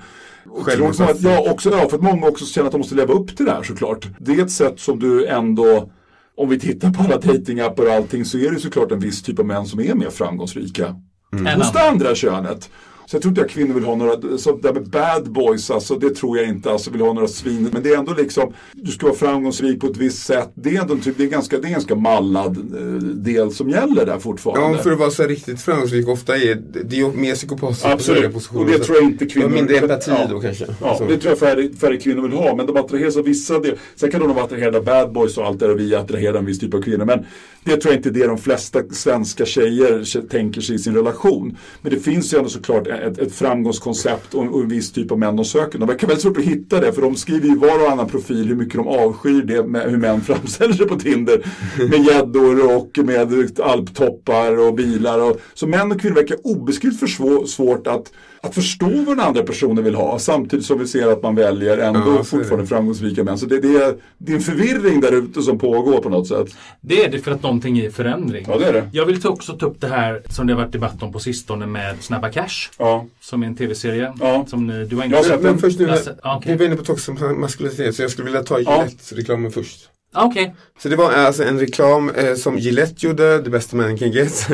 Att- 1.10 1.20
Ja, 1.22 1.50
också, 1.52 1.70
ja, 1.70 1.88
för 1.88 1.96
att 1.96 2.02
många 2.02 2.26
också 2.28 2.44
känner 2.44 2.66
att 2.66 2.72
de 2.72 2.78
måste 2.78 2.94
leva 2.94 3.14
upp 3.14 3.36
till 3.36 3.46
det 3.46 3.52
här 3.52 3.62
såklart. 3.62 4.06
Det 4.20 4.32
är 4.32 4.42
ett 4.42 4.50
sätt 4.50 4.80
som 4.80 4.98
du 4.98 5.26
ändå, 5.26 5.90
om 6.36 6.48
vi 6.48 6.60
tittar 6.60 6.90
på 6.90 7.02
alla 7.02 7.18
datingappar 7.18 7.86
och 7.86 7.92
allting, 7.92 8.24
så 8.24 8.38
är 8.38 8.50
det 8.50 8.60
såklart 8.60 8.92
en 8.92 8.98
viss 9.00 9.22
typ 9.22 9.38
av 9.38 9.46
män 9.46 9.66
som 9.66 9.80
är 9.80 9.94
mer 9.94 10.10
framgångsrika. 10.10 10.94
En 11.32 11.46
Hos 11.46 11.72
det 11.72 11.88
andra 11.88 12.14
könet. 12.14 12.70
Så 13.06 13.16
jag 13.16 13.22
tror 13.22 13.30
inte 13.30 13.40
att 13.40 13.48
kvinnor 13.50 13.74
vill 13.74 13.84
ha 13.84 13.94
några, 13.96 14.38
så 14.38 14.52
det 14.56 14.62
där 14.62 14.72
med 14.72 14.88
bad 14.88 15.30
boys, 15.32 15.70
alltså, 15.70 15.94
det 15.94 16.10
tror 16.14 16.38
jag 16.38 16.48
inte, 16.48 16.70
alltså 16.70 16.90
vill 16.90 17.00
ha 17.00 17.12
några 17.12 17.28
svin. 17.28 17.68
Men 17.72 17.82
det 17.82 17.90
är 17.90 17.98
ändå 17.98 18.14
liksom, 18.14 18.52
du 18.72 18.90
ska 18.92 19.06
vara 19.06 19.16
framgångsrik 19.16 19.80
på 19.80 19.86
ett 19.86 19.96
visst 19.96 20.26
sätt. 20.26 20.50
Det 20.54 20.76
är 20.76 20.80
ändå 20.80 20.96
typ, 20.96 21.14
det 21.18 21.24
är 21.24 21.28
ganska, 21.28 21.58
det 21.58 21.68
är 21.68 21.70
ganska 21.72 21.94
mallad 21.94 22.56
eh, 22.56 22.82
del 23.02 23.52
som 23.52 23.70
gäller 23.70 24.06
där 24.06 24.18
fortfarande. 24.18 24.76
Ja, 24.76 24.82
för 24.82 24.92
att 24.92 24.98
vara 24.98 25.10
så 25.10 25.22
riktigt 25.22 25.60
framgångsrik 25.60 26.08
ofta 26.08 26.36
är 26.36 26.62
det 26.84 26.96
är 26.96 27.00
ju 27.00 27.12
mer 27.12 27.34
psykopater 27.34 27.74
på 27.82 27.86
höga 27.88 27.94
Absolut, 27.94 28.32
positioner. 28.32 28.60
och 28.64 28.70
det 28.70 28.78
tror 28.78 28.96
jag 28.98 29.04
inte 29.06 29.26
kvinnor... 29.26 29.48
mindre 29.48 29.76
empati 29.76 30.10
Ja. 30.10 30.26
då 30.30 30.40
kanske. 30.40 30.66
Ja, 30.80 30.88
Alltså. 30.88 31.04
det 31.06 31.16
tror 31.18 31.30
jag 31.30 31.38
färre, 31.38 31.68
färre 31.80 31.96
kvinnor 31.96 32.22
vill 32.22 32.32
ha. 32.32 32.56
Men 32.56 32.66
de 32.66 32.76
attraheras 32.76 33.16
av 33.16 33.24
vissa 33.24 33.58
del. 33.58 33.74
Sen 33.96 34.10
kan 34.10 34.20
de 34.20 34.34
vara 34.34 34.44
attraherade 34.44 34.78
av 34.78 34.84
bad 34.84 35.12
boys 35.12 35.38
och 35.38 35.46
allt 35.46 35.58
det 35.60 35.66
där 35.66 35.74
vi 35.74 35.94
attraherar 35.94 36.38
en 36.38 36.46
viss 36.46 36.58
typ 36.58 36.74
av 36.74 36.82
kvinnor. 36.82 37.04
Men 37.04 37.24
det 37.64 37.76
tror 37.76 37.92
jag 37.94 37.98
inte 37.98 38.08
är 38.08 38.12
det 38.12 38.26
de 38.26 38.38
flesta 38.38 38.82
svenska 38.90 39.46
tjejer 39.46 40.28
tänker 40.28 40.60
sig 40.60 40.74
i 40.74 40.78
sin 40.78 40.94
relation. 40.94 41.56
Men 41.82 41.92
det 41.92 41.98
finns 42.00 42.34
ju 42.34 42.38
ändå 42.38 42.50
såklart 42.50 42.86
ett, 42.98 43.18
ett 43.18 43.32
framgångskoncept 43.32 44.34
och, 44.34 44.54
och 44.54 44.60
en 44.60 44.68
viss 44.68 44.92
typ 44.92 45.12
av 45.12 45.18
män 45.18 45.36
de 45.36 45.44
söker. 45.44 45.78
De 45.78 45.88
verkar 45.88 46.06
väldigt 46.06 46.22
svårt 46.22 46.38
att 46.38 46.44
hitta 46.44 46.80
det 46.80 46.92
för 46.92 47.02
de 47.02 47.16
skriver 47.16 47.48
ju 47.48 47.56
var 47.56 47.84
och 47.84 47.90
annan 47.90 48.08
profil 48.08 48.48
hur 48.48 48.56
mycket 48.56 48.74
de 48.74 48.88
avskyr 48.88 49.42
det 49.42 49.66
med 49.66 49.90
hur 49.90 49.98
män 49.98 50.20
framställer 50.26 50.74
sig 50.74 50.86
på 50.86 50.98
Tinder. 50.98 51.46
Med 51.78 52.04
gäddor 52.04 52.76
och 52.76 52.98
med 53.04 53.50
alptoppar 53.60 54.58
och 54.58 54.74
bilar. 54.74 55.30
Och, 55.30 55.40
så 55.54 55.66
män 55.66 55.92
och 55.92 56.00
kvinnor 56.00 56.14
verkar 56.14 56.36
obeskrivligt 56.44 57.00
för 57.00 57.46
svårt 57.46 57.86
att, 57.86 58.12
att 58.46 58.54
förstå 58.54 58.86
vad 58.88 59.16
den 59.16 59.20
andra 59.20 59.42
personen 59.42 59.84
vill 59.84 59.94
ha. 59.94 60.18
Samtidigt 60.18 60.66
som 60.66 60.78
vi 60.78 60.86
ser 60.86 61.06
att 61.12 61.22
man 61.22 61.34
väljer 61.34 61.78
ändå 61.78 62.00
Ja, 62.06 62.14
är 62.14 62.18
det. 62.18 62.24
fortfarande 62.24 62.66
framgångsrika 62.66 63.24
män. 63.24 63.38
Så 63.38 63.46
det, 63.46 63.60
det, 63.60 63.68
är, 63.76 63.94
det 64.18 64.32
är 64.32 64.36
en 64.36 64.42
förvirring 64.42 65.00
där 65.00 65.12
ute 65.12 65.42
som 65.42 65.58
pågår 65.58 65.98
på 66.00 66.08
något 66.08 66.26
sätt. 66.28 66.46
Det 66.80 67.04
är 67.04 67.10
det 67.10 67.18
för 67.18 67.30
att 67.30 67.42
någonting 67.42 67.78
är 67.78 67.84
i 67.84 67.90
förändring. 67.90 68.44
Ja, 68.48 68.58
det 68.58 68.64
är 68.66 68.72
det. 68.72 68.88
Jag 68.92 69.06
vill 69.06 69.26
också 69.26 69.52
ta 69.52 69.66
upp 69.66 69.80
det 69.80 69.88
här 69.88 70.22
som 70.30 70.46
det 70.46 70.52
har 70.52 70.60
varit 70.60 70.72
debatt 70.72 71.02
om 71.02 71.12
på 71.12 71.18
sistone 71.18 71.66
med 71.66 71.96
Snabba 72.00 72.28
Cash. 72.32 72.70
Ja. 72.78 73.06
Som 73.20 73.42
är 73.42 73.46
en 73.46 73.56
tv-serie. 73.56 74.12
Ja. 74.20 74.44
Som 74.48 74.66
ni, 74.66 74.84
du 74.84 74.96
har 74.96 75.02
Jag 75.02 75.06
inte 75.06 75.16
har 75.16 75.22
sett 75.22 75.32
sett 75.32 75.42
Men 75.42 75.52
den? 75.52 75.58
först 75.60 75.78
nu, 75.78 75.86
Jag 75.86 75.98
ja, 76.22 76.36
okej. 76.36 76.52
vi 76.52 76.58
var 76.58 76.64
inne 76.66 76.76
på 76.76 76.84
toxisk 76.84 77.20
maskulinitet 77.36 77.94
så 77.96 78.02
jag 78.02 78.10
skulle 78.10 78.24
vilja 78.24 78.42
ta. 78.42 78.58
Gillette-reklamen 78.58 79.50
först. 79.52 79.88
Okej. 80.14 80.42
Okay. 80.42 80.54
Så 80.78 80.88
det 80.88 80.96
var 80.96 81.12
alltså 81.12 81.44
en 81.44 81.60
reklam 81.60 82.10
eh, 82.10 82.34
som 82.34 82.58
Gillette 82.58 83.06
gjorde, 83.06 83.42
The 83.44 83.50
Best 83.50 83.72
Man 83.72 83.98
Can 83.98 84.10
Get, 84.10 84.48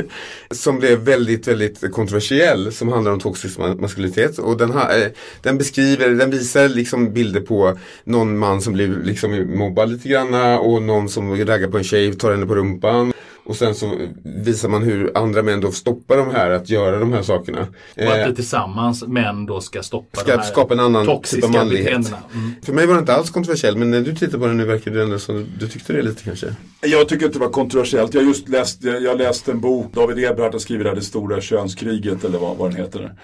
som 0.51 0.79
blev 0.79 0.99
väldigt, 0.99 1.49
väldigt 1.49 1.93
kontroversiell, 1.93 2.73
som 2.73 2.89
handlar 2.89 3.13
om 3.13 3.21
toxisk 3.21 3.59
maskulinitet. 3.59 4.39
Och 4.39 4.57
den, 4.57 4.71
ha, 4.71 4.97
eh, 4.97 5.11
den 5.43 5.59
beskriver, 5.59 6.09
den 6.09 6.31
visar 6.31 6.69
liksom 6.69 7.13
bilder 7.13 7.41
på 7.41 7.79
någon 8.05 8.39
man 8.39 8.61
som 8.61 8.73
blir 8.73 8.89
liksom 8.89 9.59
mobbad 9.59 9.93
lite 9.93 10.09
granna 10.09 10.59
och 10.59 10.83
någon 10.83 11.09
som 11.09 11.37
raggar 11.37 11.69
på 11.69 11.79
en 11.79 11.85
tjej, 11.85 12.15
tar 12.15 12.31
henne 12.31 12.47
på 12.47 12.55
rumpan. 12.55 13.13
Och 13.45 13.57
sen 13.57 13.74
så 13.74 14.09
visar 14.24 14.68
man 14.68 14.82
hur 14.82 15.18
andra 15.18 15.43
män 15.43 15.61
då 15.61 15.72
stoppar 15.72 16.16
de 16.16 16.30
här 16.30 16.51
att 16.51 16.70
göra 16.70 16.99
de 16.99 17.12
här 17.12 17.22
sakerna. 17.22 17.61
Och 17.97 18.03
att 18.03 18.18
Eh, 18.18 18.28
vi 18.28 18.34
tillsammans 18.34 19.07
män 19.07 19.47
då 19.47 19.61
ska 19.61 19.82
stoppa 19.82 20.20
Ska 20.20 20.30
de 20.30 20.43
här 20.43 20.51
skapa 20.51 20.74
en 20.74 20.80
annan 20.80 21.07
toxiska 21.07 21.36
typ 21.36 21.45
av 21.45 21.51
manlighet. 21.51 21.95
Mm. 22.34 22.55
För 22.62 22.72
mig 22.72 22.86
var 22.86 22.95
det 22.95 23.01
inte 23.01 23.14
alls 23.14 23.30
kontroversiellt 23.30 23.78
men 23.78 23.90
när 23.90 24.01
du 24.01 24.14
tittar 24.14 24.38
på 24.38 24.47
den 24.47 24.57
nu 24.57 24.64
verkar 24.64 24.90
det 24.90 25.03
ändå 25.03 25.18
som 25.18 25.47
du 25.59 25.68
tyckte 25.68 25.93
det 25.93 26.03
lite 26.03 26.24
kanske. 26.24 26.55
Jag 26.80 27.09
tycker 27.09 27.26
inte 27.26 27.38
det 27.38 27.45
var 27.45 27.53
kontroversiellt. 27.53 28.14
Jag 28.14 28.24
just 28.24 28.49
läst, 28.49 28.84
jag, 28.84 29.18
läste 29.18 29.51
en 29.51 29.61
bok, 29.61 29.95
David 29.95 30.18
Eberhardt 30.18 30.53
har 30.53 30.61
skrivit 30.61 30.86
där, 30.86 30.95
Det 30.95 31.03
stora 31.03 31.40
könskriget 31.40 32.24
eller 32.24 32.38
vad, 32.38 32.57
vad 32.57 32.70
den 32.70 32.76
heter. 32.76 33.14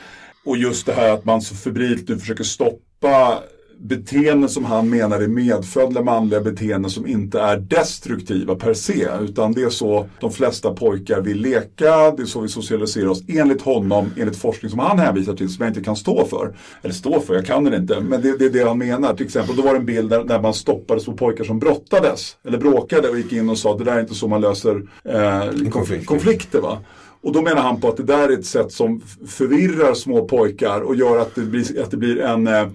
Och 0.44 0.56
just 0.56 0.86
det 0.86 0.92
här 0.92 1.12
att 1.12 1.24
man 1.24 1.42
så 1.42 1.54
febrilt 1.54 2.08
nu 2.08 2.18
försöker 2.18 2.44
stoppa 2.44 3.42
beteenden 3.81 4.49
som 4.49 4.64
han 4.64 4.91
menar 4.91 5.20
är 5.20 5.29
medfödda 5.29 6.03
manliga 6.03 6.41
beteenden 6.41 6.91
som 6.91 7.07
inte 7.07 7.41
är 7.41 7.57
destruktiva 7.57 8.55
per 8.55 8.74
se. 8.74 9.09
Utan 9.20 9.53
det 9.53 9.62
är 9.62 9.70
så 9.70 10.09
de 10.20 10.33
flesta 10.33 10.74
pojkar 10.74 11.20
vill 11.20 11.41
leka, 11.41 12.11
det 12.11 12.22
är 12.22 12.26
så 12.26 12.41
vi 12.41 12.49
socialiserar 12.49 13.07
oss 13.07 13.22
enligt 13.29 13.62
honom, 13.62 14.11
enligt 14.16 14.37
forskning 14.37 14.70
som 14.70 14.79
han 14.79 14.99
hänvisar 14.99 15.35
till 15.35 15.49
som 15.49 15.64
jag 15.64 15.70
inte 15.70 15.83
kan 15.83 15.97
stå 15.97 16.24
för. 16.24 16.57
Eller 16.83 16.95
stå 16.95 17.20
för, 17.20 17.35
jag 17.35 17.47
kan 17.47 17.64
det 17.64 17.76
inte, 17.76 18.01
men 18.01 18.22
det, 18.22 18.39
det 18.39 18.45
är 18.45 18.51
det 18.51 18.68
han 18.68 18.79
menar. 18.79 19.14
Till 19.14 19.26
exempel, 19.26 19.57
då 19.57 19.62
var 19.62 19.72
det 19.72 19.79
en 19.79 19.87
bild 19.87 20.11
där, 20.11 20.24
där 20.24 20.41
man 20.41 20.55
stoppade 20.55 21.01
små 21.01 21.14
pojkar 21.14 21.45
som 21.45 21.59
brottades 21.59 22.37
eller 22.45 22.59
bråkade 22.59 23.09
och 23.09 23.18
gick 23.18 23.33
in 23.33 23.49
och 23.49 23.59
sa 23.59 23.76
det 23.79 23.85
där 23.85 23.97
är 23.97 24.01
inte 24.01 24.14
så 24.14 24.29
man 24.29 24.41
löser 24.41 24.83
eh, 25.05 25.70
konflikt. 25.70 26.07
konflikter. 26.07 26.61
Va? 26.61 26.79
Och 27.20 27.33
då 27.33 27.43
menar 27.43 27.62
han 27.62 27.81
på 27.81 27.89
att 27.89 27.97
det 27.97 28.03
där 28.03 28.29
är 28.29 28.33
ett 28.33 28.47
sätt 28.47 28.72
som 28.72 29.01
förvirrar 29.26 29.95
små 29.95 30.24
pojkar 30.24 30.81
och 30.81 30.97
gör 30.97 31.18
att 31.18 31.35
det 31.35 31.41
blir, 31.41 31.83
att 31.83 31.91
det 31.91 31.97
blir 31.97 32.20
en 32.20 32.47
eh, 32.47 32.68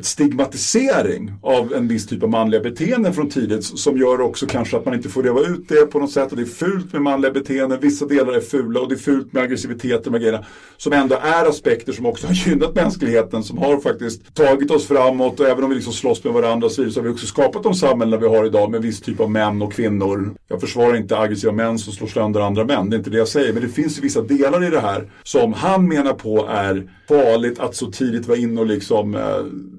stigmatisering 0.00 1.32
av 1.42 1.74
en 1.74 1.88
viss 1.88 2.06
typ 2.06 2.22
av 2.22 2.30
manliga 2.30 2.60
beteenden 2.60 3.14
från 3.14 3.30
tidigt 3.30 3.64
som 3.64 3.98
gör 3.98 4.20
också 4.20 4.46
kanske 4.46 4.76
att 4.76 4.84
man 4.84 4.94
inte 4.94 5.08
får 5.08 5.22
leva 5.22 5.40
ut 5.40 5.68
det 5.68 5.86
på 5.86 5.98
något 5.98 6.10
sätt. 6.10 6.30
Och 6.30 6.36
det 6.36 6.42
är 6.42 6.46
fult 6.46 6.92
med 6.92 7.02
manliga 7.02 7.32
beteenden, 7.32 7.78
vissa 7.80 8.06
delar 8.06 8.32
är 8.32 8.40
fula 8.40 8.80
och 8.80 8.88
det 8.88 8.94
är 8.94 8.98
fult 8.98 9.32
med 9.32 9.42
aggressivitet 9.42 10.06
och 10.06 10.12
grejerna. 10.12 10.44
Som 10.76 10.92
ändå 10.92 11.16
är 11.22 11.48
aspekter 11.48 11.92
som 11.92 12.06
också 12.06 12.26
har 12.26 12.34
gynnat 12.48 12.74
mänskligheten 12.74 13.42
som 13.42 13.58
har 13.58 13.80
faktiskt 13.80 14.34
tagit 14.34 14.70
oss 14.70 14.86
framåt. 14.86 15.40
Och 15.40 15.46
även 15.46 15.64
om 15.64 15.70
vi 15.70 15.76
liksom 15.76 15.92
slåss 15.92 16.24
med 16.24 16.32
varandra 16.32 16.68
så, 16.68 16.82
vidare, 16.82 16.92
så 16.92 17.00
har 17.00 17.04
vi 17.04 17.14
också 17.14 17.26
skapat 17.26 17.62
de 17.62 17.74
samhällen 17.74 18.20
vi 18.20 18.26
har 18.26 18.44
idag 18.46 18.70
med 18.70 18.82
viss 18.82 19.00
typ 19.00 19.20
av 19.20 19.30
män 19.30 19.62
och 19.62 19.72
kvinnor. 19.72 20.34
Jag 20.48 20.60
försvarar 20.60 20.96
inte 20.96 21.18
aggressiva 21.18 21.52
män 21.52 21.78
som 21.78 21.92
slår 21.92 22.08
sönder 22.08 22.40
andra 22.40 22.64
män, 22.64 22.90
det 22.90 22.96
är 22.96 22.98
inte 22.98 23.10
det 23.10 23.18
jag 23.18 23.28
säger. 23.28 23.52
Men 23.52 23.62
det 23.62 23.68
finns 23.68 23.98
ju 23.98 24.02
vissa 24.02 24.22
delar 24.22 24.64
i 24.64 24.70
det 24.70 24.80
här 24.80 25.10
som 25.22 25.52
han 25.52 25.88
menar 25.88 26.12
på 26.12 26.46
är 26.48 26.88
farligt 27.08 27.60
att 27.60 27.76
så 27.76 27.90
tidigt 27.90 28.26
vara 28.26 28.38
inne 28.38 28.60
och 28.60 28.66
liksom 28.66 29.14
eh, 29.14 29.20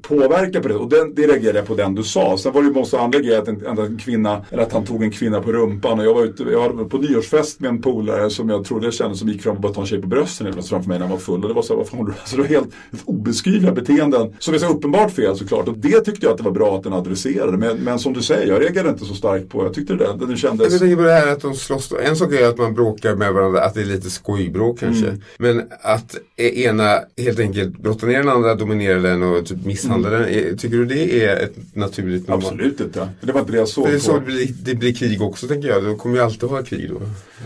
påverka 0.07 0.61
på 0.61 0.67
det. 0.67 0.75
Och 0.75 0.89
den, 0.89 1.15
det 1.15 1.27
reagerade 1.27 1.59
jag 1.59 1.67
på 1.67 1.75
den 1.75 1.95
du 1.95 2.03
sa. 2.03 2.37
Sen 2.37 2.53
var 2.53 2.61
det 2.61 2.67
ju 2.67 2.73
massa 2.73 2.99
andra 2.99 3.19
grejer, 3.19 3.41
att 3.41 3.47
en, 3.47 3.77
en 3.79 3.97
kvinna, 3.97 4.45
eller 4.49 4.63
att 4.63 4.73
han 4.73 4.85
tog 4.85 5.03
en 5.03 5.11
kvinna 5.11 5.41
på 5.41 5.51
rumpan. 5.51 5.99
Och 5.99 6.05
jag 6.05 6.13
var 6.13 6.23
ute, 6.23 6.43
jag 6.43 6.73
var 6.73 6.85
på 6.85 6.97
nyårsfest 6.97 7.59
med 7.59 7.69
en 7.69 7.81
polare 7.81 8.29
som 8.29 8.49
jag 8.49 8.65
trodde 8.65 8.85
jag 8.85 8.93
kände 8.93 9.17
som 9.17 9.29
gick 9.29 9.41
fram 9.41 9.55
och 9.55 9.61
bara 9.61 9.73
tog 9.73 9.83
en 9.83 9.87
tjej 9.87 10.01
på 10.01 10.07
brösten 10.07 10.47
eller 10.47 10.61
framför 10.61 10.89
mig 10.89 10.99
när 10.99 11.05
han 11.05 11.15
var 11.15 11.19
full. 11.19 11.41
Och 11.41 11.47
det 11.47 11.53
var 11.53 11.61
så, 11.61 11.75
vad 11.75 11.87
fan, 11.87 12.13
alltså, 12.19 12.35
det 12.35 12.41
var 12.41 12.49
helt, 12.49 12.73
helt 12.91 13.03
obeskrivliga 13.05 13.71
beteenden 13.71 14.33
som 14.39 14.53
är 14.53 14.57
så 14.57 14.67
uppenbart 14.67 15.11
fel 15.11 15.37
såklart. 15.37 15.67
Och 15.67 15.77
det 15.77 15.99
tyckte 15.99 16.25
jag 16.25 16.31
att 16.31 16.37
det 16.37 16.43
var 16.43 16.51
bra 16.51 16.77
att 16.77 16.83
den 16.83 16.93
adresserade. 16.93 17.57
Men, 17.57 17.77
men 17.77 17.99
som 17.99 18.13
du 18.13 18.21
säger, 18.21 18.47
jag 18.47 18.61
reagerade 18.61 18.89
inte 18.89 19.05
så 19.05 19.13
starkt 19.13 19.49
på, 19.49 19.63
jag 19.63 19.73
tyckte 19.73 19.95
det, 19.95 20.25
det 20.27 20.37
kändes... 20.37 20.71
Jag 20.71 20.79
tänker 20.79 20.95
på 20.95 21.01
det 21.01 21.13
här 21.13 21.31
att 21.31 21.41
de 21.41 21.53
slåss. 21.53 21.93
En 22.03 22.15
sak 22.15 22.33
är 22.33 22.47
att 22.47 22.57
man 22.57 22.73
bråkar 22.73 23.15
med 23.15 23.33
varandra, 23.33 23.61
att 23.61 23.73
det 23.73 23.81
är 23.81 23.85
lite 23.85 24.09
skojbråk 24.09 24.79
kanske. 24.79 25.07
Mm. 25.07 25.21
Men 25.37 25.63
att 25.81 26.15
ena 26.37 26.99
helt 27.17 27.39
enkelt 27.39 27.77
brottar 27.77 28.07
ner 28.07 28.17
den 28.17 28.29
andra, 28.29 28.55
dominerar 28.55 28.99
den 28.99 29.23
och 29.23 29.45
typ 29.45 29.65
misshandlar 29.65 29.92
den. 30.01 30.13
Är- 30.13 30.55
Tycker 30.57 30.77
du 30.77 30.85
det 30.85 31.25
är 31.25 31.43
ett 31.43 31.55
naturligt 31.75 32.27
normalt? 32.27 32.51
Mm. 32.53 32.55
Absolut 32.65 32.79
inte. 32.79 33.09
Det 33.21 33.31
var 33.31 33.39
inte 33.39 33.51
det 33.51 33.57
jag 33.57 33.67
såg 33.67 33.87
det 33.87 33.99
så 33.99 34.13
det 34.13 34.25
blir, 34.25 34.47
det 34.63 34.75
blir 34.75 34.93
krig 34.93 35.21
också 35.21 35.47
tänker 35.47 35.67
jag. 35.69 35.83
Då 35.83 35.95
kommer 35.95 36.15
vi 36.15 36.21
alltid 36.21 36.49
ha 36.49 36.63
krig 36.63 36.89
då. 36.89 37.01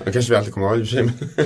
Ja, 0.05 0.11
kanske 0.11 0.31
vi 0.31 0.37
alltid 0.37 0.53
kommer 0.53 0.67
ha 0.67 0.75
i 0.75 0.83
och 0.83 0.87
för 0.87 0.95
sig. 0.95 1.09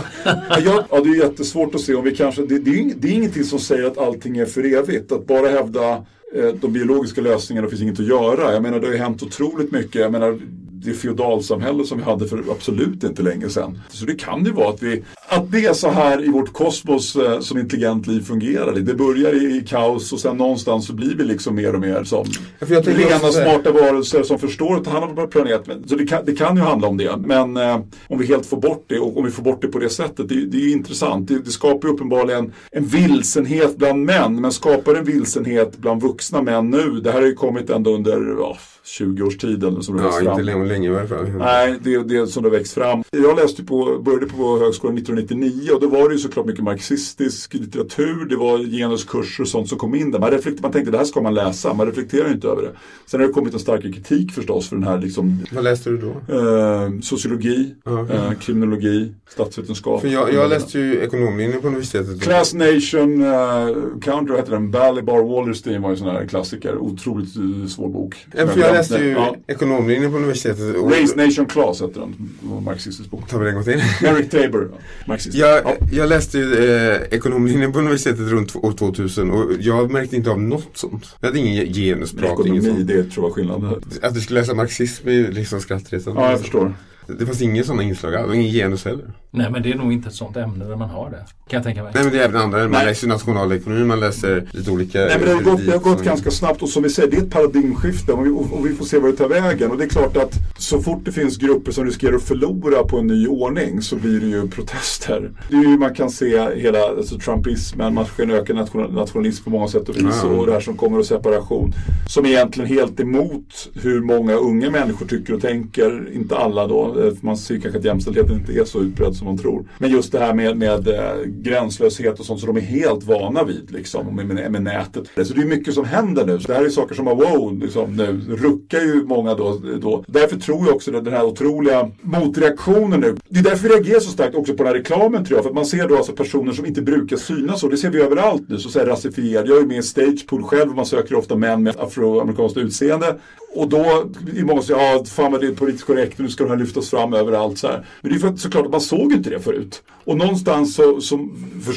Ja, 0.66 0.86
ja, 0.92 1.02
det 1.04 1.10
är 1.10 1.16
jättesvårt 1.16 1.76
att 1.76 1.82
se 1.82 1.96
om 1.96 2.04
vi 2.04 2.16
kanske, 2.16 2.42
det, 2.46 2.60
det, 2.60 2.72
är, 2.80 2.94
det 2.98 3.08
är 3.08 3.12
ingenting 3.12 3.44
som 3.44 3.60
säger 3.60 3.84
att 3.84 3.98
allting 3.98 4.38
är 4.38 4.46
för 4.46 4.74
evigt. 4.76 5.12
Att 5.12 5.28
bara 5.28 5.48
hävda 5.50 5.92
eh, 6.36 6.48
de 6.62 6.74
biologiska 6.74 7.22
lösningarna 7.22 7.68
finns 7.68 7.82
inget 7.82 8.00
att 8.00 8.08
göra. 8.08 8.54
Jag 8.54 8.62
menar 8.64 8.80
det 8.80 8.88
har 8.88 8.94
ju 8.94 9.00
hänt 9.00 9.24
otroligt 9.24 9.72
mycket. 9.72 10.02
Jag 10.02 10.12
menar 10.12 10.40
det 10.84 10.94
feodalsamhälle 10.94 11.84
som 11.86 11.98
vi 11.98 12.04
hade 12.04 12.28
för 12.28 12.44
absolut 12.52 13.04
inte 13.04 13.22
länge 13.22 13.50
sedan. 13.50 13.82
Så 13.90 14.06
det 14.06 14.16
kan 14.16 14.46
ju 14.46 14.52
vara 14.52 14.70
att, 14.70 14.84
vi, 14.84 15.04
att 15.28 15.52
det 15.52 15.66
är 15.66 15.74
så 15.74 15.90
här 15.90 16.26
i 16.26 16.28
vårt 16.28 16.54
kosmos 16.54 17.16
eh, 17.16 17.40
som 17.40 17.58
intelligent 17.58 18.08
liv 18.08 18.22
fungerar. 18.22 18.76
Det 18.76 18.94
börjar 18.94 19.44
i, 19.44 19.58
i 19.58 19.62
kaos 19.68 20.14
och 20.14 20.20
sen 20.20 20.38
någonstans 20.38 20.88
så 20.88 20.94
blir 20.94 21.16
vi 21.16 21.24
liksom 21.24 21.56
mer 21.56 21.76
och 21.76 21.82
mer 21.82 22.04
som 22.04 22.26
Ja, 22.60 22.68
jag 22.70 22.88
rena 22.88 23.32
smarta 23.32 23.72
varelser 23.72 24.24
som 24.24 24.40
förstår 24.40 24.78
att 24.78 24.84
ta 24.84 24.92
hand 24.92 25.04
om 25.04 25.16
vår 25.16 25.28
planet. 25.28 25.62
Så 25.88 25.96
det 25.96 26.08
kan, 26.08 26.26
det 26.26 26.36
kan 26.36 26.56
ju 26.56 26.62
handla 26.62 26.88
om 26.88 26.98
det. 26.98 27.18
Men 27.18 27.58
eh, 27.58 27.80
om 28.08 28.20
vi 28.20 28.26
helt 28.26 28.46
får 28.46 28.58
bort 28.58 28.86
det 28.88 29.00
och 29.00 29.18
om 29.18 29.26
vi 29.26 29.32
får 29.32 29.44
bort 29.44 29.62
det 29.62 29.68
på 29.68 29.80
det 29.80 29.90
sättet, 29.90 30.30
det, 30.30 30.46
det 30.46 30.58
är 30.58 30.62
ju 30.62 30.72
intressant. 30.72 31.28
Det, 31.28 31.40
det 31.40 31.52
skapar 31.52 31.88
ju 31.88 31.94
uppenbarligen 31.94 32.54
en 32.72 32.86
vilsenhet 32.86 33.78
bland 33.78 34.06
män, 34.06 34.42
men 34.42 34.52
skapar 34.52 34.96
en 34.96 35.06
vilsenhet 35.06 35.78
bland 35.78 36.02
vuxna 36.02 36.42
män 36.42 36.70
nu. 36.70 37.02
Det 37.04 37.12
här 37.12 37.20
har 37.20 37.28
ju 37.28 37.34
kommit 37.34 37.70
ändå 37.70 37.96
under 37.96 38.36
ja, 38.40 38.58
20 38.86 39.24
års 39.24 39.38
tid 39.38 39.64
eller 39.64 39.82
som 39.82 39.96
det 39.98 40.02
Ja, 40.04 40.08
växt 40.08 40.22
inte 40.22 40.34
fram. 40.36 40.46
länge, 40.46 40.66
länge 40.66 40.90
i 40.92 40.98
alla 40.98 41.08
fall. 41.08 41.30
Nej, 41.38 41.80
det 41.84 41.94
är 41.94 42.00
det 42.04 42.28
som 42.28 42.44
det 42.44 42.50
växt 42.50 42.74
fram. 42.74 43.04
Jag 43.12 43.36
läste 43.38 43.64
på, 43.64 44.00
började 44.06 44.26
på 44.26 44.60
högskolan 44.60 44.98
1999 44.98 45.72
och 45.74 45.82
då 45.82 45.88
var 45.88 46.10
det 46.10 46.16
ju 46.16 46.20
såklart 46.20 46.46
mycket 46.46 46.64
marxistisk 46.64 47.54
litteratur. 47.54 48.26
Det 48.30 48.36
var 48.36 48.58
genuskurser 48.58 49.44
och 49.44 49.48
sånt 49.48 49.70
som 49.70 49.78
kom 49.78 49.96
in 49.96 50.12
där. 50.12 50.20
Man, 50.20 50.32
reflekter, 50.32 50.62
man 50.64 50.72
tänkte 50.72 50.92
det 50.92 50.98
här 50.98 51.06
ska 51.06 51.22
man 51.22 51.34
läsa, 51.34 51.74
man 51.74 51.88
reflekterar 51.88 52.28
ju 52.28 52.34
inte 52.34 52.48
över 52.48 52.62
det. 52.62 52.72
Sen 53.06 53.20
har 53.20 53.28
det 53.28 53.34
kommit 53.34 53.54
en 53.54 53.60
starkare 53.60 53.92
kritik 53.92 54.32
förstås 54.32 54.70
för 54.70 54.76
den 54.76 54.86
här 54.86 55.00
liksom, 55.02 55.40
Vad 55.52 55.64
läste 55.64 55.90
du 55.90 55.98
då? 55.98 56.36
eh, 56.36 56.90
sociologi, 57.02 57.76
Ja. 57.86 58.08
eh, 58.10 58.32
kriminologi, 58.40 59.14
statsvetenskap. 59.30 60.02
För 60.02 60.08
jag, 60.08 60.34
jag 60.34 60.50
läste 60.50 60.80
ju 60.80 61.02
ekonomlinjen 61.02 61.62
på 61.62 61.68
universitetet. 61.68 62.22
Class 62.22 62.54
Nation 62.54 63.22
uh, 63.22 64.00
Counter, 64.02 64.36
heter 64.36 64.52
den? 64.52 64.72
Balibar 64.72 65.24
Wallerstein 65.24 65.82
var 65.82 65.90
ju 65.90 65.94
en 65.94 65.98
sån 66.00 66.08
här 66.08 66.26
klassiker. 66.26 66.78
Otroligt 66.78 67.38
uh, 67.38 67.68
svår 67.68 67.90
bok. 67.90 68.16
Ja, 68.38 68.48
jag 68.72 68.78
läste 68.78 68.98
ju 68.98 69.12
Ja. 69.12 69.36
ekonomlinjen 69.48 70.12
på 70.12 70.18
universitetet. 70.18 70.76
Och, 70.76 70.92
Race 70.92 71.26
Nation 71.26 71.46
Class 71.46 71.82
heter 71.82 72.00
den. 72.00 72.30
Marxistisk 72.64 73.10
bok. 73.12 73.30
Tar 73.30 73.40
vi 73.40 73.46
den 73.46 73.50
en 73.50 73.56
gång 73.56 73.64
till? 73.64 74.08
Eric 74.08 74.30
Tabor, 74.30 74.70
ja. 74.72 74.78
marxist. 75.08 75.36
Jag, 75.38 75.62
Ja. 75.66 75.76
jag 75.92 76.10
läste 76.10 76.38
ju 76.38 76.54
eh, 76.76 77.02
ekonomlinjen 77.12 77.72
på 77.74 77.80
universitetet 77.80 78.28
runt 78.30 78.56
år 78.56 78.72
2000 78.72 79.32
och 79.32 79.52
jag 79.60 79.92
märkte 79.92 80.16
inte 80.16 80.30
av 80.32 80.42
något 80.42 80.70
sånt. 80.74 81.16
Jag 81.20 81.28
hade 81.28 81.40
ingen 81.40 81.74
genusprat, 81.74 82.24
inget 82.24 82.40
Ekonomi, 82.40 82.62
sånt. 82.76 82.88
det 82.88 83.04
tror 83.04 83.12
jag 83.16 83.22
var 83.22 83.30
skillnaden. 83.30 83.82
Att 84.02 84.14
du 84.14 84.22
skulle 84.22 84.40
läsa 84.40 84.54
marxism 84.54 85.08
är 85.08 85.12
ju 85.14 85.32
liksom 85.32 85.62
skrattretande. 85.62 86.22
Ja, 86.22 86.32
jag 86.32 86.40
förstår. 86.40 86.74
Det 87.20 87.26
fanns 87.26 87.42
ingen 87.42 87.64
sådana 87.64 87.84
inslag 87.84 88.16
alls, 88.16 88.34
ingen 88.34 88.52
genus 88.52 88.86
heller. 88.86 89.06
Nej 89.32 89.52
men 89.52 89.64
det 89.64 89.72
är 89.72 89.76
nog 89.76 89.94
inte 89.94 90.08
ett 90.10 90.16
sånt 90.16 90.38
ämne 90.38 90.66
där 90.66 90.76
man 90.76 90.90
har 90.90 91.10
det. 91.10 91.26
Kan 91.48 91.58
jag 91.58 91.64
tänka 91.64 91.84
mig. 91.84 91.92
Nej 91.96 92.04
men 92.04 92.14
det 92.14 92.20
är 92.20 92.26
även 92.26 92.42
andra, 92.42 92.58
man 92.60 92.72
Nej. 92.72 92.86
läser 92.86 93.08
nationalekonomi, 93.08 93.84
man 93.84 94.00
läser 94.00 94.48
lite 94.52 94.72
olika 94.72 95.00
Nej, 95.00 95.18
men 95.20 95.28
det 95.28 95.34
har 95.34 95.42
gått, 95.42 95.66
det 95.66 95.72
har 95.72 95.80
gått 95.80 96.04
ganska 96.04 96.32
snabbt 96.32 96.62
och 96.62 96.70
som 96.70 96.84
vi 96.84 96.90
säger, 96.90 97.12
det 97.12 97.18
är 97.18 97.22
ett 97.22 97.30
paradigmskifte 97.30 98.14
och 98.14 98.26
vi, 98.26 98.30
och, 98.30 98.66
vi 98.66 98.76
får 98.76 98.86
se 98.86 99.00
vad 99.00 99.12
det 99.14 99.18
tar 99.18 99.28
vägen. 99.30 99.72
Och 99.72 99.78
det 99.78 99.84
är 99.84 99.90
klart 99.90 100.18
att 100.18 100.34
så 100.58 100.82
fort 100.82 101.02
det 101.06 101.12
finns 101.12 101.38
grupper 101.38 101.72
som 101.72 101.86
riskerar 101.86 102.16
att 102.16 102.24
förlora 102.24 102.84
på 102.84 103.00
en 103.00 103.08
ny 103.08 103.28
ordning 103.28 103.82
så 103.82 103.96
blir 103.96 104.20
det 104.20 104.28
ju 104.28 104.48
protester. 104.48 105.32
Det 105.50 105.56
är 105.56 105.62
ju, 105.62 105.78
man 105.78 105.96
kan 105.96 106.10
se 106.10 106.56
hela 106.56 106.80
alltså, 106.80 107.18
trumpismen, 107.18 107.94
man 107.94 108.06
kan 108.06 108.32
öka 108.32 108.54
nation, 108.54 108.94
nationalism 108.96 109.44
på 109.44 109.50
många 109.50 109.68
sätt 109.68 109.90
och 109.90 109.96
vis 109.96 110.20
Ja. 110.24 110.30
och 110.30 110.46
det 110.46 110.52
här 110.54 110.60
som 110.60 110.78
kommer 110.78 111.00
och 111.00 111.06
separation. 111.06 111.74
Som 112.10 112.26
är 112.26 112.30
egentligen 112.30 112.70
helt 112.70 113.00
emot 113.00 113.70
hur 113.74 114.02
många 114.02 114.34
unga 114.34 114.70
människor 114.70 115.06
tycker 115.06 115.34
och 115.34 115.42
tänker. 115.42 116.10
Inte 116.14 116.38
alla 116.38 116.68
då, 116.68 117.01
Eh, 117.02 117.16
för 117.16 117.26
man 117.26 117.38
ser 117.38 117.60
kanske 117.60 117.80
att 117.80 117.86
jämställdheten 117.86 118.36
inte 118.36 118.54
är 118.54 118.66
så 118.66 118.80
utbredd 118.82 119.16
som 119.16 119.28
man 119.28 119.38
tror. 119.38 119.66
Men 119.78 119.92
just 119.92 120.12
det 120.12 120.20
här 120.20 120.34
med, 120.34 120.58
med 120.58 120.88
eh, 120.88 121.24
gränslöshet 121.26 122.20
och 122.20 122.26
sånt 122.26 122.40
som 122.40 122.54
de 122.54 122.62
är 122.62 122.66
helt 122.66 123.04
vana 123.04 123.44
vid 123.44 123.72
liksom, 123.72 124.16
med, 124.16 124.26
med, 124.26 124.52
med 124.52 124.64
nätet. 124.64 125.28
Så 125.28 125.34
det 125.34 125.42
är 125.42 125.46
mycket 125.46 125.74
som 125.74 125.86
händer 125.86 126.26
nu. 126.26 126.40
Så 126.40 126.48
det 126.48 126.54
här 126.54 126.66
är 126.66 126.70
saker 126.70 126.96
som 126.96 127.08
har 127.08 127.16
wow, 127.16 127.60
liksom, 127.60 127.96
nu 127.96 128.22
ruckar 128.30 128.80
ju 128.80 129.04
många 129.04 129.36
då, 129.36 129.62
då. 129.82 130.04
Därför 130.08 130.40
tror 130.40 130.66
jag 130.66 130.76
också 130.76 130.98
att 130.98 131.06
den 131.06 131.14
här 131.14 131.26
otroliga 131.26 131.92
motreaktionen 132.02 133.00
nu. 133.00 133.16
Det 133.30 133.40
är 133.40 133.44
därför 133.44 133.70
vi 133.70 133.76
reagerar 133.76 134.00
så 134.00 134.12
starkt 134.12 134.36
också 134.36 134.54
på 134.54 134.64
den 134.64 134.68
här 134.68 134.80
reklamen 134.80 135.26
tror 135.26 135.38
jag. 135.38 135.44
För 135.44 135.50
att 135.50 135.56
man 135.56 135.66
ser 135.66 135.88
då 135.88 135.98
alltså 135.98 136.12
personer 136.14 136.52
som 136.52 136.66
inte 136.66 136.82
brukar 136.82 137.18
synas 137.18 137.64
och 137.64 137.70
det 137.70 137.78
ser 137.78 137.90
vi 137.90 138.02
överallt 138.02 138.50
nu. 138.50 138.58
Så 138.58 138.70
säger 138.70 138.88
rasifierad. 138.88 139.48
Jag 139.48 139.58
är 139.58 139.66
med 139.66 139.78
i 139.78 139.84
Stagepool 139.84 140.44
själv 140.44 140.70
och 140.70 140.76
man 140.76 140.86
söker 140.86 141.16
ofta 141.16 141.36
män 141.36 141.64
med 141.64 141.76
afroamerikanskt 141.80 142.58
utseende. 142.58 143.16
Och 143.54 143.70
då 143.70 143.78
är 143.78 144.44
många 144.44 144.62
som 144.62 144.76
säger, 144.76 144.94
ja 144.94 145.06
fan 145.06 145.32
vad 145.32 145.42
det 145.42 145.48
är 145.48 145.52
politiskt 145.52 145.86
korrekt 145.86 146.20
nu 146.20 146.30
ska 146.30 146.44
de 146.44 146.50
här 146.50 146.58
lyftas 146.58 146.90
fram 146.90 147.14
överallt 147.14 147.58
så 147.58 147.68
här. 147.68 147.86
Men 148.02 148.12
det 148.12 148.18
är 148.18 148.20
för 148.20 148.28
att 148.28 148.40
såklart 148.40 148.66
att 148.66 148.72
man 148.72 148.82
såg 148.82 149.14
inte 149.14 149.30
det 149.30 149.40
förut. 149.40 149.84
Och 150.04 150.18
någonstans 150.18 150.76
så, 150.76 151.02
så 151.02 151.30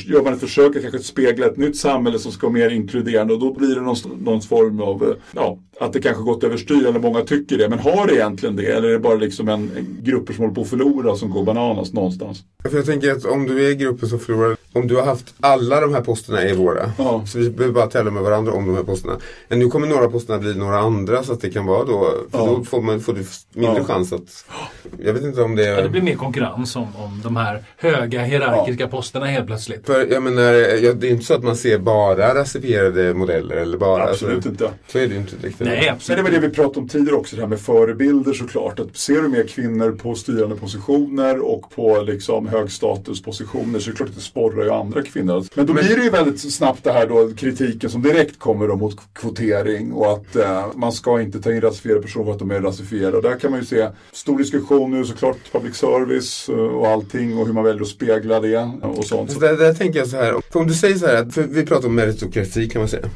gör 0.06 0.22
man 0.22 0.32
ett 0.32 0.40
försök 0.40 0.76
att 0.76 0.82
kanske 0.82 0.98
spegla 0.98 1.46
ett 1.46 1.56
nytt 1.56 1.76
samhälle 1.76 2.18
som 2.18 2.32
ska 2.32 2.46
vara 2.46 2.52
mer 2.52 2.70
inkluderande 2.70 3.34
och 3.34 3.40
då 3.40 3.54
blir 3.54 3.74
det 3.74 3.80
någon, 3.80 3.96
någon 4.18 4.40
form 4.40 4.80
av, 4.80 5.02
eh, 5.02 5.16
ja, 5.32 5.58
att 5.80 5.92
det 5.92 6.00
kanske 6.00 6.22
gått 6.22 6.44
överstyr 6.44 6.86
eller 6.86 7.00
många 7.00 7.20
tycker 7.20 7.58
det. 7.58 7.68
Men 7.68 7.78
har 7.78 8.06
det 8.06 8.14
egentligen 8.14 8.56
det? 8.56 8.66
Eller 8.66 8.88
är 8.88 8.92
det 8.92 8.98
bara 8.98 9.14
liksom 9.14 9.48
en, 9.48 9.70
en 9.76 9.98
grupper 10.02 10.32
som 10.32 10.42
håller 10.42 10.54
på 10.54 10.60
att 10.60 10.68
förlora 10.68 11.16
som 11.16 11.30
går 11.30 11.44
bananas 11.44 11.92
någonstans? 11.92 12.44
För 12.70 12.76
jag 12.76 12.86
tänker 12.86 13.10
att 13.10 13.24
om 13.24 13.46
du 13.46 13.66
är 13.66 13.70
i 13.70 13.74
gruppen 13.74 14.08
som 14.08 14.18
förlorar, 14.18 14.56
om 14.74 14.86
du 14.86 14.96
har 14.96 15.02
haft 15.04 15.34
alla 15.40 15.80
de 15.80 15.94
här 15.94 16.00
posterna 16.00 16.42
är 16.42 16.54
våra. 16.54 16.92
Ja. 16.98 17.24
Så 17.26 17.38
vi 17.38 17.50
behöver 17.50 17.74
bara 17.74 17.86
tävla 17.86 18.10
med 18.10 18.22
varandra 18.22 18.52
om 18.52 18.66
de 18.66 18.76
här 18.76 18.82
posterna. 18.82 19.16
Men 19.48 19.58
nu 19.58 19.68
kommer 19.68 19.86
några 19.86 20.08
posterna 20.08 20.38
bli 20.38 20.54
några 20.54 20.78
andra 20.78 21.22
så 21.22 21.32
att 21.32 21.40
det 21.40 21.50
kan 21.50 21.66
vara 21.66 21.84
då, 21.84 22.14
för 22.30 22.38
Ja. 22.38 22.46
då 22.46 22.64
får, 22.64 22.82
man, 22.82 23.00
får 23.00 23.12
du 23.12 23.24
mindre 23.52 23.78
Ja. 23.78 23.84
chans 23.84 24.12
att, 24.12 24.44
jag 25.04 25.12
vet 25.12 25.22
inte 25.22 25.42
om 25.42 25.56
det 25.56 25.64
Ja, 25.64 25.76
det 25.76 25.82
är 25.82 25.88
blir 25.88 26.02
mer 26.02 26.14
konkurrens 26.16 26.76
om, 26.76 26.82
om 26.96 27.20
de 27.24 27.36
här 27.36 27.64
höga 27.76 28.22
hierarkiska 28.22 28.88
posterna 28.88 29.26
helt 29.26 29.46
plötsligt. 29.46 29.86
för 29.86 30.06
jag 30.12 30.22
menar, 30.22 30.52
det 30.94 31.06
är 31.06 31.10
inte 31.10 31.24
så 31.24 31.34
att 31.34 31.44
man 31.44 31.56
ser 31.56 31.78
bara 31.78 32.34
rasifierade 32.34 33.14
modeller 33.14 33.56
eller 33.56 33.78
bara 33.78 34.02
Absolut 34.02 34.34
alltså, 34.36 34.48
inte. 34.50 34.70
Så 34.88 34.98
är 34.98 35.06
det 35.08 35.14
ju 35.14 35.20
inte 35.20 35.34
riktigt. 35.36 35.60
Nej, 35.66 35.76
Men 35.76 35.84
det 35.84 35.90
absolut. 35.92 36.24
var 36.24 36.30
det 36.30 36.38
vi 36.38 36.50
pratade 36.50 36.80
om 36.80 36.88
tidigare 36.88 37.16
också, 37.16 37.36
det 37.36 37.42
här 37.42 37.48
med 37.48 37.60
förebilder 37.60 38.32
såklart. 38.32 38.80
Att 38.80 38.96
ser 38.96 39.22
du 39.22 39.28
mer 39.28 39.46
kvinnor 39.46 39.92
på 39.92 40.14
styrande 40.14 40.56
positioner 40.56 41.40
och 41.40 41.70
på 41.74 42.02
liksom 42.02 42.48
högstatuspositioner 42.48 43.78
så 43.78 43.88
är 43.88 43.92
det 43.92 43.96
klart 43.96 44.08
att 44.08 44.14
det 44.14 44.20
sporrar 44.20 44.63
ju 44.64 44.70
andra 44.70 45.02
kvinnor. 45.02 45.44
Men 45.54 45.66
då 45.66 45.72
blir 45.72 45.96
det 45.96 46.02
ju 46.02 46.10
väldigt 46.10 46.52
snabbt 46.52 46.84
det 46.84 46.92
här 46.92 47.06
då 47.06 47.30
kritiken 47.36 47.90
som 47.90 48.02
direkt 48.02 48.38
kommer 48.38 48.68
då 48.68 48.76
mot 48.76 48.96
kvotering 49.12 49.92
och 49.92 50.12
att 50.12 50.36
eh, 50.36 50.66
man 50.74 50.92
ska 50.92 51.20
inte 51.20 51.40
ta 51.40 51.52
in 51.52 51.60
rasifierade 51.60 52.02
personer 52.02 52.24
för 52.24 52.32
att 52.32 52.38
de 52.38 52.50
är 52.50 52.60
rasifierade. 52.60 53.16
Och 53.16 53.22
där 53.22 53.38
kan 53.38 53.50
man 53.50 53.60
ju 53.60 53.66
se 53.66 53.88
stor 54.12 54.38
diskussion 54.38 54.90
nu 54.90 55.04
såklart 55.04 55.36
public 55.52 55.76
service 55.76 56.48
eh, 56.48 56.54
och 56.54 56.88
allting 56.88 57.38
och 57.38 57.46
hur 57.46 57.52
man 57.52 57.64
väljer 57.64 57.82
att 57.82 57.88
spegla 57.88 58.40
det 58.40 58.70
och 58.82 59.04
sånt. 59.04 59.32
Så 59.32 59.40
där, 59.40 59.56
där 59.56 59.74
tänker 59.74 59.98
jag 59.98 60.08
så 60.08 60.16
här, 60.16 60.40
för 60.50 60.60
om 60.60 60.66
du 60.66 60.74
säger 60.74 60.96
så 60.96 61.06
här, 61.06 61.30
för 61.30 61.42
vi 61.42 61.66
pratar 61.66 61.88
om 61.88 61.94
meritokrati 61.94 62.68
kan 62.68 62.82
man 62.82 62.88
säga. 62.88 63.08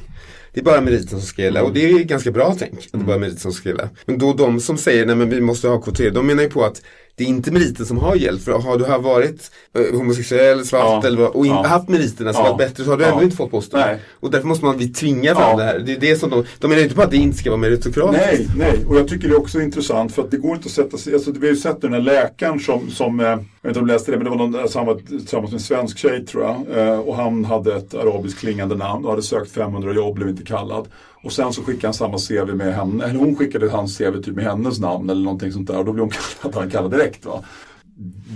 Det 0.53 0.61
är 0.61 0.65
bara 0.65 0.81
meriten 0.81 1.09
som 1.09 1.21
ska 1.21 1.43
gälla 1.43 1.63
och 1.63 1.73
det 1.73 1.91
är 1.91 2.05
ganska 2.05 2.31
bra 2.31 2.57
tänk. 2.59 2.79
Att 2.79 2.93
det 2.93 2.99
är 2.99 3.05
bara 3.05 3.19
meriten 3.19 3.39
som 3.39 3.53
ska 3.53 3.69
gälla. 3.69 3.89
Men 4.07 4.19
då 4.19 4.33
de 4.33 4.61
som 4.61 4.79
säger 4.79 5.07
nej 5.07 5.17
men 5.17 5.31
vi 5.31 5.41
måste 5.41 5.69
ha 5.69 5.81
kvotering, 5.81 6.15
de 6.15 6.27
menar 6.27 6.43
ju 6.43 6.51
på 6.51 6.65
att 6.65 6.83
det 7.19 7.25
är 7.25 7.29
inte 7.29 7.51
meriten 7.53 7.87
som 7.87 7.99
har 7.99 8.17
gällt. 8.17 8.43
För 8.43 8.53
har 8.53 8.79
du 8.79 8.85
har 8.85 8.99
varit 8.99 9.51
eh, 9.75 9.99
homosexuell, 9.99 10.65
svart 10.67 11.05
Ja. 11.05 11.09
eller, 11.09 11.37
och 11.37 11.47
inte 11.47 11.59
Ja. 11.63 11.67
haft 11.67 11.89
meriterna 11.89 12.33
som 12.33 12.45
Ja. 12.45 12.53
varit 12.53 12.59
bättre 12.69 12.85
så 12.85 12.91
har 12.91 12.97
du 12.97 13.05
ändå 13.05 13.23
inte 13.23 13.37
fått 13.37 13.51
posten. 13.51 13.81
Nej. 13.81 13.99
Och 14.21 14.31
därför 14.31 14.47
måste 14.49 14.65
man 14.65 14.79
vi 14.79 14.89
tvinga 14.89 15.35
fram 15.35 15.57
det 15.59 15.65
här. 15.65 15.79
Det 15.79 15.93
är 15.93 16.01
det 16.01 16.17
som 16.17 16.31
de, 16.31 16.45
de 16.59 16.69
menar 16.69 16.83
inte 16.83 16.95
på 16.95 17.03
att 17.03 17.11
det 17.11 17.17
inte 17.17 17.39
ska 17.39 17.51
vara 17.51 17.61
meritokratiskt. 17.61 18.27
Nej, 18.27 18.49
nej, 18.57 18.85
och 18.89 18.97
jag 18.97 19.09
tycker 19.09 19.29
det 19.29 19.35
är 19.35 19.39
också 19.41 19.61
intressant 19.61 20.13
för 20.15 20.23
att 20.23 20.31
det 20.31 20.37
går 20.37 20.57
inte 20.57 20.67
att 20.67 20.73
sätta 20.73 20.97
sig, 20.99 21.15
alltså 21.15 21.33
vi 21.33 21.39
har 21.47 21.55
ju 21.55 21.57
sett 21.61 21.81
den 21.81 21.93
här 21.93 22.01
läkaren 22.01 22.61
som, 22.61 22.91
som 22.91 23.21
eh, 23.21 23.27
jag 23.27 23.37
vet 23.37 23.47
inte 23.69 23.81
om 23.81 23.87
du 23.87 23.93
läste 23.93 24.11
det, 24.11 24.17
men 24.17 24.25
det 24.25 24.31
var 24.31 24.37
någon, 24.39 24.57
alltså 24.61 24.79
han 24.79 24.87
var 24.87 24.95
tillsammans 25.09 25.51
med 25.51 25.59
en 25.59 25.65
svensk 25.65 25.99
tjej 25.99 26.27
tror 26.27 26.43
jag. 26.45 26.79
Eh, 26.89 26.99
och 27.01 27.17
han 27.17 27.45
hade 27.45 27.75
ett 27.77 27.95
arabiskt 27.95 28.39
klingande 28.41 28.75
namn 28.77 29.05
och 29.05 29.11
hade 29.11 29.23
sökt 29.23 29.51
500 29.53 29.93
jobb, 29.93 30.15
blev 30.15 30.29
inte 30.29 30.45
kallad. 30.45 30.89
Och 31.23 31.33
sen 31.33 31.53
så 31.53 31.63
skickade 31.63 31.87
han 31.87 31.95
samma 31.95 32.19
CV 32.19 32.55
med 32.55 32.75
henne, 32.75 33.05
eller 33.05 33.19
hon 33.19 33.37
skickade 33.37 33.71
hans 33.71 33.99
CV 33.99 34.23
typ 34.23 34.35
med 34.35 34.45
hennes 34.45 34.79
namn 34.79 35.11
eller 35.11 35.23
någonting 35.23 35.53
sånt 35.53 35.67
där 35.67 35.79
och 35.79 35.85
då 35.85 35.93
blev 35.93 36.03
hon 36.05 36.13
kallad, 36.43 36.73
kallad 36.73 36.91
direkt 36.91 37.27
va. 37.27 37.45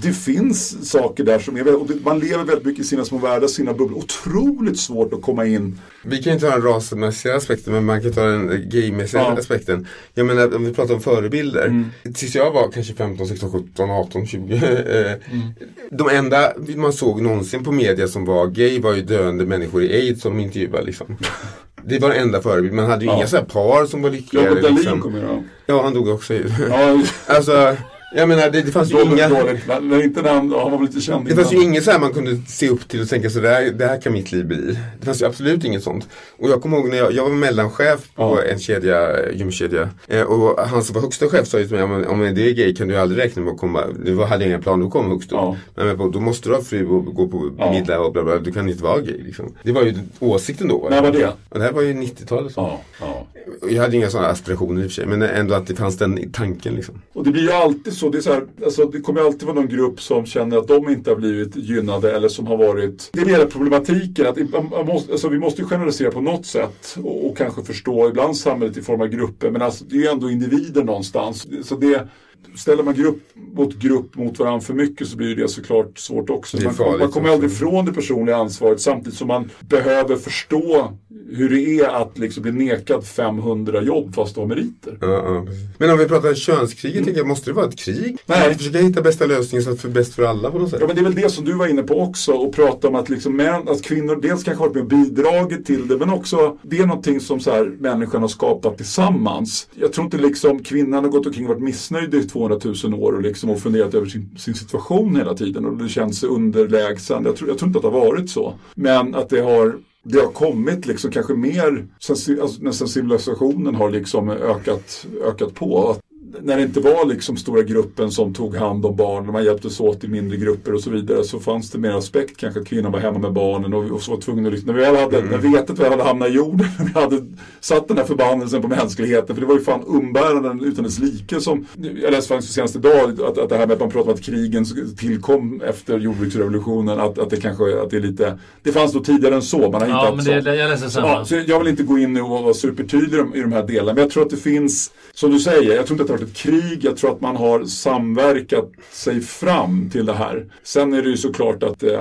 Det 0.03 0.13
finns 0.13 0.91
saker 0.91 1.25
där 1.25 1.39
som 1.39 1.57
är, 1.57 1.75
och 1.81 1.89
man 2.05 2.19
lever 2.19 2.45
väldigt 2.45 2.65
mycket 2.65 2.85
i 2.85 2.89
sina 2.89 3.05
små 3.05 3.19
världar, 3.19 3.47
sina 3.49 3.73
bubblor. 3.73 3.99
Otroligt 3.99 4.79
svårt 4.79 5.13
att 5.13 5.23
komma 5.23 5.47
in. 5.47 5.79
Vi 6.05 6.23
kan 6.23 6.33
ju 6.33 6.39
ta 6.39 6.51
den 6.51 6.63
rasmässiga 6.63 7.37
aspekten 7.37 7.73
men 7.73 7.85
man 7.85 8.03
kan 8.03 8.13
ta 8.13 8.23
den 8.25 8.69
gaymässiga 8.71 9.21
Ja. 9.21 9.39
aspekten. 9.39 9.87
Jag 10.15 10.27
menar 10.27 10.57
om 10.57 10.65
vi 10.65 10.73
pratar 10.75 10.95
om 10.95 11.01
förebilder. 11.01 11.67
Mm. 11.67 11.87
Tills 12.15 12.35
jag 12.35 12.51
var 12.53 12.71
kanske 12.71 12.95
15, 12.95 13.27
16, 13.27 13.53
17, 13.53 13.91
18, 13.91 14.27
20. 14.27 14.55
eh, 14.55 15.13
Mm. 15.33 15.47
De 15.91 16.09
enda 16.09 16.53
man 16.77 16.93
såg 16.93 17.23
någonsin 17.23 17.65
på 17.65 17.73
media 17.73 18.09
som 18.09 18.25
var 18.25 18.47
gay 18.47 18.81
var 18.81 18.95
ju 18.95 19.03
döende 19.03 19.47
människor 19.47 19.83
i 19.83 19.93
aids 19.95 20.23
som 20.23 20.37
de 20.37 20.43
intervjuade 20.43 20.87
liksom. 20.87 21.17
Det 21.85 21.99
var 21.99 22.09
den 22.09 22.19
enda 22.23 22.43
förebild. 22.43 22.75
Man 22.75 22.87
hade 22.91 23.05
ju 23.05 23.11
Ja. 23.11 23.17
inga 23.17 23.27
så 23.27 23.43
par 23.43 23.87
som 23.87 24.03
var 24.03 24.11
lyckliga. 24.11 24.55
Dahlin 24.55 24.75
liksom. 24.75 25.01
kommer 25.01 25.23
jag 25.23 25.43
Ja, 25.67 25.83
han 25.83 25.95
dog 25.95 26.09
också 26.09 26.35
ju. 26.35 26.45
Ja, 26.71 27.03
Alltså, 27.27 27.77
jag 28.15 28.29
menar 28.29 28.51
det, 28.51 28.63
det 28.63 28.73
fanns 28.73 28.93
ju 28.93 29.03
inga... 29.03 29.29
dåligt. 29.29 29.67
Men 29.67 29.89
men 29.89 30.03
inte 30.03 30.23
när 30.23 30.31
han, 30.35 30.39
han 30.51 30.71
var 30.71 30.79
väl 30.79 30.81
lite 30.87 31.01
känd 31.01 31.29
Det 31.29 31.35
fanns 31.35 31.53
ju 31.53 31.63
inget 31.63 31.85
så 31.85 31.91
här 31.91 31.99
man 31.99 32.13
kunde 32.13 32.37
se 32.47 32.69
upp 32.69 32.89
till 32.89 33.01
och 33.03 33.09
tänka 33.09 33.31
så 33.31 33.41
där, 33.41 33.71
det 33.71 33.87
här 33.87 34.01
kan 34.01 34.13
mitt 34.13 34.33
liv 34.33 34.47
bli. 34.47 34.79
Det 35.01 35.07
fanns 35.07 35.23
ju 35.23 35.27
absolut 35.27 35.65
inget 35.65 35.83
sånt. 35.83 36.09
Och 36.39 36.49
jag 36.51 36.63
kommer 36.63 36.77
ihåg 36.79 36.89
när 36.89 36.97
jag, 36.97 37.13
jag 37.13 37.23
var 37.23 37.31
mellanchef 37.31 38.01
på 38.15 38.23
Ja. 38.23 38.43
en 38.43 38.59
kedja, 38.59 39.31
gymkedja. 39.33 39.89
Eh, 40.09 40.23
och 40.23 40.61
han 40.67 40.85
som 40.85 40.95
var 40.95 41.03
högsta 41.03 41.29
chef 41.29 41.47
sa 41.49 41.59
ju 41.59 41.65
till 41.65 41.73
mig, 41.77 41.81
"Ja, 41.81 41.87
men 41.87 42.07
om 42.07 42.21
det 42.35 42.49
är 42.51 42.53
gay 42.55 42.75
kan 42.75 42.89
du 42.89 42.97
aldrig 42.97 43.25
räkna 43.25 43.43
med 43.43 43.53
att 43.55 43.61
komma, 43.61 43.85
du 44.05 44.13
var- 44.13 44.27
hade 44.27 44.45
inga 44.47 44.59
planer 44.59 44.87
att 44.87 44.93
komma 44.93 45.09
högst 45.09 45.33
upp. 45.33 45.39
Ja. 45.39 45.57
Men 45.75 46.11
då 46.11 46.21
måste 46.21 46.49
du 46.49 46.55
ha 46.55 46.63
fru 46.63 46.87
och 46.87 47.05
gå 47.15 47.29
på 47.29 47.51
Ja. 47.59 47.73
middag 47.73 48.01
och 48.01 48.13
bla 48.13 48.23
bla, 48.23 48.39
du 48.39 48.53
kan 48.53 48.69
inte 48.69 48.83
vara 48.83 49.01
gay 49.01 49.23
liksom. 49.25 49.55
Det 49.63 49.73
var 49.73 49.83
ju 49.83 49.95
åsikten 50.19 50.69
då. 50.69 50.87
När 50.91 51.03
var 51.03 51.11
det? 51.11 51.33
Och 51.49 51.59
det 51.59 51.65
här 51.65 51.73
var 51.73 51.83
ju 51.83 51.93
90-talet. 51.95 52.53
Ja, 52.57 52.81
ja. 53.01 53.27
Jag 53.71 53.83
hade 53.83 53.97
inga 53.97 54.11
sådana 54.11 54.29
aspirationer 54.29 54.83
i 54.83 54.87
och 54.87 54.91
för 54.91 54.95
sig, 54.95 55.07
men 55.07 55.23
ändå 55.23 55.55
att 55.55 55.67
det 55.67 55.75
fanns 55.75 55.99
den 55.99 56.33
tanken 56.33 56.75
liksom. 56.75 57.03
Och 57.13 57.25
det 57.25 57.31
blir 57.31 57.43
ju 57.43 57.53
alltid 57.53 57.93
så. 57.93 58.02
Det, 58.11 58.19
är 58.19 58.23
så 58.23 58.33
här, 58.33 58.47
alltså, 58.65 58.85
det 58.87 59.01
kommer 59.01 59.21
alltid 59.21 59.43
vara 59.43 59.55
någon 59.55 59.69
grupp 59.69 60.01
som 60.01 60.27
känner 60.27 60.57
att 60.57 60.69
de 60.69 60.89
inte 60.89 61.11
har 61.11 61.17
blivit 61.17 61.57
gynnade 61.57 62.13
eller 62.17 62.29
som 62.29 62.47
har 62.47 62.57
varit... 62.57 63.11
Det 63.13 63.21
är 63.21 63.27
hela 63.27 63.47
problematiken. 63.47 64.27
Att 64.27 64.37
man- 64.71 64.87
måste, 64.87 65.13
alltså, 65.13 65.29
vi 65.29 65.39
måste 65.39 65.65
generalisera 65.65 66.11
på 66.11 66.21
något 66.21 66.47
sätt 66.47 66.97
och, 67.03 67.27
och 67.31 67.37
kanske 67.37 67.63
förstå 67.63 68.09
ibland 68.09 68.37
samhället 68.37 68.77
i 68.77 68.83
form 68.83 69.01
av 69.01 69.07
grupper. 69.09 69.51
Men 69.51 69.63
alltså, 69.63 69.85
det 69.85 69.97
är 69.97 70.01
ju 70.01 70.07
ändå 70.07 70.31
individer 70.31 70.85
någonstans. 70.85 71.47
Så 71.63 71.77
det, 71.77 72.09
ställer 72.57 72.83
man 72.83 72.95
grupp 72.95 73.19
mot 73.55 73.75
grupp 73.75 74.17
mot 74.17 74.39
varandra 74.39 74.61
för 74.61 74.75
mycket 74.75 75.09
så 75.09 75.17
blir 75.17 75.37
det 75.37 75.49
såklart 75.49 75.99
svårt 75.99 76.31
också. 76.31 76.57
Man, 76.65 76.75
kommer- 76.75 76.99
man 76.99 77.11
kommer 77.11 77.29
aldrig 77.29 77.51
ifrån 77.51 77.85
det 77.85 77.93
personliga 77.93 78.37
ansvaret 78.37 78.81
samtidigt 78.81 79.19
som 79.19 79.29
man 79.29 79.51
behöver 79.61 80.17
förstå 80.17 80.93
hur 81.37 81.51
det 81.51 81.81
är 81.81 81.89
att 81.89 82.19
liksom 82.19 82.43
bli 82.43 82.53
nekad 82.53 83.07
500 83.07 83.83
jobb 83.83 84.15
fast 84.15 84.35
du 84.35 84.41
har 84.41 84.49
meriter. 84.49 84.99
Ja, 85.01 85.45
precis. 85.47 85.79
Men 85.79 85.91
om 85.91 85.99
vi 85.99 86.09
pratar 86.09 86.35
könskriget, 86.35 87.05
tänker 87.05 87.21
jag, 87.21 87.29
måste 87.29 87.51
det 87.51 87.55
vara 87.55 87.69
ett 87.69 87.79
krig? 87.79 88.19
Nej. 88.27 88.49
Man 88.49 88.59
försöker 88.59 88.79
hitta 88.79 89.03
bästa 89.03 89.27
lösningen 89.27 89.65
så 89.65 89.71
att 89.71 89.83
det 89.83 89.89
är 89.89 89.93
bäst 89.93 90.15
för 90.15 90.23
alla 90.23 90.51
på 90.51 90.59
något 90.59 90.71
sätt. 90.71 90.79
Ja 90.81 90.87
men 90.87 90.97
det 90.97 91.03
är 91.03 91.05
väl 91.05 91.15
det 91.15 91.31
som 91.31 91.45
du 91.45 91.53
var 91.53 91.67
inne 91.67 91.83
på 91.83 92.01
också 92.01 92.33
och 92.33 92.55
prata 92.55 92.89
om 92.89 92.95
att, 92.95 93.09
liksom 93.09 93.37
män, 93.37 93.69
att 93.69 93.83
kvinnor 93.83 94.17
dels 94.23 94.45
kanske 94.45 94.61
varit 94.61 94.75
med 94.75 94.83
och 94.83 94.89
bidragit 94.89 95.67
till 95.67 95.89
det 95.89 95.97
men 95.97 96.11
också 96.11 96.59
det 96.63 96.79
är 96.79 96.87
någonting 96.87 97.21
som 97.21 97.41
så 97.41 97.51
här, 97.51 97.65
människan 97.79 98.21
har 98.21 98.29
skapat 98.29 98.77
tillsammans. 98.77 99.69
Jag 99.75 99.93
tror 99.93 100.05
inte 100.05 100.19
liksom 100.19 100.63
kvinnan 100.63 101.05
har 101.05 101.11
gått 101.11 101.27
omkring 101.27 101.45
och 101.45 101.55
varit 101.55 101.63
missnöjd 101.63 102.15
i 102.15 102.23
200 102.23 102.59
000 102.85 102.95
år 102.95 103.13
och, 103.13 103.23
liksom, 103.23 103.51
och 103.51 103.61
funderat 103.61 103.95
över 103.95 104.07
sin, 104.07 104.39
sin 104.39 104.55
situation 104.55 105.17
hela 105.17 105.35
tiden 105.35 105.67
och 105.67 105.77
det 105.77 105.89
känns 105.89 106.21
sig 106.21 106.29
underlägsen. 106.29 107.25
Jag 107.25 107.37
tror, 107.37 107.49
jag 107.51 107.59
tror 107.59 107.67
inte 107.69 107.79
att 107.79 107.83
det 107.83 107.91
har 107.91 108.07
varit 108.07 108.31
så. 108.31 108.55
Men 108.75 109.15
att 109.15 109.29
det 109.29 109.41
har 109.41 109.77
det 110.05 110.19
har 110.19 110.33
kommit 110.33 110.87
liksom 110.87 111.11
kanske 111.11 111.35
mer 111.35 111.87
sen, 111.99 112.41
alltså, 112.41 112.63
nästan 112.63 112.89
civilisationen 112.89 113.75
har 113.75 113.91
liksom 113.91 114.31
ökat, 114.31 115.07
ökat 115.25 115.55
på. 115.55 115.97
När 116.41 116.57
det 116.57 116.63
inte 116.63 116.81
var 116.81 117.07
liksom 117.07 117.37
stora 117.37 117.63
gruppen 117.63 118.11
som 118.11 118.35
tog 118.35 118.57
hand 118.57 118.87
om 118.87 118.97
barnen, 118.97 119.33
man 119.33 119.45
hjälptes 119.45 119.81
åt 119.81 120.05
i 120.05 120.09
mindre 120.09 120.37
grupper 120.37 120.75
och 120.75 120.81
så 120.81 120.91
vidare, 120.91 121.25
så 121.25 121.41
fanns 121.41 121.71
det 121.71 121.79
mer 121.79 121.91
aspekt 121.91 122.37
kanske 122.37 122.61
att 122.61 122.67
kvinnan 122.67 122.93
var 122.93 122.99
hemma 123.01 123.19
med 123.19 123.33
barnen 123.33 123.75
och, 123.75 123.91
och 123.91 124.03
så 124.03 124.11
var 124.11 124.21
tvungna 124.21 124.49
att, 124.49 124.67
när 124.67 124.73
vi 124.75 124.81
väl 124.81 124.97
hade, 124.97 125.23
när 125.23 125.39
vetet 125.39 125.79
väl 125.79 125.91
hade 125.91 126.03
hamnat 126.03 126.29
i 126.29 126.33
jorden, 126.33 126.67
när 126.79 126.85
vi 126.87 126.93
hade 127.01 127.27
satt 127.61 127.89
den 127.89 127.97
här 127.97 128.05
förbannelsen 128.05 128.63
på 128.63 128.69
mänskligheten, 128.69 129.37
för 129.37 129.41
det 129.41 129.47
var 129.49 129.55
ju 129.55 129.61
fan 129.65 129.83
umbäranden 129.87 130.61
utan 130.65 130.85
dess 130.85 130.99
like 130.99 131.41
som, 131.41 131.67
jag 132.03 132.11
läste 132.13 132.29
faktiskt 132.29 132.53
senast 132.55 132.77
idag, 132.77 133.21
att, 133.21 133.39
att 133.39 133.49
det 133.49 133.57
här 133.57 133.67
med 133.67 133.75
att 133.75 133.81
man 133.81 133.91
pratar 133.91 134.09
om 134.11 134.15
att 134.15 134.23
krigen 134.23 134.65
tillkom 134.99 135.61
efter 135.61 135.99
jordbruksrevolutionen, 135.99 137.01
att, 137.01 137.19
att 137.19 137.31
det 137.31 137.37
kanske, 137.37 137.81
att 137.83 137.91
det 137.91 137.97
är 137.97 138.01
lite, 138.01 138.39
det 138.63 138.73
fanns 138.73 138.95
nog 138.95 139.05
tidigare 139.05 139.35
än 139.35 139.43
så, 139.43 139.59
man 139.59 139.73
har 139.75 139.81
inte 139.81 139.89
Ja, 139.91 140.15
haft 140.15 140.27
men 140.29 140.45
det, 140.45 140.55
jag 140.57 140.71
läser 140.71 140.89
samma. 140.89 141.07
Ja, 141.09 141.25
så 141.25 141.35
jag 141.47 141.59
vill 141.59 141.69
inte 141.69 141.83
gå 141.83 141.99
in 141.99 142.13
nu 142.13 142.21
och 142.23 142.29
vara 142.43 142.55
supertydlig 142.55 143.13
i 143.13 143.17
de- 143.17 143.35
i 143.35 143.41
de 143.41 143.53
här 143.53 143.63
delarna. 143.67 143.93
Men 143.95 144.03
jag 144.03 144.11
tror 144.11 144.23
att 144.23 144.31
det 144.31 144.37
finns, 144.37 144.91
som 145.15 145.31
du 145.31 145.39
säger, 145.41 145.75
jag 145.77 145.87
tror 145.87 145.95
inte 146.01 146.03
att 146.03 146.07
det 146.19 146.22
har 146.22 146.22
varit 146.23 146.29
ett 146.29 146.37
krig. 146.37 146.85
Jag 146.85 146.97
tror 146.97 147.13
att 147.13 147.21
man 147.21 147.37
har 147.37 147.65
samverkat 147.65 148.73
sig 148.93 149.21
fram 149.21 149.91
till 149.91 150.07
det 150.07 150.13
här. 150.13 150.47
Sen 150.63 150.93
är 150.93 151.03
det 151.03 151.09
ju 151.09 151.17
såklart 151.17 151.63
att, 151.63 151.83
eh, 151.83 152.01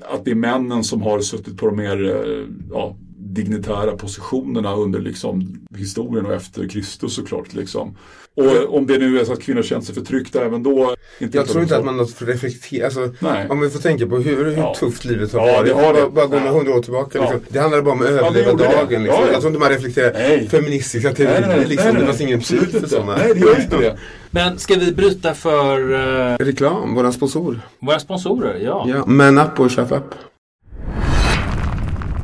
att 0.00 0.24
det 0.24 0.30
är 0.30 0.34
männen 0.34 0.84
som 0.84 1.02
har 1.02 1.20
suttit 1.20 1.56
på 1.56 1.66
de 1.66 1.76
mer 1.76 2.04
eh, 2.04 2.46
ja, 2.70 2.96
dignitära 3.34 3.96
positionerna 3.96 4.74
under 4.74 5.00
liksom, 5.00 5.66
historien 5.76 6.26
och 6.26 6.32
efter 6.34 6.68
Kristus 6.68 7.14
såklart. 7.14 7.54
Liksom. 7.54 7.96
Och 8.36 8.74
om 8.76 8.86
det 8.86 8.98
nu 8.98 9.20
är 9.20 9.24
så 9.24 9.32
att 9.32 9.42
kvinnor 9.42 9.62
känner 9.62 9.82
sig 9.82 9.94
förtryckta 9.94 10.44
även 10.44 10.62
då. 10.62 10.94
Inte 11.18 11.36
Jag 11.38 11.46
tror 11.48 11.62
inte 11.62 11.76
att 11.76 11.84
man 11.84 11.98
har 11.98 12.26
reflekterat, 12.26 12.84
alltså, 12.96 13.26
Nej. 13.26 13.46
om 13.48 13.60
vi 13.60 13.70
får 13.70 13.78
tänka 13.78 14.06
på 14.06 14.16
hur, 14.16 14.44
hur 14.44 14.52
Ja. 14.56 14.74
tufft 14.80 15.04
livet 15.04 15.32
har 15.32 15.48
Ja, 15.48 15.52
varit. 15.56 15.66
det 15.68 15.74
har 15.74 15.94
det. 15.94 16.10
Bara, 16.10 16.26
gå 16.26 16.36
några 16.36 16.46
Ja. 16.46 16.52
hundra 16.52 16.74
år 16.74 16.82
tillbaka. 16.82 17.18
Ja. 17.18 17.22
Liksom. 17.24 17.40
Det 17.48 17.58
handlade 17.58 17.82
bara 17.82 17.92
om 17.94 18.00
att 18.00 18.06
överleva 18.06 18.52
dagen. 18.52 19.02
Liksom. 19.02 19.04
Ja, 19.06 19.26
ja. 19.26 19.32
Jag 19.32 19.40
tror 19.40 19.46
inte 19.46 19.60
man 19.60 19.68
reflekterar 19.68 20.12
Nej. 20.12 20.48
feministiska 20.48 21.12
teorier. 21.12 21.40
nej, 21.40 21.56
nej, 21.58 21.66
liksom. 21.68 21.94
det 21.94 22.06
fanns 22.06 22.20
ingen 22.20 22.40
tid 22.40 22.68
för 22.80 22.88
sådana. 22.88 23.16
Nej, 23.16 23.32
det 23.34 23.40
gör 23.40 23.60
inte 23.60 23.76
det. 23.76 23.98
Men 24.30 24.58
ska 24.58 24.74
vi 24.74 24.92
bryta 24.92 25.34
för 25.34 25.92
uh, 25.92 26.36
Reklam, 26.38 26.94
våran 26.94 27.12
sponsor. 27.12 27.60
våra 27.80 27.98
sponsorer? 28.00 28.58
Ja. 28.64 28.86
Ja. 28.88 29.06
Man 29.06 29.38
up 29.38 29.60
och 29.60 29.70
shut 29.72 29.92
up. 29.92 30.14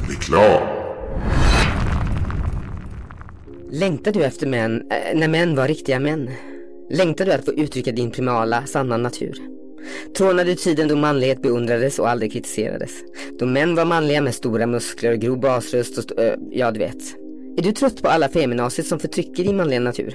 Reklam. 0.08 0.79
Längtar 3.72 4.12
du 4.12 4.24
efter 4.24 4.46
män, 4.46 4.82
eh, 4.90 5.18
när 5.18 5.28
män 5.28 5.56
var 5.56 5.68
riktiga 5.68 5.98
män? 6.00 6.30
Längtar 6.90 7.24
du 7.26 7.32
att 7.32 7.44
få 7.44 7.52
uttrycka 7.52 7.92
din 7.92 8.10
primala, 8.10 8.66
sanna 8.66 8.96
natur? 8.96 9.34
Trånar 10.16 10.44
du 10.44 10.54
tiden 10.54 10.88
då 10.88 10.96
manlighet 10.96 11.42
beundrades 11.42 11.98
och 11.98 12.08
aldrig 12.08 12.32
kritiserades? 12.32 12.90
Då 13.38 13.46
män 13.46 13.74
var 13.74 13.84
manliga 13.84 14.20
med 14.20 14.34
stora 14.34 14.66
muskler, 14.66 15.14
grov 15.14 15.40
basröst 15.40 15.98
och 15.98 16.04
st- 16.04 16.36
ja 16.50 16.70
du 16.70 16.78
vet. 16.78 17.16
Är 17.58 17.62
du 17.62 17.72
trött 17.72 18.02
på 18.02 18.08
alla 18.08 18.28
feminazier 18.28 18.86
som 18.86 18.98
förtrycker 18.98 19.44
din 19.44 19.56
manliga 19.56 19.80
natur? 19.80 20.14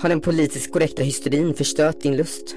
Har 0.00 0.08
den 0.08 0.20
politiskt 0.20 0.72
korrekta 0.72 1.02
hysterin 1.02 1.54
förstört 1.54 2.00
din 2.00 2.16
lust? 2.16 2.56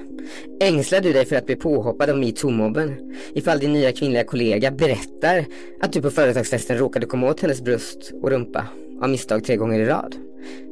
Ängslar 0.62 1.02
du 1.02 1.14
dig 1.14 1.26
för 1.26 1.36
att 1.36 1.46
bli 1.46 1.56
påhoppad 1.56 2.10
av 2.10 2.18
metoo-mobben? 2.18 2.94
Ifall 3.34 3.60
din 3.60 3.74
nya 3.74 3.92
kvinnliga 3.92 4.24
kollega 4.24 4.72
berättar 4.72 5.46
att 5.82 5.94
du 5.94 6.02
på 6.02 6.10
företagsfesten 6.12 6.78
råkade 6.78 7.06
komma 7.06 7.30
åt 7.30 7.40
hennes 7.40 7.62
bröst 7.62 8.12
och 8.22 8.30
rumpa 8.30 8.68
av 9.02 9.10
misstag 9.10 9.44
tre 9.44 9.56
gånger 9.56 9.80
i 9.80 9.86
rad? 9.86 10.16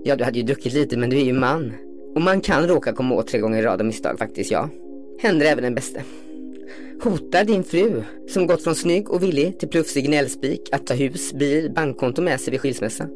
Ja, 0.04 0.16
du 0.16 0.24
hade 0.24 0.38
ju 0.38 0.44
druckit 0.44 0.74
lite 0.74 0.98
men 0.98 1.10
du 1.10 1.18
är 1.18 1.24
ju 1.24 1.34
man. 1.34 1.74
Och 2.16 2.22
man 2.22 2.42
kan 2.42 2.68
råka 2.68 2.94
komma 2.94 3.16
åt 3.16 3.28
tre 3.28 3.40
gånger 3.40 3.60
i 3.60 3.62
rad 3.62 3.80
av 3.80 3.86
misstag 3.86 4.20
faktiskt, 4.20 4.52
ja. 4.52 4.70
Händer 5.20 5.46
även 5.46 5.64
den 5.64 5.76
bäste. 5.76 6.04
Hotar 7.04 7.44
din 7.44 7.64
fru, 7.64 8.04
som 8.30 8.48
gått 8.48 8.64
från 8.64 8.76
snygg 8.76 9.10
och 9.10 9.24
villig 9.24 9.60
till 9.60 9.70
plufsig 9.70 10.06
gnällspik, 10.06 10.62
att 10.72 10.88
ta 10.88 10.94
hus, 10.94 11.34
bil, 11.34 11.72
bankkonto 11.72 12.22
med 12.22 12.42
sig 12.42 12.52
vid 12.52 12.62
skilsmässa? 12.62 13.08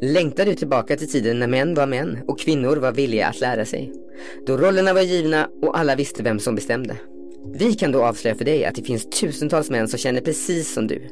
Längtar 0.00 0.46
du 0.46 0.54
tillbaka 0.54 0.96
till 0.96 1.08
tiden 1.08 1.38
när 1.38 1.46
män 1.46 1.74
var 1.74 1.86
män 1.86 2.18
och 2.26 2.40
kvinnor 2.40 2.76
var 2.76 2.92
villiga 2.92 3.26
att 3.26 3.40
lära 3.40 3.64
sig? 3.64 3.92
Då 4.46 4.56
rollerna 4.56 4.92
var 4.92 5.00
givna 5.00 5.48
och 5.62 5.78
alla 5.78 5.96
visste 5.96 6.22
vem 6.22 6.38
som 6.38 6.54
bestämde. 6.54 6.96
Vi 7.52 7.74
kan 7.74 7.92
då 7.92 8.04
avslöja 8.04 8.36
för 8.36 8.44
dig 8.44 8.64
att 8.64 8.74
det 8.74 8.82
finns 8.82 9.10
tusentals 9.20 9.70
män 9.70 9.88
som 9.88 9.98
känner 9.98 10.20
precis 10.20 10.74
som 10.74 10.86
du. 10.86 11.02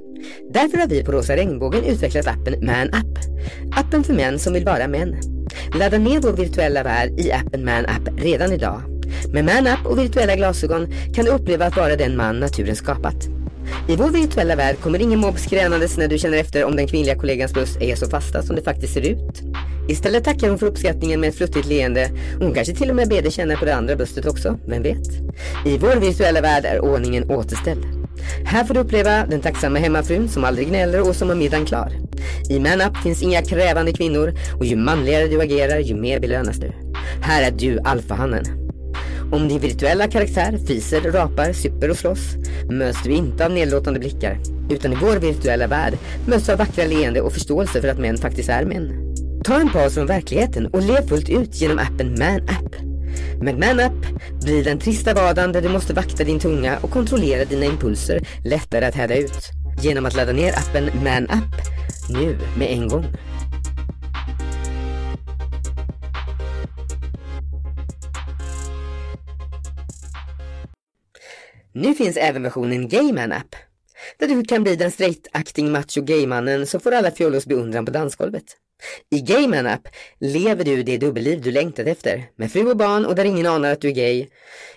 Därför 0.52 0.78
har 0.78 0.86
vi 0.86 1.04
på 1.04 1.12
Rosa 1.12 1.36
Regnbågen 1.36 1.84
utvecklat 1.84 2.26
appen 2.26 2.66
Man 2.66 2.88
App. 2.94 3.18
Appen 3.76 4.04
för 4.04 4.14
män 4.14 4.38
som 4.38 4.52
vill 4.52 4.64
vara 4.64 4.88
män. 4.88 5.16
Ladda 5.78 5.98
ner 5.98 6.20
vår 6.20 6.32
virtuella 6.32 6.82
värld 6.82 7.20
i 7.20 7.32
appen 7.32 7.64
Man 7.64 7.86
App 7.86 8.08
redan 8.16 8.52
idag. 8.52 8.82
Med 9.32 9.44
Man 9.44 9.66
App 9.66 9.86
och 9.86 9.98
virtuella 9.98 10.36
glasögon 10.36 10.88
kan 11.14 11.24
du 11.24 11.30
uppleva 11.30 11.66
att 11.66 11.76
vara 11.76 11.96
den 11.96 12.16
man 12.16 12.40
naturen 12.40 12.76
skapat. 12.76 13.41
I 13.88 13.96
vår 13.96 14.10
virtuella 14.10 14.56
värld 14.56 14.80
kommer 14.80 14.98
ingen 14.98 15.20
mobb 15.20 15.38
skränandes 15.38 15.96
när 15.96 16.08
du 16.08 16.18
känner 16.18 16.38
efter 16.38 16.64
om 16.64 16.76
den 16.76 16.86
kvinnliga 16.86 17.16
kollegans 17.16 17.52
bröst 17.52 17.82
är 17.82 17.96
så 17.96 18.08
fasta 18.10 18.42
som 18.42 18.56
det 18.56 18.62
faktiskt 18.62 18.94
ser 18.94 19.08
ut. 19.08 19.42
Istället 19.88 20.24
tackar 20.24 20.48
hon 20.48 20.58
för 20.58 20.66
uppskattningen 20.66 21.20
med 21.20 21.28
ett 21.28 21.36
fluttigt 21.36 21.66
leende 21.66 22.10
och 22.36 22.44
hon 22.44 22.54
kanske 22.54 22.74
till 22.74 22.90
och 22.90 22.96
med 22.96 23.08
ber 23.08 23.22
dig 23.22 23.30
känna 23.30 23.56
på 23.56 23.64
det 23.64 23.74
andra 23.74 23.96
bröstet 23.96 24.26
också, 24.26 24.58
vem 24.66 24.82
vet? 24.82 25.08
I 25.66 25.78
vår 25.78 26.00
virtuella 26.00 26.40
värld 26.40 26.64
är 26.64 26.80
ordningen 26.80 27.30
återställd. 27.30 27.84
Här 28.44 28.64
får 28.64 28.74
du 28.74 28.80
uppleva 28.80 29.26
den 29.26 29.40
tacksamma 29.40 29.78
hemmafrun 29.78 30.28
som 30.28 30.44
aldrig 30.44 30.68
gnäller 30.68 31.08
och 31.08 31.16
som 31.16 31.28
har 31.28 31.36
middagen 31.36 31.66
klar. 31.66 31.92
I 32.50 32.60
ManUp 32.60 32.96
finns 32.96 33.22
inga 33.22 33.42
krävande 33.42 33.92
kvinnor 33.92 34.34
och 34.58 34.64
ju 34.64 34.76
manligare 34.76 35.26
du 35.26 35.40
agerar 35.40 35.78
ju 35.78 35.94
mer 35.94 36.20
belönas 36.20 36.56
du. 36.56 36.72
Här 37.22 37.42
är 37.42 37.50
du 37.50 37.80
alfahannen. 37.84 38.61
Om 39.32 39.48
din 39.48 39.58
virtuella 39.58 40.08
karaktär 40.08 40.58
fiser, 40.66 41.00
rapar, 41.00 41.52
super 41.52 41.90
och 41.90 41.96
slåss 41.96 42.34
möts 42.70 43.02
du 43.02 43.10
inte 43.10 43.46
av 43.46 43.52
nedlåtande 43.52 44.00
blickar 44.00 44.38
utan 44.70 44.92
i 44.92 44.96
vår 44.96 45.16
virtuella 45.16 45.66
värld 45.66 45.98
möts 46.26 46.46
du 46.46 46.52
av 46.52 46.58
vackra 46.58 46.84
leende 46.84 47.20
och 47.20 47.32
förståelse 47.32 47.80
för 47.80 47.88
att 47.88 47.98
män 47.98 48.18
faktiskt 48.18 48.48
är 48.48 48.64
män. 48.64 49.14
Ta 49.44 49.60
en 49.60 49.70
paus 49.70 49.94
från 49.94 50.06
verkligheten 50.06 50.66
och 50.66 50.82
lev 50.82 51.08
fullt 51.08 51.28
ut 51.28 51.60
genom 51.60 51.78
appen 51.78 52.18
ManUp. 52.18 52.76
Med 53.40 53.58
ManUp 53.58 54.06
blir 54.44 54.64
den 54.64 54.78
trista 54.78 55.14
vardagen 55.14 55.52
där 55.52 55.62
du 55.62 55.68
måste 55.68 55.94
vakta 55.94 56.24
din 56.24 56.38
tunga 56.38 56.78
och 56.78 56.90
kontrollera 56.90 57.44
dina 57.44 57.66
impulser 57.66 58.26
lättare 58.44 58.84
att 58.84 58.94
häda 58.94 59.16
ut. 59.16 59.50
Genom 59.82 60.06
att 60.06 60.16
ladda 60.16 60.32
ner 60.32 60.52
appen 60.52 60.84
ManUp 61.04 61.54
nu 62.08 62.38
med 62.58 62.72
en 62.72 62.88
gång. 62.88 63.04
Nu 71.72 71.94
finns 71.94 72.16
även 72.16 72.42
versionen 72.42 72.88
Gayman 72.88 73.32
App. 73.32 73.56
Där 74.18 74.28
du 74.28 74.44
kan 74.44 74.62
bli 74.62 74.76
den 74.76 74.90
straight-acting 74.90 75.70
macho 75.70 76.02
gaymannen 76.02 76.66
som 76.66 76.80
får 76.80 76.92
alla 76.92 77.10
fjollos 77.10 77.46
beundran 77.46 77.84
på 77.84 77.90
dansgolvet. 77.90 78.44
I 79.10 79.20
Gayman 79.20 79.66
App 79.66 79.88
lever 80.20 80.64
du 80.64 80.82
det 80.82 80.98
dubbelliv 80.98 81.42
du 81.42 81.50
längtat 81.50 81.86
efter, 81.86 82.24
med 82.36 82.52
fru 82.52 82.70
och 82.70 82.76
barn 82.76 83.06
och 83.06 83.14
där 83.14 83.24
ingen 83.24 83.46
anar 83.46 83.72
att 83.72 83.80
du 83.80 83.88
är 83.88 83.92
gay. 83.92 84.26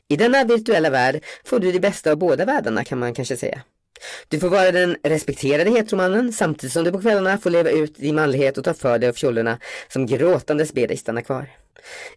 I 0.08 0.16
denna 0.16 0.44
virtuella 0.44 0.90
värld 0.90 1.24
får 1.46 1.60
du 1.60 1.72
det 1.72 1.80
bästa 1.80 2.12
av 2.12 2.18
båda 2.18 2.46
världarna 2.46 2.84
kan 2.84 3.00
man 3.00 3.14
kanske 3.14 3.38
säga. 3.38 3.62
Du 4.28 4.40
får 4.40 4.50
vara 4.50 4.72
den 4.72 4.96
respekterade 5.04 5.70
heteromannen 5.70 6.34
samtidigt 6.34 6.74
som 6.74 6.84
du 6.84 6.92
på 6.92 7.02
kvällarna 7.02 7.38
får 7.38 7.50
leva 7.50 7.70
ut 7.70 7.96
din 7.96 8.16
manlighet 8.16 8.58
och 8.58 8.64
ta 8.64 8.74
för 8.74 9.00
dig 9.00 9.10
av 9.10 9.14
fjollorna 9.14 9.60
som 9.88 10.06
gråtandes 10.06 10.74
ber 10.74 10.88
dig 10.88 10.98
stanna 10.98 11.22
kvar. 11.22 11.50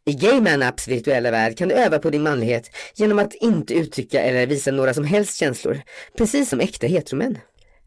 I 0.04 0.12
Gayman 0.12 0.62
Apps 0.62 0.88
virtuella 0.88 1.30
värld 1.30 1.58
kan 1.58 1.68
du 1.68 1.74
öva 1.74 1.98
på 1.98 2.10
din 2.10 2.22
manlighet 2.22 2.70
genom 2.94 3.18
att 3.18 3.34
inte 3.34 3.74
uttrycka 3.74 4.20
eller 4.20 4.46
visa 4.46 4.70
några 4.70 4.94
som 4.94 5.04
helst 5.04 5.36
känslor, 5.36 5.80
precis 6.18 6.48
som 6.48 6.60
äkta 6.60 6.86
heteromän. 6.86 7.38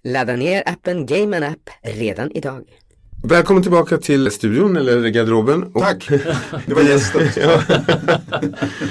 Ladda 0.04 0.36
ner 0.36 0.64
appen 0.66 1.06
Gayman 1.06 1.44
App 1.44 1.70
redan 1.82 2.32
idag. 2.32 2.64
Välkommen 3.24 3.64
tillbaka 3.64 3.98
till 3.98 4.32
studion 4.32 4.78
eller 4.78 5.08
garderoben. 5.08 5.64
Och 5.64 5.82
Tack, 5.82 6.10
det 6.66 6.74
var 6.74 6.82
gästen. 6.82 7.22
ja. 7.36 7.62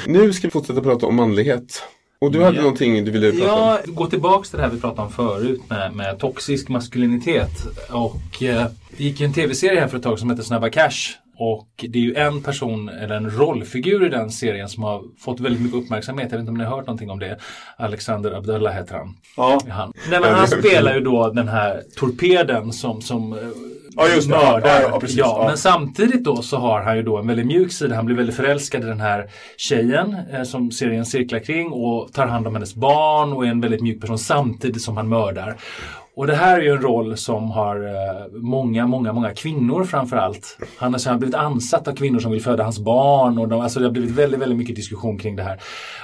nu 0.07 0.32
ska 0.32 0.46
vi 0.46 0.51
fortsätta 0.51 0.80
prata 0.80 1.07
om 1.07 1.16
manlighet. 1.16 1.82
Och 2.21 2.33
du 2.33 2.43
hade 2.43 2.57
Ja. 2.57 2.62
någonting 2.62 3.05
du 3.05 3.11
ville 3.11 3.33
prata 3.33 3.53
om. 3.53 3.59
Ja, 3.61 3.79
gå 3.87 4.07
tillbaks 4.07 4.51
till 4.51 4.57
det 4.59 4.64
här 4.64 4.71
vi 4.71 4.81
pratade 4.81 5.03
om 5.03 5.12
förut 5.12 5.61
med, 5.68 5.95
med 5.95 6.18
toxisk 6.18 6.68
maskulinitet. 6.68 7.51
Och 7.91 8.43
eh, 8.43 8.66
det 8.97 9.05
gick 9.05 9.21
ju 9.21 9.27
en 9.27 9.33
tv-serie 9.33 9.81
här 9.81 9.89
för 9.89 9.97
ett 9.97 10.03
tag 10.03 10.18
som 10.18 10.31
heter 10.31 10.43
Snabba 10.43 10.71
Cash. 10.71 11.16
Och 11.43 11.68
det 11.89 11.99
är 11.99 12.03
ju 12.03 12.14
en 12.14 12.43
person, 12.43 12.89
eller 12.89 13.14
en 13.16 13.31
rollfigur 13.31 14.07
i 14.07 14.09
den 14.09 14.31
serien 14.31 14.68
som 14.68 14.83
har 14.83 15.03
fått 15.18 15.41
väldigt 15.41 15.62
mycket 15.62 15.79
uppmärksamhet. 15.79 16.29
Jag 16.31 16.39
vet 16.39 16.41
inte 16.41 16.51
om 16.51 16.59
ni 16.59 16.64
har 16.64 16.77
hört 16.77 16.87
någonting 16.87 17.11
om 17.11 17.18
det. 17.18 17.39
Alexander 17.77 18.33
Abdullah 18.33 18.73
heter 18.73 18.95
han. 18.95 19.16
Ja. 19.37 19.61
Han. 19.68 19.93
Nej, 20.11 20.21
men 20.21 20.35
han 20.35 20.49
spelar 20.49 20.95
ju 20.95 21.01
då 21.01 21.31
den 21.31 21.49
här 21.49 21.83
torpeden 21.97 22.73
som, 22.73 23.03
som 23.03 23.33
eh, 23.33 23.39
Ja, 23.97 24.09
just 24.14 24.28
mördar. 24.28 24.61
Ja, 24.64 24.80
ja, 24.91 25.01
precis. 25.01 25.16
Ja. 25.16 25.45
Men 25.47 25.57
samtidigt 25.57 26.24
då 26.24 26.43
så 26.43 26.57
har 26.57 26.80
han 26.80 26.97
ju 26.97 27.03
då 27.03 27.18
en 27.18 27.26
väldigt 27.26 27.47
mjuk 27.47 27.72
sida. 27.72 27.95
Han 27.97 28.07
blir 28.07 28.16
väldigt 28.16 28.36
förälskad 28.36 28.82
i 28.84 28.86
den 28.86 29.01
här 29.01 29.30
tjejen 29.57 30.16
eh, 30.32 30.43
som 30.43 30.70
serien 30.70 31.07
cirklar 31.07 31.38
kring 31.38 31.72
och 31.72 32.12
tar 32.12 32.26
hand 32.26 32.47
om 32.47 32.55
hennes 32.55 32.74
barn 32.74 33.32
och 33.32 33.47
är 33.47 33.51
en 33.51 33.61
väldigt 33.61 33.82
mjuk 33.82 34.01
person 34.01 34.18
samtidigt 34.18 34.82
som 34.82 34.97
han 34.97 35.09
mördar. 35.09 35.57
Och 36.14 36.26
det 36.26 36.34
här 36.34 36.59
är 36.59 36.62
ju 36.62 36.70
en 36.70 36.82
roll 36.82 37.16
som 37.16 37.51
har 37.51 37.76
eh, 37.76 38.32
många, 38.32 38.86
många, 38.86 39.12
många 39.12 39.34
kvinnor 39.34 39.84
framförallt. 39.84 40.59
Han 40.78 40.93
han 40.93 41.12
har 41.12 41.18
blivit 41.18 41.34
ansatt 41.34 41.88
av 41.88 41.95
kvinnor 41.95 42.18
som 42.18 42.32
vill 42.32 42.43
föda 42.43 42.62
hans 42.62 42.78
barn 42.78 43.38
och 43.38 43.49
de, 43.49 43.61
alltså 43.61 43.80
det 43.80 43.86
har 43.86 43.93
blivit 43.93 44.11
väldigt, 44.11 44.41
väldigt 44.41 44.59
mycket 44.59 44.76
diskussion 44.76 45.18
kring 45.18 45.36
det 45.36 45.43
här. 45.43 45.61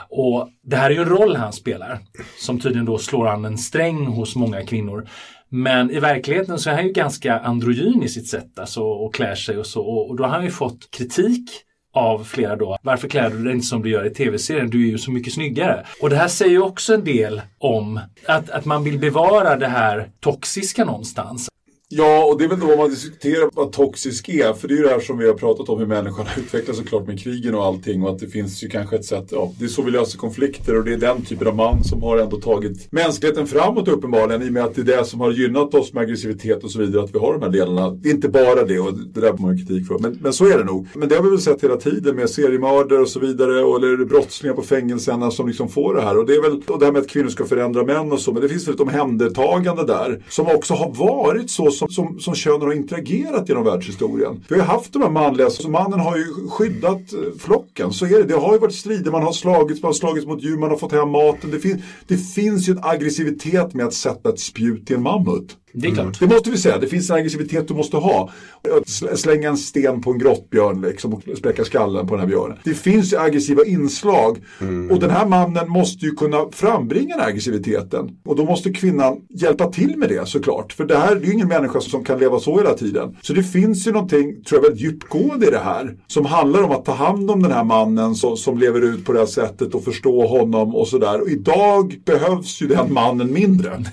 Och 0.08 0.48
det 0.62 0.76
här 0.76 0.90
är 0.90 0.94
ju 0.94 1.02
en 1.02 1.08
roll 1.08 1.36
han 1.36 1.52
spelar 1.52 1.98
som 2.38 2.60
tydligen 2.60 2.86
då 2.86 2.98
slår 2.98 3.28
an 3.28 3.44
en 3.44 3.58
sträng 3.58 4.06
hos 4.06 4.36
många 4.36 4.62
kvinnor. 4.62 5.08
Men 5.48 5.90
i 5.90 6.00
verkligheten 6.00 6.58
så 6.58 6.70
är 6.70 6.74
han 6.74 6.86
ju 6.86 6.92
ganska 6.92 7.38
androgyn 7.38 8.02
i 8.02 8.08
sitt 8.08 8.28
sätt 8.28 8.58
alltså, 8.58 8.82
och 8.82 9.14
klär 9.14 9.34
sig 9.34 9.58
och 9.58 9.66
så. 9.66 9.82
Och, 9.82 10.10
och 10.10 10.16
då 10.16 10.24
har 10.24 10.30
han 10.30 10.44
ju 10.44 10.50
fått 10.50 10.90
kritik 10.90 11.50
av 11.92 12.24
flera 12.24 12.56
då. 12.56 12.78
Varför 12.82 13.08
klär 13.08 13.30
du 13.30 13.44
dig 13.44 13.52
inte 13.52 13.66
som 13.66 13.82
du 13.82 13.90
gör 13.90 14.06
i 14.06 14.10
tv-serien? 14.10 14.70
Du 14.70 14.86
är 14.86 14.90
ju 14.90 14.98
så 14.98 15.10
mycket 15.10 15.32
snyggare. 15.32 15.86
Och 16.02 16.10
det 16.10 16.16
här 16.16 16.28
säger 16.28 16.50
ju 16.50 16.62
också 16.62 16.94
en 16.94 17.04
del 17.04 17.42
om 17.58 18.00
att, 18.26 18.50
att 18.50 18.64
man 18.64 18.84
vill 18.84 18.98
bevara 18.98 19.56
det 19.56 19.68
här 19.68 20.10
toxiska 20.20 20.84
någonstans. 20.84 21.48
Ja, 21.88 22.24
och 22.24 22.38
det 22.38 22.44
är 22.44 22.48
väl 22.48 22.60
då 22.60 22.76
man 22.76 22.90
diskuterar 22.90 23.50
vad 23.52 23.72
toxisk 23.72 24.28
är. 24.28 24.52
För 24.52 24.68
det 24.68 24.74
är 24.74 24.76
ju 24.76 24.82
det 24.82 24.90
här 24.90 25.00
som 25.00 25.18
vi 25.18 25.26
har 25.26 25.34
pratat 25.34 25.68
om 25.68 25.78
hur 25.78 25.86
människan 25.86 26.26
har 26.34 26.42
utvecklats 26.42 26.78
såklart 26.78 27.06
med 27.06 27.20
krigen 27.20 27.54
och 27.54 27.64
allting. 27.64 28.02
Och 28.02 28.10
att 28.10 28.18
det 28.18 28.28
finns 28.28 28.64
ju 28.64 28.68
kanske 28.68 28.96
ett 28.96 29.04
sätt, 29.04 29.28
ja, 29.30 29.52
det 29.58 29.64
är 29.64 29.68
så 29.68 29.82
vi 29.82 29.90
löser 29.90 30.18
konflikter. 30.18 30.76
Och 30.78 30.84
det 30.84 30.92
är 30.92 30.96
den 30.96 31.22
typen 31.22 31.48
av 31.48 31.56
man 31.56 31.84
som 31.84 32.02
har 32.02 32.18
ändå 32.18 32.36
tagit 32.36 32.92
mänskligheten 32.92 33.46
framåt 33.46 33.88
uppenbarligen. 33.88 34.42
I 34.42 34.48
och 34.48 34.52
med 34.52 34.64
att 34.64 34.74
det 34.74 34.80
är 34.80 34.96
det 34.96 35.04
som 35.04 35.20
har 35.20 35.32
gynnat 35.32 35.74
oss 35.74 35.92
med 35.92 36.02
aggressivitet 36.02 36.64
och 36.64 36.70
så 36.70 36.78
vidare. 36.78 37.04
Att 37.04 37.14
vi 37.14 37.18
har 37.18 37.32
de 37.32 37.42
här 37.42 37.50
delarna. 37.50 37.90
Det 37.90 38.08
är 38.08 38.14
inte 38.14 38.28
bara 38.28 38.64
det 38.64 38.78
och 38.78 38.98
det 38.98 39.20
där 39.20 39.30
får 39.30 39.38
man 39.38 39.56
ju 39.56 39.66
kritik 39.66 39.86
för. 39.86 39.98
Men, 39.98 40.18
men 40.20 40.32
så 40.32 40.46
är 40.46 40.58
det 40.58 40.64
nog. 40.64 40.88
Men 40.94 41.08
det 41.08 41.14
har 41.14 41.22
vi 41.22 41.30
väl 41.30 41.40
sett 41.40 41.64
hela 41.64 41.76
tiden 41.76 42.16
med 42.16 42.30
seriemördare 42.30 43.00
och 43.00 43.08
så 43.08 43.20
vidare. 43.20 43.64
Och, 43.64 43.76
eller 43.76 44.04
brottslingar 44.04 44.54
på 44.54 44.62
fängelserna 44.62 45.30
som 45.30 45.48
liksom 45.48 45.68
får 45.68 45.94
det 45.94 46.02
här. 46.02 46.18
Och 46.18 46.26
det 46.26 46.34
är 46.34 46.42
väl 46.42 46.62
och 46.66 46.78
det 46.78 46.84
här 46.84 46.92
med 46.92 47.02
att 47.02 47.08
kvinnor 47.08 47.28
ska 47.28 47.44
förändra 47.44 47.84
män 47.84 48.12
och 48.12 48.20
så. 48.20 48.32
Men 48.32 48.42
det 48.42 48.48
finns 48.48 48.68
väl 48.68 48.74
ett 48.74 48.80
omhändertagande 48.80 49.86
där. 49.86 50.24
Som 50.28 50.46
också 50.46 50.74
har 50.74 50.92
varit 50.94 51.50
så 51.50 51.75
som, 51.78 51.88
som, 51.88 52.20
som 52.20 52.34
könen 52.34 52.60
har 52.60 52.72
interagerat 52.72 53.48
genom 53.48 53.64
världshistorien. 53.64 54.44
Vi 54.48 54.58
har 54.58 54.66
haft 54.66 54.92
de 54.92 55.02
här 55.02 55.10
manliga, 55.10 55.50
så 55.50 55.70
mannen 55.70 56.00
har 56.00 56.16
ju 56.16 56.24
skyddat 56.50 57.12
eh, 57.12 57.38
flocken. 57.38 57.92
Så 57.92 58.06
är 58.06 58.10
det. 58.10 58.22
Det 58.24 58.34
har 58.34 58.52
ju 58.52 58.58
varit 58.58 58.74
strider, 58.74 59.10
man 59.10 59.22
har 59.22 59.32
slagits, 59.32 59.82
man 59.82 59.88
har 59.88 59.94
slagits 59.94 60.26
mot 60.26 60.42
djur, 60.42 60.56
man 60.56 60.70
har 60.70 60.76
fått 60.76 60.92
hem 60.92 61.10
maten. 61.10 61.50
Det, 61.50 61.60
fin, 61.60 61.82
det 62.06 62.16
finns 62.16 62.68
ju 62.68 62.72
en 62.72 62.80
aggressivitet 62.82 63.74
med 63.74 63.86
att 63.86 63.94
sätta 63.94 64.28
ett 64.28 64.40
spjut 64.40 64.90
i 64.90 64.94
en 64.94 65.02
mammut. 65.02 65.56
Det 65.78 65.88
är 65.88 65.94
klart. 65.94 66.20
Det 66.20 66.26
måste 66.26 66.50
vi 66.50 66.58
säga, 66.58 66.78
det 66.78 66.86
finns 66.86 67.10
en 67.10 67.16
aggressivitet 67.16 67.68
du 67.68 67.74
måste 67.74 67.96
ha. 67.96 68.30
Slänga 69.14 69.48
en 69.48 69.56
sten 69.56 70.02
på 70.02 70.10
en 70.10 70.18
grottbjörn 70.18 70.80
liksom, 70.80 71.14
och 71.14 71.22
spräcka 71.38 71.64
skallen 71.64 72.06
på 72.06 72.14
den 72.14 72.20
här 72.20 72.28
björnen. 72.28 72.58
Det 72.64 72.74
finns 72.74 73.12
ju 73.12 73.18
aggressiva 73.18 73.64
inslag. 73.64 74.38
Och 74.90 75.00
den 75.00 75.10
här 75.10 75.26
mannen 75.26 75.68
måste 75.68 76.06
ju 76.06 76.12
kunna 76.12 76.44
frambringa 76.52 77.14
den 77.14 77.20
här 77.20 77.28
aggressiviteten. 77.28 78.10
Och 78.24 78.36
då 78.36 78.44
måste 78.44 78.72
kvinnan 78.72 79.16
hjälpa 79.30 79.72
till 79.72 79.96
med 79.96 80.08
det 80.08 80.28
såklart. 80.28 80.72
För 80.72 80.84
det 80.84 80.96
här 80.96 81.14
det 81.14 81.22
är 81.22 81.26
ju 81.26 81.32
ingen 81.32 81.48
människa 81.48 81.80
som 81.80 82.04
kan 82.04 82.18
leva 82.18 82.38
så 82.40 82.58
hela 82.58 82.74
tiden. 82.74 83.16
Så 83.22 83.32
det 83.32 83.42
finns 83.42 83.86
ju 83.86 83.92
någonting, 83.92 84.44
tror 84.44 84.58
jag, 84.58 84.62
väldigt 84.62 84.82
djupgående 84.82 85.46
i 85.46 85.50
det 85.50 85.58
här. 85.64 85.96
Som 86.06 86.24
handlar 86.26 86.62
om 86.62 86.70
att 86.70 86.84
ta 86.84 86.92
hand 86.92 87.30
om 87.30 87.42
den 87.42 87.52
här 87.52 87.64
mannen 87.64 88.14
så, 88.14 88.36
som 88.36 88.58
lever 88.58 88.80
ut 88.80 89.04
på 89.04 89.12
det 89.12 89.18
här 89.18 89.26
sättet 89.26 89.74
och 89.74 89.84
förstå 89.84 90.26
honom 90.26 90.76
och 90.76 90.88
sådär. 90.88 91.20
Och 91.20 91.28
idag 91.28 92.00
behövs 92.04 92.62
ju 92.62 92.66
den 92.66 92.92
mannen 92.92 93.32
mindre. 93.32 93.84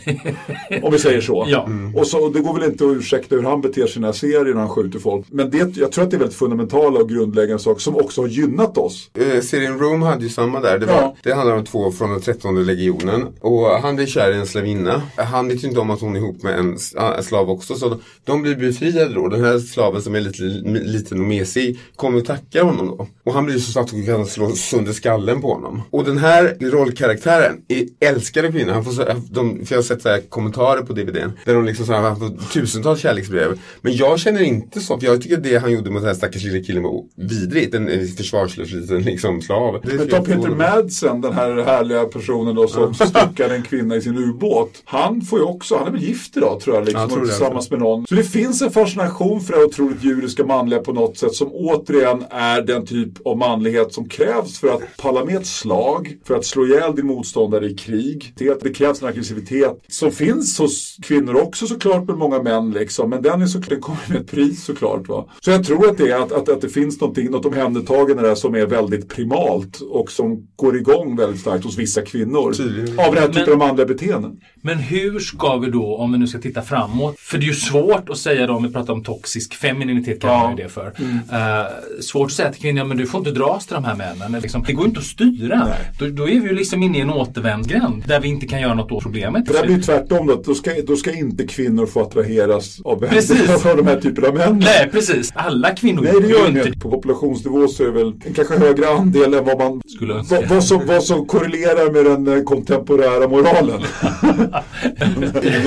om 0.84 0.91
vi 0.91 0.99
säger 0.99 1.21
så. 1.21 1.45
Ja. 1.47 1.67
Och, 1.95 2.07
så, 2.07 2.26
och 2.26 2.34
det 2.34 2.39
går 2.39 2.53
väl 2.53 2.63
inte 2.71 2.86
att 2.86 2.91
ursäkta 2.97 3.36
hur 3.36 3.43
han 3.43 3.61
beter 3.61 3.82
sig 3.88 3.91
i 3.91 3.93
den 3.93 4.03
här 4.03 4.11
serien 4.11 4.45
när 4.55 4.59
han 4.61 4.69
skjuter 4.69 4.99
folk. 4.99 5.26
Men 5.30 5.49
det, 5.49 5.78
jag 5.78 5.91
tror 5.91 6.03
att 6.03 6.11
det 6.11 6.17
är 6.17 6.19
väldigt 6.19 6.38
fundamentala 6.38 6.99
och 6.99 7.09
grundläggande 7.09 7.63
saker 7.63 7.82
som 7.82 7.95
också 7.95 8.21
har 8.21 8.28
gynnat 8.28 8.78
oss. 8.78 9.09
Eh, 9.13 9.41
serien 9.41 9.80
Rome 9.80 10.05
hade 10.05 10.24
ju 10.24 10.30
samma 10.30 10.59
där. 10.59 10.80
Det, 10.80 10.86
var, 10.86 10.93
Ja. 10.93 11.15
det 11.24 11.34
handlar 11.34 11.55
om 11.57 11.65
två 11.65 11.91
från 11.91 12.09
den 12.09 12.21
trettonde 12.21 12.61
legionen. 12.63 13.28
Och 13.41 13.65
han 13.69 13.95
blir 13.95 14.05
kär 14.05 14.32
i 14.32 14.36
en 14.36 14.47
slavinna. 14.47 15.01
Han 15.17 15.47
vet 15.47 15.63
ju 15.63 15.67
inte 15.67 15.80
om 15.80 15.89
att 15.89 16.01
hon 16.01 16.15
är 16.15 16.19
ihop 16.19 16.43
med 16.43 16.59
en, 16.59 16.78
en 17.17 17.24
slav 17.24 17.49
också. 17.49 17.76
Så 17.76 17.97
de 18.24 18.41
blir 18.41 18.55
befriade 18.55 19.13
då. 19.13 19.28
Den 19.28 19.43
här 19.43 19.59
slaven 19.59 20.01
som 20.01 20.15
är 20.15 20.21
lite 20.21 20.43
li- 20.43 20.84
liten 20.84 21.19
och 21.19 21.26
mesig 21.28 21.80
kommer 21.95 22.19
och 22.19 22.26
tackar 22.26 22.63
honom 22.63 22.88
då. 22.88 23.07
Och 23.26 23.34
han 23.34 23.45
blir 23.45 23.59
så 23.59 23.71
snabbt 23.71 23.93
att 23.93 24.05
kan 24.05 24.26
slå 24.26 24.49
sönder 24.49 24.91
skallen 24.93 25.41
på 25.41 25.53
honom. 25.53 25.82
Och 25.89 26.03
den 26.03 26.17
här 26.17 26.57
rollkaraktären 26.61 27.61
är 27.67 28.07
älskade 28.09 28.51
kvinnor. 28.51 28.71
Han 28.74 28.84
får, 28.86 29.05
de, 29.34 29.65
för 29.65 29.76
jag 29.76 29.78
har 29.78 29.84
sett 29.84 30.01
så 30.01 30.09
här 30.09 30.21
kommentarer 30.30 30.82
på 30.82 30.93
DVDn. 30.93 31.32
Där 31.45 31.53
de 31.53 31.62
från 31.64 31.68
liksom 31.68 31.86
så 31.86 31.93
här, 31.93 32.01
han 32.01 32.38
tusentals 32.53 32.99
kärleksbrev. 32.99 33.59
Men 33.82 33.95
jag 33.95 34.20
känner 34.20 34.41
inte 34.41 34.80
så, 34.80 34.99
för 34.99 35.07
jag 35.07 35.22
tycker 35.22 35.38
det 35.38 35.57
han 35.57 35.72
gjorde 35.72 35.89
mot 35.89 36.01
den 36.01 36.07
här 36.07 36.16
stackars 36.16 36.43
lilla 36.43 36.64
killen 36.64 36.84
var 36.84 37.03
vidrigt. 37.16 37.76
En, 37.76 37.89
en 37.89 38.07
försvarslös 38.07 38.72
liten 38.72 39.01
liksom, 39.01 39.41
slav. 39.41 39.80
Men 39.84 40.09
ta 40.09 40.22
Peter 40.22 40.49
Madsen, 40.49 41.22
den 41.22 41.34
här 41.34 41.64
härliga 41.64 42.03
personen 42.05 42.55
då 42.55 42.68
som 42.68 42.93
styckade 42.93 43.55
en 43.55 43.64
kvinna 43.64 43.95
i 43.95 44.01
sin 44.01 44.18
ubåt. 44.18 44.82
Han 44.86 45.22
får 45.22 45.39
ju 45.39 45.45
också, 45.45 45.78
han 45.78 45.88
är 45.88 45.91
väl 45.91 46.01
gift 46.01 46.38
idag 46.38 46.59
tror 46.59 46.76
jag, 46.76 46.86
liksom, 46.86 46.99
Ja, 46.99 47.03
jag 47.03 47.09
tror 47.09 47.22
och 47.22 47.28
tillsammans 47.28 47.72
med 47.72 47.80
någon. 47.80 48.07
Så 48.07 48.16
det 48.16 48.24
finns 48.24 48.61
en 48.61 48.72
fascination 48.72 49.41
för 49.41 49.53
det 49.53 49.59
här 49.59 49.66
otroligt 49.66 50.03
djuriska 50.03 50.45
manliga 50.45 50.80
på 50.80 50.93
något 50.93 51.18
sätt 51.18 51.34
som 51.34 51.49
återigen 51.53 52.24
är 52.30 52.61
den 52.61 52.86
typ 52.86 53.28
av 53.28 53.38
manlighet 53.38 53.93
som 53.93 54.09
krävs 54.09 54.59
för 54.59 54.68
att 54.68 54.82
palla 54.97 55.26
med 55.26 55.36
ett 55.36 55.45
slag, 55.45 56.18
för 56.24 56.36
att 56.36 56.45
slå 56.45 56.66
ihjäl 56.66 56.95
din 56.95 57.05
motståndare 57.05 57.66
i 57.66 57.74
krig. 57.74 58.34
Det, 58.38 58.64
det 58.64 58.74
krävs 58.74 59.01
en 59.01 59.07
aggressivitet 59.07 59.84
som 59.88 60.11
finns 60.11 60.59
hos 60.59 60.97
kvinnor 61.03 61.36
också 61.43 61.67
såklart, 61.67 62.07
men 62.07 62.17
många 62.17 62.41
män 62.41 62.71
liksom. 62.71 63.09
Men 63.09 63.21
den, 63.21 63.41
är 63.41 63.45
såklart, 63.45 63.69
den 63.69 63.81
kommer 63.81 63.99
med 64.07 64.17
ett 64.17 64.31
pris 64.31 64.63
såklart. 64.65 65.07
Va? 65.07 65.25
Så 65.41 65.51
jag 65.51 65.65
tror 65.65 65.89
att 65.89 65.97
det 65.97 66.09
är 66.11 66.19
att, 66.19 66.31
att, 66.31 66.49
att 66.49 66.61
det 66.61 66.69
finns 66.69 67.01
någonting, 67.01 67.31
något 67.31 67.45
omhändertagande 67.45 68.23
där 68.23 68.35
som 68.35 68.55
är 68.55 68.65
väldigt 68.65 69.09
primalt 69.09 69.81
och 69.81 70.11
som 70.11 70.47
går 70.55 70.77
igång 70.77 71.15
väldigt 71.15 71.41
starkt 71.41 71.63
hos 71.65 71.77
vissa 71.77 72.01
kvinnor. 72.01 72.53
Tydligen. 72.53 72.99
Av 72.99 73.13
den 73.13 73.23
här 73.23 73.27
typen 73.27 73.43
Men- 73.43 73.51
av 73.53 73.57
manliga 73.67 73.85
beteenden. 73.85 74.39
Men 74.61 74.77
hur 74.77 75.19
ska 75.19 75.57
vi 75.57 75.69
då, 75.69 75.97
om 75.97 76.11
vi 76.11 76.17
nu 76.17 76.27
ska 76.27 76.39
titta 76.39 76.61
framåt, 76.61 77.15
för 77.19 77.37
det 77.37 77.43
är 77.43 77.47
ju 77.47 77.53
svårt 77.53 78.09
att 78.09 78.17
säga 78.17 78.47
då, 78.47 78.53
om 78.53 78.63
vi 78.63 78.73
pratar 78.73 78.93
om 78.93 79.03
toxisk 79.03 79.53
femininitet 79.53 80.21
kallar 80.21 80.33
Ja. 80.33 80.43
man 80.43 80.57
ju 80.57 80.63
det 80.63 80.69
för. 80.69 80.85
Eh, 81.31 82.01
svårt 82.01 82.25
att 82.25 82.31
säga 82.31 82.51
till 82.51 82.61
kvinnor, 82.61 82.77
ja, 82.79 82.85
men 82.85 82.97
du 82.97 83.05
får 83.05 83.19
inte 83.19 83.31
dras 83.31 83.65
till 83.67 83.73
de 83.75 83.83
här 83.83 83.95
männen. 83.95 84.41
Liksom, 84.41 84.63
det 84.67 84.73
går 84.73 84.85
inte 84.85 84.99
att 84.99 85.05
styra. 85.05 85.67
Då, 85.99 86.05
då 86.07 86.23
är 86.23 86.39
vi 86.39 86.47
ju 86.49 86.53
liksom 86.55 86.83
inne 86.83 86.97
i 86.97 87.01
en 87.01 87.09
återvändsgränd 87.09 88.03
där 88.07 88.19
vi 88.21 88.27
inte 88.27 88.47
kan 88.47 88.61
göra 88.61 88.73
något 88.73 88.91
åt 88.91 89.03
problemet. 89.03 89.47
För 89.47 89.53
det 89.61 89.65
blir 89.65 89.75
ju 89.75 89.81
tvärtom 89.81 90.27
då, 90.27 90.33
att 90.33 90.43
då 90.43 90.55
ska, 90.55 90.71
då 90.87 90.95
ska 90.95 91.13
inte 91.13 91.32
kvinnor 91.38 91.86
få 91.86 92.01
attraheras 92.01 92.81
av, 92.84 92.99
Precis. 92.99 93.65
av 93.65 93.77
de 93.77 93.88
här 93.88 94.01
typerna 94.01 94.27
av 94.27 94.34
män. 94.34 94.59
Nej, 94.65 94.89
precis. 94.91 95.31
Alla 95.36 95.71
kvinnor 95.71 96.01
Nej, 96.01 96.14
det 96.22 96.27
gör 96.27 96.45
ju 96.45 96.51
inget. 96.51 96.80
På 96.80 96.91
populationsnivå 96.91 97.68
så 97.68 97.84
är 97.84 97.88
det 97.88 97.93
väl 97.93 98.14
en 98.26 98.34
kanske 98.34 98.57
högre 98.57 98.89
andel 98.89 99.34
än 99.34 99.45
vad 99.45 99.57
man 99.57 99.81
Skulle 99.88 100.14
önska. 100.14 100.35
vad, 100.35 100.49
vad, 100.49 100.64
som, 100.64 100.85
vad 100.85 101.03
som 101.03 101.26
korrelerar 101.26 101.91
med 101.91 102.05
den 102.05 102.38
eh, 102.38 102.43
kontemporära 102.43 103.27
moralen. 103.27 103.81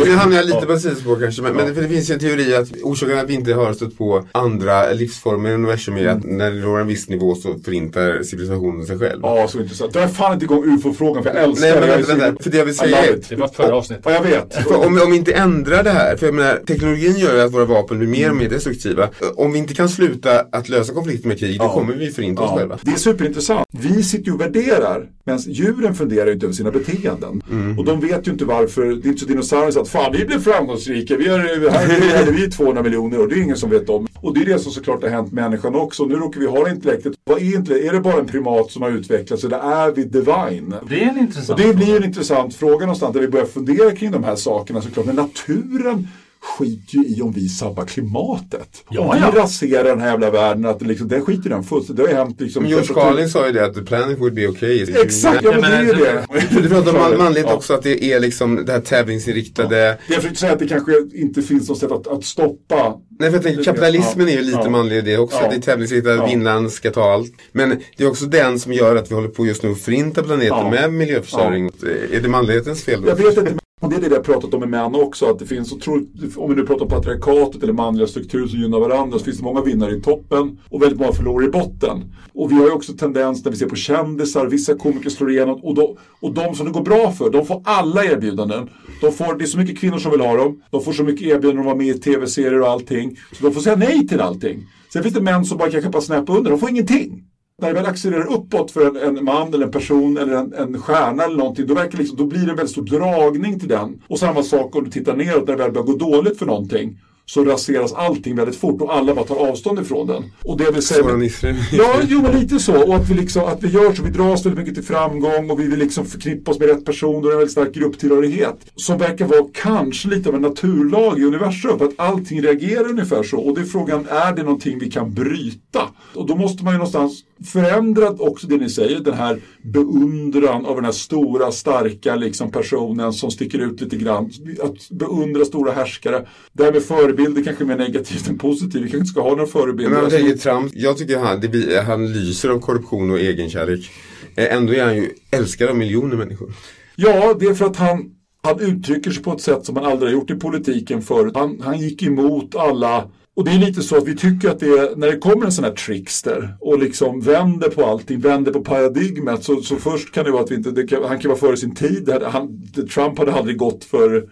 Nu 0.05 0.13
hamnar 0.17 0.37
jag 0.37 0.47
lite 0.47 0.67
på 0.67 0.79
sidospår 0.79 1.17
kanske, 1.21 1.43
men, 1.43 1.55
men 1.57 1.75
för 1.75 1.83
det 1.83 1.89
finns 1.89 2.11
ju 2.11 2.15
en 2.15 2.21
teori 2.21 2.55
att 2.55 2.69
orsaken 2.83 3.19
att 3.19 3.31
vi 3.31 3.35
inte 3.35 3.55
har 3.55 3.73
stött 3.73 3.99
på 3.99 4.25
andra 4.33 4.93
livsformer 4.93 5.51
i 5.51 5.55
universum 5.55 5.97
är 5.97 6.07
att 6.07 6.25
när 6.25 6.51
det 6.51 6.61
når 6.61 6.81
en 6.81 6.87
viss 6.87 7.09
nivå 7.09 7.35
så 7.35 7.55
förintar 7.65 8.23
civilisationen 8.23 8.87
sig 8.87 8.99
själv. 8.99 9.21
Ja, 9.23 9.49
så 9.49 9.61
intressant. 9.61 9.93
Dra 9.93 10.09
fan 10.09 10.33
inte 10.33 10.45
igång 10.45 10.75
ufo-frågan 10.75 11.23
för 11.23 11.35
jag 11.35 11.43
älskar 11.45 11.67
Nej 11.69 11.81
men 11.81 11.89
det. 11.89 11.97
Vänta, 11.97 12.15
vänta, 12.15 12.43
för 12.43 12.51
det 12.51 12.57
jag 12.59 12.65
vill 12.65 12.77
säga 12.77 12.99
är. 12.99 13.19
Det 13.29 13.37
var 13.37 13.49
förra 13.49 13.75
avsnittet. 13.75 14.05
Ja, 14.09 14.13
jag 14.13 14.23
vet. 14.23 14.67
Om, 14.67 15.01
om 15.05 15.11
vi 15.11 15.17
inte 15.17 15.33
ändrar 15.57 15.83
det 15.83 15.91
här, 15.91 16.17
för 16.17 16.27
jag 16.27 16.35
menar, 16.35 16.57
teknologin 16.67 17.17
gör 17.17 17.35
ju 17.35 17.41
att 17.41 17.53
våra 17.55 17.65
vapen 17.65 17.99
blir 17.99 18.09
mer 18.09 18.31
och 18.31 18.37
mer 18.37 18.49
destruktiva. 18.49 19.09
Om 19.37 19.53
vi 19.53 19.59
inte 19.59 19.75
kan 19.75 19.89
sluta 19.89 20.41
att 20.53 20.69
lösa 20.69 20.93
konflikter 20.93 21.29
med 21.29 21.39
krig, 21.39 21.59
då 21.59 21.65
Ja. 21.65 21.73
kommer 21.75 21.95
vi 21.95 22.11
förinta 22.11 22.43
oss 22.43 22.51
Ja, 22.53 22.59
själva. 22.59 22.79
det 22.83 22.91
är 22.91 22.97
superintressant. 22.97 23.67
Vi 23.73 24.03
sitter 24.03 24.27
ju 24.27 24.33
och 24.33 24.41
värderar, 24.41 25.09
medan 25.25 25.41
djuren 25.47 25.95
funderar 25.95 26.27
ju 26.27 26.33
inte 26.33 26.47
över 26.47 26.55
sina 26.55 26.71
beteenden. 26.71 27.43
Mm. 27.51 27.79
Och 27.79 27.85
de 27.85 28.01
vet 28.01 28.27
ju 28.29 28.33
inte 28.33 28.45
varför, 28.45 28.83
det 28.87 28.91
är 28.91 29.09
inte 29.09 29.19
så 29.21 29.27
dinosaurier 29.27 29.71
sa 29.71 29.81
att 29.83 29.89
fan 29.89 30.13
vi 30.13 30.25
blev 30.25 30.41
framgångsrika, 30.41 31.17
vi 31.17 31.27
är, 31.27 31.71
här 31.71 32.19
hade 32.19 32.33
vi 32.33 32.51
200 32.51 32.83
miljoner 32.83 33.19
och 33.21 33.29
det 33.29 33.35
är 33.35 33.43
ingen 33.43 33.57
som 33.57 33.71
vet 33.71 33.89
om. 33.89 34.07
Och 34.21 34.35
det 34.35 34.41
är 34.41 34.45
det 34.45 34.59
som 34.59 34.73
såklart 34.73 35.03
har 35.03 35.11
hänt 35.11 35.33
människan 35.33 35.75
också. 35.75 36.05
Nu 36.05 36.15
råkar 36.15 36.41
vi 36.41 36.47
ha 36.47 36.71
intellektet. 36.71 37.13
Vad 37.25 37.39
är 37.43 37.55
intellekt? 37.55 37.85
Är 37.89 37.93
det 37.93 38.01
bara 38.01 38.19
en 38.21 38.27
primat 38.27 38.71
som 38.71 38.83
har 38.83 38.91
utvecklats 38.91 39.45
eller 39.45 39.59
är 39.59 39.93
vi 39.93 40.05
divine? 40.05 40.75
Det 40.89 41.03
är 41.05 41.09
en 41.09 41.19
intressant 41.19 41.61
Och 41.61 41.67
det 41.67 41.75
blir 41.75 41.97
en 41.97 42.05
intressant 42.05 42.55
fråga 42.55 42.79
någonstans 42.81 43.13
där 43.15 43.21
vi 43.21 43.29
börjar 43.29 43.47
fundera 43.47 43.91
kring 43.93 44.11
de 44.11 44.25
här 44.25 44.37
sakerna 44.37 44.81
såklart. 44.83 45.07
Men 45.07 45.17
naturen 45.49 46.09
skiter 46.41 46.95
ju 46.99 47.05
i 47.17 47.23
om 47.23 47.33
vi 47.33 47.49
sabbar 47.49 47.85
klimatet. 47.85 48.85
Ja, 48.91 49.01
om 49.01 49.17
vi 49.17 49.23
ja. 49.23 49.43
raserar 49.43 49.85
den 49.85 50.01
här 50.01 50.11
jävla 50.11 50.31
världen, 50.31 50.65
att 50.67 50.79
det 50.79 50.85
liksom, 50.85 51.09
den 51.09 51.25
skiter 51.25 51.51
den 51.51 51.65
fullständigt. 51.65 52.07
Det 52.07 52.13
har 52.13 52.25
hänt 52.25 52.41
liksom. 52.41 52.63
Men 52.63 52.71
George 52.71 52.95
Carlin 52.95 53.29
sa 53.29 53.47
ju 53.47 53.53
det 53.53 53.65
att 53.65 53.75
the 53.75 53.83
planet 53.83 54.19
would 54.19 54.35
be 54.35 54.49
okay. 54.49 54.83
Exakt, 54.83 55.45
ja 55.45 55.51
men 55.53 55.61
det 55.61 55.67
är 55.67 55.83
ju 55.83 55.93
det. 55.93 56.27
Du 56.63 56.69
pratar 56.69 56.91
om 56.95 56.99
man- 56.99 57.19
manligt 57.19 57.45
Ja. 57.49 57.55
också, 57.55 57.75
att 57.75 57.83
det 57.83 58.05
är 58.05 58.21
liksom 58.21 58.65
det 58.67 58.73
här 58.73 58.81
tävlingsinriktade. 58.81 59.77
Det 59.77 59.99
jag 60.07 60.17
försökte 60.17 60.41
säga 60.41 60.53
att 60.53 60.59
det 60.59 60.69
kanske 60.69 60.93
inte 61.15 61.43
finns 61.43 61.69
något 61.69 61.79
sätt 61.79 61.93
att, 61.93 62.07
att 62.07 62.25
stoppa. 62.25 62.95
Nej, 63.19 63.31
för 63.31 63.37
jag 63.37 63.43
tänker, 63.45 63.63
kapitalismen 63.65 64.29
är 64.29 64.33
ju 64.33 64.43
lite 64.43 64.59
Ja. 64.65 64.71
manlig 64.71 64.97
i 64.97 65.01
det 65.01 65.19
också. 65.19 65.39
Ja. 65.43 65.49
Det 65.51 65.57
är 65.57 65.61
tävlingsinriktat, 65.61 66.17
Ja. 66.19 66.27
vinnaren 66.27 66.71
ska 66.71 66.91
ta 66.91 67.13
allt. 67.13 67.33
Men 67.53 67.81
det 67.97 68.05
är 68.05 68.09
också 68.09 68.25
den 68.27 68.59
som 68.59 68.73
gör 68.73 68.97
att 68.97 69.11
vi 69.11 69.15
håller 69.15 69.29
på 69.29 69.47
just 69.47 69.63
nu 69.63 69.71
att 69.71 69.79
förinta 69.81 70.23
planeten 70.23 70.49
Ja. 70.59 70.71
med 70.71 70.93
miljöförstöring. 70.93 71.71
Är 72.13 72.21
det 72.21 72.29
manlighetens 72.29 72.85
fel 72.85 73.03
då? 73.03 73.09
Jag 73.09 73.17
vet 73.17 73.39
inte, 73.39 73.55
och 73.81 73.91
det 73.91 73.97
är 73.97 74.01
det 74.01 74.07
jag 74.07 74.17
har 74.17 74.23
pratat 74.23 74.55
om 74.55 74.61
med 74.61 74.69
män 74.69 74.95
också, 74.95 75.27
att 75.27 75.39
det 75.39 75.47
finns 75.47 75.73
otroligt, 75.73 76.09
om 76.37 76.51
vi 76.51 76.57
nu 76.57 76.67
pratar 76.67 76.83
om 76.85 76.91
patriarkatet 76.91 77.63
eller 77.63 77.73
manliga 77.73 78.07
strukturer 78.07 78.47
som 78.47 78.59
gynnar 78.61 78.81
varandra, 78.81 79.19
så 79.19 79.25
finns 79.25 79.37
det 79.39 79.45
många 79.45 79.61
vinnare 79.63 79.93
i 79.97 80.01
toppen 80.01 80.59
och 80.71 80.83
väldigt 80.83 80.99
många 80.99 81.13
förlorare 81.13 81.47
i 81.47 81.51
botten. 81.51 82.05
Och 82.35 82.51
vi 82.51 82.55
har 82.55 82.65
ju 82.65 82.71
också 82.71 82.93
tendens 82.93 83.45
när 83.45 83.53
vi 83.53 83.59
ser 83.59 83.67
på 83.67 83.77
kändisar, 83.77 84.47
vissa 84.47 84.75
komiker 84.77 85.11
slår 85.11 85.31
igenom 85.31 85.61
och, 85.65 85.75
då, 85.75 85.97
och 86.21 86.33
de 86.35 86.55
som 86.55 86.67
det 86.67 86.73
går 86.73 86.83
bra 86.83 87.13
för, 87.13 87.31
de 87.31 87.47
får 87.47 87.63
alla 87.65 88.05
erbjudanden. 88.05 88.69
De 89.01 89.13
får, 89.13 89.35
det 89.39 89.45
är 89.45 89.47
så 89.47 89.59
mycket 89.59 89.79
kvinnor 89.79 89.99
som 89.99 90.11
vill 90.11 90.21
ha 90.21 90.37
dem, 90.37 90.63
de 90.71 90.83
får 90.85 90.93
så 90.93 91.03
mycket 91.03 91.27
erbjudanden 91.27 91.59
att 91.59 91.65
vara 91.67 91.77
med 91.77 91.87
i 91.87 91.99
tv-serier 91.99 92.61
och 92.61 92.69
allting, 92.69 93.06
så 93.33 93.45
de 93.47 93.55
får 93.55 93.61
säga 93.61 93.77
nej 93.77 94.09
till 94.09 94.21
allting. 94.21 94.67
Sen 94.93 95.03
finns 95.03 95.15
det 95.15 95.21
män 95.21 95.45
som 95.45 95.59
bara 95.59 95.71
kan 95.71 95.91
bara 95.91 96.03
snäppa 96.03 96.37
under, 96.37 96.51
de 96.51 96.61
får 96.61 96.71
ingenting. 96.71 97.23
När 97.63 97.69
det 97.69 97.75
väl 97.75 97.87
accelererar 97.87 98.33
uppåt 98.33 98.71
för 98.71 98.87
en, 98.87 99.17
en 99.17 99.25
man 99.25 99.55
eller 99.55 99.67
en 99.67 99.73
person 99.73 100.19
eller 100.19 100.33
en, 100.33 100.55
en 100.55 100.81
stjärna 100.81 101.25
eller 101.25 101.37
någonting, 101.37 101.67
då, 101.67 101.75
verkar 101.75 101.99
liksom, 101.99 102.17
då 102.17 102.27
blir 102.27 102.41
det 102.41 102.51
en 102.51 102.57
väldigt 102.57 102.71
stor 102.71 102.85
dragning 102.85 103.61
till 103.61 103.69
den. 103.69 104.03
Och 104.09 104.19
samma 104.19 104.43
sak 104.43 104.77
om 104.77 104.85
du 104.85 104.91
tittar 104.91 105.17
neråt, 105.17 105.49
när 105.49 105.57
det 105.57 105.63
väl 105.63 105.73
börjar 105.73 105.87
gå 105.87 105.97
dåligt 105.97 106.39
för 106.39 106.47
någonting, 106.47 106.99
så 107.27 107.45
raseras 107.45 107.93
allting 107.93 108.37
väldigt 108.37 108.57
fort 108.57 108.81
och 108.81 108.95
alla 108.97 109.15
bara 109.15 109.25
tar 109.25 109.37
avstånd 109.37 109.79
ifrån 109.79 110.07
den. 110.07 110.25
Och 110.45 110.59
det 110.59 110.71
vill 110.71 110.83
säga... 110.83 111.03
Svåra 111.03 111.17
nisser. 111.17 111.57
Ja, 111.73 111.95
jo 112.09 112.23
men 112.23 112.41
lite 112.41 112.59
så. 112.59 112.89
Och 112.89 112.97
att 112.97 113.11
vi, 113.11 113.15
liksom, 113.15 113.45
att 113.45 113.63
vi 113.63 113.69
gör 113.69 113.95
så, 113.95 114.03
vi 114.03 114.11
dras 114.11 114.47
väldigt 114.47 114.59
mycket 114.59 114.75
till 114.75 114.85
framgång 114.85 115.51
och 115.51 115.61
vi 115.61 115.69
vill 115.69 115.79
liksom 115.79 116.07
förknippa 116.07 116.51
oss 116.51 116.59
med 116.59 116.69
rätt 116.69 116.85
person 116.85 117.25
och 117.25 117.31
en 117.31 117.37
väldigt 117.37 117.53
stark 117.53 117.75
grupptillhörighet. 117.75 118.57
Som 118.77 118.99
verkar 118.99 119.27
vara 119.27 119.47
kanske 119.53 120.09
lite 120.09 120.29
av 120.29 120.35
en 120.35 120.43
naturlag 120.43 121.19
i 121.19 121.25
universum. 121.25 121.79
För 121.79 121.85
att 121.85 121.95
allting 121.97 122.43
reagerar 122.43 122.91
ungefär 122.91 123.23
så. 123.23 123.39
Och 123.39 123.55
det 123.55 123.61
är 123.61 123.65
frågan, 123.65 124.07
är 124.09 124.33
det 124.33 124.43
någonting 124.43 124.79
vi 124.79 124.91
kan 124.91 125.15
bryta? 125.15 125.83
Och 126.15 126.27
då 126.27 126.37
måste 126.37 126.65
man 126.65 126.73
ju 126.73 126.79
någonstans 126.79 127.23
förändra 127.45 128.11
också 128.11 128.47
det 128.47 128.57
ni 128.57 128.71
säger, 128.71 129.01
den 129.01 129.15
här 129.15 129.41
beundran 129.63 130.67
av 130.67 130.75
den 130.77 130.85
här 130.85 130.93
stora, 130.93 131.53
starka 131.53 132.17
liksom 132.17 132.51
personen 132.51 133.13
som 133.13 133.31
sticker 133.31 133.59
ut 133.59 133.81
lite 133.81 133.97
grann. 133.97 134.31
Att 134.63 134.91
beundra 134.91 135.45
stora 135.45 135.73
härskare. 135.73 136.27
Det 136.53 136.65
här 136.65 136.73
med 136.73 136.83
förebilder 136.83 137.43
kanske 137.43 137.65
är 137.65 137.67
mer 137.67 137.77
negativt 137.77 138.29
än 138.29 138.39
positivt. 138.39 138.75
Vi 138.75 138.81
kanske 138.81 138.97
inte 138.99 139.11
ska 139.11 139.23
ha 139.23 139.31
några 139.31 139.47
förebilder. 139.47 139.91
Men 139.91 140.03
man 140.03 140.15
Alltså, 140.15 140.51
Trump, 140.51 140.73
jag 140.75 140.99
tycker 140.99 141.19
han, 141.19 141.41
det, 141.41 141.83
han 141.87 142.13
lyser 142.13 142.49
av 142.49 142.61
korruption 142.61 143.11
och 143.11 143.19
egenkärlek. 143.19 143.91
Eh, 144.37 144.55
Ändå 144.57 144.73
är 144.73 144.85
han 144.85 144.97
ju 144.97 145.11
älskad 145.31 145.69
av 145.69 145.77
miljoner 145.77 146.17
människor. 146.17 146.53
Ja, 146.97 147.37
det 147.41 147.47
är 147.47 147.55
för 147.55 147.65
att 147.67 147.77
han, 147.77 148.11
han 148.43 148.61
uttrycker 148.61 149.11
sig 149.11 149.23
på 149.23 149.33
ett 149.33 149.41
sätt 149.41 149.67
som 149.67 149.77
han 149.77 149.85
aldrig 149.85 150.13
har 150.13 150.21
gjort 150.21 150.31
i 150.31 150.35
politiken 150.35 151.03
förut. 151.03 151.33
Han, 151.37 151.61
han 151.61 151.79
gick 151.79 152.03
emot 152.03 152.55
alla 152.57 153.11
och 153.37 153.45
det 153.45 153.51
är 153.51 153.59
lite 153.59 153.83
så 153.83 153.97
att 153.97 154.09
vi 154.09 154.17
tycker 154.17 154.51
att 154.51 154.61
det 154.61 154.67
är, 154.67 154.97
när 154.97 155.07
det 155.07 155.19
kommer 155.19 155.45
en 155.45 155.53
sån 155.53 155.65
här 155.65 155.73
trickster 155.73 156.57
och 156.61 156.79
liksom 156.79 157.21
vänder 157.21 157.69
på 157.69 157.85
allting, 157.87 158.21
vänder 158.21 158.53
på 158.53 158.61
paradigmet 158.61 159.45
så, 159.45 159.57
så 159.63 159.77
först 159.77 160.13
kan 160.15 160.25
det 160.25 160.31
vara 160.31 160.43
att 160.43 160.51
vi 160.51 160.55
inte, 160.55 160.71
det 160.71 160.87
kan, 160.87 161.05
han 161.05 161.19
kan 161.19 161.29
vara 161.29 161.39
före 161.41 161.57
sin 161.57 161.75
tid. 161.75 162.03
Det 162.07 162.13
hade- 162.13 162.29
Han, 162.29 162.63
Trump 162.95 163.19
hade 163.19 163.33
aldrig 163.33 163.57
gått 163.57 163.85
för 163.85 164.29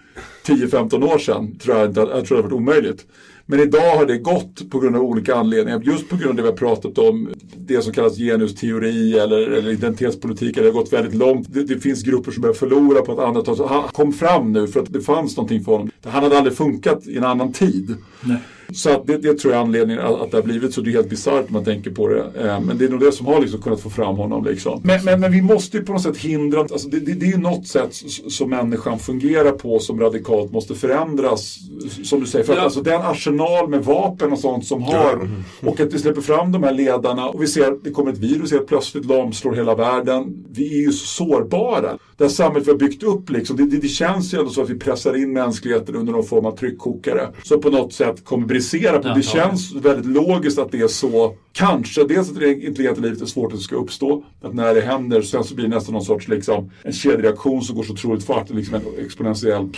10-15 0.47 1.14
år 1.14 1.18
sedan, 1.18 1.59
tror 1.59 1.76
jag, 1.76 1.89
inte, 1.89 2.01
jag 2.01 2.09
tror 2.10 2.36
det 2.36 2.43
hade 2.43 2.43
varit 2.43 2.52
omöjligt. 2.52 3.06
Men 3.47 3.60
idag 3.60 3.97
har 3.97 4.06
det 4.06 4.18
gått 4.18 4.70
på 4.70 4.78
grund 4.81 4.97
av 4.97 5.02
olika 5.02 5.35
anledningar. 5.35 5.81
Just 5.85 6.09
på 6.09 6.16
grund 6.16 6.31
av 6.31 6.36
det 6.36 6.43
vi 6.43 6.48
har 6.48 6.56
pratat 6.56 6.98
om, 6.98 7.28
det 7.56 7.82
som 7.82 7.93
kallas 7.93 8.16
genusteori 8.16 9.18
eller, 9.18 9.40
eller 9.51 9.70
identitetspolitik. 9.70 10.55
Det 10.56 10.64
har 10.64 10.70
gått 10.70 10.93
väldigt 10.93 11.14
långt. 11.14 11.47
Det, 11.55 11.62
det 11.64 11.78
finns 11.81 12.02
grupper 12.02 12.31
som 12.32 12.40
börjar 12.43 12.55
förlora 12.55 13.02
på 13.02 13.12
att 13.12 13.18
andra 13.18 13.43
tar 13.43 13.55
Så 13.55 13.66
Han 13.66 13.82
kom 13.93 14.12
fram 14.12 14.52
nu 14.52 14.66
för 14.66 14.81
att 14.81 14.93
det 14.93 15.01
fanns 15.01 15.36
någonting 15.36 15.64
för 15.64 15.72
honom. 15.72 15.90
Han 16.05 16.22
hade 16.22 16.39
aldrig 16.39 16.56
funkat 16.56 17.06
i 17.06 17.16
en 17.16 17.24
annan 17.24 17.52
tid. 17.52 17.94
Nej. 18.20 18.36
Så 18.73 19.05
det, 19.07 19.16
det 19.16 19.39
tror 19.39 19.53
jag 19.55 19.61
är 19.61 19.65
anledningen 19.65 20.05
att, 20.05 20.20
att 20.20 20.31
det 20.31 20.36
har 20.36 20.43
blivit 20.43 20.74
så. 20.74 20.81
Det 20.81 20.91
är 20.91 20.93
helt 20.93 21.09
bisarrt 21.11 21.51
man 21.51 21.65
tänker 21.65 21.91
på 21.91 22.09
det. 22.09 22.24
Eh, 22.41 22.61
men 22.61 22.78
det 22.78 22.85
är 22.85 22.89
nog 22.89 23.01
det 23.01 23.12
som 23.12 23.27
har 23.27 23.41
liksom 23.41 23.62
kunnat 23.62 23.81
få 23.81 23.91
fram 23.91 24.16
honom. 24.16 24.45
Liksom. 24.45 24.81
Men, 24.85 25.05
men, 25.05 25.20
men 25.20 25.32
vi 25.32 25.43
måste 25.43 25.77
ju 25.77 25.85
på 25.85 25.93
något 25.93 26.03
sätt 26.03 26.16
hindra, 26.16 26.61
alltså 26.61 26.89
det, 26.89 27.01
det, 27.01 27.12
det 27.12 27.27
är 27.27 27.31
ju 27.31 27.39
något 27.39 27.66
sätt 27.66 27.95
som 28.28 28.51
människan 28.51 28.99
fungerar 28.99 29.53
på 29.53 29.78
som 29.78 30.01
radikalt 30.01 30.53
måste 30.53 30.74
förändras. 30.74 31.59
Som 32.05 32.20
du 32.20 32.27
säger, 32.27 32.45
för 32.45 32.53
att 32.53 32.59
Ja. 32.59 32.65
alltså 32.65 32.82
den 32.82 33.01
arsenal 33.03 33.69
med 33.69 33.85
vapen 33.85 34.32
och 34.32 34.39
sånt 34.39 34.66
som 34.66 34.82
har 34.82 35.28
och 35.61 35.81
att 35.81 35.95
vi 35.95 35.99
släpper 35.99 36.20
fram 36.20 36.53
de 36.53 36.62
här 36.62 36.73
ledarna 36.73 37.28
och 37.28 37.43
vi 37.43 37.47
ser 37.47 37.73
att 37.73 37.85
det 37.85 37.91
kommer 37.91 38.12
ett 38.12 38.19
virus 38.19 38.53
helt 38.53 38.66
plötsligt 38.66 39.05
lamslår 39.05 39.53
hela 39.53 39.74
världen. 39.74 40.45
Vi 40.51 40.78
är 40.78 40.82
ju 40.82 40.93
så 40.93 41.07
sårbara. 41.07 41.99
Det 42.16 42.24
här 42.24 42.28
samhället 42.28 42.66
vi 42.69 42.70
har 42.73 42.78
byggt 42.78 43.03
upp 43.03 43.31
liksom, 43.31 43.57
det, 43.57 43.66
det, 43.66 43.77
det 43.77 43.89
känns 43.89 44.35
ju 44.35 44.39
ändå 44.39 44.51
så 44.51 44.62
att 44.62 44.70
vi 44.70 44.78
pressar 44.78 45.16
in 45.23 45.32
mänskligheten 45.32 45.95
under 45.97 46.12
någon 46.12 46.24
form 46.24 46.47
av 46.47 46.57
tryckkokare. 46.57 47.28
Som 47.43 47.61
på 47.61 47.70
något 47.70 47.93
sätt 47.93 48.24
kommer 48.24 48.47
brisera. 48.55 48.98
På. 48.98 49.09
Ja, 49.09 49.14
Det 49.14 49.20
ja. 49.20 49.31
känns 49.32 49.72
väldigt 49.74 50.06
logiskt 50.06 50.59
att 50.59 50.72
det 50.72 50.81
är 50.81 50.89
så. 50.89 51.35
Kanske, 51.52 52.05
dels 52.05 52.31
att 52.31 52.39
det 52.39 52.52
intelligenta 52.52 53.01
livet 53.01 53.20
är 53.22 53.26
svårt 53.26 53.52
att 53.52 53.59
det 53.59 53.64
ska 53.64 53.76
uppstå. 53.76 54.24
Att 54.43 54.55
när 54.55 54.74
det 54.74 54.81
händer 54.81 55.22
sen 55.22 55.44
så 55.44 55.55
blir 55.55 55.68
det 55.68 55.74
nästan 55.74 55.93
någon 55.94 56.05
sorts 56.05 56.28
liksom, 56.28 56.70
en 56.82 56.93
kedjereaktion 56.93 57.62
som 57.62 57.76
går 57.76 57.82
så 57.82 57.93
otroligt 57.93 58.24
fart. 58.24 58.51
Liksom 58.51 58.74
en 58.74 58.82
exponentiell 59.06 59.68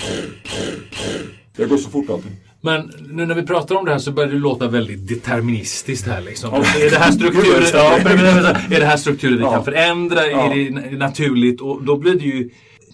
Det 1.56 1.64
går 1.64 1.76
så 1.76 1.90
fort 1.90 2.10
alltid. 2.10 2.32
Men 2.60 2.90
nu 3.10 3.26
när 3.26 3.34
vi 3.34 3.42
pratar 3.42 3.74
om 3.74 3.84
det 3.84 3.90
här 3.92 3.98
så 3.98 4.12
börjar 4.12 4.30
det 4.30 4.38
låta 4.38 4.68
väldigt 4.68 5.08
deterministiskt 5.08 6.06
här 6.06 6.20
liksom. 6.22 6.50
Ja. 6.52 6.58
Är 6.86 6.90
det 6.90 6.96
här 6.96 7.12
strukturer, 7.18 7.70
ja, 7.74 7.98
men- 8.04 8.16
men- 8.16 8.34
men- 8.34 8.44
är 8.72 8.80
det 8.80 8.86
här 8.86 8.96
strukturer 8.96 9.36
vi 9.36 9.42
Ja. 9.42 9.52
kan 9.52 9.64
förändra? 9.64 10.26
Ja. 10.26 10.52
Är 10.52 10.54
det 10.54 10.70
na- 10.70 10.96
naturligt? 10.98 11.60
Och 11.60 11.82
då 11.84 11.96
blir 11.96 12.14
det 12.14 12.24
ju 12.24 12.50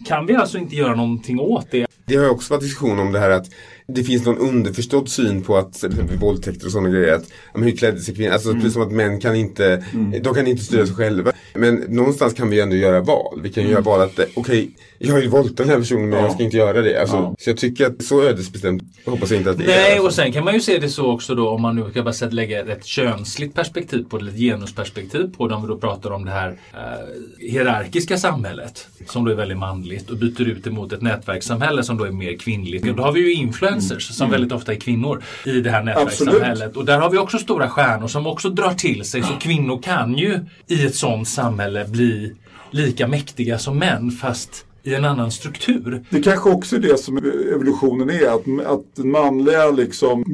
kan 0.08 0.26
vi 0.26 0.34
alltså 0.34 0.58
inte 0.58 0.76
göra 0.76 0.94
någonting 0.94 1.40
åt 1.40 1.66
det? 1.70 1.86
Det 2.06 2.16
har 2.16 2.24
ju 2.24 2.30
också 2.30 2.54
varit 2.54 2.62
diskussion 2.62 2.98
om 2.98 3.12
det 3.12 3.18
här 3.18 3.30
att 3.30 3.46
det 3.94 4.04
finns 4.04 4.26
någon 4.26 4.38
underförstådd 4.38 5.08
syn 5.08 5.42
på 5.42 5.56
att 5.56 5.84
våldtäkter 6.20 6.66
och 6.66 6.72
sådana 6.72 6.88
grejer. 6.88 7.14
Att, 7.14 7.24
men 7.54 7.62
hur 7.62 7.76
klädde 7.76 8.00
sig 8.00 8.14
kvinnor? 8.14 8.32
Alltså 8.32 8.54
precis 8.54 8.72
som 8.72 8.82
att 8.82 8.92
män 8.92 9.20
kan 9.20 9.36
inte, 9.36 9.84
de 10.22 10.34
kan 10.34 10.46
inte 10.46 10.64
styra 10.64 10.86
sig 10.86 10.94
själva. 10.94 11.32
Men 11.54 11.74
någonstans 11.74 12.34
kan 12.34 12.50
vi 12.50 12.60
ändå 12.60 12.76
göra 12.76 13.00
val. 13.00 13.40
Vi 13.42 13.52
kan 13.52 13.64
ju 13.64 13.70
göra 13.70 13.80
val 13.80 14.00
att 14.00 14.18
eh, 14.18 14.24
okej, 14.34 14.70
jag 15.06 15.12
har 15.12 15.20
ju 15.22 15.28
valt 15.28 15.56
den 15.56 15.68
här 15.68 15.76
personen 15.78 16.08
men 16.08 16.18
Ja. 16.18 16.24
jag 16.24 16.32
ska 16.34 16.42
inte 16.42 16.56
göra 16.56 16.82
det. 16.82 17.00
Alltså, 17.00 17.16
Ja. 17.16 17.34
Så 17.38 17.50
jag 17.50 17.56
tycker 17.56 17.86
att 17.86 18.02
så 18.04 18.22
ödesbestämt 18.22 18.82
hoppas 19.06 19.30
jag 19.30 19.40
inte 19.40 19.50
att 19.50 19.58
det 19.58 19.64
är. 19.64 19.68
Nej, 19.68 19.92
alltså. 19.92 20.06
och 20.06 20.12
sen 20.14 20.32
kan 20.32 20.44
man 20.44 20.54
ju 20.54 20.60
se 20.60 20.78
det 20.78 20.88
så 20.88 21.06
också 21.12 21.34
då 21.34 21.48
om 21.48 21.62
man 21.62 21.76
nu 21.76 21.90
ska 21.90 22.02
bara 22.02 22.12
sätta- 22.12 22.34
lägga 22.34 22.60
ett 22.72 22.84
könsligt 22.86 23.54
perspektiv 23.54 24.04
på 24.10 24.18
det, 24.18 24.28
ett 24.30 24.36
genusperspektiv 24.38 25.30
på 25.36 25.48
det, 25.48 25.54
om 25.54 25.62
vi 25.62 25.68
då 25.68 25.78
pratar 25.78 26.10
om 26.10 26.24
det 26.24 26.30
här 26.30 26.48
eh, 26.74 27.48
hierarkiska 27.50 28.16
samhället 28.18 28.88
som 29.06 29.24
då 29.24 29.30
är 29.30 29.34
väldigt 29.34 29.58
manligt 29.58 30.10
och 30.10 30.16
byter 30.16 30.42
ut 30.42 30.64
det 30.64 30.70
mot 30.70 30.92
ett 30.92 31.02
nätverkssamhälle 31.02 31.82
som 31.82 31.96
då 31.98 32.04
är 32.04 32.10
mer 32.10 32.36
kvinnligt. 32.36 32.88
Och 32.88 32.94
då 32.96 33.02
har 33.02 33.12
vi 33.12 33.20
ju 33.20 33.32
influencers 33.32 34.08
som 34.16 34.30
väldigt 34.30 34.52
ofta 34.52 34.72
är 34.72 34.76
kvinnor 34.80 35.22
i 35.46 35.60
det 35.60 35.70
här 35.70 35.82
nätverkssamhället. 35.82 36.76
Och 36.76 36.84
där 36.84 36.98
har 36.98 37.10
vi 37.10 37.18
också 37.18 37.38
stora 37.38 37.68
stjärnor 37.68 38.08
som 38.08 38.26
också 38.26 38.50
drar 38.50 38.74
till 38.74 39.04
sig. 39.04 39.22
Så 39.22 39.32
kvinnor 39.40 39.82
kan 39.82 40.18
ju 40.18 40.38
i 40.66 40.86
ett 40.86 40.94
sådant 40.94 41.28
samhälle 41.28 41.84
bli 41.88 42.32
lika 42.70 43.08
mäktiga 43.08 43.58
som 43.58 43.78
män 43.78 44.10
fast 44.10 44.64
i 44.82 44.94
en 44.94 45.04
annan 45.04 45.30
struktur. 45.30 46.04
Det 46.10 46.22
kanske 46.22 46.50
också 46.50 46.76
är 46.76 46.80
det 46.80 46.98
som 46.98 47.16
evolutionen 47.54 48.10
är, 48.10 48.26
att, 48.26 48.66
att 48.66 48.96
den 48.96 49.10
manliga 49.10 49.70
liksom 49.70 50.24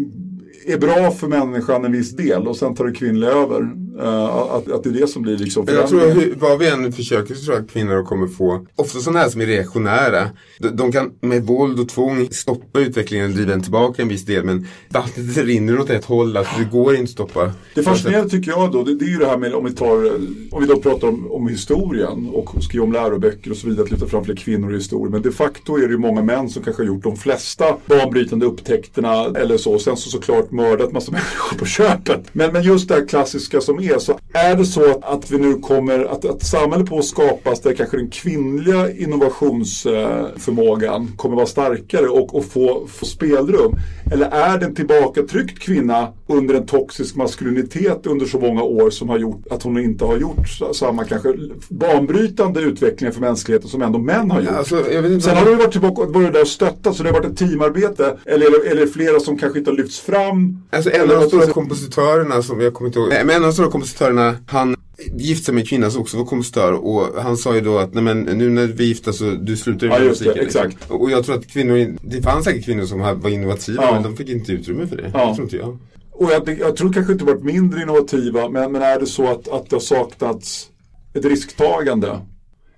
är 0.66 0.78
bra 0.78 1.10
för 1.10 1.28
människan 1.28 1.84
en 1.84 1.92
viss 1.92 2.16
del 2.16 2.48
och 2.48 2.56
sen 2.56 2.74
tar 2.74 2.84
det 2.84 2.92
kvinnliga 2.92 3.30
över. 3.30 3.87
Eh, 4.00 4.24
att, 4.24 4.70
att 4.70 4.82
det 4.82 4.88
är 4.88 4.92
det 4.92 5.06
som 5.06 5.22
blir 5.22 5.38
liksom 5.38 5.66
jag 5.68 5.88
tror 5.88 6.00
hur, 6.00 6.34
vad 6.34 6.58
vi 6.58 6.68
än 6.68 6.92
försöker 6.92 7.34
så 7.34 7.44
tror 7.44 7.56
jag 7.56 7.64
att 7.64 7.70
kvinnor 7.70 8.02
kommer 8.02 8.26
få, 8.26 8.66
ofta 8.76 8.98
sådana 8.98 9.18
här 9.18 9.28
som 9.28 9.40
är 9.40 9.46
reaktionära, 9.46 10.30
de, 10.58 10.68
de 10.68 10.92
kan 10.92 11.12
med 11.20 11.46
våld 11.46 11.80
och 11.80 11.88
tvång 11.88 12.28
stoppa 12.30 12.80
utvecklingen 12.80 13.26
och 13.26 13.32
driva 13.32 13.50
den 13.50 13.62
tillbaka 13.62 14.02
en 14.02 14.08
viss 14.08 14.24
del 14.24 14.44
men 14.44 14.66
vattnet 14.88 15.36
rinner 15.36 15.80
åt 15.80 15.90
ett 15.90 16.04
håll, 16.04 16.36
alltså 16.36 16.58
det 16.58 16.64
går 16.64 16.94
inte 16.94 17.04
att 17.04 17.10
stoppa. 17.10 17.52
Det 17.74 17.82
fascinerande 17.82 18.30
tycker 18.30 18.50
jag 18.50 18.72
då, 18.72 18.82
det, 18.82 18.94
det 18.94 19.04
är 19.04 19.08
ju 19.08 19.18
det 19.18 19.26
här 19.26 19.38
med 19.38 19.54
om 19.54 19.64
vi 19.64 19.72
tar, 19.72 20.06
eh, 20.06 20.12
om 20.50 20.60
vi 20.60 20.66
då 20.66 20.76
pratar 20.76 21.08
om, 21.08 21.32
om 21.32 21.48
historien 21.48 22.28
och 22.32 22.62
skriver 22.64 22.84
om 22.86 22.92
läroböcker 22.92 23.50
och 23.50 23.56
så 23.56 23.68
vidare, 23.68 23.84
att 23.84 23.90
lyfta 23.90 24.06
fram 24.06 24.24
fler 24.24 24.36
kvinnor 24.36 24.72
i 24.72 24.76
historien. 24.76 25.12
Men 25.12 25.22
de 25.22 25.30
facto 25.30 25.76
är 25.76 25.82
det 25.82 25.92
ju 25.92 25.98
många 25.98 26.22
män 26.22 26.48
som 26.48 26.62
kanske 26.62 26.82
har 26.82 26.86
gjort 26.86 27.02
de 27.02 27.16
flesta 27.16 27.76
banbrytande 27.86 28.46
upptäckterna 28.46 29.24
eller 29.24 29.56
så. 29.56 29.78
Sen 29.78 29.96
så 29.96 30.10
såklart 30.10 30.50
mördat 30.50 30.92
massa 30.92 31.12
människor 31.18 31.58
på 31.58 31.66
köpet. 31.66 32.20
Men, 32.32 32.52
men 32.52 32.62
just 32.62 32.88
det 32.88 32.94
här 32.94 33.06
klassiska 33.06 33.60
som 33.60 33.78
är, 33.78 33.87
så 33.98 34.18
är 34.32 34.56
det 34.56 34.64
så 34.64 34.90
att, 34.90 35.04
att 35.04 35.30
vi 35.30 35.38
nu 35.38 35.54
kommer, 35.54 36.04
att, 36.04 36.24
att 36.24 36.46
samhället 36.46 36.86
på 36.88 36.98
att 36.98 37.04
skapas 37.04 37.60
där 37.60 37.72
kanske 37.74 37.96
den 37.96 38.10
kvinnliga 38.10 38.90
innovationsförmågan 38.92 41.08
kommer 41.16 41.36
vara 41.36 41.46
starkare 41.46 42.08
och, 42.08 42.34
och 42.34 42.44
få, 42.44 42.86
få 42.88 43.06
spelrum? 43.06 43.74
Eller 44.12 44.26
är 44.30 44.58
det 44.58 44.66
en 44.66 44.74
tillbakatryckt 44.74 45.58
kvinna 45.58 46.08
under 46.26 46.54
en 46.54 46.66
toxisk 46.66 47.16
maskulinitet 47.16 48.06
under 48.06 48.26
så 48.26 48.38
många 48.40 48.62
år 48.62 48.90
som 48.90 49.08
har 49.08 49.18
gjort 49.18 49.46
att 49.50 49.62
hon 49.62 49.78
inte 49.78 50.04
har 50.04 50.16
gjort 50.16 50.48
sa- 50.48 50.74
samma 50.74 51.04
kanske 51.04 51.34
banbrytande 51.68 52.60
utveckling 52.60 53.12
för 53.12 53.20
mänskligheten 53.20 53.68
som 53.68 53.82
ändå 53.82 53.98
män 53.98 54.30
har 54.30 54.40
gjort? 54.40 54.50
Alltså, 54.50 54.84
Sen 55.20 55.36
har 55.36 55.44
det 55.44 55.54
varit 55.56 55.72
tillbaka 55.72 56.02
och 56.02 56.14
varit 56.14 56.32
där 56.32 56.40
och 56.42 56.48
stöttat 56.48 56.96
så 56.96 57.02
det 57.02 57.08
har 57.08 57.14
varit 57.20 57.32
ett 57.32 57.38
teamarbete. 57.38 58.16
Eller, 58.24 58.46
eller, 58.46 58.70
eller 58.70 58.86
flera 58.86 59.20
som 59.20 59.38
kanske 59.38 59.58
inte 59.58 59.70
har 59.70 59.76
lyfts 59.76 60.00
fram. 60.00 60.62
Alltså 60.70 60.90
en 60.90 61.00
av 61.10 61.20
de 61.20 61.28
stora 61.28 61.46
kompositörerna 61.46 62.42
som 62.42 62.60
jag 62.60 62.74
kommer 62.74 62.88
inte 62.88 62.98
ihåg, 62.98 63.08
men 63.08 63.30
en 63.30 63.36
av 63.36 63.42
de 63.42 63.52
stora 63.52 63.70
kompositörerna, 63.80 64.36
han 64.46 64.76
gifte 65.18 65.44
sig 65.44 65.54
med 65.54 65.60
en 65.60 65.66
kvinna 65.66 65.90
som 65.90 66.00
också 66.02 66.16
var 66.18 66.24
kompositör 66.24 66.72
och 66.72 67.22
han 67.22 67.36
sa 67.36 67.54
ju 67.54 67.60
då 67.60 67.78
att 67.78 67.94
nej 67.94 68.04
men 68.04 68.20
nu 68.22 68.50
när 68.50 68.66
vi 68.66 68.84
är 68.84 68.88
gifta 68.88 69.12
så 69.12 69.24
du 69.30 69.56
slutar 69.56 69.86
ju 69.86 69.92
Ja, 69.92 69.98
med 69.98 70.02
det, 70.06 70.08
musiken. 70.08 70.34
liksom. 70.34 70.62
exakt. 70.66 70.90
Och 70.90 71.10
jag 71.10 71.24
tror 71.24 71.34
att 71.38 71.46
kvinnor, 71.46 71.96
det 72.02 72.22
fanns 72.22 72.44
säkert 72.44 72.64
kvinnor 72.64 72.84
som 72.84 72.98
var 73.00 73.28
innovativa 73.28 73.82
Ja. 73.82 73.92
men 73.94 74.02
de 74.02 74.16
fick 74.16 74.28
inte 74.28 74.52
utrymme 74.52 74.86
för 74.86 74.96
det. 74.96 75.10
Ja. 75.14 75.28
Det 75.28 75.34
tror 75.34 75.44
inte 75.44 75.56
jag. 75.56 75.78
Och 76.12 76.30
jag, 76.32 76.58
jag 76.60 76.76
tror 76.76 76.92
kanske 76.92 77.12
inte 77.12 77.24
varit 77.24 77.42
mindre 77.44 77.82
innovativa 77.82 78.48
men, 78.48 78.72
men 78.72 78.82
är 78.82 79.00
det 79.00 79.06
så 79.06 79.26
att, 79.30 79.48
att 79.48 79.70
det 79.70 79.76
har 79.76 79.80
saknats 79.80 80.66
ett 81.14 81.24
risktagande? 81.24 82.20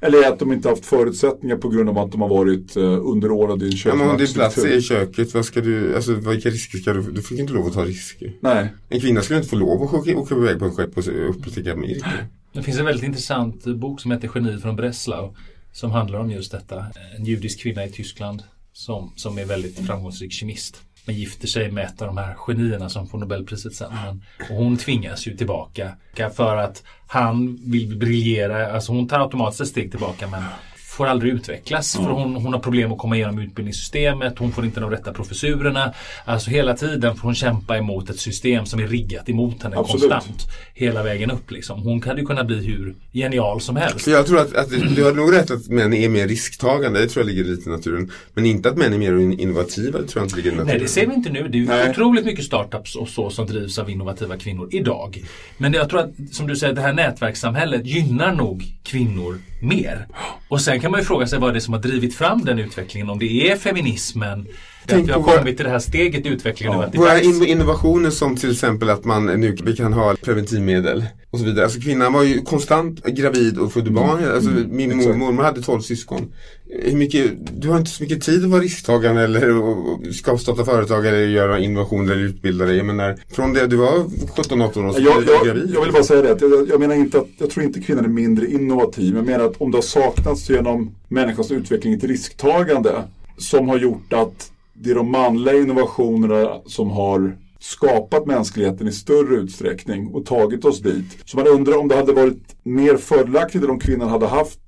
Eller 0.01 0.29
att 0.29 0.39
de 0.39 0.53
inte 0.53 0.69
haft 0.69 0.87
förutsättningar 0.87 1.57
på 1.57 1.69
grund 1.69 1.89
av 1.89 1.99
att 1.99 2.13
de 2.13 2.21
har 2.21 2.29
varit 2.29 2.77
eh, 2.77 2.83
underordnade 2.83 3.65
i 3.65 3.69
en 3.69 3.77
Ja, 3.85 3.95
men 3.95 4.11
om 4.11 4.17
det 4.17 4.25
är 4.25 4.35
plats 4.35 4.65
i 4.65 4.83
köket, 4.83 5.35
vad 5.35 5.45
ska 5.45 5.61
du, 5.61 5.95
alltså 5.97 6.15
vilka 6.15 6.51
risker 6.51 6.79
ska 6.79 6.93
du, 6.93 7.03
du 7.03 7.23
fick 7.23 7.39
inte 7.39 7.53
lov 7.53 7.67
att 7.67 7.75
ta 7.75 7.85
risker. 7.85 8.33
Nej. 8.41 8.73
En 8.89 9.01
kvinna 9.01 9.23
skulle 9.23 9.39
inte 9.39 9.49
få 9.49 9.57
lov 9.57 9.83
att 9.83 9.95
åka, 9.95 10.17
åka 10.17 10.35
iväg 10.35 10.59
på 10.59 10.65
en 10.65 10.71
skepp 10.71 10.99
och 10.99 11.31
upptäcka 11.31 11.73
Amerika. 11.73 12.13
Det 12.53 12.63
finns 12.63 12.79
en 12.79 12.85
väldigt 12.85 13.05
intressant 13.05 13.65
bok 13.65 14.01
som 14.01 14.11
heter 14.11 14.31
Geni 14.35 14.59
från 14.59 14.77
Breslau. 14.77 15.35
Som 15.73 15.91
handlar 15.91 16.19
om 16.19 16.31
just 16.31 16.53
detta. 16.53 16.85
En 17.17 17.25
judisk 17.25 17.61
kvinna 17.61 17.85
i 17.85 17.91
Tyskland 17.91 18.43
som, 18.73 19.13
som 19.17 19.39
är 19.39 19.45
väldigt 19.45 19.87
framgångsrik 19.87 20.33
kemist. 20.33 20.83
Men 21.11 21.19
gifter 21.19 21.49
sig 21.49 21.71
med 21.71 21.85
ett 21.85 22.03
av 22.03 22.07
de 22.07 22.17
här 22.17 22.35
genierna 22.35 22.89
som 22.89 23.09
får 23.09 23.19
Nobelpriset 23.19 23.75
sen. 23.75 23.93
Men, 24.05 24.23
och 24.51 24.57
hon 24.57 24.77
tvingas 24.77 25.27
ju 25.27 25.37
tillbaka 25.37 25.93
för 26.37 26.57
att 26.57 26.83
han 27.07 27.59
vill 27.65 27.97
briljera. 27.97 28.73
Alltså 28.73 28.93
hon 28.93 29.09
tar 29.09 29.21
automatiskt 29.21 29.61
ett 29.61 29.69
steg 29.69 29.91
tillbaka 29.91 30.27
men 30.27 30.43
får 30.91 31.07
aldrig 31.07 31.33
utvecklas. 31.33 31.97
För 31.97 32.03
hon, 32.03 32.35
hon 32.35 32.53
har 32.53 32.61
problem 32.61 32.93
att 32.93 32.99
komma 32.99 33.17
igenom 33.17 33.39
utbildningssystemet. 33.39 34.39
Hon 34.39 34.53
får 34.53 34.65
inte 34.65 34.81
de 34.81 34.91
rätta 34.91 35.13
professurerna. 35.13 35.95
Alltså 36.25 36.51
hela 36.51 36.75
tiden 36.77 37.17
får 37.17 37.23
hon 37.23 37.35
kämpa 37.35 37.77
emot 37.77 38.11
ett 38.11 38.21
system 38.21 38.67
som 38.67 38.81
är 38.81 38.87
riggat 38.89 39.29
emot 39.29 39.63
henne 39.63 39.77
Absolut. 39.77 40.11
konstant. 40.11 40.47
Hela 40.75 41.03
vägen 41.03 41.31
upp 41.31 41.51
liksom. 41.51 41.83
Hon 41.83 42.03
hade 42.03 42.21
ju 42.21 42.27
kunnat 42.27 42.47
bli 42.47 42.57
hur 42.67 42.95
genial 43.13 43.61
som 43.61 43.77
helst. 43.77 44.07
Jag 44.07 44.27
tror 44.27 44.39
att, 44.41 44.55
att 44.55 44.71
du 44.71 45.05
har 45.05 45.13
nog 45.13 45.33
rätt 45.33 45.51
att 45.51 45.69
män 45.69 45.95
är 45.95 46.09
mer 46.09 46.29
risktagande, 46.29 47.01
det 47.01 47.07
tror 47.09 47.25
jag 47.27 47.35
ligger 47.35 47.45
lite 47.51 47.69
i 47.69 47.73
naturen. 47.73 48.11
Men 48.35 48.47
inte 48.47 48.69
att 48.69 48.77
män 48.77 48.93
är 48.93 48.99
mer 48.99 49.19
in- 49.19 49.41
innovativa, 49.41 49.99
det 49.99 50.07
tror 50.07 50.21
jag 50.23 50.25
inte 50.27 50.37
ligger 50.37 50.51
i 50.51 50.55
naturen. 50.55 50.67
Nej, 50.67 50.79
det 50.79 50.89
ser 50.89 51.07
vi 51.07 51.15
inte 51.15 51.31
nu. 51.31 51.49
Det 51.49 51.57
är 51.59 51.61
ju 51.61 51.67
Nej. 51.67 51.91
otroligt 51.91 52.25
mycket 52.25 52.45
startups 52.45 52.97
och 52.97 53.09
så 53.09 53.31
som 53.31 53.47
drivs 53.47 53.79
av 53.79 53.91
innovativa 53.91 54.37
kvinnor 54.37 54.69
idag. 54.73 55.25
Men 55.59 55.73
jag 55.73 55.89
tror 55.91 56.01
att, 56.01 56.11
som 56.33 56.47
du 56.47 56.57
säger, 56.57 56.75
det 56.75 56.81
här 56.81 56.93
nätverkssamhället 56.93 57.87
gynnar 57.87 58.35
nog 58.35 58.65
kvinnor 58.83 59.39
mer. 59.63 60.07
Och 60.49 60.61
sen 60.61 60.80
kan 60.81 60.91
man 60.91 61.01
ju 61.01 61.07
fråga 61.07 61.27
sig 61.27 61.39
vad 61.39 61.55
det 61.55 61.59
är 61.59 61.61
som 61.61 61.75
har 61.75 61.81
drivit 61.81 62.15
fram 62.15 62.45
den 62.45 62.59
utvecklingen. 62.59 63.11
Om 63.11 63.19
det 63.19 63.51
är 63.51 63.57
feminismen, 63.57 64.45
det 64.45 64.51
att 64.51 64.89
Tänk 64.89 65.09
vi 65.09 65.13
har 65.13 65.21
våra- 65.21 65.39
kommit 65.39 65.57
till 65.57 65.65
det 65.65 65.71
här 65.71 65.79
steget 65.79 66.27
i 66.27 66.29
utvecklingen 66.29 66.81
är 66.81 66.97
Våra 66.97 67.21
in- 67.21 67.47
innovationer 67.47 68.11
som 68.11 68.37
till 68.37 68.51
exempel 68.53 68.91
att 68.91 69.05
man 69.05 69.27
nu 69.27 69.57
vi 69.65 69.77
kan 69.77 69.93
ha 69.93 70.15
preventivmedel 70.25 71.05
och 71.31 71.39
så 71.39 71.45
vidare. 71.45 71.65
Alltså 71.65 71.81
kvinnan 71.81 72.13
var 72.13 72.23
ju 72.23 72.41
konstant 72.43 73.05
gravid 73.07 73.59
och 73.59 73.73
födde 73.73 73.91
barn. 73.91 74.25
Alltså, 74.35 74.51
min 74.69 74.99
Exakt. 75.01 75.19
mormor 75.19 75.43
hade 75.43 75.63
12 75.63 75.81
syskon. 75.81 76.33
Hur 76.73 76.97
mycket, 76.97 77.33
du 77.61 77.69
har 77.69 77.79
inte 77.79 77.91
så 77.91 78.03
mycket 78.03 78.23
tid 78.23 78.45
att 78.45 78.51
vara 78.51 78.61
risktagare 78.61 79.25
eller 79.25 80.13
ska 80.13 80.39
starta 80.39 80.65
företag 80.65 81.07
eller 81.07 81.27
göra 81.27 81.59
innovationer 81.59 82.13
eller 82.13 82.23
utbilda 82.23 82.65
dig. 82.65 82.77
Jag 82.77 82.87
menar, 82.87 83.17
från 83.31 83.53
det 83.53 83.67
du 83.67 83.77
var 83.77 83.99
17-18 84.37 84.89
år 84.89 84.93
så 84.93 85.01
Jag, 85.01 85.25
jag, 85.27 85.47
gravid. 85.47 85.71
jag 85.75 85.83
vill 85.83 85.93
bara 85.93 86.03
säga 86.03 86.23
det, 86.23 86.47
jag, 86.47 86.69
jag 86.69 86.81
menar 86.81 86.95
inte 86.95 87.19
att, 87.19 87.29
jag 87.39 87.51
tror 87.51 87.67
inte 87.67 87.81
kvinnan 87.81 88.05
är 88.05 88.09
mindre 88.09 88.47
innovativ. 88.47 89.17
Jag 89.17 89.27
menar 89.27 89.45
att 89.45 89.57
om 89.61 89.71
det 89.71 89.77
har 89.77 89.83
saknats 89.83 90.51
genom 90.51 90.95
människans 91.09 91.51
utveckling 91.51 91.95
ett 91.95 92.05
risktagande 92.05 93.03
som 93.39 93.69
har 93.69 93.79
gjort 93.79 94.13
att 94.13 94.51
det 94.75 94.91
är 94.91 94.95
de 94.95 95.11
manliga 95.11 95.57
innovationerna 95.57 96.61
som 96.67 96.91
har 96.91 97.37
skapat 97.61 98.27
mänskligheten 98.27 98.89
i 98.89 98.93
större 98.93 99.37
utsträckning 99.37 100.15
och 100.15 100.27
tagit 100.27 100.65
oss 100.65 100.81
dit. 100.81 101.19
Så 101.25 101.37
man 101.37 101.47
undrar 101.47 101.79
om 101.79 101.89
det 101.89 101.97
hade 101.97 102.13
varit 102.13 102.57
mer 102.63 102.97
fördelaktigt 102.97 103.65
om 103.65 103.79
kvinnan 103.79 104.09
hade 104.09 104.27
haft 104.27 104.61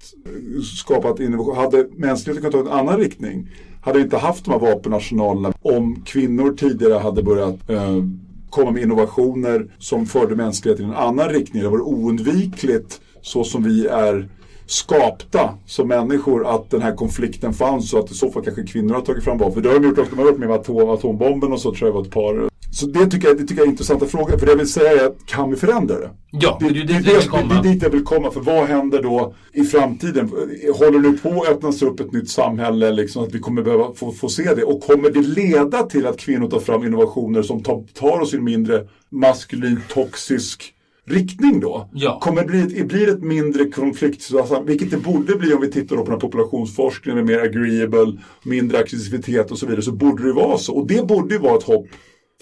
skapat 0.78 1.20
innovation. 1.20 1.56
Hade 1.56 1.88
mänskligheten 1.96 2.50
kunnat 2.50 2.66
ta 2.66 2.72
en 2.72 2.78
annan 2.78 3.00
riktning? 3.00 3.48
Hade 3.80 3.98
vi 3.98 4.04
inte 4.04 4.16
haft 4.16 4.44
de 4.44 4.50
här 4.50 4.58
vapenarsenalerna 4.58 5.52
om 5.62 6.02
kvinnor 6.06 6.54
tidigare 6.56 6.98
hade 6.98 7.22
börjat 7.22 7.70
eh, 7.70 8.04
komma 8.50 8.70
med 8.70 8.82
innovationer 8.82 9.74
som 9.78 10.06
förde 10.06 10.36
mänskligheten 10.36 10.86
i 10.86 10.88
en 10.88 10.94
annan 10.94 11.28
riktning. 11.28 11.62
Det 11.62 11.68
var 11.68 11.80
oundvikligt 11.80 13.00
så 13.22 13.44
som 13.44 13.62
vi 13.62 13.86
är 13.86 14.28
skapta 14.66 15.54
som 15.66 15.88
människor 15.88 16.46
att 16.46 16.70
den 16.70 16.82
här 16.82 16.94
konflikten 16.94 17.52
fanns 17.52 17.94
och 17.94 18.00
att 18.00 18.10
i 18.10 18.14
så 18.14 18.30
fall 18.30 18.44
kanske 18.44 18.62
kvinnor 18.62 18.94
har 18.94 19.00
tagit 19.00 19.24
fram 19.24 19.38
vapen. 19.38 19.54
För 19.54 19.60
det 19.60 19.68
har 19.68 19.80
de 19.80 19.86
gjort 19.86 19.98
också, 19.98 20.10
de 20.10 20.18
har 20.18 20.24
varit 20.24 20.38
med 20.38 20.48
med 20.48 20.58
atom, 20.58 20.88
atombomben 20.88 21.52
och 21.52 21.60
så 21.60 21.74
tror 21.74 21.88
jag 21.88 21.94
var 21.94 22.02
ett 22.02 22.10
par. 22.10 22.51
Så 22.72 22.86
det 22.86 23.06
tycker 23.06 23.28
jag, 23.28 23.36
det 23.36 23.42
tycker 23.42 23.56
jag 23.60 23.66
är 23.66 23.70
intressanta 23.70 24.06
frågor. 24.06 24.38
För 24.38 24.46
det 24.46 24.52
jag 24.52 24.56
vill 24.58 24.68
säga 24.68 25.02
är 25.02 25.06
att 25.06 25.26
kan 25.26 25.50
vi 25.50 25.56
förändra 25.56 25.98
det? 25.98 26.10
Ja, 26.30 26.56
Det, 26.60 26.68
det 26.68 26.80
är 26.80 26.84
det, 26.84 26.92
det, 26.92 27.54
är 27.54 27.62
dit 27.62 27.82
jag 27.82 27.90
vill 27.90 28.04
komma. 28.04 28.30
För 28.30 28.40
vad 28.40 28.64
händer 28.66 29.02
då 29.02 29.34
i 29.52 29.64
framtiden? 29.64 30.28
Håller 30.74 30.98
nu 30.98 31.12
på 31.18 31.42
att 31.42 31.48
öppnas 31.48 31.82
upp 31.82 32.00
ett 32.00 32.12
nytt 32.12 32.30
samhälle? 32.30 32.90
Liksom, 32.92 33.24
att 33.24 33.34
vi 33.34 33.38
kommer 33.38 33.62
behöva 33.62 33.94
få, 33.94 34.12
få 34.12 34.28
se 34.28 34.54
det? 34.54 34.64
Och 34.64 34.80
kommer 34.82 35.10
det 35.10 35.20
leda 35.22 35.82
till 35.82 36.06
att 36.06 36.18
kvinnor 36.18 36.48
tar 36.48 36.60
fram 36.60 36.84
innovationer 36.86 37.42
som 37.42 37.62
tar, 37.62 37.84
tar 37.94 38.20
oss 38.20 38.34
i 38.34 38.36
en 38.36 38.44
mindre 38.44 38.86
maskulin, 39.10 39.80
toxisk 39.88 40.74
riktning 41.06 41.60
då? 41.60 41.88
Ja. 41.92 42.18
Kommer 42.22 42.42
det 42.42 42.46
bli, 42.48 42.60
ett- 42.80 42.88
blir 42.88 43.06
det 43.06 43.12
ett 43.12 43.22
mindre 43.22 43.64
konfliktsituation, 43.64 44.66
vilket 44.66 44.90
det 44.90 44.96
borde 44.96 45.34
bli 45.34 45.54
om 45.54 45.60
vi 45.60 45.70
tittar 45.70 45.96
på 45.96 46.02
den 46.02 46.12
här 46.12 46.20
populationsforskningen 46.20 47.26
mer 47.26 47.38
agreeable, 47.38 48.18
mindre 48.44 48.78
aggressivitet 48.78 49.50
och 49.50 49.58
så 49.58 49.66
vidare, 49.66 49.82
så 49.82 49.92
borde 49.92 50.22
det 50.26 50.32
vara 50.32 50.58
så. 50.58 50.74
Och 50.74 50.86
det 50.86 51.06
borde 51.06 51.34
ju 51.34 51.40
vara 51.40 51.56
ett 51.58 51.62
hopp 51.64 51.86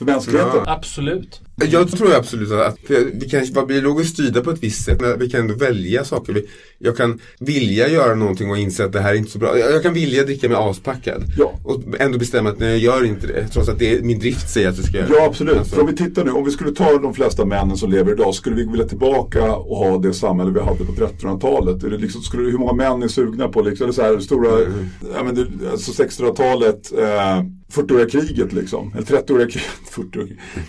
för 0.01 0.05
mänskligheten. 0.13 0.61
Absolut. 0.67 1.41
Jag 1.71 1.91
tror 1.91 2.15
absolut 2.15 2.53
att 2.53 2.77
vi 3.13 3.29
kan 3.31 3.45
vara 3.55 3.67
biologiskt 3.67 4.13
styrda 4.13 4.41
på 4.41 4.51
ett 4.51 4.63
visst 4.63 4.85
sätt 4.85 5.01
men 5.01 5.19
vi 5.19 5.31
kan 5.31 5.41
ändå 5.41 5.55
välja 5.55 6.05
saker. 6.05 6.33
Vi, 6.33 6.47
jag 6.79 6.97
kan 6.97 7.21
vilja 7.41 7.89
göra 7.89 8.15
någonting 8.15 8.51
och 8.51 8.59
inse 8.59 8.85
att 8.85 8.93
det 8.93 9.01
här 9.01 9.11
är 9.11 9.19
inte 9.19 9.31
så 9.31 9.39
bra. 9.39 9.59
Jag, 9.59 9.73
jag 9.73 9.83
kan 9.83 9.95
vilja 9.95 10.25
dricka 10.25 10.49
mig 10.49 10.57
aspackad 10.61 11.23
Ja. 11.39 11.53
och 11.65 11.83
ändå 11.99 12.19
bestämma 12.19 12.51
att 12.51 12.59
nej, 12.59 12.85
jag 12.85 12.97
gör 12.97 13.05
inte 13.05 13.27
det 13.27 13.49
trots 13.49 13.69
att 13.69 13.79
det 13.79 13.95
är, 13.95 14.03
min 14.03 14.19
drift 14.19 14.51
säger 14.51 14.69
att 14.69 14.77
jag 14.77 14.87
ska 14.87 14.97
göra 14.99 15.09
Ja, 15.11 15.27
absolut. 15.27 15.57
Alltså, 15.59 15.75
För 15.75 15.83
om 15.83 15.87
vi 15.89 15.97
tittar 15.97 16.25
nu, 16.25 16.31
om 16.31 16.45
vi 16.45 16.51
skulle 16.51 16.73
ta 16.73 16.99
de 16.99 17.15
flesta 17.15 17.45
männen 17.45 17.77
som 17.77 17.91
lever 17.91 18.13
idag, 18.13 18.35
skulle 18.35 18.57
vi 18.57 18.65
vilja 18.67 18.89
tillbaka 18.89 19.55
och 19.55 19.77
ha 19.77 19.99
det 19.99 20.13
samhälle 20.15 20.51
vi 20.51 20.61
hade 20.61 20.85
på 20.85 20.93
1300-talet? 20.93 21.83
Är 21.85 21.91
det 21.91 21.99
liksom, 21.99 22.23
skulle, 22.23 22.51
hur 22.51 22.59
många 22.59 22.73
män 22.73 23.03
är 23.03 23.09
sugna 23.09 23.49
på 23.49 23.63
liksom, 23.63 23.85
eller 23.85 23.95
så 23.95 24.03
här, 24.03 24.19
stora, 24.19 24.61
ja, 25.15 25.23
men 25.25 25.35
det, 25.35 25.47
alltså 25.71 26.03
1600-talet, 26.03 26.93
eh, 26.99 27.45
40-åriga 27.71 28.09
kriget 28.11 28.53
liksom, 28.53 28.93
eller 28.95 29.07
30-åriga 29.07 29.47
kriget, 29.51 29.71
40 29.91 30.19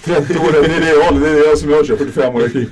30-åriga, 0.03 0.61
det 0.61 0.75
är 0.75 0.79
det 0.81 0.89
jag 0.93 1.03
håller, 1.03 1.19
det 1.21 1.27
är 1.47 1.51
det 1.51 1.57
som 1.57 1.69
jag 1.69 1.85
kör, 1.85 1.95
45-åriga 1.95 2.49
krig. 2.49 2.67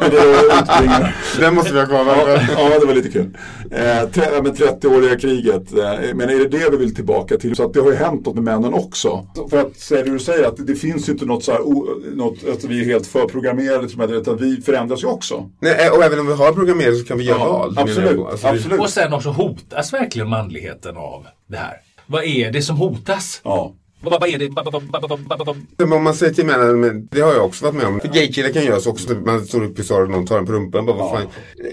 Men 0.00 0.10
det 0.10 0.18
är 0.18 0.62
utbringar. 0.62 1.16
Den 1.40 1.54
måste 1.54 1.72
vi 1.72 1.78
ha 1.80 1.86
kvar. 1.86 2.04
Ja, 2.06 2.40
ja, 2.70 2.78
det 2.80 2.86
var 2.86 2.94
lite 2.94 3.08
kul. 3.08 3.36
Eh, 3.70 4.08
tre, 4.10 4.24
ja, 4.34 4.42
men 4.42 4.52
30-åriga 4.54 5.16
kriget, 5.18 5.72
eh, 5.72 6.14
men 6.14 6.20
är 6.30 6.38
det 6.38 6.48
det 6.48 6.70
vi 6.70 6.76
vill 6.76 6.94
tillbaka 6.94 7.36
till? 7.36 7.56
Så 7.56 7.64
att 7.64 7.72
det 7.74 7.80
har 7.80 7.90
ju 7.90 7.96
hänt 7.96 8.26
något 8.26 8.34
med 8.34 8.44
männen 8.44 8.74
också. 8.74 9.26
Så 9.36 9.48
För 9.48 9.60
att 9.60 9.76
säga 9.76 10.04
det 10.04 10.10
du 10.10 10.18
säger, 10.18 10.44
att 10.48 10.66
det 10.66 10.74
finns 10.74 11.08
ju 11.08 11.12
inte 11.12 11.24
något 11.24 11.44
så 11.44 11.52
här, 11.52 11.60
o, 11.60 11.88
något, 12.14 12.38
att 12.52 12.64
vi 12.64 12.80
är 12.80 12.84
helt 12.84 13.06
förprogrammerade, 13.06 13.88
till 13.88 14.00
utan 14.14 14.36
vi 14.36 14.60
förändras 14.62 15.02
ju 15.02 15.06
också. 15.06 15.50
Nej, 15.60 15.90
och 15.90 16.04
även 16.04 16.18
om 16.20 16.26
vi 16.26 16.32
har 16.32 16.52
programmerat 16.52 16.98
så 16.98 17.04
kan 17.04 17.18
vi 17.18 17.24
göra 17.24 17.38
Ja, 17.38 17.48
val. 17.52 17.74
absolut. 17.78 18.20
Alltså, 18.26 18.46
det- 18.46 18.52
absolut. 18.52 18.80
Och 18.80 18.90
sen 18.90 19.12
också 19.12 19.28
hotas 19.28 19.92
verkligen 19.92 20.28
manligheten 20.28 20.96
av 20.96 21.26
det 21.46 21.56
här? 21.56 21.72
Vad 22.12 22.24
är 22.24 22.50
det 22.50 22.62
som 22.62 22.76
hotas? 22.76 23.40
Ja. 23.44 23.74
Vad, 24.02 24.28
är 24.28 24.38
det? 24.38 25.84
Men 25.84 25.92
om 25.92 26.04
man 26.04 26.14
säger 26.14 26.34
till 26.34 26.46
männen, 26.46 26.80
men 26.80 27.08
det 27.10 27.20
har 27.20 27.32
jag 27.34 27.44
också 27.44 27.64
varit 27.64 27.74
med 27.74 27.86
om. 27.86 28.00
För 28.00 28.08
gaykillar 28.08 28.48
kan 28.48 28.64
göra 28.64 28.80
så 28.80 28.90
också. 28.90 29.12
när 29.12 29.20
Man 29.20 29.46
står 29.46 29.64
upp 29.64 29.78
i 29.78 29.84
salen 29.84 30.04
och 30.06 30.10
någon 30.10 30.26
tar 30.26 30.38
en 30.38 30.46
på 30.46 30.52
rumpan. 30.52 30.86
Bara, 30.86 30.96
vad 30.96 31.10
fan. 31.10 31.26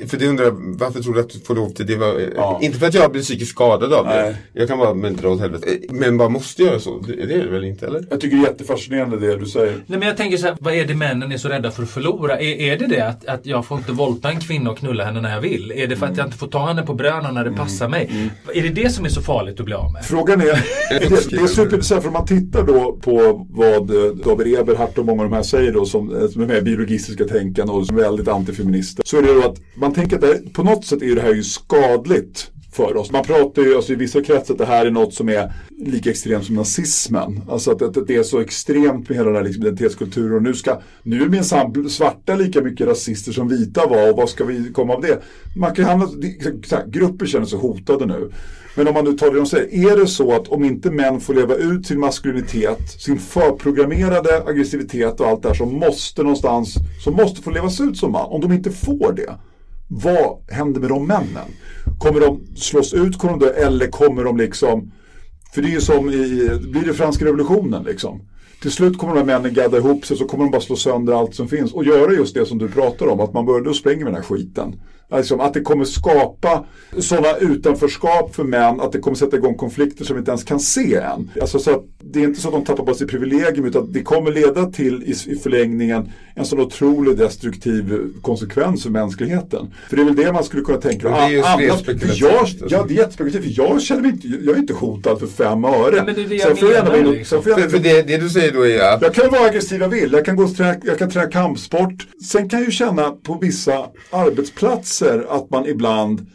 För 0.08 0.18
det 0.18 0.28
undrar 0.28 0.46
jag, 0.46 0.76
varför 0.80 1.02
tror 1.02 1.14
du 1.14 1.20
att 1.20 1.30
du 1.30 1.40
får 1.40 1.56
lov 1.56 1.70
till 1.70 1.86
det? 1.86 1.96
Var, 1.96 2.20
Ja. 2.36 2.60
Inte 2.62 2.80
för 2.80 2.88
att 2.88 2.94
jag 2.94 3.12
blir 3.12 3.22
psykiskt 3.22 3.52
skadad 3.52 3.94
av 3.94 4.06
det. 4.06 4.22
Nej. 4.24 4.36
Jag 4.54 4.68
kan 4.68 4.78
bara, 4.80 4.94
men 4.94 5.16
dra 5.16 5.30
åt 5.30 5.40
helvete. 5.40 5.68
Men 5.90 6.18
bara 6.18 6.30
måste 6.30 6.64
göra 6.64 6.80
så. 6.80 7.00
Det, 7.00 7.26
det 7.26 7.34
är 7.34 7.44
det 7.44 7.52
väl 7.52 7.64
inte 7.64 7.86
eller? 7.88 8.06
Jag 8.10 8.22
tycker 8.22 8.38
det 8.38 8.44
är 8.44 8.48
jättefascinerande 8.48 9.20
det 9.20 9.38
du 9.38 9.46
säger. 9.46 9.72
Nej 9.86 10.00
men 10.00 10.08
jag 10.08 10.18
tänker 10.18 10.38
så 10.38 10.46
här, 10.48 10.58
vad 10.60 10.74
är 10.74 10.86
det 10.86 10.96
männen 10.96 11.32
är 11.32 11.38
så 11.38 11.50
rädda 11.50 11.72
för 11.72 11.84
att 11.84 11.90
förlora? 11.90 12.40
Är, 12.40 12.62
är 12.74 12.78
det 12.78 12.88
det 12.88 13.02
att, 13.08 13.26
att 13.26 13.46
jag 13.46 13.66
får 13.66 13.78
inte 13.78 13.92
våldta 13.92 14.30
en 14.30 14.40
kvinna 14.40 14.72
och 14.72 14.78
knulla 14.78 15.06
henne 15.06 15.22
när 15.22 15.34
jag 15.34 15.42
vill? 15.42 15.72
Är 15.76 15.88
det 15.88 15.96
för 15.96 16.06
att 16.06 16.18
jag 16.18 16.28
inte 16.28 16.38
får 16.38 16.48
ta 16.48 16.68
henne 16.68 16.82
på 16.82 16.94
bröna 16.94 17.32
när 17.32 17.46
det 17.46 17.52
passar 17.52 17.88
mig? 17.88 18.30
Är 18.54 18.62
det 18.62 18.70
det 18.70 18.90
som 18.90 19.06
är 19.06 19.10
så 19.10 19.22
farligt 19.22 19.60
att 19.60 19.66
bli 19.66 19.74
av 19.76 19.92
med? 19.94 20.06
Frågan 20.06 20.42
är, 20.42 20.46
det, 20.90 21.30
det 21.30 21.38
är 21.38 21.48
superintressant 21.48 22.04
man 22.20 22.28
tittar 22.28 22.64
då 22.64 23.00
på 23.02 23.48
vad 23.50 23.90
eh, 23.90 24.12
David 24.26 24.60
Eberhardt 24.60 24.98
och 24.98 25.06
många 25.06 25.24
av 25.24 25.30
de 25.30 25.36
här 25.36 25.44
säger 25.44 25.72
då 25.72 25.86
som, 25.86 26.16
eh, 26.16 26.28
som 26.28 26.42
är 26.42 26.46
med 26.46 26.58
i 26.58 26.62
biologistiska 26.62 27.26
tänkande 27.26 27.74
och 27.74 27.88
som 27.88 27.98
är 27.98 28.02
väldigt 28.02 28.28
antifeminister. 28.28 29.04
Så 29.06 29.18
är 29.18 29.22
det 29.22 29.34
då 29.34 29.42
att 29.42 29.62
man 29.76 29.94
tänker 29.94 30.16
att 30.16 30.22
det, 30.22 30.54
på 30.54 30.64
något 30.64 30.86
sätt 30.86 31.02
är 31.02 31.16
det 31.16 31.22
här 31.22 31.34
ju 31.34 31.44
skadligt 31.44 32.52
för 32.72 32.98
oss. 32.98 33.12
Man 33.12 33.24
pratar 33.24 33.62
ju 33.62 33.76
alltså, 33.76 33.94
i 33.94 33.96
vissa 33.96 34.22
kretsar 34.22 34.54
att 34.54 34.58
det 34.58 34.66
här 34.66 34.86
är 34.86 34.92
något 34.92 35.14
som 35.14 35.30
är 35.30 35.54
lika 35.78 36.10
extremt 36.10 36.46
som 36.46 36.56
nazismen. 36.56 37.42
Alltså 37.50 37.72
att, 37.72 37.82
att 37.82 38.08
det 38.08 38.16
är 38.16 38.24
så 38.24 38.40
extremt 38.40 39.10
med 39.10 39.18
hela 39.18 39.30
den 39.30 39.36
här 39.36 39.44
liksom, 39.44 39.64
identitetskulturen. 39.64 40.36
Och 40.36 40.44
nu, 40.44 40.54
ska, 40.54 40.80
nu 41.04 41.24
är 41.24 41.30
minsann 41.30 41.90
svarta 41.90 42.36
lika 42.36 42.62
mycket 42.62 42.88
rasister 42.88 43.32
som 43.32 43.48
vita 43.48 43.88
var 43.88 44.12
och 44.12 44.18
vad 44.18 44.30
ska 44.30 44.44
vi 44.44 44.72
komma 44.74 44.94
av 44.94 45.02
det? 45.02 45.22
Man 45.56 45.76
kan 45.76 45.86
hamna, 45.86 46.08
så 46.66 46.76
här, 46.76 46.88
grupper 46.88 47.26
känner 47.26 47.46
sig 47.46 47.60
hotade 47.60 48.06
nu. 48.06 48.32
Men 48.76 48.88
om 48.88 48.94
man 48.94 49.06
nu 49.06 49.14
tar 49.14 49.32
det 49.32 49.38
de 49.38 49.46
säger, 49.46 49.92
är 49.92 49.98
det 49.98 50.08
så 50.08 50.36
att 50.36 50.48
om 50.48 50.64
inte 50.64 50.92
män 50.92 51.20
får 51.20 51.34
leva 51.34 51.56
ut 51.56 51.88
sin 51.88 52.00
maskulinitet, 52.00 52.90
sin 53.02 53.20
förprogrammerade 53.20 54.44
aggressivitet 54.48 55.20
och 55.20 55.28
allt 55.28 55.42
det 55.42 55.48
här 55.48 55.56
som 55.56 55.74
måste 55.76 56.24
någonstans, 56.24 56.76
som 57.04 57.16
måste 57.16 57.42
få 57.42 57.52
levas 57.52 57.82
ut 57.82 57.98
som 57.98 58.12
man, 58.12 58.26
om 58.26 58.42
de 58.42 58.52
inte 58.52 58.72
får 58.72 59.14
det, 59.14 59.36
vad 59.88 60.38
händer 60.50 60.82
med 60.82 60.90
de 60.90 61.08
männen? 61.08 61.50
Kommer 62.00 62.20
de 62.20 62.56
slås 62.56 62.94
ut, 62.94 63.18
kommer 63.18 63.38
de 63.38 63.46
dö, 63.46 63.52
eller 63.52 63.88
kommer 63.88 64.24
de 64.24 64.38
liksom, 64.38 64.92
för 65.54 65.62
det 65.62 65.68
är 65.68 65.72
ju 65.72 65.82
som 65.82 66.10
i, 66.10 66.50
blir 66.72 66.86
det 66.86 66.94
franska 66.94 67.26
revolutionen 67.26 67.84
liksom. 67.84 68.22
Till 68.62 68.72
slut 68.72 68.98
kommer 68.98 69.14
de 69.14 69.20
här 69.20 69.26
männen 69.26 69.54
gadda 69.54 69.78
ihop 69.78 70.06
sig 70.06 70.18
så 70.18 70.26
kommer 70.26 70.44
de 70.44 70.52
bara 70.52 70.62
slå 70.62 70.76
sönder 70.76 71.14
allt 71.14 71.36
som 71.36 71.48
finns 71.48 71.74
och 71.74 71.86
göra 71.86 72.12
just 72.12 72.34
det 72.34 72.46
som 72.46 72.58
du 72.58 72.68
pratar 72.68 73.08
om, 73.08 73.20
att 73.20 73.34
man 73.34 73.46
börjar, 73.46 73.62
då 73.62 73.74
spränger 73.74 73.98
vi 73.98 74.04
den 74.04 74.16
här 74.16 74.22
skiten. 74.22 74.76
Alltså 75.12 75.36
att 75.36 75.54
det 75.54 75.62
kommer 75.62 75.86
skapa 75.86 76.64
sådana 76.98 77.38
utanförskap 77.38 78.36
för 78.36 78.44
män 78.44 78.80
att 78.82 78.92
det 78.92 79.00
kommer 79.00 79.18
sätta 79.18 79.38
igång 79.38 79.56
konflikter 79.56 80.06
som 80.06 80.16
vi 80.16 80.20
inte 80.20 80.32
ens 80.32 80.44
kan 80.44 80.60
se 80.60 80.96
än. 80.96 81.32
Alltså 81.42 81.60
så 81.60 81.72
att 81.72 81.84
det 82.04 82.20
är 82.20 82.24
inte 82.24 82.42
så 82.42 82.48
att 82.48 82.54
de 82.54 82.66
tappar 82.66 82.86
bara 82.86 82.96
sitt 82.96 83.10
privilegium 83.10 83.66
utan 83.66 83.92
det 83.92 84.02
kommer 84.04 84.32
leda 84.32 84.66
till 84.66 85.04
i, 85.04 85.32
i 85.32 85.36
förlängningen 85.36 86.10
en 86.36 86.46
sån 86.46 86.60
otroligt 86.60 87.18
destruktiv 87.18 88.00
konsekvens 88.22 88.84
för 88.84 88.90
mänskligheten. 88.90 89.74
För 89.90 89.96
det 89.96 90.02
är 90.02 90.06
väl 90.06 90.16
det 90.16 90.34
man 90.34 90.44
skulle 90.44 90.64
kunna 90.64 90.78
tänka. 90.82 91.10
Men 91.10 91.14
det 91.20 91.26
är 91.26 91.30
ju 91.30 91.44
Ah, 91.44 91.58
mer 91.58 91.70
annars- 91.70 92.22
jag, 92.22 92.48
ja, 92.70 92.86
det 92.88 92.94
är 92.94 92.98
jättespekulativt. 92.98 93.56
För 93.56 93.64
jag 93.64 93.82
känner 93.82 94.02
mig 94.02 94.12
inte, 94.12 94.28
jag 94.28 94.56
är 94.56 94.60
inte 94.60 94.74
hotad 94.74 95.20
för 95.20 95.28
fem 95.28 95.66
öre. 95.66 96.04
men 96.06 96.16
det 96.16 96.22
är 96.22 96.26
det 96.30 96.36
jag 96.36 96.86
menar, 96.98 97.12
liksom. 97.14 97.44
För, 97.44 97.50
gärna- 97.50 97.70
för 97.70 97.80
det, 97.80 98.02
det 98.02 98.18
du 98.18 98.30
säger 98.30 98.52
då 98.54 98.68
är 98.68 98.94
att 98.94 99.02
jag 99.02 99.14
kan 99.14 99.30
vara 99.32 99.42
aggressiv 99.42 99.82
jag 99.82 99.90
vill. 99.90 100.12
Jag 100.14 100.26
kan, 100.26 100.36
gå 100.36 100.44
och 100.44 100.56
träna, 100.56 100.76
jag 100.84 100.98
kan 100.98 101.10
träna 101.10 101.28
kampsport. 101.32 102.08
Sen 102.32 102.50
kan 102.50 102.60
jag 102.60 102.66
ju 102.66 102.72
känna 102.72 103.10
på 103.12 103.38
vissa 103.42 103.86
arbetsplatser 104.12 104.99
att 105.08 105.50
man 105.50 105.66
ibland 105.66 106.26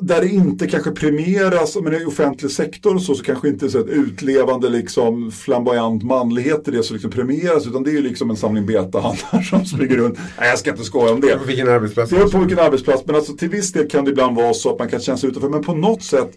där 0.00 0.20
det 0.20 0.28
inte 0.28 0.66
kanske 0.66 0.90
premieras, 0.90 1.76
men 1.82 1.94
i 1.94 2.04
offentlig 2.04 2.50
sektor 2.50 2.94
och 2.94 3.02
så, 3.02 3.14
så 3.14 3.24
kanske 3.24 3.48
inte 3.48 3.70
så 3.70 3.80
ett 3.80 3.88
utlevande 3.88 4.68
liksom 4.68 5.32
flamboyant 5.32 6.02
manlighet 6.02 6.68
är 6.68 6.72
det 6.72 6.82
som 6.82 6.94
liksom 6.94 7.10
premieras, 7.10 7.66
utan 7.66 7.82
det 7.82 7.90
är 7.90 7.92
ju 7.92 8.02
liksom 8.02 8.30
en 8.30 8.36
samling 8.36 8.66
betahandlar 8.66 9.42
som 9.42 9.64
springer 9.64 9.96
runt. 9.96 10.18
Nej, 10.38 10.48
jag 10.48 10.58
ska 10.58 10.70
inte 10.70 10.84
skoja 10.84 11.12
om 11.12 11.20
det. 11.20 11.38
på 11.38 11.44
vilken 11.44 11.68
arbetsplats? 11.68 12.10
Det 12.10 12.16
beror 12.16 12.28
på 12.28 12.38
vilken 12.38 12.58
arbetsplats, 12.58 13.02
men 13.06 13.14
alltså 13.14 13.36
till 13.36 13.48
viss 13.48 13.72
del 13.72 13.90
kan 13.90 14.04
det 14.04 14.10
ibland 14.10 14.36
vara 14.36 14.54
så 14.54 14.72
att 14.72 14.78
man 14.78 14.88
kan 14.88 15.00
känna 15.00 15.18
sig 15.18 15.30
utanför. 15.30 15.48
Men 15.48 15.62
på 15.62 15.74
något 15.74 16.02
sätt 16.02 16.32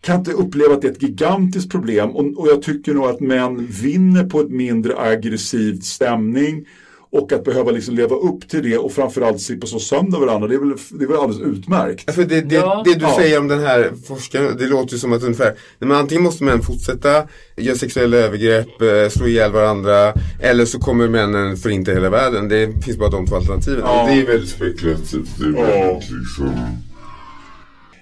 kan 0.00 0.18
inte 0.18 0.32
uppleva 0.32 0.74
att 0.74 0.82
det 0.82 0.88
är 0.88 0.92
ett 0.92 1.02
gigantiskt 1.02 1.70
problem. 1.70 2.10
Och, 2.10 2.38
och 2.38 2.48
jag 2.48 2.62
tycker 2.62 2.94
nog 2.94 3.04
att 3.04 3.20
män 3.20 3.66
vinner 3.66 4.24
på 4.24 4.40
ett 4.40 4.50
mindre 4.50 4.98
aggressivt 4.98 5.84
stämning. 5.84 6.66
Och 7.12 7.32
att 7.32 7.44
behöva 7.44 7.70
liksom 7.70 7.94
leva 7.94 8.16
upp 8.16 8.48
till 8.48 8.62
det 8.70 8.78
och 8.78 8.92
framförallt 8.92 9.40
slippa 9.40 9.66
så 9.66 9.80
sönder 9.80 10.18
varandra, 10.18 10.48
det 10.48 10.54
är 10.54 10.58
väl, 10.58 10.72
det 10.90 11.04
är 11.04 11.08
väl 11.08 11.16
alldeles 11.16 11.42
utmärkt. 11.58 12.14
För 12.14 12.24
det, 12.24 12.40
det, 12.40 12.54
Ja. 12.54 12.82
det 12.86 12.94
du 12.94 13.00
Ja. 13.04 13.16
säger 13.16 13.38
om 13.38 13.48
den 13.48 13.60
här 13.60 13.92
forskaren, 14.08 14.56
det 14.58 14.66
låter 14.66 14.92
ju 14.92 14.98
som 14.98 15.12
att 15.12 15.22
ungefär, 15.22 15.46
nej, 15.78 15.88
men 15.88 15.92
antingen 15.92 16.24
måste 16.24 16.44
män 16.44 16.62
fortsätta 16.62 17.22
göra 17.56 17.76
sexuella 17.76 18.16
övergrepp, 18.16 18.82
eh, 18.82 19.08
slå 19.10 19.26
ihjäl 19.26 19.52
varandra, 19.52 20.14
eller 20.40 20.64
så 20.64 20.78
kommer 20.78 21.08
männen 21.08 21.56
förinta 21.56 21.92
hela 21.92 22.10
världen. 22.10 22.48
Det 22.48 22.84
finns 22.84 22.98
bara 22.98 23.10
de 23.10 23.26
två 23.26 23.36
alternativen. 23.36 23.80
Ja. 23.84 24.06
Det 24.06 24.20
är 24.20 24.26
väldigt 24.26 24.50
spekulativt. 24.50 25.28
Det 25.38 25.44
är 25.44 25.52
väldigt 25.52 26.10
liksom... 26.10 26.52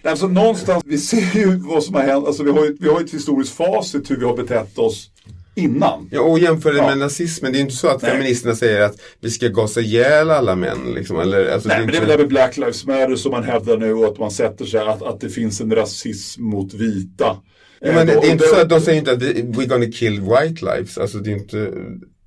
Alltså 0.05 0.29
någonstans, 0.29 0.83
vi 0.87 0.99
ser 0.99 1.37
ju 1.39 1.57
vad 1.57 1.83
som 1.83 1.95
har 1.95 2.03
hänt, 2.03 2.27
alltså 2.27 2.43
vi 2.43 2.51
har 2.51 2.65
ju, 2.65 2.77
vi 2.81 2.89
har 2.89 3.01
ju 3.01 3.05
ett 3.07 3.15
historiskt 3.15 3.53
facit 3.57 4.11
hur 4.11 4.17
vi 4.17 4.25
har 4.25 4.37
betett 4.37 4.79
oss 4.79 5.11
innan. 5.59 6.09
Ja, 6.13 6.21
och 6.21 6.39
jämför 6.39 6.73
det 6.73 6.79
Ja. 6.79 6.87
med 6.87 6.99
nazismen. 6.99 7.53
Det 7.53 7.59
är 7.59 7.61
inte 7.61 7.75
så 7.75 7.89
att 7.89 8.03
Nej. 8.03 8.11
feministerna 8.11 8.55
säger 8.55 8.81
att 8.81 8.95
vi 9.21 9.31
ska 9.31 9.49
gasa 9.49 9.81
ihjäl 9.81 10.31
alla 10.31 10.55
män. 10.57 10.79
Liksom, 10.95 11.21
eller, 11.21 11.51
alltså, 11.51 11.69
Nej, 11.69 11.77
det 11.79 11.83
är 11.83 11.87
men 11.87 11.93
det 11.93 11.97
är 11.97 12.01
väl 12.01 12.11
det 12.11 12.19
med 12.19 12.29
Black 12.29 12.57
Lives 12.57 12.87
Matter 12.87 13.17
som 13.17 13.31
man 13.33 13.45
hävdar 13.45 13.77
nu 13.77 13.93
och 13.93 14.05
att 14.07 14.19
man 14.19 14.31
sätter 14.31 14.65
sig 14.65 14.81
att, 14.81 15.03
att 15.03 15.21
det 15.21 15.29
finns 15.29 15.61
en 15.61 15.75
rasism 15.75 16.43
mot 16.43 16.75
vita. 16.75 17.37
Ja, 17.81 17.93
men 17.93 18.07
det, 18.07 18.13
Eh, 18.13 18.21
det 18.21 18.27
är 18.27 18.33
inte 18.33 18.47
så 18.47 18.61
att 18.61 18.69
de 18.69 18.81
säger 18.81 18.99
inte 18.99 19.13
att 19.13 19.23
vi, 19.23 19.43
we're 19.43 19.67
gonna 19.69 19.87
kill 19.93 20.21
white 20.21 20.65
lives. 20.65 20.99
Alltså, 20.99 21.19
det 21.19 21.31
är 21.31 21.35
inte, 21.35 21.73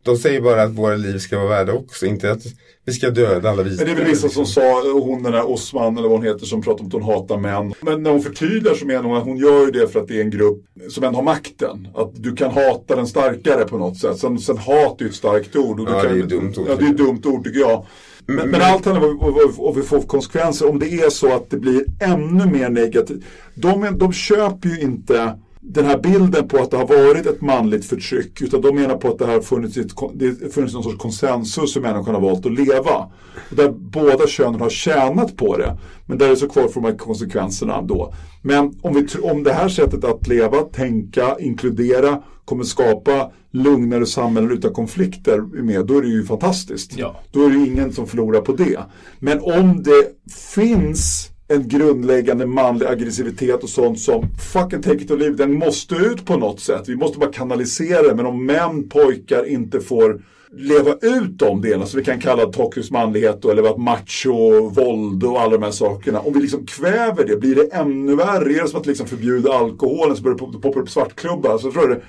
de 0.03 0.17
säger 0.17 0.41
bara 0.41 0.63
att 0.63 0.71
våra 0.71 0.95
liv 0.95 1.17
ska 1.19 1.37
vara 1.37 1.49
värda 1.49 1.73
också. 1.73 2.05
Inte 2.05 2.31
att 2.31 2.43
vi 2.85 2.91
ska 2.93 3.09
döda 3.09 3.49
alla 3.49 3.63
vita. 3.63 3.85
Men 3.85 3.85
det 3.85 3.91
är 4.01 4.03
väl 4.03 4.13
vissa 4.13 4.29
som 4.29 4.45
sa, 4.45 4.81
och 4.95 5.03
hon 5.03 5.23
den 5.23 5.31
där 5.31 5.49
Osman 5.51 5.97
eller 5.97 6.07
vad 6.09 6.17
hon 6.17 6.27
heter 6.27 6.45
som 6.45 6.61
pratar 6.61 6.81
om 6.81 6.87
att 6.87 6.93
hon 6.93 7.03
hatar 7.03 7.37
män. 7.37 7.73
Men 7.81 8.03
när 8.03 8.11
hon 8.11 8.21
förtydligar 8.21 8.75
så 8.75 8.85
menar 8.85 9.03
hon 9.03 9.17
att 9.17 9.23
hon 9.23 9.37
gör 9.37 9.65
ju 9.65 9.71
det 9.71 9.87
för 9.87 9.99
att 9.99 10.07
det 10.07 10.17
är 10.17 10.21
en 10.21 10.29
grupp 10.29 10.63
som 10.89 11.03
ändå 11.03 11.17
har 11.17 11.23
makten. 11.23 11.87
Att 11.95 12.11
du 12.23 12.35
kan 12.35 12.51
hata 12.51 12.95
den 12.95 13.07
starkare 13.07 13.63
på 13.65 13.77
något 13.77 13.97
sätt. 13.97 14.17
Sen, 14.17 14.39
sen 14.39 14.57
hat 14.57 14.95
är 15.01 15.03
ju 15.05 15.09
ett 15.09 15.15
starkt 15.15 15.55
ord. 15.55 15.79
Och 15.79 15.87
Ja, 15.89 16.01
kan, 16.01 16.13
det 16.13 16.19
är 16.19 16.23
ett 16.23 16.29
dumt 16.29 16.53
ord, 16.57 16.65
Ja, 16.69 16.75
det 16.75 16.85
är 16.85 16.89
ett 16.89 16.97
dumt 16.97 17.21
ord 17.25 17.43
tycker 17.43 17.59
jag. 17.59 17.85
Men, 18.25 18.49
men 18.49 18.61
allt 18.61 18.85
handlar 18.85 19.09
om 19.09 19.17
vad- 19.57 19.75
vi 19.75 19.81
får 19.81 20.01
konsekvenser. 20.01 20.69
Om 20.69 20.79
det 20.79 20.87
är 20.93 21.09
så 21.09 21.33
att 21.35 21.49
det 21.49 21.57
blir 21.57 21.85
ännu 21.99 22.45
mer 22.45 22.69
negativt. 22.69 23.23
De, 23.55 23.97
de 23.97 24.13
köper 24.13 24.69
ju 24.69 24.79
inte 24.81 25.33
den 25.63 25.85
här 25.85 25.97
bilden 25.97 26.47
på 26.47 26.57
att 26.57 26.71
det 26.71 26.77
har 26.77 26.87
varit 26.87 27.25
ett 27.25 27.41
manligt 27.41 27.85
förtryck 27.85 28.41
utan 28.41 28.61
de 28.61 28.75
menar 28.75 28.95
på 28.95 29.07
att 29.07 29.19
det 29.19 29.25
har 29.25 29.41
funnits, 29.41 29.77
ett, 29.77 29.91
det 30.13 30.53
funnits 30.53 30.73
någon 30.73 30.83
sorts 30.83 30.97
konsensus 30.97 31.75
hur 31.75 31.81
människan 31.81 32.15
har 32.15 32.21
valt 32.21 32.45
att 32.45 32.51
leva. 32.51 33.11
Där 33.49 33.69
båda 33.71 34.27
könen 34.27 34.61
har 34.61 34.69
tjänat 34.69 35.37
på 35.37 35.57
det. 35.57 35.77
Men 36.05 36.17
där 36.17 36.29
är 36.29 36.35
så 36.35 36.49
kvar 36.49 36.67
för 36.67 36.81
de 36.81 36.85
här 36.85 36.97
konsekvenserna 36.97 37.81
då. 37.81 38.13
Men 38.41 38.79
om, 38.81 38.93
vi, 38.93 39.07
om 39.21 39.43
det 39.43 39.53
här 39.53 39.69
sättet 39.69 40.03
att 40.03 40.27
leva, 40.27 40.61
tänka, 40.61 41.35
inkludera 41.39 42.23
kommer 42.45 42.63
skapa 42.63 43.31
lugnare 43.51 44.05
samhällen 44.05 44.51
utan 44.51 44.73
konflikter 44.73 45.41
med, 45.41 45.85
då 45.85 45.97
är 45.97 46.01
det 46.01 46.07
ju 46.07 46.25
fantastiskt. 46.25 46.97
Ja. 46.97 47.15
Då 47.31 47.45
är 47.45 47.49
det 47.49 47.67
ingen 47.67 47.93
som 47.93 48.07
förlorar 48.07 48.41
på 48.41 48.53
det. 48.53 48.79
Men 49.19 49.39
om 49.41 49.83
det 49.83 50.31
finns 50.55 51.30
en 51.51 51.67
grundläggande 51.67 52.45
manlig 52.45 52.85
aggressivitet 52.85 53.63
och 53.63 53.69
sånt 53.69 53.99
som 53.99 54.27
fucking 54.53 54.81
take 54.81 55.03
it 55.03 55.11
or 55.11 55.17
leave 55.17 55.35
den 55.35 55.53
måste 55.53 55.95
ut 55.95 56.25
på 56.25 56.37
något 56.37 56.59
sätt. 56.59 56.83
Vi 56.89 56.95
måste 56.95 57.19
bara 57.19 57.31
kanalisera 57.31 58.01
det. 58.07 58.15
Men 58.15 58.25
om 58.25 58.45
män, 58.45 58.89
pojkar 58.89 59.45
inte 59.45 59.81
får 59.81 60.21
leva 60.51 60.91
ut 60.91 61.39
de 61.39 61.61
delarna 61.61 61.85
som 61.85 61.99
vi 61.99 62.05
kan 62.05 62.19
kalla 62.19 62.45
toxisk 62.45 62.91
manlighet 62.91 63.41
då, 63.41 63.49
eller 63.49 63.77
macho, 63.77 64.69
våld 64.69 65.23
och 65.23 65.41
alla 65.41 65.57
de 65.57 65.63
här 65.63 65.71
sakerna. 65.71 66.19
Om 66.19 66.33
vi 66.33 66.39
liksom 66.39 66.65
kväver 66.65 67.27
det, 67.27 67.37
blir 67.37 67.55
det 67.55 67.73
ännu 67.73 68.15
värre. 68.15 68.53
Är 68.53 68.61
det 68.61 68.67
som 68.67 68.79
att 68.79 68.85
liksom 68.85 69.07
förbjuda 69.07 69.53
alkoholen 69.53 70.15
så 70.15 70.23
börjar 70.23 70.37
det 70.37 70.59
poppa 70.59 70.79
upp 70.79 70.89
svartklubbar. 70.89 71.57
Så 71.57 71.71
tror 71.71 71.89
jag 71.89 71.97
det, 71.97 72.03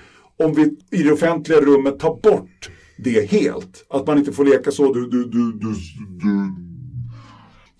om 0.44 0.54
vi 0.54 0.98
i 0.98 1.02
det 1.02 1.12
offentliga 1.12 1.60
rummet 1.60 1.98
tar 1.98 2.20
bort 2.22 2.70
det 2.98 3.30
helt. 3.30 3.86
Att 3.88 4.06
man 4.06 4.18
inte 4.18 4.32
får 4.32 4.44
leka 4.44 4.70
så, 4.70 4.92
du, 4.92 5.08
du, 5.10 5.24
du, 5.24 5.52
du, 5.52 5.74
du 6.22 6.61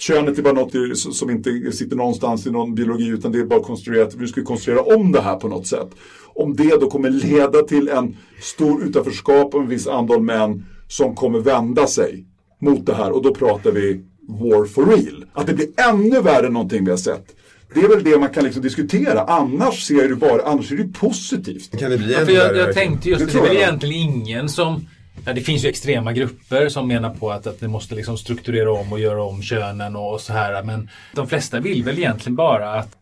könet 0.03 0.39
är 0.39 0.43
bara 0.43 0.55
något 0.55 0.99
som 0.99 1.31
inte 1.31 1.73
sitter 1.73 1.97
någonstans 1.97 2.47
i 2.47 2.51
någon 2.51 2.75
biologi 2.75 3.07
utan 3.07 3.33
det 3.33 3.39
är 3.39 3.45
bara 3.45 3.63
konstruerat. 3.63 4.15
Vi 4.15 4.27
ska 4.27 4.43
konstruera 4.45 4.81
om 4.81 5.13
det 5.13 5.21
här 5.21 5.37
på 5.37 5.49
något 5.49 5.67
sätt. 5.67 5.89
Om 6.35 6.57
det 6.57 6.81
då 6.81 6.91
kommer 6.91 7.11
leda 7.11 7.63
till 7.63 7.89
en 7.89 8.17
stor 8.41 8.85
utanförskap 8.85 9.55
och 9.55 9.61
en 9.61 9.69
viss 9.69 9.87
antal 9.87 10.23
män 10.23 10.65
som 10.89 11.15
kommer 11.15 11.39
vända 11.39 11.87
sig 11.87 12.27
mot 12.61 12.87
det 12.87 12.95
här 12.95 13.13
och 13.13 13.23
då 13.23 13.35
pratar 13.35 13.71
vi 13.71 14.05
war 14.29 14.67
for 14.67 14.87
real. 14.87 15.25
Att 15.33 15.47
det 15.47 15.55
blir 15.55 15.69
ännu 15.89 16.21
värre 16.21 16.47
än 16.47 16.53
någonting 16.53 16.85
vi 16.85 16.91
har 16.91 16.99
sett. 16.99 17.27
Det 17.75 17.81
är 17.81 17.89
väl 17.89 18.05
det 18.05 18.19
man 18.19 18.29
kan 18.29 18.45
liksom 18.45 18.63
diskutera. 18.63 19.21
Annars 19.21 19.87
ser 19.87 20.09
du 20.09 20.15
bara, 20.15 20.43
annars 20.43 20.73
är 20.73 20.77
det 20.77 20.93
positivt. 20.93 21.79
Kan 21.79 21.91
det 21.91 21.99
bli 21.99 22.13
Ja, 22.13 22.19
ännu 22.19 22.27
för 22.27 22.33
jag, 22.33 22.57
jag 22.57 22.75
tänkte 22.75 23.09
just 23.09 23.27
Det 23.27 23.33
det, 23.33 23.39
är 23.39 23.43
väl 23.43 23.57
egentligen 23.57 23.95
ingen 23.95 24.49
som 24.49 24.87
Ja, 25.25 25.33
det 25.33 25.41
finns 25.41 25.65
ju 25.65 25.69
extrema 25.69 26.13
grupper 26.13 26.69
som 26.69 26.89
menar 26.89 27.11
på 27.11 27.31
att, 27.31 27.47
att 27.47 27.61
det 27.61 27.69
måste 27.69 27.95
liksom 27.95 28.19
strukturera 28.19 28.73
om 28.73 28.93
och 28.93 29.01
göra 29.01 29.23
om 29.23 29.43
könen 29.43 29.97
och 29.97 30.21
så 30.21 30.33
här. 30.33 30.63
Men 30.63 30.91
de 31.15 31.29
flesta 31.29 31.61
vill 31.61 31.85
väl 31.85 31.99
egentligen 31.99 32.37
bara 32.37 32.75
att, 32.75 32.97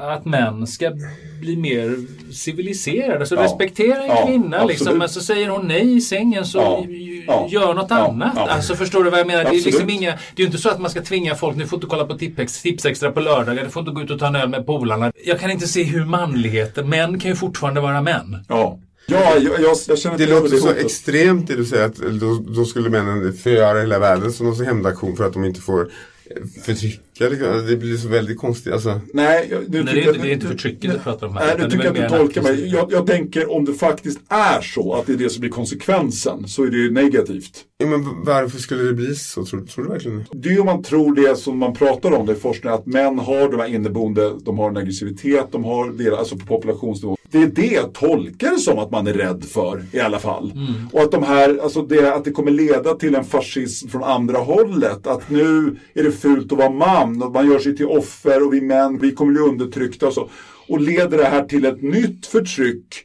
att 0.00 0.24
män 0.24 0.66
ska 0.66 0.92
bli 1.40 1.56
mer 1.56 1.96
civiliserade. 2.32 3.18
Alltså 3.18 3.34
Ja. 3.34 3.42
respektera 3.44 4.02
en 4.02 4.06
Ja, 4.08 4.26
kvinna. 4.26 4.64
Liksom. 4.64 4.98
Men 4.98 5.08
så 5.08 5.20
säger 5.20 5.48
hon 5.48 5.68
nej 5.68 5.96
i 5.96 6.00
sängen 6.00 6.46
så 6.46 6.86
Ja. 7.26 7.48
gör 7.50 7.74
något 7.74 7.90
annat. 7.90 8.32
Ja. 8.36 8.48
Alltså 8.48 8.74
förstår 8.74 9.04
du 9.04 9.10
vad 9.10 9.20
jag 9.20 9.26
menar? 9.26 9.44
Det 9.44 9.50
är, 9.50 9.64
liksom 9.64 9.90
inga, 9.90 10.10
det 10.10 10.16
är 10.42 10.44
ju 10.44 10.46
inte 10.46 10.58
så 10.58 10.68
att 10.70 10.80
man 10.80 10.90
ska 10.90 11.02
tvinga 11.02 11.34
folk, 11.34 11.56
nu 11.56 11.66
får 11.66 11.76
inte 11.76 11.86
kolla 11.86 12.04
på 12.04 12.18
Tipex, 12.18 12.62
Tips 12.62 12.84
Extra 12.86 13.10
på 13.12 13.20
lördagar, 13.20 13.64
du 13.64 13.70
får 13.70 13.80
inte 13.80 13.92
gå 13.92 14.02
ut 14.02 14.10
och 14.10 14.18
ta 14.18 14.26
en 14.26 14.36
öl 14.36 14.48
med 14.48 14.66
polarna. 14.66 15.12
Jag 15.24 15.40
kan 15.40 15.50
inte 15.50 15.66
se 15.68 15.82
hur 15.82 16.04
manligheten, 16.04 16.88
män 16.88 17.20
kan 17.20 17.30
ju 17.30 17.36
fortfarande 17.36 17.80
vara 17.80 18.00
män. 18.02 18.44
Ja, 18.48 18.78
ja 19.08 19.36
jag, 19.36 19.60
jag, 19.60 19.76
jag 19.88 19.98
känner 19.98 20.18
Det 20.18 20.26
låter 20.26 20.56
så 20.56 20.68
hotet. 20.68 20.84
extremt 20.84 21.48
det 21.48 21.56
du 21.56 21.64
säger 21.64 21.84
att 21.84 21.96
då, 21.96 22.44
då 22.48 22.64
skulle 22.64 22.90
männen 22.90 23.32
förgöra 23.32 23.80
hela 23.80 23.98
världen 23.98 24.32
som 24.32 24.46
någon 24.46 24.64
hämndaktion 24.66 25.16
för 25.16 25.24
att 25.24 25.32
de 25.32 25.44
inte 25.44 25.60
får 25.60 25.80
eh, 25.80 26.36
förtrycka. 26.64 27.28
liksom. 27.28 27.48
Alltså, 27.48 27.66
Det 27.66 27.76
blir 27.76 27.96
så 27.96 28.08
väldigt 28.08 28.38
konstigt. 28.38 28.72
Alltså, 28.72 29.00
Nej, 29.14 29.48
jag, 29.50 29.60
Nej, 29.60 29.68
nu 29.68 29.82
det, 29.82 29.90
är 29.90 29.96
inte, 30.08 30.22
det 30.22 30.28
är 30.28 30.32
inte 30.32 30.46
förtrycket 30.46 30.92
du 30.92 30.98
pratar 30.98 31.26
om 31.26 31.36
här. 31.36 31.46
Nej, 31.46 31.56
nu 31.58 31.70
tycker 31.70 31.84
jag 31.84 31.98
att 31.98 32.10
du 32.12 32.18
tolkar 32.18 32.42
mig. 32.42 32.68
Jag, 32.68 32.92
jag 32.92 33.06
tänker 33.06 33.52
om 33.52 33.64
det 33.64 33.74
faktiskt 33.74 34.20
är 34.28 34.60
så 34.60 34.94
att 34.94 35.06
det 35.06 35.12
är 35.12 35.16
det 35.16 35.30
som 35.30 35.40
blir 35.40 35.50
konsekvensen 35.50 36.48
så 36.48 36.62
är 36.62 36.66
det 36.66 36.76
ju 36.76 36.90
negativt. 36.90 37.64
ja, 37.78 37.86
men 37.86 38.04
varför 38.24 38.58
skulle 38.58 38.82
det 38.82 38.92
bli 38.92 39.14
så? 39.14 39.44
Tror, 39.44 39.60
tror 39.66 39.84
du 39.84 39.90
verkligen 39.90 40.18
det? 40.18 40.24
Det 40.32 40.48
är 40.48 40.52
ju 40.52 40.60
om 40.60 40.66
man 40.66 40.82
tror 40.82 41.14
det 41.14 41.36
som 41.36 41.58
man 41.58 41.74
pratar 41.74 42.12
om 42.12 42.26
det 42.26 42.32
i 42.32 42.36
forskningen, 42.36 42.78
att 42.78 42.86
män 42.86 43.18
har 43.18 43.48
de 43.50 43.60
här 43.60 43.66
inneboende, 43.68 44.32
de 44.42 44.58
har 44.58 44.70
en 44.70 44.76
aggressivitet, 44.76 45.46
de 45.52 45.64
har 45.64 45.90
det, 45.90 46.16
alltså 46.18 46.36
på 46.36 46.46
populationsnivå. 46.46 47.17
Det 47.30 47.38
är 47.38 47.46
det 47.46 47.66
jag 47.66 47.94
tolkar 47.94 48.50
det 48.50 48.58
som 48.58 48.78
att 48.78 48.90
man 48.90 49.06
är 49.06 49.12
rädd 49.12 49.44
för 49.44 49.82
i 49.92 50.00
alla 50.00 50.18
fall. 50.18 50.52
Och 50.92 51.00
att 51.00 51.12
de 51.12 51.22
här, 51.22 51.58
alltså 51.62 51.82
det, 51.82 52.14
att 52.14 52.24
det 52.24 52.30
kommer 52.30 52.50
leda 52.50 52.94
till 52.94 53.14
en 53.14 53.24
fascism 53.24 53.88
från 53.88 54.04
andra 54.04 54.38
hållet. 54.38 55.06
Att 55.06 55.30
nu 55.30 55.76
är 55.94 56.02
det 56.02 56.12
fult 56.12 56.52
att 56.52 56.58
vara 56.58 56.70
man 56.70 57.22
och 57.22 57.32
man 57.32 57.46
gör 57.50 57.58
sig 57.58 57.76
till 57.76 57.86
offer 57.86 58.46
och 58.46 58.54
vi 58.54 58.60
män, 58.60 58.98
vi 58.98 59.12
kommer 59.12 59.32
bli 59.32 59.42
undertryckta 59.42 60.06
och 60.06 60.12
så. 60.14 60.28
Och 60.68 60.80
leder 60.80 61.18
det 61.18 61.24
här 61.24 61.44
till 61.44 61.64
ett 61.64 61.82
nytt 61.82 62.26
förtryck 62.26 63.04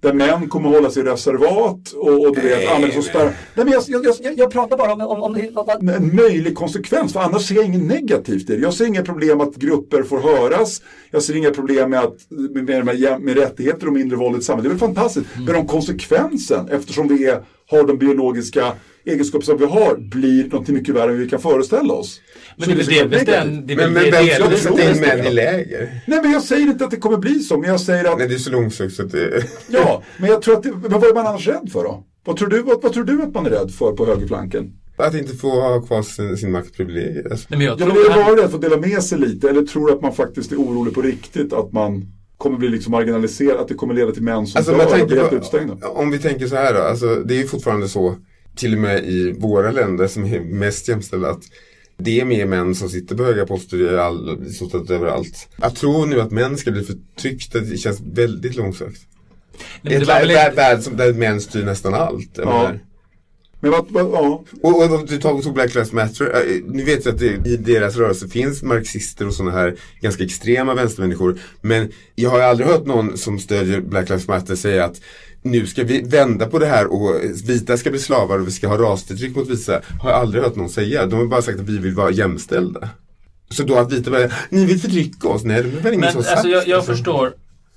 där 0.00 0.12
män 0.12 0.48
kommer 0.48 0.68
hålla 0.68 0.90
sig 0.90 1.02
i 1.02 1.06
reservat 1.06 1.92
och, 1.92 2.26
och 2.26 2.36
du 2.36 2.40
vet, 2.40 2.70
använder 2.70 2.94
som 2.94 3.02
spärr. 3.02 3.24
Nej, 3.24 3.64
men 3.64 3.68
jag, 3.68 3.82
jag, 3.86 4.16
jag, 4.22 4.38
jag 4.38 4.50
pratar 4.50 4.76
bara 4.76 4.92
om, 4.92 5.00
om, 5.00 5.22
om 5.22 5.34
det, 5.34 5.94
en 5.94 6.16
möjlig 6.16 6.54
konsekvens, 6.54 7.12
för 7.12 7.20
annars 7.20 7.48
ser 7.48 7.54
jag 7.54 7.64
inget 7.64 7.82
negativt 7.82 8.50
i 8.50 8.56
det. 8.56 8.62
Jag 8.62 8.74
ser 8.74 8.86
inga 8.86 9.02
problem 9.02 9.40
att 9.40 9.56
grupper 9.56 10.02
får 10.02 10.20
höras. 10.20 10.82
Jag 11.10 11.22
ser 11.22 11.36
inga 11.36 11.50
problem 11.50 11.90
med, 11.90 12.00
att, 12.00 12.16
med, 12.28 12.64
med, 12.64 12.84
med, 12.84 13.20
med 13.20 13.36
rättigheter 13.36 13.86
och 13.86 13.92
mindre 13.92 14.16
våld 14.16 14.40
i 14.40 14.42
samhället. 14.42 14.64
Det 14.64 14.68
är 14.68 14.88
väl 14.88 14.94
fantastiskt. 14.94 15.26
Men 15.46 15.56
om 15.56 15.66
konsekvensen, 15.66 16.68
eftersom 16.68 17.08
vi 17.08 17.26
är, 17.26 17.42
har 17.70 17.86
de 17.86 17.98
biologiska 17.98 18.72
egenskaper 19.04 19.44
som 19.46 19.58
vi 19.58 19.64
har, 19.64 19.96
blir 19.96 20.44
något 20.48 20.68
mycket 20.68 20.94
värre 20.94 21.10
än 21.12 21.18
vi 21.18 21.28
kan 21.28 21.40
föreställa 21.40 21.94
oss. 21.94 22.20
Men 22.56 22.64
Så 22.68 22.74
det 22.90 23.04
den... 23.24 23.66
Det 23.66 23.72
är 23.72 23.76
Men, 23.76 23.76
väl 23.76 23.90
men 23.92 23.94
det- 24.04 24.10
vem 24.10 24.26
det- 24.26 24.48
det- 24.50 24.56
sätta 24.56 24.76
det- 24.76 24.90
in 24.94 25.00
män 25.00 25.26
i 25.26 25.30
läger? 25.32 26.00
Nej, 26.06 26.22
men 26.22 26.32
jag 26.32 26.42
säger 26.42 26.66
inte 26.66 26.84
att 26.84 26.90
det 26.90 26.96
kommer 26.96 27.16
bli 27.18 27.40
så, 27.40 27.58
men 27.58 27.70
jag 27.70 27.80
säger 27.80 28.04
att 28.12 28.18
Nej, 28.18 28.28
det 28.28 28.34
är 28.34 28.38
så 28.38 28.50
långsökt 28.50 28.94
så 28.94 29.02
att 29.02 29.12
det... 29.12 29.44
Ja, 29.68 30.02
men 30.18 30.30
jag 30.30 30.42
tror 30.42 30.56
att 30.56 30.62
det, 30.62 30.70
men 30.72 30.90
vad 30.90 31.04
är 31.04 31.14
man 31.14 31.26
annars 31.26 31.46
rädd 31.48 31.70
för 31.72 31.82
då? 31.84 32.04
Vad 32.24 32.36
tror, 32.36 32.48
du, 32.48 32.62
vad, 32.62 32.82
vad 32.82 32.92
tror 32.92 33.04
du 33.04 33.22
att 33.22 33.34
man 33.34 33.46
är 33.46 33.50
rädd 33.50 33.70
för 33.70 33.92
på 33.92 34.06
högerflanken? 34.06 34.72
Att 34.96 35.14
inte 35.14 35.36
få 35.36 35.48
ha 35.60 35.82
kvar 35.82 36.02
sin, 36.02 36.36
sin 36.36 36.52
maktprivilegier. 36.52 37.28
Alltså. 37.30 37.46
Nej, 37.50 37.58
men 37.58 37.66
jag 37.66 37.80
Ja, 37.80 37.86
men 37.86 37.94
tror 37.94 38.04
är 38.04 38.08
det 38.08 38.14
han- 38.22 38.34
bara 38.34 38.42
rädd 38.42 38.50
för 38.50 38.56
att 38.56 38.62
dela 38.62 38.76
med 38.76 39.02
sig 39.02 39.18
lite 39.18 39.50
eller 39.50 39.62
tror 39.62 39.86
du 39.86 39.92
att 39.92 40.02
man 40.02 40.12
faktiskt 40.14 40.52
är 40.52 40.56
orolig 40.56 40.94
på 40.94 41.02
riktigt 41.02 41.52
att 41.52 41.72
man 41.72 42.06
kommer 42.40 42.58
bli 42.58 42.68
liksom 42.68 42.90
marginaliserad, 42.90 43.60
att 43.60 43.68
det 43.68 43.74
kommer 43.74 43.94
leda 43.94 44.12
till 44.12 44.22
män 44.22 44.46
som 44.46 44.58
Alltså, 44.58 44.72
dör 44.72 45.00
och 45.02 45.06
blir 45.08 45.16
helt 45.16 45.30
på, 45.30 45.36
utstängda? 45.36 45.88
om 45.88 46.10
vi 46.10 46.18
tänker 46.18 46.46
så 46.46 46.56
här 46.56 46.74
då, 46.74 46.80
alltså, 46.80 47.14
det 47.14 47.34
är 47.34 47.38
ju 47.38 47.46
fortfarande 47.46 47.88
så, 47.88 48.16
till 48.56 48.72
och 48.72 48.78
med 48.80 49.04
i 49.04 49.32
våra 49.38 49.70
länder 49.70 50.06
som 50.06 50.24
är 50.24 50.40
mest 50.40 50.88
jämställda, 50.88 51.30
att 51.30 51.42
det 51.98 52.20
är 52.20 52.24
mer 52.24 52.46
män 52.46 52.74
som 52.74 52.88
sitter 52.88 53.16
på 53.16 53.24
höga 53.24 53.46
poster 53.46 53.92
i 53.94 53.98
all, 53.98 54.46
i 54.46 54.50
stort 54.52 54.70
sett 54.70 54.90
överallt. 54.90 55.48
Att 55.56 55.76
tro 55.76 56.04
nu 56.04 56.20
att 56.20 56.30
män 56.30 56.56
ska 56.56 56.70
bli 56.70 56.82
förtryckta, 56.84 57.58
det 57.60 57.76
känns 57.76 58.00
väldigt 58.00 58.56
långsökt. 58.56 59.00
Nej, 59.82 59.94
Ett 59.94 60.00
det 60.00 60.06
var 60.06 60.14
värld, 60.14 60.26
väl 60.26 60.34
värld, 60.36 60.50
inte- 60.50 60.56
värld 60.62 60.80
som, 60.82 60.96
där 60.96 61.12
män 61.12 61.40
styr 61.40 61.64
nästan 61.64 61.94
allt. 61.94 62.30
Ja. 62.36 62.72
Men 63.60 63.70
vad, 63.70 63.86
vad, 63.90 64.04
ja. 64.04 64.44
Och, 64.62 64.82
och 64.92 65.06
du 65.06 65.18
tog, 65.18 65.42
tog 65.42 65.54
Black 65.54 65.74
Lives 65.74 65.92
Matter. 65.92 66.24
Eh, 66.26 66.62
Nu 66.66 66.84
vet 66.84 67.04
jag 67.04 67.14
att 67.14 67.20
det, 67.20 67.48
i 67.50 67.56
deras 67.56 67.96
rörelse 67.96 68.28
finns 68.28 68.62
marxister 68.62 69.26
och 69.26 69.34
sådana 69.34 69.52
här 69.56 69.76
ganska 70.00 70.24
extrema 70.24 70.74
vänstermänniskor. 70.74 71.38
Men 71.60 71.92
jag 72.14 72.30
har 72.30 72.38
ju 72.38 72.44
aldrig 72.44 72.68
hört 72.68 72.86
någon 72.86 73.16
som 73.18 73.38
stödjer 73.38 73.80
Black 73.80 74.08
Lives 74.08 74.28
Matter 74.28 74.56
säga 74.56 74.84
att 74.84 75.00
nu 75.42 75.66
ska 75.66 75.84
vi 75.84 76.02
vända 76.02 76.46
på 76.46 76.58
det 76.58 76.66
här 76.66 76.86
och 76.92 77.14
vita 77.44 77.76
ska 77.76 77.90
bli 77.90 77.98
slavar 77.98 78.38
och 78.38 78.46
vi 78.46 78.50
ska 78.50 78.68
ha 78.68 78.78
rasförtryck 78.78 79.36
mot 79.36 79.48
vita. 79.48 79.80
Har 80.00 80.10
jag 80.10 80.20
aldrig 80.20 80.42
hört 80.44 80.56
någon 80.56 80.68
säga. 80.68 81.06
De 81.06 81.18
har 81.18 81.26
bara 81.26 81.42
sagt 81.42 81.60
att 81.60 81.68
vi 81.68 81.78
vill 81.78 81.94
vara 81.94 82.10
jämställda. 82.10 82.88
Så 83.50 83.62
då 83.62 83.78
att 83.78 83.92
vita 83.92 84.10
bara, 84.10 84.30
ni 84.50 84.64
vill 84.66 84.80
förtrycka 84.80 85.28
oss. 85.28 85.44
Nej, 85.44 85.62
det 85.62 85.68
är 85.68 85.82
väl 85.82 85.86
ingen 85.86 86.00
Men 86.00 86.12
som 86.12 86.22
sagt. 86.22 86.32
alltså, 86.34 86.48
jag, 86.48 86.68
jag 86.68 86.76
liksom. 86.78 86.94
förstår 86.94 87.32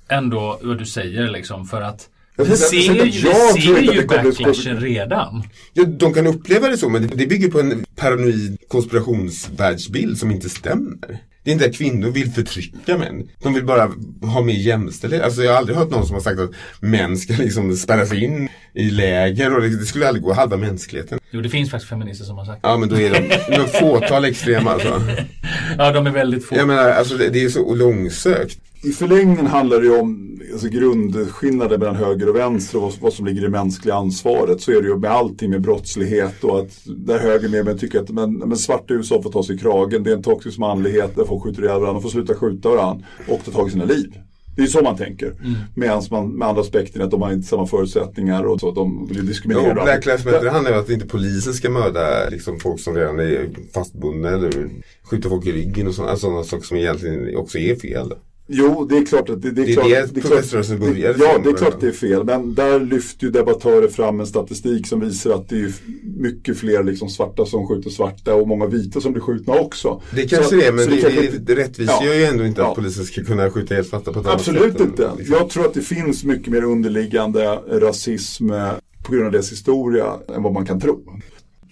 ändå 0.08 0.58
vad 0.62 0.78
du 0.78 0.86
säger 0.86 1.30
liksom 1.30 1.66
för 1.66 1.80
att 1.80 2.08
Jag 2.36 2.44
vi 2.44 2.56
ser 2.56 2.76
ju, 2.76 2.92
vi 2.92 3.20
jag 3.20 3.32
tror 3.32 3.60
ser 3.60 3.92
ju 3.92 4.00
det 4.00 4.06
backlashen 4.06 4.80
redan. 4.80 5.42
Ja, 5.72 5.84
de 5.84 6.14
kan 6.14 6.26
uppleva 6.26 6.68
det 6.68 6.76
så, 6.78 6.88
men 6.88 7.02
det, 7.02 7.16
det 7.16 7.26
bygger 7.26 7.50
på 7.50 7.60
en 7.60 7.84
paranoid 7.96 8.58
konspirationsvärldsbild 8.68 10.18
som 10.18 10.30
inte 10.30 10.48
stämmer. 10.48 11.18
Det 11.44 11.50
är 11.50 11.52
inte 11.52 11.66
att 11.66 11.76
kvinnor 11.76 12.10
vill 12.10 12.30
förtrycka 12.30 12.98
män. 12.98 13.28
De 13.42 13.54
vill 13.54 13.64
bara 13.64 13.90
ha 14.22 14.42
mer 14.42 14.54
jämställdhet. 14.54 15.22
Alltså 15.22 15.42
jag 15.42 15.52
har 15.52 15.58
aldrig 15.58 15.76
hört 15.78 15.90
någon 15.90 16.06
som 16.06 16.14
har 16.14 16.20
sagt 16.20 16.40
att 16.40 16.50
män 16.80 17.16
ska 17.16 17.34
liksom 17.34 17.76
spärras 17.76 18.12
in 18.12 18.48
i 18.74 18.90
läger 18.90 19.54
och 19.54 19.62
det, 19.62 19.68
det 19.68 19.84
skulle 19.84 20.08
aldrig 20.08 20.24
gå 20.24 20.32
halva 20.32 20.56
mänskligheten. 20.56 21.18
Jo, 21.30 21.40
det 21.40 21.48
finns 21.48 21.70
faktiskt 21.70 21.88
feminister 21.88 22.24
som 22.24 22.38
har 22.38 22.44
sagt 22.44 22.60
Ja 22.62 22.76
men 22.76 22.88
då 22.88 22.96
är 23.00 23.10
de, 23.10 23.18
de 23.48 23.54
är 23.62 23.80
fåtal 23.80 24.24
extrema 24.24 24.70
alltså. 24.70 25.02
Ja, 25.78 25.92
de 25.92 26.06
är 26.06 26.10
väldigt 26.10 26.44
få. 26.44 26.56
Jag 26.56 26.68
menar, 26.68 26.90
alltså 26.90 27.16
det, 27.16 27.28
det 27.28 27.44
är 27.44 27.48
så 27.48 27.74
långsökt. 27.74 28.58
I 28.84 28.92
förlängningen 28.92 29.46
handlar 29.46 29.80
det 29.80 29.86
ju 29.86 29.98
om 29.98 30.38
alltså, 30.52 30.68
grundskillnader 30.68 31.78
mellan 31.78 31.96
höger 31.96 32.28
och 32.28 32.36
vänster 32.36 32.78
och 32.78 32.82
vad, 32.82 32.92
vad 33.00 33.12
som 33.12 33.26
ligger 33.26 33.40
i 33.40 33.44
det 33.44 33.50
mänskliga 33.50 33.94
ansvaret. 33.94 34.60
Så 34.60 34.70
är 34.70 34.82
det 34.82 34.88
ju 34.88 34.98
med 34.98 35.10
allting 35.10 35.50
med 35.50 35.60
brottslighet 35.60 36.44
och 36.44 36.60
att 36.60 36.70
där 36.84 37.18
höger 37.18 37.48
med 37.48 37.64
men 37.64 37.78
tycker 37.78 38.00
att 38.00 38.10
men, 38.10 38.34
men 38.34 38.56
svarta 38.56 38.94
i 38.94 38.96
USA 38.96 39.22
får 39.22 39.32
ta 39.32 39.42
sig 39.42 39.56
i 39.56 39.58
kragen. 39.58 40.02
Det 40.02 40.10
är 40.10 40.16
en 40.16 40.22
toxisk 40.22 40.58
manlighet 40.58 41.16
där 41.16 41.24
folk 41.24 41.42
skjuter 41.42 41.62
ihjäl 41.62 41.80
varandra. 41.80 42.02
Får 42.02 42.08
sluta 42.08 42.34
skjuta 42.34 42.68
varandra 42.68 43.06
och 43.28 43.40
ta 43.44 43.50
tag 43.50 43.68
i 43.68 43.70
sina 43.70 43.84
liv. 43.84 44.18
Det 44.56 44.62
är 44.62 44.66
så 44.66 44.82
man 44.82 44.96
tänker. 44.96 45.26
Mm. 45.26 45.54
Medan 45.74 46.02
man 46.10 46.28
med 46.30 46.48
andra 46.48 46.62
aspekten 46.62 47.02
att 47.02 47.10
de 47.10 47.22
har 47.22 47.32
inte 47.32 47.48
samma 47.48 47.66
förutsättningar 47.66 48.44
och 48.44 48.60
så 48.60 48.70
de 48.70 49.06
blir 49.06 49.22
diskriminerade. 49.22 49.80
Och 49.80 49.84
Black 49.84 50.06
Lives 50.06 50.24
Matter 50.24 50.50
handlar 50.50 50.72
om 50.72 50.78
att 50.78 50.90
inte 50.90 51.06
polisen 51.06 51.54
ska 51.54 51.70
mörda 51.70 52.28
liksom, 52.30 52.60
folk 52.60 52.80
som 52.80 52.94
redan 52.94 53.20
är 53.20 53.48
fastbundna 53.74 54.28
eller 54.28 54.68
skjuta 55.10 55.28
folk 55.28 55.46
i 55.46 55.52
ryggen 55.52 55.86
och 55.86 55.94
sådana, 55.94 56.16
sådana 56.16 56.44
saker 56.44 56.64
som 56.64 56.76
egentligen 56.76 57.36
också 57.36 57.58
är 57.58 57.76
fel. 57.76 58.12
Jo, 58.46 58.84
det 58.90 58.96
är 58.98 59.04
klart 59.06 59.30
att 59.30 59.42
det, 59.42 59.50
det 59.50 59.62
är, 59.62 59.66
Det 59.66 59.72
är 59.72 59.74
klart, 59.74 60.14
det 60.14 60.20
klart- 60.20 60.32
professorrörelsen 60.32 60.80
började 60.80 61.18
Ja, 61.24 61.38
det 61.38 61.50
är 61.50 61.52
klart 61.54 61.60
början. 61.60 61.78
det 61.80 61.86
är 61.86 61.92
fel. 61.92 62.24
Men 62.24 62.54
där 62.54 62.80
lyfter 62.80 63.24
ju 63.26 63.30
debattörer 63.32 63.88
fram 63.88 64.20
en 64.20 64.26
statistik 64.26 64.86
som 64.86 65.00
visar 65.00 65.30
att 65.30 65.48
det 65.48 65.60
är 65.60 65.72
mycket 66.18 66.58
fler 66.58 66.82
liksom 66.82 67.08
svarta 67.08 67.46
som 67.46 67.66
skjuter 67.68 67.90
svarta 67.90 68.34
och 68.34 68.48
många 68.48 68.66
vita 68.66 69.00
som 69.00 69.12
blir 69.12 69.22
skjutna 69.22 69.54
också. 69.54 70.02
Det 70.14 70.22
kanske 70.28 70.48
Så- 70.48 70.56
det 70.56 70.66
är, 70.66 70.72
men 70.72 70.90
det, 70.90 70.96
kanske 71.00 71.20
det, 71.20 71.26
inte- 71.26 71.38
det 71.38 71.54
rättvis 71.56 71.90
Ja. 72.00 72.14
ju 72.14 72.24
ändå 72.24 72.44
inte 72.46 72.60
Ja. 72.60 72.68
att 72.70 72.74
polisen 72.76 73.04
ska 73.04 73.24
kunna 73.24 73.50
skjuta 73.50 73.74
ihjäl 73.74 73.84
svarta 73.84 74.12
på 74.12 74.20
ett 74.20 74.26
annat 74.26 74.38
Absolut 74.40 74.72
sätt. 74.72 74.80
än- 74.80 74.86
inte. 74.86 75.10
liksom. 75.18 75.36
Jag 75.40 75.50
tror 75.50 75.66
att 75.66 75.74
det 75.74 75.80
finns 75.82 76.24
mycket 76.24 76.48
mer 76.48 76.64
underliggande 76.64 77.58
rasism 77.70 78.50
eh, 78.50 78.70
på 79.04 79.12
grund 79.12 79.26
av 79.26 79.32
dess 79.32 79.52
historia 79.52 80.06
än 80.36 80.42
vad 80.42 80.52
man 80.52 80.66
kan 80.66 80.80
tro. 80.80 81.00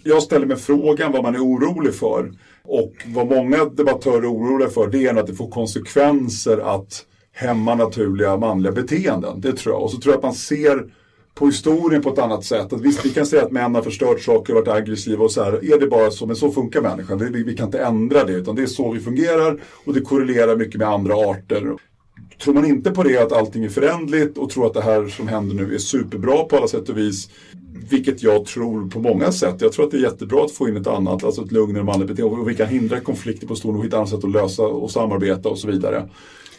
Jag 0.04 0.22
ställer 0.22 0.46
mig 0.46 0.56
frågan 0.56 1.12
vad 1.12 1.22
man 1.22 1.34
är 1.34 1.38
orolig 1.44 1.94
för. 1.94 2.32
Och 2.64 2.92
vad 3.06 3.26
många 3.26 3.64
debattörer 3.64 4.22
är 4.22 4.32
oroliga 4.32 4.68
för 4.68 4.86
det 4.86 5.06
är 5.06 5.14
att 5.14 5.26
det 5.26 5.34
får 5.34 5.50
konsekvenser 5.50 6.58
att 6.76 7.06
hämma 7.32 7.74
naturliga 7.74 8.36
manliga 8.36 8.72
beteenden. 8.72 9.40
Det 9.40 9.52
tror 9.52 9.74
jag. 9.74 9.82
Och 9.82 9.90
så 9.90 9.98
tror 9.98 10.12
jag 10.12 10.18
att 10.18 10.22
man 10.22 10.34
ser 10.34 10.92
på 11.34 11.46
historien 11.46 12.02
på 12.02 12.10
ett 12.12 12.18
annat 12.18 12.44
sätt. 12.44 12.72
Att 12.72 12.80
visst, 12.80 13.04
vi 13.04 13.10
kan 13.10 13.26
säga 13.26 13.42
att 13.44 13.52
män 13.52 13.74
har 13.74 13.82
förstört 13.82 14.20
saker 14.20 14.52
och 14.52 14.66
varit 14.66 14.82
aggressiva 14.82 15.24
och 15.24 15.32
så 15.32 15.42
här. 15.42 15.74
Är 15.74 15.80
det 15.80 15.86
bara 15.86 16.10
så? 16.10 16.26
Men 16.26 16.36
så 16.36 16.50
funkar 16.50 16.80
människan. 16.80 17.18
Vi, 17.18 17.42
vi 17.42 17.56
kan 17.56 17.66
inte 17.66 17.82
ändra 17.82 18.24
det 18.24 18.32
utan 18.32 18.56
det 18.56 18.62
är 18.62 18.66
så 18.66 18.90
vi 18.90 19.00
fungerar 19.00 19.60
och 19.84 19.94
det 19.94 20.00
korrelerar 20.00 20.56
mycket 20.56 20.78
med 20.78 20.88
andra 20.88 21.14
arter. 21.14 21.76
Tror 22.42 22.54
man 22.54 22.64
inte 22.64 22.90
på 22.90 23.02
det, 23.02 23.18
att 23.18 23.32
allting 23.32 23.64
är 23.64 23.68
förändligt 23.68 24.38
och 24.38 24.50
tror 24.50 24.66
att 24.66 24.74
det 24.74 24.82
här 24.82 25.08
som 25.08 25.28
händer 25.28 25.54
nu 25.54 25.74
är 25.74 25.78
superbra 25.78 26.44
på 26.44 26.56
alla 26.56 26.68
sätt 26.68 26.88
och 26.88 26.98
vis, 26.98 27.30
vilket 27.90 28.22
jag 28.22 28.46
tror 28.46 28.90
på 28.90 29.00
många 29.00 29.32
sätt. 29.32 29.56
Jag 29.58 29.72
tror 29.72 29.84
att 29.84 29.90
det 29.90 29.96
är 29.96 30.02
jättebra 30.02 30.44
att 30.44 30.52
få 30.52 30.68
in 30.68 30.76
ett 30.76 30.86
annat, 30.86 31.24
alltså 31.24 31.44
ett 31.44 31.52
lugnare 31.52 31.84
manligt 31.84 32.08
beteende 32.08 32.36
och 32.36 32.48
vi 32.48 32.54
kan 32.54 32.68
hindra 32.68 33.00
konflikter 33.00 33.46
på 33.46 33.56
stor 33.56 33.78
och 33.78 33.84
hitta 33.84 33.96
andra 33.96 34.10
sätt 34.10 34.24
att 34.24 34.30
lösa 34.30 34.62
och 34.62 34.90
samarbeta 34.90 35.48
och 35.48 35.58
så 35.58 35.68
vidare. 35.68 36.08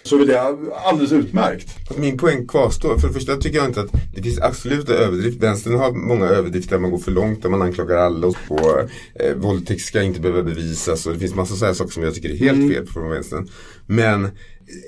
Så 0.03 0.21
är 0.21 0.25
det 0.25 0.41
alldeles 0.85 1.11
utmärkt. 1.11 1.97
Min 1.97 2.17
poäng 2.17 2.47
kvarstår. 2.47 2.97
För 2.97 3.07
det 3.07 3.13
första 3.13 3.35
tycker 3.35 3.57
jag 3.57 3.67
inte 3.67 3.81
att 3.81 3.91
det 4.15 4.23
finns 4.23 4.39
absoluta 4.39 4.93
överdrifter. 4.93 5.41
Vänstern 5.41 5.75
har 5.75 5.91
många 5.91 6.25
överdrifter 6.25 6.71
där 6.71 6.79
man 6.79 6.91
går 6.91 6.97
för 6.97 7.11
långt, 7.11 7.41
där 7.41 7.49
man 7.49 7.61
anklagar 7.61 7.97
alla 7.97 8.27
och 8.27 8.35
på 8.47 8.87
eh, 9.19 9.35
våldtäkt 9.35 9.81
ska 9.81 10.01
inte 10.01 10.19
behöva 10.19 10.43
bevisas 10.43 11.05
och 11.05 11.13
det 11.13 11.19
finns 11.19 11.35
massa 11.35 11.55
sådana 11.55 11.75
saker 11.75 11.91
som 11.91 12.03
jag 12.03 12.15
tycker 12.15 12.29
är 12.29 12.37
helt 12.37 12.73
fel 12.73 12.85
från 12.85 13.09
vänstern. 13.09 13.49
Men 13.85 14.31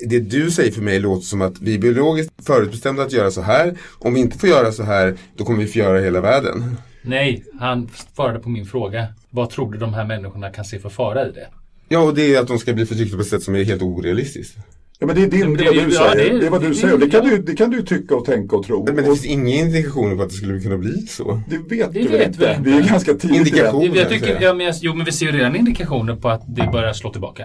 det 0.08 0.20
du 0.20 0.50
säger 0.50 0.72
för 0.72 0.82
mig 0.82 1.00
låter 1.00 1.26
som 1.26 1.42
att 1.42 1.60
vi 1.60 1.74
är 1.74 1.78
biologiskt 1.78 2.32
förutbestämda 2.46 3.02
att 3.02 3.12
göra 3.12 3.30
så 3.30 3.40
här. 3.40 3.78
Om 3.98 4.14
vi 4.14 4.20
inte 4.20 4.38
får 4.38 4.48
göra 4.48 4.72
så 4.72 4.82
här, 4.82 5.16
då 5.36 5.44
kommer 5.44 5.58
vi 5.58 5.66
få 5.66 5.78
göra 5.78 6.00
hela 6.00 6.20
världen. 6.20 6.76
Nej, 7.02 7.44
han 7.60 7.90
svarade 8.14 8.38
på 8.38 8.48
min 8.48 8.66
fråga. 8.66 9.06
Vad 9.30 9.50
tror 9.50 9.72
du 9.72 9.78
de 9.78 9.94
här 9.94 10.04
människorna 10.04 10.50
kan 10.50 10.64
se 10.64 10.78
för 10.78 10.88
fara 10.88 11.28
i 11.28 11.32
det? 11.32 11.48
Ja, 11.88 11.98
och 11.98 12.14
det 12.14 12.34
är 12.34 12.40
att 12.40 12.48
de 12.48 12.58
ska 12.58 12.72
bli 12.72 12.86
förtryckta 12.86 13.16
på 13.16 13.22
ett 13.22 13.28
sätt 13.28 13.42
som 13.42 13.54
är 13.54 13.64
helt 13.64 13.82
orealistiskt. 13.82 14.56
Ja, 14.98 15.06
men 15.06 15.16
det 15.16 15.22
är, 15.22 15.26
din, 15.26 15.40
Men 15.40 15.56
det 15.56 15.64
det 15.64 15.70
du 15.70 15.94
ja, 15.94 16.12
säger. 16.12 16.16
det 16.30 16.36
är- 16.36 16.40
Det 16.40 16.46
är 16.46 16.50
vad 16.50 16.60
du 16.62 16.68
det- 16.68 16.74
säger. 16.74 16.98
Det 16.98 17.10
kan, 17.10 17.24
ja. 17.24 17.30
du, 17.30 17.42
det 17.42 17.54
kan 17.56 17.70
du 17.70 17.82
tycka 17.82 18.16
och 18.16 18.24
tänka 18.24 18.56
och 18.56 18.66
tro. 18.66 18.84
Men 18.86 18.94
det 18.96 19.00
och 19.02 19.06
finns 19.06 19.24
inga 19.26 19.54
indikationer 19.54 20.16
på 20.16 20.22
att 20.22 20.28
det 20.28 20.34
skulle 20.34 20.60
kunna 20.60 20.76
bli 20.78 21.06
så. 21.06 21.40
det 21.50 21.56
vet 21.76 21.92
Det 21.92 22.02
du 22.02 22.08
vet 22.08 22.26
inte? 22.26 22.60
vi. 22.64 22.70
Vi 22.70 22.78
är 22.78 22.82
ganska 22.88 23.14
tidigt 23.14 23.24
i 23.24 23.28
det. 23.28 23.38
Indikation. 23.38 23.94
Jag, 23.94 24.08
tycker, 24.08 24.38
ja, 24.40 24.54
men, 24.54 24.66
jag- 24.66 24.74
jo, 24.80 24.94
men 24.94 25.04
vi 25.06 25.12
ser 25.12 25.26
ju 25.26 25.32
redan 25.32 25.56
indikationer 25.56 26.16
på 26.16 26.28
att 26.28 26.42
det 26.56 26.68
börjar 26.72 26.92
slå 26.92 27.12
tillbaka. 27.12 27.44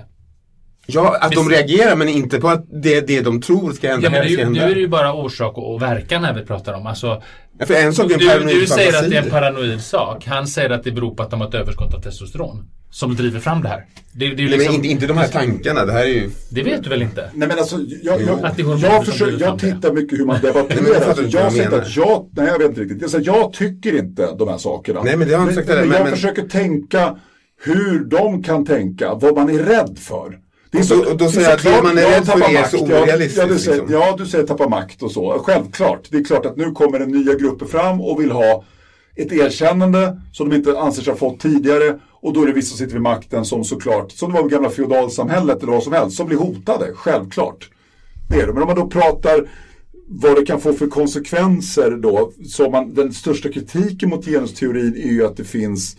Ja, 0.85 1.17
att 1.21 1.31
de 1.31 1.47
Visst. 1.47 1.51
reagerar 1.59 1.95
men 1.95 2.09
inte 2.09 2.39
på 2.39 2.47
att 2.47 2.65
det 2.83 2.95
är 2.95 3.01
det 3.07 3.21
de 3.21 3.41
tror 3.41 3.71
ska 3.73 3.87
hända. 3.87 4.05
Ja, 4.07 4.11
men 4.11 4.27
nu, 4.53 4.59
nu 4.59 4.59
är 4.71 4.75
det 4.75 4.81
ju 4.81 4.87
bara 4.87 5.13
orsak 5.13 5.57
och 5.57 5.81
verkan 5.81 6.23
här 6.23 6.33
vi 6.33 6.41
pratar 6.45 6.73
om. 6.73 6.87
Alltså, 6.87 7.21
för 7.67 7.73
en 7.73 7.93
sak 7.93 8.11
är 8.11 8.13
en 8.13 8.19
du, 8.19 8.27
paranoid 8.27 8.55
du 8.55 8.67
säger 8.67 8.87
att 9.03 9.09
det 9.09 9.15
är 9.15 9.21
en 9.23 9.29
fantasi. 9.29 9.29
paranoid 9.29 9.81
sak. 9.81 10.25
Han 10.27 10.47
säger 10.47 10.69
att 10.69 10.83
det 10.83 10.91
beror 10.91 11.15
på 11.15 11.23
att 11.23 11.29
de 11.31 11.41
har 11.41 11.47
ett 11.47 11.53
överskott 11.53 11.93
av 11.93 12.01
testosteron. 12.01 12.65
Som 12.93 13.15
driver 13.15 13.39
fram 13.39 13.61
det 13.61 13.69
här. 13.69 13.85
Det, 14.13 14.25
det 14.25 14.25
är 14.25 14.35
Nej, 14.35 14.45
liksom, 14.47 14.65
men 14.65 14.75
inte, 14.75 14.87
inte 14.87 15.07
de 15.07 15.17
här 15.17 15.27
tankarna, 15.27 15.85
det 15.85 15.91
här 15.91 16.03
är 16.03 16.07
ju... 16.07 16.29
det 16.49 16.63
vet 16.63 16.83
du 16.83 16.89
väl 16.89 17.01
inte? 17.01 17.29
Nej 17.33 17.47
men 17.47 17.57
alltså, 17.59 17.77
jag, 18.03 18.21
jag, 18.21 18.45
Att 18.45 18.55
det 18.57 18.61
jag, 18.61 18.79
som 18.79 19.05
försöker, 19.05 19.39
jag 19.45 19.57
det. 19.57 19.73
tittar 19.73 19.93
mycket 19.93 20.19
hur 20.19 20.25
man 20.25 20.39
Nej, 20.43 20.53
men 20.53 20.63
jag 20.63 20.69
debatterar. 20.69 21.07
Alltså, 21.07 21.23
inte 21.23 21.37
jag 21.37 21.51
du 21.51 21.55
säger 21.55 21.71
att 21.81 21.95
jag, 21.95 22.29
nej 22.35 22.47
jag 22.47 22.59
vet 22.59 22.67
inte 22.69 22.81
riktigt. 22.81 23.01
Jag, 23.01 23.09
säger, 23.11 23.25
jag 23.25 23.53
tycker 23.53 23.97
inte 23.99 24.35
de 24.39 24.47
här 24.47 24.57
sakerna. 24.57 25.03
Nej, 25.03 25.17
men 25.17 25.27
det 25.27 25.33
har 25.33 25.41
jag 25.41 25.49
inte 25.51 25.55
sagt 25.55 25.67
men, 25.67 25.77
men- 25.87 25.97
jag 25.97 26.03
men- 26.03 26.13
försöker 26.15 26.41
tänka 26.47 27.15
hur 27.63 27.99
de 28.05 28.43
kan 28.43 28.65
tänka, 28.65 29.13
vad 29.13 29.35
man 29.35 29.49
är 29.49 29.59
rädd 29.63 29.97
för. 29.99 30.37
Det 30.71 30.77
är 30.77 30.81
Och 30.81 31.05
då- 31.05 31.11
och 31.11 31.17
då 31.17 31.25
det 31.25 31.31
säger 31.31 31.47
jag 31.49 31.55
att 31.57 31.63
det 31.63 31.83
man 31.83 31.97
är 31.97 32.01
rädd 32.01 32.25
för 32.25 32.39
är 32.55 32.63
så 32.67 32.77
makt. 32.77 32.89
Ja, 32.91 33.01
orealistiskt, 33.03 33.37
Ja, 33.37 33.47
du 33.53 33.59
säger, 33.59 33.77
liksom. 33.77 33.93
ja, 33.99 34.15
du 34.17 34.25
säger 34.25 34.47
tappa 34.47 34.69
makt 34.69 35.03
och 35.03 35.11
så. 35.11 35.41
Självklart. 35.45 36.07
Det 36.11 36.17
är 36.17 36.23
klart 36.23 36.45
att 36.45 36.57
nu 36.57 36.71
kommer 36.71 36.99
det 36.99 37.05
nya 37.05 37.33
grupper 37.35 37.65
fram 37.65 38.01
och 38.01 38.21
vill 38.21 38.31
ha 38.31 38.63
ett 39.15 39.31
erkännande 39.31 40.21
som 40.33 40.49
de 40.49 40.55
inte 40.55 40.79
anser 40.79 41.03
sig 41.03 41.11
ha 41.13 41.17
fått 41.17 41.39
tidigare. 41.39 41.99
Och 42.23 42.33
då 42.33 42.41
är 42.43 42.47
det 42.47 42.53
vissa 42.53 42.69
som 42.69 42.77
sitter 42.77 42.93
vid 42.93 43.01
makten 43.01 43.45
som 43.45 43.63
såklart, 43.63 44.11
som 44.11 44.31
det 44.33 44.41
var 44.41 44.47
i 44.47 44.51
gamla 44.51 44.69
feodalsamhället 44.69 45.63
eller 45.63 45.71
vad 45.71 45.83
som 45.83 45.93
helst, 45.93 46.17
som 46.17 46.27
blir 46.27 46.37
hotade. 46.37 46.85
Självklart. 46.95 47.69
Det 48.29 48.35
är 48.41 48.47
det. 48.47 48.53
Men 48.53 48.61
om 48.63 48.67
man 48.67 48.75
då 48.75 48.87
pratar 48.87 49.49
vad 50.07 50.35
det 50.35 50.45
kan 50.45 50.61
få 50.61 50.73
för 50.73 50.87
konsekvenser 50.87 51.91
då. 51.91 52.31
Så 52.47 52.69
man, 52.69 52.93
den 52.93 53.13
största 53.13 53.49
kritiken 53.49 54.09
mot 54.09 54.25
genusteorin 54.25 54.95
är 54.95 55.11
ju 55.11 55.25
att 55.25 55.37
det 55.37 55.43
finns 55.43 55.97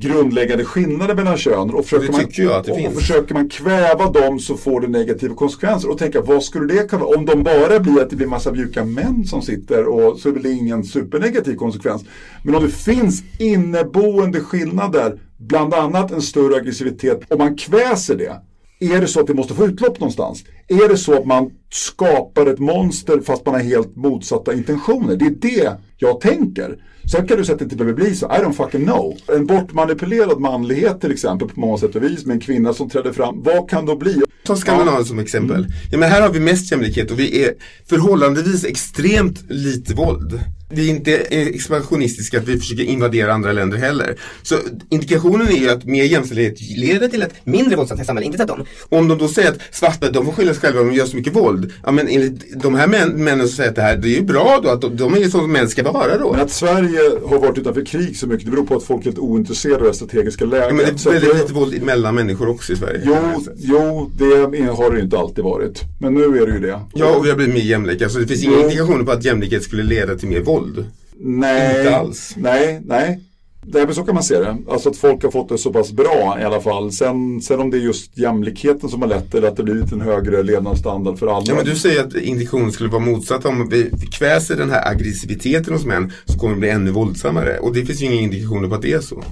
grundläggande 0.00 0.64
skillnader 0.64 1.14
mellan 1.14 1.36
könen. 1.36 1.74
Och 1.74 1.84
försöker, 1.84 2.12
man, 2.12 2.60
och 2.60 2.76
finns. 2.76 2.94
försöker 2.94 3.34
man 3.34 3.48
kväva 3.48 4.10
dem 4.10 4.38
så 4.38 4.56
får 4.56 4.80
det 4.80 4.88
negativa 4.88 5.34
konsekvenser. 5.34 5.90
Och 5.90 5.98
tänka, 5.98 6.20
vad 6.20 6.42
skulle 6.42 6.74
det 6.74 6.88
kunna 6.88 7.04
vara? 7.04 7.18
Om 7.18 7.26
de 7.26 7.42
bara 7.42 7.80
blir 7.80 8.02
att 8.02 8.10
det 8.10 8.16
blir 8.16 8.26
massa 8.26 8.52
mjuka 8.52 8.84
män 8.84 9.24
som 9.24 9.42
sitter 9.42 9.84
och 9.84 10.18
så 10.18 10.30
väl 10.30 10.42
det 10.42 10.50
ingen 10.50 10.84
supernegativ 10.84 11.54
konsekvens. 11.54 12.04
Men 12.42 12.54
om 12.54 12.62
det 12.62 12.70
finns 12.70 13.22
inneboende 13.38 14.40
skillnader, 14.40 15.20
bland 15.38 15.74
annat 15.74 16.10
en 16.10 16.22
större 16.22 16.56
aggressivitet, 16.56 17.20
om 17.28 17.38
man 17.38 17.56
kväser 17.56 18.16
det. 18.16 18.40
Är 18.82 19.00
det 19.00 19.06
så 19.06 19.20
att 19.20 19.26
det 19.26 19.34
måste 19.34 19.54
få 19.54 19.66
utlopp 19.66 20.00
någonstans? 20.00 20.44
Är 20.68 20.88
det 20.88 20.96
så 20.96 21.14
att 21.14 21.26
man 21.26 21.50
skapar 21.70 22.46
ett 22.46 22.58
monster 22.58 23.20
fast 23.20 23.46
man 23.46 23.54
har 23.54 23.62
helt 23.62 23.96
motsatta 23.96 24.54
intentioner? 24.54 25.16
Det 25.16 25.24
är 25.24 25.30
det 25.30 25.72
jag 25.98 26.20
tänker. 26.20 26.78
Sen 27.10 27.26
kan 27.26 27.38
du 27.38 27.44
säga 27.44 27.52
att 27.52 27.58
det 27.58 27.64
inte 27.64 27.76
behöver 27.76 27.96
bli 27.96 28.14
så. 28.14 28.26
I 28.26 28.28
don't 28.28 28.52
fucking 28.52 28.84
know. 28.84 29.16
En 29.36 29.46
bortmanipulerad 29.46 30.40
manlighet 30.40 31.00
till 31.00 31.12
exempel 31.12 31.48
på 31.48 31.60
många 31.60 31.78
sätt 31.78 31.96
och 31.96 32.02
vis 32.02 32.26
med 32.26 32.34
en 32.34 32.40
kvinna 32.40 32.74
som 32.74 32.90
trädde 32.90 33.12
fram. 33.12 33.42
Vad 33.42 33.70
kan 33.70 33.86
då 33.86 33.96
bli? 33.96 34.22
Ta 34.44 34.56
Skandinavien 34.56 35.04
som 35.04 35.18
exempel. 35.18 35.66
Ja, 35.92 35.98
men 35.98 36.10
här 36.10 36.22
har 36.22 36.28
vi 36.28 36.40
mest 36.40 36.70
jämlikhet 36.70 37.10
och 37.10 37.18
vi 37.18 37.44
är 37.44 37.54
förhållandevis 37.88 38.64
extremt 38.64 39.44
lite 39.48 39.94
våld. 39.94 40.40
Vi 40.72 40.90
är 40.90 40.90
inte 40.90 41.16
expansionistiska 41.16 42.38
att 42.38 42.48
vi 42.48 42.58
försöker 42.58 42.82
invadera 42.82 43.32
andra 43.32 43.52
länder 43.52 43.78
heller. 43.78 44.16
Så 44.42 44.56
indikationen 44.90 45.48
är 45.48 45.52
ju 45.52 45.70
att 45.70 45.84
mer 45.84 46.04
jämställdhet 46.04 46.60
leder 46.76 47.08
till 47.08 47.22
ett 47.22 47.34
mindre 47.44 47.76
våldsamt 47.76 48.06
samhälle, 48.06 48.26
inte 48.26 48.38
tvärtom. 48.38 48.64
Om 48.88 49.08
de 49.08 49.18
då 49.18 49.28
säger 49.28 49.50
att 49.50 49.58
svarta, 49.70 50.10
de 50.10 50.24
får 50.24 50.32
skylla 50.32 50.52
sig 50.52 50.60
själva 50.60 50.80
om 50.80 50.88
de 50.88 50.94
gör 50.94 51.06
så 51.06 51.16
mycket 51.16 51.36
våld. 51.36 51.72
Ja 51.84 51.90
men 51.90 52.08
enligt 52.08 52.62
de 52.62 52.74
här 52.74 52.86
män, 52.86 53.24
männen 53.24 53.48
som 53.48 53.56
säger 53.56 53.70
att 53.70 53.76
det 53.76 53.82
här, 53.82 53.96
det 53.96 54.08
är 54.08 54.14
ju 54.14 54.22
bra 54.22 54.60
då 54.62 54.68
att 54.68 54.80
de, 54.80 54.96
de 54.96 55.14
är 55.14 55.18
ju 55.18 55.30
som 55.30 55.52
män 55.52 55.68
ska 55.68 55.92
vara 55.92 56.18
då. 56.18 56.32
Men 56.32 56.40
att 56.40 56.50
Sverige 56.50 56.99
har 57.28 57.38
varit 57.38 57.58
utanför 57.58 57.84
krig 57.84 58.16
så 58.16 58.26
mycket, 58.26 58.44
det 58.44 58.50
beror 58.50 58.66
på 58.66 58.76
att 58.76 58.82
folk 58.82 59.00
är 59.00 59.04
helt 59.04 59.18
ointresserade 59.18 59.80
av 59.80 59.86
det 59.86 59.94
strategiska 59.94 60.44
läget. 60.44 60.66
Ja, 60.68 60.74
men 60.74 60.84
det 60.84 61.06
är 61.06 61.12
väldigt 61.12 61.34
lite 61.42 61.52
våld 61.52 61.82
mellan 61.82 62.14
människor 62.14 62.48
också 62.48 62.72
i 62.72 62.76
Sverige. 62.76 63.00
Jo, 63.04 63.44
jo, 63.56 64.10
det 64.18 64.24
har 64.66 64.90
det 64.90 64.96
ju 64.96 65.02
inte 65.04 65.18
alltid 65.18 65.44
varit. 65.44 65.82
Men 66.00 66.14
nu 66.14 66.24
är 66.24 66.46
det 66.46 66.52
ju 66.52 66.58
det. 66.60 66.80
Ja, 66.94 67.16
och 67.16 67.24
vi 67.24 67.30
har 67.30 67.36
blivit 67.36 67.54
mer 67.54 67.62
jämlika. 67.62 68.08
Så 68.08 68.18
det 68.18 68.26
finns 68.26 68.44
inga 68.44 68.60
indikationer 68.60 69.04
på 69.04 69.12
att 69.12 69.24
jämlikhet 69.24 69.62
skulle 69.62 69.82
leda 69.82 70.14
till 70.16 70.28
mer 70.28 70.40
våld. 70.40 70.84
Nej, 71.22 71.78
Inte 71.78 71.96
alls. 71.96 72.34
Nej, 72.36 72.80
nej. 72.84 73.20
Nej, 73.62 73.86
men 73.86 73.94
så 73.94 74.02
kan 74.02 74.14
man 74.14 74.24
se 74.24 74.38
det. 74.38 74.56
Alltså 74.68 74.88
att 74.88 74.96
folk 74.96 75.22
har 75.22 75.30
fått 75.30 75.48
det 75.48 75.58
så 75.58 75.72
pass 75.72 75.92
bra 75.92 76.36
i 76.40 76.44
alla 76.44 76.60
fall. 76.60 76.92
Sen, 76.92 77.40
sen 77.40 77.60
om 77.60 77.70
det 77.70 77.76
är 77.76 77.80
just 77.80 78.18
jämlikheten 78.18 78.88
som 78.88 79.02
har 79.02 79.08
lett 79.08 79.30
till 79.30 79.44
att 79.44 79.56
det 79.56 79.62
blivit 79.62 79.92
en 79.92 80.00
högre 80.00 80.42
levnadsstandard 80.42 81.18
för 81.18 81.26
alla. 81.26 81.44
Ja 81.48 81.54
men 81.54 81.64
du 81.64 81.76
säger 81.76 82.04
att 82.04 82.14
indikationen 82.14 82.72
skulle 82.72 82.90
vara 82.90 83.02
motsatt. 83.02 83.44
Om 83.44 83.68
vi 83.68 83.90
kväser 84.12 84.56
den 84.56 84.70
här 84.70 84.88
aggressiviteten 84.88 85.74
hos 85.74 85.84
män 85.84 86.12
så 86.24 86.38
kommer 86.38 86.54
det 86.54 86.60
bli 86.60 86.70
ännu 86.70 86.90
våldsammare. 86.90 87.58
Och 87.58 87.74
det 87.74 87.86
finns 87.86 88.02
ju 88.02 88.06
inga 88.06 88.20
indikationer 88.20 88.68
på 88.68 88.74
att 88.74 88.82
det 88.82 88.92
är 88.92 89.00
så. 89.00 89.24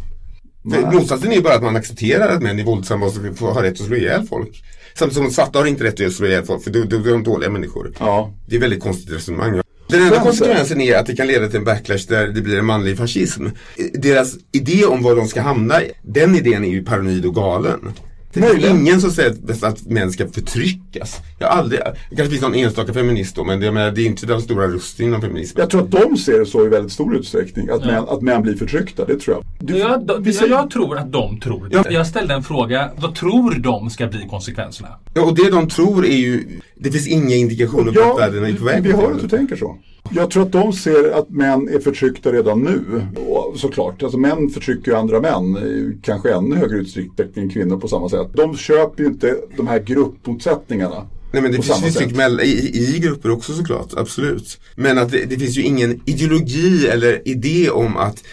Motsatsen 0.93 1.33
är 1.33 1.37
ju 1.37 1.43
bara 1.43 1.55
att 1.55 1.63
man 1.63 1.77
accepterar 1.77 2.29
att 2.29 2.43
män 2.43 2.59
är 2.59 2.65
våldsamma 2.65 3.07
och 3.07 3.13
så 3.13 3.21
får 3.35 3.47
ha 3.47 3.63
rätt 3.63 3.81
att 3.81 3.87
slå 3.87 3.97
ihjäl 3.97 4.27
folk. 4.27 4.63
Samtidigt 4.95 5.25
som 5.25 5.31
svarta 5.31 5.59
har 5.59 5.67
inte 5.67 5.85
rätt 5.85 6.07
att 6.07 6.13
slå 6.13 6.27
ihjäl 6.27 6.45
folk 6.45 6.65
för 6.65 6.71
då, 6.71 6.85
då, 6.85 6.99
då 6.99 7.09
är 7.09 7.13
de 7.13 7.23
dåliga 7.23 7.51
människor. 7.51 7.93
Ja. 7.99 8.33
Det 8.47 8.57
är 8.57 8.61
väldigt 8.61 8.83
konstigt 8.83 9.15
resonemang. 9.15 9.61
Den 9.89 10.03
enda 10.03 10.15
Sen- 10.15 10.25
konsekvensen 10.25 10.81
är 10.81 10.97
att 10.97 11.07
det 11.07 11.17
kan 11.17 11.27
leda 11.27 11.49
till 11.49 11.59
en 11.59 11.65
backlash 11.65 12.07
där 12.09 12.27
det 12.29 12.41
blir 12.41 12.59
en 12.59 12.65
manlig 12.65 12.99
fascism. 12.99 13.47
Deras 13.95 14.35
idé 14.53 14.85
om 14.85 15.03
var 15.03 15.17
de 15.17 15.29
ska 15.29 15.41
hamna, 15.41 15.81
den 16.03 16.37
idén 16.37 16.65
är 16.65 16.69
ju 16.69 16.85
paranoid 16.85 17.27
och 17.27 17.35
galen. 17.35 17.93
Det 18.33 18.41
är 18.41 18.45
Möjligen. 18.49 18.77
ingen 18.81 19.01
som 19.01 19.11
säger 19.11 19.31
att- 19.31 19.63
att 19.65 19.87
män 19.87 20.13
ska 20.13 20.29
förtryckas. 20.29 21.17
Jag 21.39 21.49
har 21.49 21.59
aldrig, 21.59 21.81
det 22.11 22.17
kanske 22.17 22.31
finns 22.31 22.43
någon 22.43 22.55
enstaka 22.55 22.93
feminist 22.93 23.37
då, 23.37 23.45
men 23.45 23.61
det, 23.61 23.73
menar, 23.73 23.91
det 23.91 24.03
är 24.03 24.07
inte 24.07 24.27
den 24.27 24.43
stora 24.43 24.69
rösten 24.69 25.07
inom 25.07 25.21
feminismen. 25.21 25.61
Jag 25.61 25.71
tror 25.71 25.83
att 25.83 25.91
de 25.91 26.17
ser 26.17 26.39
det 26.39 26.47
så 26.47 26.65
i 26.67 26.69
väldigt 26.69 26.93
stor 26.93 27.17
utsträckning. 27.17 27.69
Att, 27.71 27.85
män, 27.87 28.05
att 28.09 28.23
män 28.23 28.43
blir 28.43 28.57
förtryckta, 28.57 29.05
det 29.05 29.17
tror 29.21 29.37
jag. 29.37 29.45
Du, 29.69 29.77
Jag, 29.79 30.07
de, 30.07 30.23
vi 30.23 30.31
jag, 30.31 30.35
säger- 30.35 30.53
jag 30.53 30.71
tror 30.71 30.99
att 30.99 31.13
de 31.13 31.41
tror 31.41 31.69
det. 31.69 31.77
Ja. 31.77 31.85
Jag 31.91 32.07
ställde 32.07 32.35
en 32.35 32.43
fråga. 32.43 32.91
Vad 32.97 33.15
tror 33.15 33.55
de 33.55 33.91
ska 33.91 34.07
bli 34.07 34.27
konsekvenserna? 34.31 34.89
Ja, 35.15 35.23
och 35.23 35.35
det 35.35 35.51
de 35.51 35.69
tror 35.69 36.07
är 36.07 36.17
ju, 36.17 36.61
det 36.77 36.91
finns 36.93 37.09
inga 37.09 37.35
indikationer 37.37 37.93
på 37.93 38.01
att 38.13 38.21
världen 38.21 38.45
är 38.45 38.53
på 38.55 38.65
väg 38.65 38.83
vi 38.83 38.93
hör 38.93 39.13
att 39.13 39.21
du 39.23 39.29
tänker 39.29 39.57
så. 39.57 39.77
Jag 40.15 40.31
tror 40.31 40.43
att 40.43 40.53
de 40.53 40.73
ser 40.73 41.11
att 41.11 41.31
män 41.31 41.69
är 41.69 41.79
förtryckta 41.81 42.33
redan 42.33 42.61
nu. 42.61 43.03
Och 43.29 43.59
såklart, 43.59 44.03
alltså 44.03 44.19
män 44.19 44.51
förtrycker 44.51 44.91
ju 44.91 44.97
andra 44.97 45.21
män, 45.21 46.01
kanske 46.03 46.35
ännu 46.35 46.57
högre 46.57 46.77
utsträckning 46.77 47.45
än 47.45 47.51
kvinnor 47.51 47.77
på 47.77 47.89
samma 47.89 48.09
sätt. 48.09 48.29
De 48.35 48.57
köper 48.57 49.03
ju 49.03 49.09
inte 49.09 49.37
de 49.57 49.67
här 49.67 49.79
gruppmotsättningarna. 49.79 51.07
Nej 51.33 51.43
men 51.43 51.53
det 51.53 51.63
finns 51.63 51.95
sätt. 51.95 52.13
mell- 52.13 52.41
i, 52.41 52.97
i 52.97 52.99
grupper 52.99 53.31
också 53.31 53.53
såklart, 53.53 53.95
absolut. 53.97 54.61
Men 54.77 54.99
att 54.99 55.11
det, 55.11 55.25
det 55.25 55.37
finns 55.37 55.59
ju 55.59 55.63
ingen 55.63 56.01
ideologi 56.05 56.89
eller 56.89 57.29
idé 57.29 57.71
om 57.71 57.97
att 57.97 58.25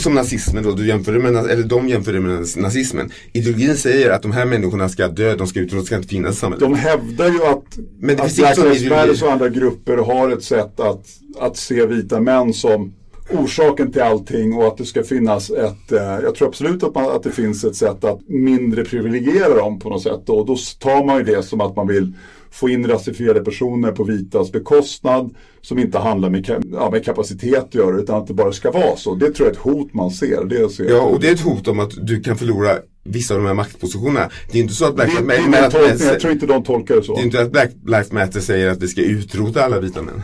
som 0.00 0.14
nazismen 0.14 0.62
då, 0.62 0.72
du 0.72 0.86
jämför 0.86 1.18
med, 1.18 1.36
eller 1.36 1.62
de 1.62 1.88
jämför 1.88 2.12
det 2.12 2.20
med 2.20 2.46
nazismen. 2.56 3.10
Ideologin 3.32 3.76
säger 3.76 4.10
att 4.10 4.22
de 4.22 4.32
här 4.32 4.44
människorna 4.44 4.88
ska 4.88 5.08
dö, 5.08 5.36
de 5.36 5.46
ska 5.46 5.60
ut 5.60 5.70
och 5.70 5.76
de 5.76 5.86
ska 5.86 5.96
inte 5.96 6.08
finnas 6.08 6.34
i 6.34 6.38
samhället. 6.38 6.60
De 6.60 6.74
hävdar 6.74 7.28
ju 7.28 7.44
att, 7.44 7.78
Men 7.98 8.16
det 8.16 8.22
att 8.22 8.82
Black 8.82 9.22
och 9.22 9.32
andra 9.32 9.48
grupper 9.48 9.96
har 9.96 10.30
ett 10.30 10.42
sätt 10.44 10.80
att, 10.80 11.06
att 11.38 11.56
se 11.56 11.86
vita 11.86 12.20
män 12.20 12.54
som 12.54 12.92
orsaken 13.30 13.92
till 13.92 14.02
allting 14.02 14.54
och 14.54 14.66
att 14.66 14.76
det 14.76 14.84
ska 14.84 15.02
finnas 15.02 15.50
ett, 15.50 15.92
eh, 15.92 16.18
jag 16.22 16.34
tror 16.34 16.48
absolut 16.48 16.82
att, 16.82 16.94
man, 16.94 17.04
att 17.04 17.22
det 17.22 17.30
finns 17.30 17.64
ett 17.64 17.76
sätt 17.76 18.04
att 18.04 18.28
mindre 18.28 18.84
privilegiera 18.84 19.54
dem 19.54 19.78
på 19.78 19.88
något 19.88 20.02
sätt. 20.02 20.28
Och 20.28 20.46
då 20.46 20.56
tar 20.78 21.04
man 21.04 21.18
ju 21.18 21.24
det 21.24 21.42
som 21.42 21.60
att 21.60 21.76
man 21.76 21.86
vill 21.86 22.14
få 22.52 22.68
in 22.68 22.86
rasifierade 22.88 23.40
personer 23.40 23.92
på 23.92 24.04
vitas 24.04 24.52
bekostnad 24.52 25.34
som 25.60 25.78
inte 25.78 25.98
handlar 25.98 26.30
med, 26.30 26.64
ja, 26.72 26.90
med 26.90 27.04
kapacitet 27.04 27.58
att 27.64 27.74
göra 27.74 27.96
utan 28.00 28.16
att 28.16 28.26
det 28.26 28.34
bara 28.34 28.52
ska 28.52 28.70
vara 28.70 28.96
så. 28.96 29.14
Det 29.14 29.30
tror 29.32 29.48
jag 29.48 29.54
är 29.56 29.58
ett 29.58 29.62
hot 29.64 29.94
man 29.94 30.10
ser. 30.10 30.44
Det 30.44 30.68
ser 30.68 30.84
Ja, 30.84 31.00
och 31.00 31.20
det 31.20 31.28
är 31.28 31.32
ett 31.32 31.40
hot 31.40 31.68
om 31.68 31.80
att 31.80 32.06
du 32.06 32.20
kan 32.20 32.36
förlora 32.38 32.70
vissa 33.04 33.34
av 33.34 33.40
de 33.40 33.46
här 33.46 33.54
maktpositionerna. 33.54 34.30
Det 34.52 34.58
är 34.58 34.62
inte 34.62 34.74
så 34.74 34.84
att 34.84 34.94
Black, 34.94 35.08
att- 35.08 35.72
tolkning. 35.72 36.08
Jag 36.08 36.20
tror 36.20 36.32
inte 36.32 36.46
de 36.46 36.62
tolkar 36.62 36.96
det 36.96 37.02
så. 37.02 37.14
det 37.14 37.20
är 37.20 37.24
inte 37.24 37.40
att 37.42 37.52
Black 37.52 37.70
Lives 37.86 38.12
Matter 38.12 38.40
säger 38.40 38.70
att 38.70 38.82
vi 38.82 38.88
ska 38.88 39.00
utrota 39.02 39.64
alla 39.64 39.80
vita 39.80 40.02
män. 40.02 40.22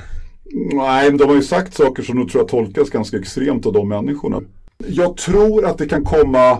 Nej, 0.74 1.10
men 1.10 1.16
de 1.18 1.28
har 1.28 1.36
ju 1.36 1.42
sagt 1.42 1.74
saker 1.74 2.02
som 2.02 2.16
nog 2.18 2.30
tror 2.30 2.42
jag 2.42 2.48
tolkas 2.48 2.90
ganska 2.90 3.16
extremt 3.18 3.66
av 3.66 3.72
de 3.72 3.88
människorna. 3.88 4.40
Jag 4.86 5.16
tror 5.16 5.64
att 5.64 5.78
det 5.78 5.86
kan 5.86 6.04
komma 6.04 6.58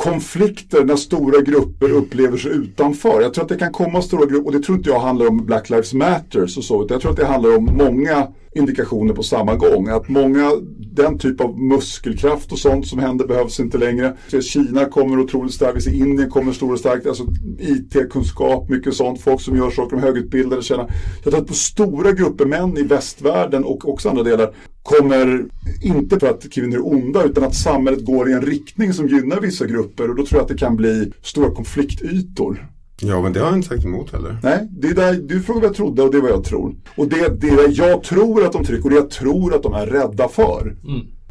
konflikter 0.00 0.84
när 0.84 0.96
stora 0.96 1.40
grupper 1.40 1.90
upplever 1.90 2.36
sig 2.36 2.50
utanför. 2.50 3.22
Jag 3.22 3.34
tror 3.34 3.44
att 3.44 3.48
det 3.48 3.56
kan 3.56 3.72
komma 3.72 4.02
stora 4.02 4.26
grupper, 4.26 4.46
och 4.46 4.52
det 4.52 4.60
tror 4.60 4.78
inte 4.78 4.90
jag 4.90 5.00
handlar 5.00 5.26
om 5.26 5.46
Black 5.46 5.70
Lives 5.70 5.94
Matters 5.94 6.56
och 6.56 6.64
så, 6.64 6.84
utan 6.84 6.94
jag 6.94 7.02
tror 7.02 7.10
att 7.10 7.16
det 7.16 7.26
handlar 7.26 7.56
om 7.56 7.64
många 7.64 8.28
indikationer 8.54 9.14
på 9.14 9.22
samma 9.22 9.54
gång. 9.54 9.88
Att 9.88 10.08
många, 10.08 10.50
den 10.92 11.18
typ 11.18 11.40
av 11.40 11.58
muskelkraft 11.58 12.52
och 12.52 12.58
sånt 12.58 12.86
som 12.86 12.98
händer 12.98 13.26
behövs 13.26 13.60
inte 13.60 13.78
längre. 13.78 14.16
Kina 14.42 14.84
kommer 14.84 15.20
otroligt 15.20 15.54
starkt, 15.54 15.76
vi 15.76 15.80
ser 15.80 15.94
Indien 15.94 16.30
kommer 16.30 16.52
stor 16.52 16.72
och 16.72 16.78
starkt, 16.78 17.06
alltså 17.06 17.24
IT-kunskap, 17.58 18.68
mycket 18.68 18.94
sånt, 18.94 19.20
folk 19.20 19.40
som 19.40 19.56
gör 19.56 19.70
saker, 19.70 19.96
de 19.96 20.02
högutbildade 20.02 20.62
tjänar. 20.62 20.92
Jag 21.24 21.32
tror 21.32 21.42
att 21.42 21.48
på 21.48 21.54
stora 21.54 22.12
grupper 22.12 22.44
män 22.44 22.78
i 22.78 22.82
västvärlden 22.82 23.64
och 23.64 23.88
också 23.88 24.08
andra 24.08 24.22
delar 24.22 24.54
kommer, 24.82 25.44
inte 25.82 26.20
för 26.20 26.26
att 26.26 26.50
kvinnor 26.50 26.76
är 26.76 26.86
onda, 26.86 27.24
utan 27.24 27.44
att 27.44 27.54
samhället 27.54 28.04
går 28.04 28.30
i 28.30 28.32
en 28.32 28.42
riktning 28.42 28.92
som 28.92 29.08
gynnar 29.08 29.40
vissa 29.40 29.66
grupper 29.66 30.10
och 30.10 30.16
då 30.16 30.26
tror 30.26 30.38
jag 30.38 30.42
att 30.42 30.48
det 30.48 30.58
kan 30.58 30.76
bli 30.76 31.12
stora 31.22 31.50
konfliktytor. 31.50 32.66
Ja, 33.02 33.22
men 33.22 33.32
det 33.32 33.40
har 33.40 33.46
jag 33.46 33.56
inte 33.56 33.68
sagt 33.68 33.84
emot 33.84 34.12
heller. 34.12 34.38
Nej, 34.42 34.68
det 34.70 34.88
är 34.88 34.94
där, 34.94 35.12
du 35.12 35.40
frågar 35.42 35.60
vad 35.60 35.68
jag 35.68 35.76
trodde 35.76 36.02
och 36.02 36.10
det 36.12 36.18
är 36.18 36.22
vad 36.22 36.30
jag 36.30 36.44
tror. 36.44 36.74
Och 36.96 37.08
det, 37.08 37.40
det 37.40 37.48
är 37.48 37.68
det 37.68 37.74
jag 37.74 38.02
tror 38.02 38.44
att 38.44 38.52
de 38.52 38.64
trycker 38.64 38.84
och 38.84 38.90
det 38.90 38.96
jag 38.96 39.10
tror 39.10 39.54
att 39.54 39.62
de 39.62 39.72
är 39.72 39.86
rädda 39.86 40.28
för. 40.28 40.76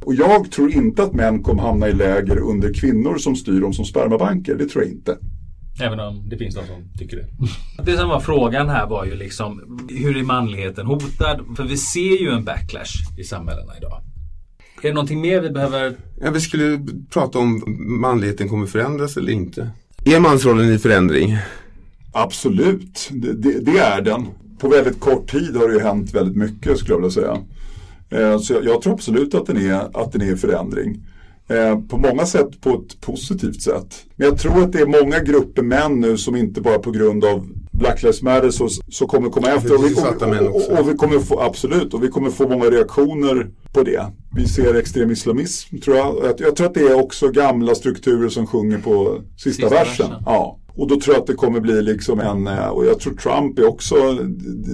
Och 0.01 0.15
jag 0.15 0.51
tror 0.51 0.71
inte 0.71 1.03
att 1.03 1.13
män 1.13 1.43
kommer 1.43 1.61
hamna 1.61 1.89
i 1.89 1.93
läger 1.93 2.39
under 2.39 2.73
kvinnor 2.73 3.17
som 3.17 3.35
styr 3.35 3.61
dem 3.61 3.73
som 3.73 3.85
spermabanker. 3.85 4.55
Det 4.55 4.65
tror 4.65 4.83
jag 4.83 4.93
inte. 4.93 5.17
Även 5.81 5.99
om 5.99 6.29
det 6.29 6.37
finns 6.37 6.55
de 6.55 6.67
som 6.67 6.97
tycker 6.97 7.17
det. 7.17 7.27
Det 7.91 7.97
som 7.97 8.09
var 8.09 8.19
frågan 8.19 8.69
här 8.69 8.87
var 8.87 9.05
ju 9.05 9.15
liksom 9.15 9.79
hur 9.89 10.17
är 10.17 10.23
manligheten 10.23 10.85
hotad? 10.85 11.45
För 11.57 11.63
vi 11.63 11.77
ser 11.77 12.21
ju 12.21 12.29
en 12.29 12.43
backlash 12.43 13.19
i 13.19 13.23
samhällena 13.23 13.77
idag. 13.77 14.01
Är 14.81 14.87
det 14.87 14.93
någonting 14.93 15.21
mer 15.21 15.41
vi 15.41 15.49
behöver? 15.49 15.97
Ja, 16.21 16.31
vi 16.31 16.41
skulle 16.41 16.85
prata 17.09 17.39
om 17.39 17.63
manligheten 18.01 18.49
kommer 18.49 18.65
förändras 18.65 19.17
eller 19.17 19.31
inte. 19.31 19.69
Är 20.05 20.19
mansrollen 20.19 20.73
i 20.73 20.79
förändring? 20.79 21.37
Absolut, 22.11 23.09
det, 23.11 23.33
det, 23.33 23.59
det 23.59 23.77
är 23.77 24.01
den. 24.01 24.27
På 24.59 24.69
väldigt 24.69 24.99
kort 24.99 25.31
tid 25.31 25.55
har 25.55 25.67
det 25.67 25.73
ju 25.73 25.79
hänt 25.79 26.13
väldigt 26.13 26.35
mycket 26.35 26.77
skulle 26.77 26.93
jag 26.93 26.97
vilja 26.97 27.11
säga. 27.11 27.37
Eh, 28.09 28.39
så 28.39 28.53
jag, 28.53 28.65
jag 28.65 28.81
tror 28.81 28.93
absolut 28.93 29.35
att 29.35 29.45
den 29.45 29.57
är, 29.57 30.01
att 30.03 30.11
den 30.11 30.21
är 30.21 30.33
i 30.33 30.37
förändring. 30.37 31.05
Eh, 31.49 31.79
på 31.79 31.97
många 31.97 32.25
sätt 32.25 32.61
på 32.61 32.69
ett 32.69 33.01
positivt 33.01 33.61
sätt. 33.61 34.05
Men 34.15 34.27
jag 34.27 34.39
tror 34.39 34.63
att 34.63 34.71
det 34.71 34.79
är 34.79 35.03
många 35.03 35.19
grupper 35.19 35.61
män 35.61 35.99
nu 35.99 36.17
som 36.17 36.35
inte 36.35 36.61
bara 36.61 36.79
på 36.79 36.91
grund 36.91 37.25
av 37.25 37.47
Black 37.71 38.03
Lives 38.03 38.21
Matter 38.21 38.49
så, 38.49 38.69
så 38.89 39.07
kommer 39.07 39.29
komma 39.29 39.47
efter. 39.47 39.75
Och 39.75 39.83
vi, 39.83 39.93
och, 39.93 40.55
och, 40.55 40.79
och 40.79 40.89
vi 40.89 40.93
kommer 40.93 41.19
få, 41.19 41.39
absolut, 41.39 41.93
och 41.93 42.03
vi 42.03 42.07
kommer 42.07 42.29
få 42.29 42.47
många 42.49 42.65
reaktioner 42.65 43.49
på 43.73 43.83
det. 43.83 44.05
Vi 44.35 44.47
ser 44.47 44.75
extrem 44.75 45.11
islamism 45.11 45.77
tror 45.77 45.97
jag. 45.97 46.15
Jag, 46.23 46.33
jag 46.37 46.55
tror 46.55 46.67
att 46.67 46.73
det 46.73 46.87
är 46.87 46.99
också 47.03 47.27
gamla 47.27 47.75
strukturer 47.75 48.29
som 48.29 48.47
sjunger 48.47 48.77
på 48.77 49.21
sista, 49.37 49.49
Sista 49.49 49.69
versen. 49.69 50.09
versen. 50.09 50.23
Ja. 50.25 50.59
Och 50.75 50.87
då 50.87 50.99
tror 50.99 51.15
jag 51.15 51.21
att 51.21 51.27
det 51.27 51.33
kommer 51.33 51.59
bli 51.59 51.81
liksom 51.81 52.19
en, 52.19 52.47
eh, 52.47 52.67
och 52.67 52.85
jag 52.85 52.99
tror 52.99 53.13
Trump 53.13 53.59
är 53.59 53.67
också, 53.67 53.95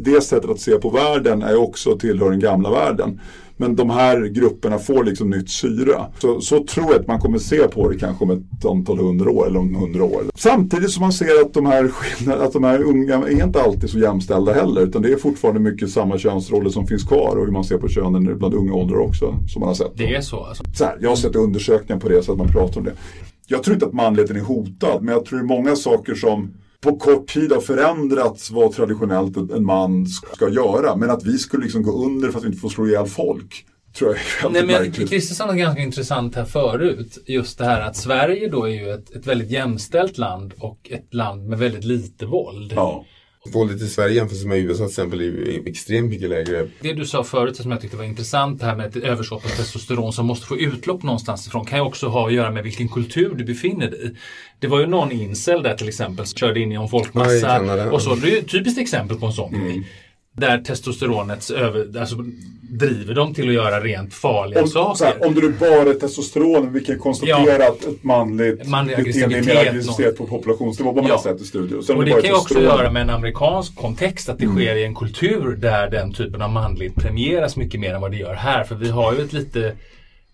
det 0.02 0.22
sättet 0.22 0.50
att 0.50 0.60
se 0.60 0.72
på 0.72 0.90
världen 0.90 1.42
är 1.42 1.56
också 1.56 1.98
tillhör 1.98 2.30
den 2.30 2.40
gamla 2.40 2.72
världen. 2.72 3.20
Men 3.58 3.76
de 3.76 3.90
här 3.90 4.26
grupperna 4.26 4.80
får 4.80 5.04
liksom 5.04 5.30
nytt 5.30 5.50
syra. 5.50 6.06
Så, 6.20 6.42
så 6.42 6.64
tror 6.64 6.92
jag 6.92 7.02
att 7.02 7.08
man 7.08 7.20
kommer 7.20 7.38
se 7.38 7.68
på 7.68 7.90
det 7.90 7.98
kanske 7.98 8.24
om 8.24 8.32
ett 8.32 8.66
antal 8.66 8.98
hundra 8.98 9.32
år 9.32 9.48
eller 9.48 9.60
om 9.60 9.76
hundra 9.76 10.04
år. 10.04 10.24
Samtidigt 10.36 10.92
som 10.92 11.02
man 11.02 11.14
ser 11.14 11.42
att 11.42 11.54
de 11.54 11.66
här, 11.66 11.92
att 12.42 12.54
de 12.54 12.64
här 12.64 12.84
unga 12.84 13.16
är 13.16 13.44
inte 13.44 13.62
alltid 13.62 13.90
så 13.90 14.00
jämställda 14.00 14.54
heller. 14.54 14.82
Utan 14.82 15.02
det 15.02 15.12
är 15.12 15.18
fortfarande 15.18 15.60
mycket 15.60 15.90
samma 15.90 16.18
könsroller 16.18 16.70
som 16.70 16.88
finns 16.88 17.04
kvar 17.04 17.36
och 17.36 17.46
hur 17.46 17.52
man 17.52 17.64
ser 17.64 17.78
på 17.78 17.88
könen 17.88 18.38
bland 18.38 18.54
unga 18.54 18.74
åldrar 18.74 18.98
också. 18.98 19.36
Som 19.48 19.60
man 19.60 19.68
har 19.68 19.76
sett. 19.76 19.98
Det 19.98 20.16
är 20.16 20.22
så 20.22 20.44
alltså. 20.44 20.64
Så 20.74 20.86
här, 20.86 20.98
jag 21.02 21.10
har 21.10 21.16
sett 21.16 21.36
undersökningar 21.36 22.00
på 22.00 22.10
det 22.10 22.24
så 22.24 22.32
att 22.32 22.38
man 22.38 22.48
pratar 22.48 22.80
om 22.80 22.86
det. 22.86 22.94
Jag 23.48 23.64
tror 23.64 23.74
inte 23.74 23.86
att 23.86 23.94
manligheten 23.94 24.36
är 24.36 24.42
hotad, 24.42 25.02
men 25.02 25.14
jag 25.14 25.26
tror 25.26 25.40
det 25.40 25.46
är 25.46 25.48
många 25.48 25.76
saker 25.76 26.16
som 26.16 26.54
på 26.86 26.98
kort 26.98 27.28
tid 27.28 27.52
har 27.52 27.62
förändrats 27.62 28.52
vad 28.52 28.72
traditionellt 28.74 29.38
en 29.38 29.66
man 29.66 30.06
ska 30.08 30.50
göra. 30.50 30.96
Men 30.96 31.10
att 31.10 31.24
vi 31.24 31.38
skulle 31.38 31.64
liksom 31.64 31.84
gå 31.84 32.06
under 32.06 32.32
för 32.32 32.38
att 32.38 32.44
vi 32.44 32.48
inte 32.48 32.60
får 32.60 32.70
slå 32.70 32.88
ihjäl 32.88 33.06
folk. 33.06 33.66
Tror 33.98 34.10
jag 34.10 34.20
är 34.20 34.54
Nej, 34.54 34.66
men 34.66 34.84
märkligt. 34.84 35.10
Kristersson 35.10 35.48
var 35.48 35.56
ganska 35.56 35.82
intressant 35.82 36.36
här 36.36 36.46
förut. 36.46 37.24
Just 37.26 37.58
det 37.58 37.66
här 37.66 37.82
att 37.82 37.96
Sverige 37.96 38.50
då 38.50 38.64
är 38.64 38.74
ju 38.74 38.92
ett, 38.92 39.16
ett 39.16 39.28
väldigt 39.28 39.52
jämställt 39.52 40.18
land 40.18 40.54
och 40.60 40.90
ett 40.92 41.14
land 41.14 41.48
med 41.48 41.60
väldigt 41.60 41.84
lite 41.84 42.26
våld. 42.26 42.74
Ja. 42.76 43.06
Våldet 43.54 43.82
i 43.82 43.88
Sverige 43.88 44.16
jämfört 44.16 44.46
med 44.46 44.58
USA 44.58 44.78
till 44.84 44.90
exempel 44.90 45.22
är 45.22 45.68
extremt 45.70 46.10
mycket 46.10 46.30
lägre. 46.30 46.68
Det 46.82 46.94
du 46.94 47.06
sa 47.06 47.24
förut 47.24 47.56
som 47.56 47.72
jag 47.72 47.82
tyckte 47.82 47.98
var 47.98 48.04
intressant, 48.04 48.60
det 48.60 48.66
här 48.66 48.76
med 48.76 48.86
ett 48.86 48.96
överskott 48.96 49.46
av 49.46 49.50
testosteron 49.50 50.14
som 50.14 50.26
måste 50.26 50.48
få 50.48 50.58
utlopp 50.58 51.04
någonstans 51.04 51.48
ifrån, 51.48 51.66
kan 51.66 51.80
ju 51.80 51.86
också 51.86 52.08
ha 52.08 52.28
att 52.28 52.34
göra 52.34 52.52
med 52.52 52.64
vilken 52.64 52.90
kultur 52.90 53.36
du 53.36 53.44
befinner 53.44 53.92
dig 53.92 54.06
i. 54.08 54.16
Det 54.60 54.68
var 54.68 54.80
ju 54.80 54.86
någon 54.88 55.12
incel 55.12 55.64
där 55.64 55.76
till 55.76 55.88
exempel, 55.88 56.26
som 56.26 56.38
körde 56.38 56.60
in 56.60 56.72
i 56.72 56.76
en 56.76 56.82
Ja, 56.82 56.88
folkmassa. 56.88 57.48
Kanada. 57.48 57.92
och 57.92 58.02
så, 58.02 58.16
det 58.16 58.28
är 58.28 58.32
ju 58.32 58.38
ett 58.38 58.50
typiskt 58.52 58.80
exempel 58.82 59.18
på 59.18 59.26
en 59.26 59.34
sån 59.34 59.52
grej. 59.54 59.88
Där 60.38 60.58
testosteronets 60.58 61.52
över, 61.52 62.00
alltså, 62.00 62.16
driver 62.62 63.14
dem 63.14 63.34
till 63.34 63.48
att 63.48 63.54
göra 63.54 63.80
rent 63.80 64.14
farliga 64.14 64.62
Om, 64.62 64.68
saker. 64.68 65.06
här, 65.06 65.26
om 65.28 65.36
det 65.36 65.42
nu 65.42 65.54
bara 65.60 65.90
är 65.90 65.94
testosteron, 65.94 66.74
vi 66.74 66.80
kan 66.86 67.00
konstatera 67.00 67.64
Ja. 67.64 67.68
att 67.72 67.86
ett 67.86 68.04
manligt 68.04 68.68
Manlig 68.68 68.98
beteende 69.04 69.38
är 69.38 69.44
mer 69.44 69.56
aggressivitet, 69.70 70.18
på 70.18 70.28
populationsnivå. 70.28 70.94
Man 70.94 71.06
Ja. 71.08 71.20
sett 71.24 71.42
i 71.42 71.44
studier. 71.44 71.82
Sen 71.82 71.98
Och 71.98 72.06
det 72.06 72.12
bara 72.12 72.22
kan 72.22 72.30
ju 72.30 72.36
också 72.36 72.62
göra 72.62 72.92
med 72.92 73.02
en 73.02 73.10
amerikansk 73.10 73.76
kontext 73.76 74.30
att 74.30 74.40
det 74.40 74.48
sker 74.48 74.76
i 74.76 74.84
en 74.84 74.96
kultur 74.96 75.56
där 75.62 75.90
den 75.90 76.14
typen 76.14 76.42
av 76.42 76.50
manligt 76.50 76.96
premieras 76.96 77.56
mycket 77.58 77.80
mer 77.80 77.94
än 77.94 78.02
vad 78.02 78.12
det 78.12 78.18
gör 78.18 78.34
här. 78.34 78.64
För 78.64 78.76
vi 78.76 78.90
har 78.90 79.14
ju 79.14 79.22
ett 79.22 79.34
lite 79.34 79.74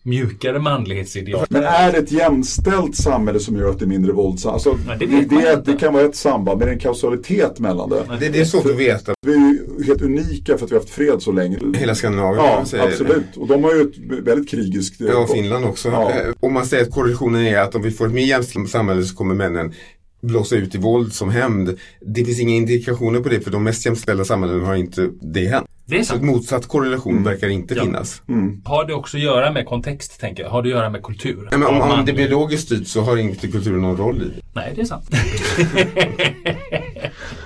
mjukare 0.04 0.60
manlighetsideal. 0.60 1.46
Men 1.50 1.64
är 1.64 1.92
det 1.92 1.98
ett 1.98 2.12
jämställt 2.12 2.96
samhälle 2.96 3.40
som 3.40 3.56
gör 3.56 3.70
att 3.70 3.80
det 3.80 3.86
är 3.86 3.88
mindre 3.88 4.12
våldsamt? 4.12 4.54
Alltså, 4.54 4.78
det 5.00 5.06
det, 5.06 5.22
det, 5.36 5.62
det 5.66 5.78
kan 5.78 5.94
vara 5.94 6.04
ett 6.04 6.16
samband, 6.16 6.60
men 6.60 6.68
det 6.68 6.72
är 6.72 6.74
en 6.74 6.80
kausalitet 6.80 7.60
mellan 7.60 7.90
det. 7.90 8.04
Det, 8.20 8.30
det 8.30 8.40
är 8.40 8.46
svårt 8.46 8.66
att 8.66 8.78
veta. 8.78 9.14
Vi 9.26 9.34
är 9.34 9.38
ju 9.38 9.84
helt 9.86 10.02
unika 10.02 10.58
för 10.58 10.66
att 10.66 10.72
vi 10.72 10.76
har 10.76 10.82
haft 10.82 10.94
fred 10.94 11.22
så 11.22 11.32
länge. 11.32 11.60
Hela 11.76 11.96
Skandinavien 11.96 12.46
kan 12.46 12.80
Ja, 12.80 12.84
absolut. 12.84 13.38
Och 13.38 13.48
de 13.48 13.64
har 13.64 13.76
ju 13.76 13.82
ett 13.82 14.26
väldigt 14.26 14.50
krigiskt... 14.50 14.96
Ja, 15.02 15.18
och 15.18 15.30
Finland 15.30 15.66
också. 15.66 15.90
Ja. 15.90 16.12
Eh, 16.12 16.34
Om 16.40 16.54
man 16.54 16.66
säger 16.66 16.84
att 16.84 16.92
korrelationen 16.92 17.42
är 17.42 17.58
att 17.58 17.76
om 17.76 17.82
vi 17.82 17.92
får 17.92 18.08
ett 18.08 18.14
mer 18.14 18.26
jämställt 18.26 18.70
samhälle 18.70 19.04
så 19.04 19.16
kommer 19.16 19.36
männen 19.36 19.74
blåsa 20.22 20.56
ut 20.56 20.76
i 20.76 20.78
våld 20.78 21.14
som 21.14 21.30
hämnd. 21.30 21.80
Det 22.02 22.26
finns 22.26 22.40
inga 22.40 22.56
indikationer 22.56 23.20
på 23.20 23.30
det 23.30 23.42
för 23.42 23.52
de 23.52 23.64
mest 23.64 23.86
jämställda 23.86 24.26
samhällen 24.26 24.62
har 24.66 24.76
inte 24.76 25.10
det 25.22 25.48
hänt. 25.48 25.68
Det 25.86 25.98
är 26.00 26.04
Så 26.04 26.06
sant. 26.14 26.24
motsatt 26.24 26.68
korrelation 26.68 27.24
verkar 27.24 27.48
inte 27.48 27.74
Ja. 27.76 27.84
finnas. 27.84 28.22
Har 28.66 28.86
det 28.86 28.94
också 28.94 29.18
att 29.18 29.24
göra 29.24 29.52
med 29.52 29.66
kontext, 29.66 30.20
tänker 30.20 30.44
jag? 30.44 30.50
Har 30.50 30.62
det 30.64 30.70
att 30.70 30.76
göra 30.76 30.90
med 30.90 31.04
kultur? 31.04 31.48
Ja, 31.52 31.58
men 31.58 31.68
om, 31.68 31.82
om 31.82 32.06
det 32.06 32.12
är 32.12 32.16
biologiskt 32.16 32.66
styrt 32.66 32.88
så 32.88 33.02
har 33.02 33.18
inte 33.18 33.48
kulturen 33.48 33.82
någon 33.82 33.98
roll 33.98 34.16
i 34.22 34.26
det. 34.26 34.42
Nej, 34.54 34.72
det 34.76 34.82
är 34.82 34.86
sant. 34.86 35.10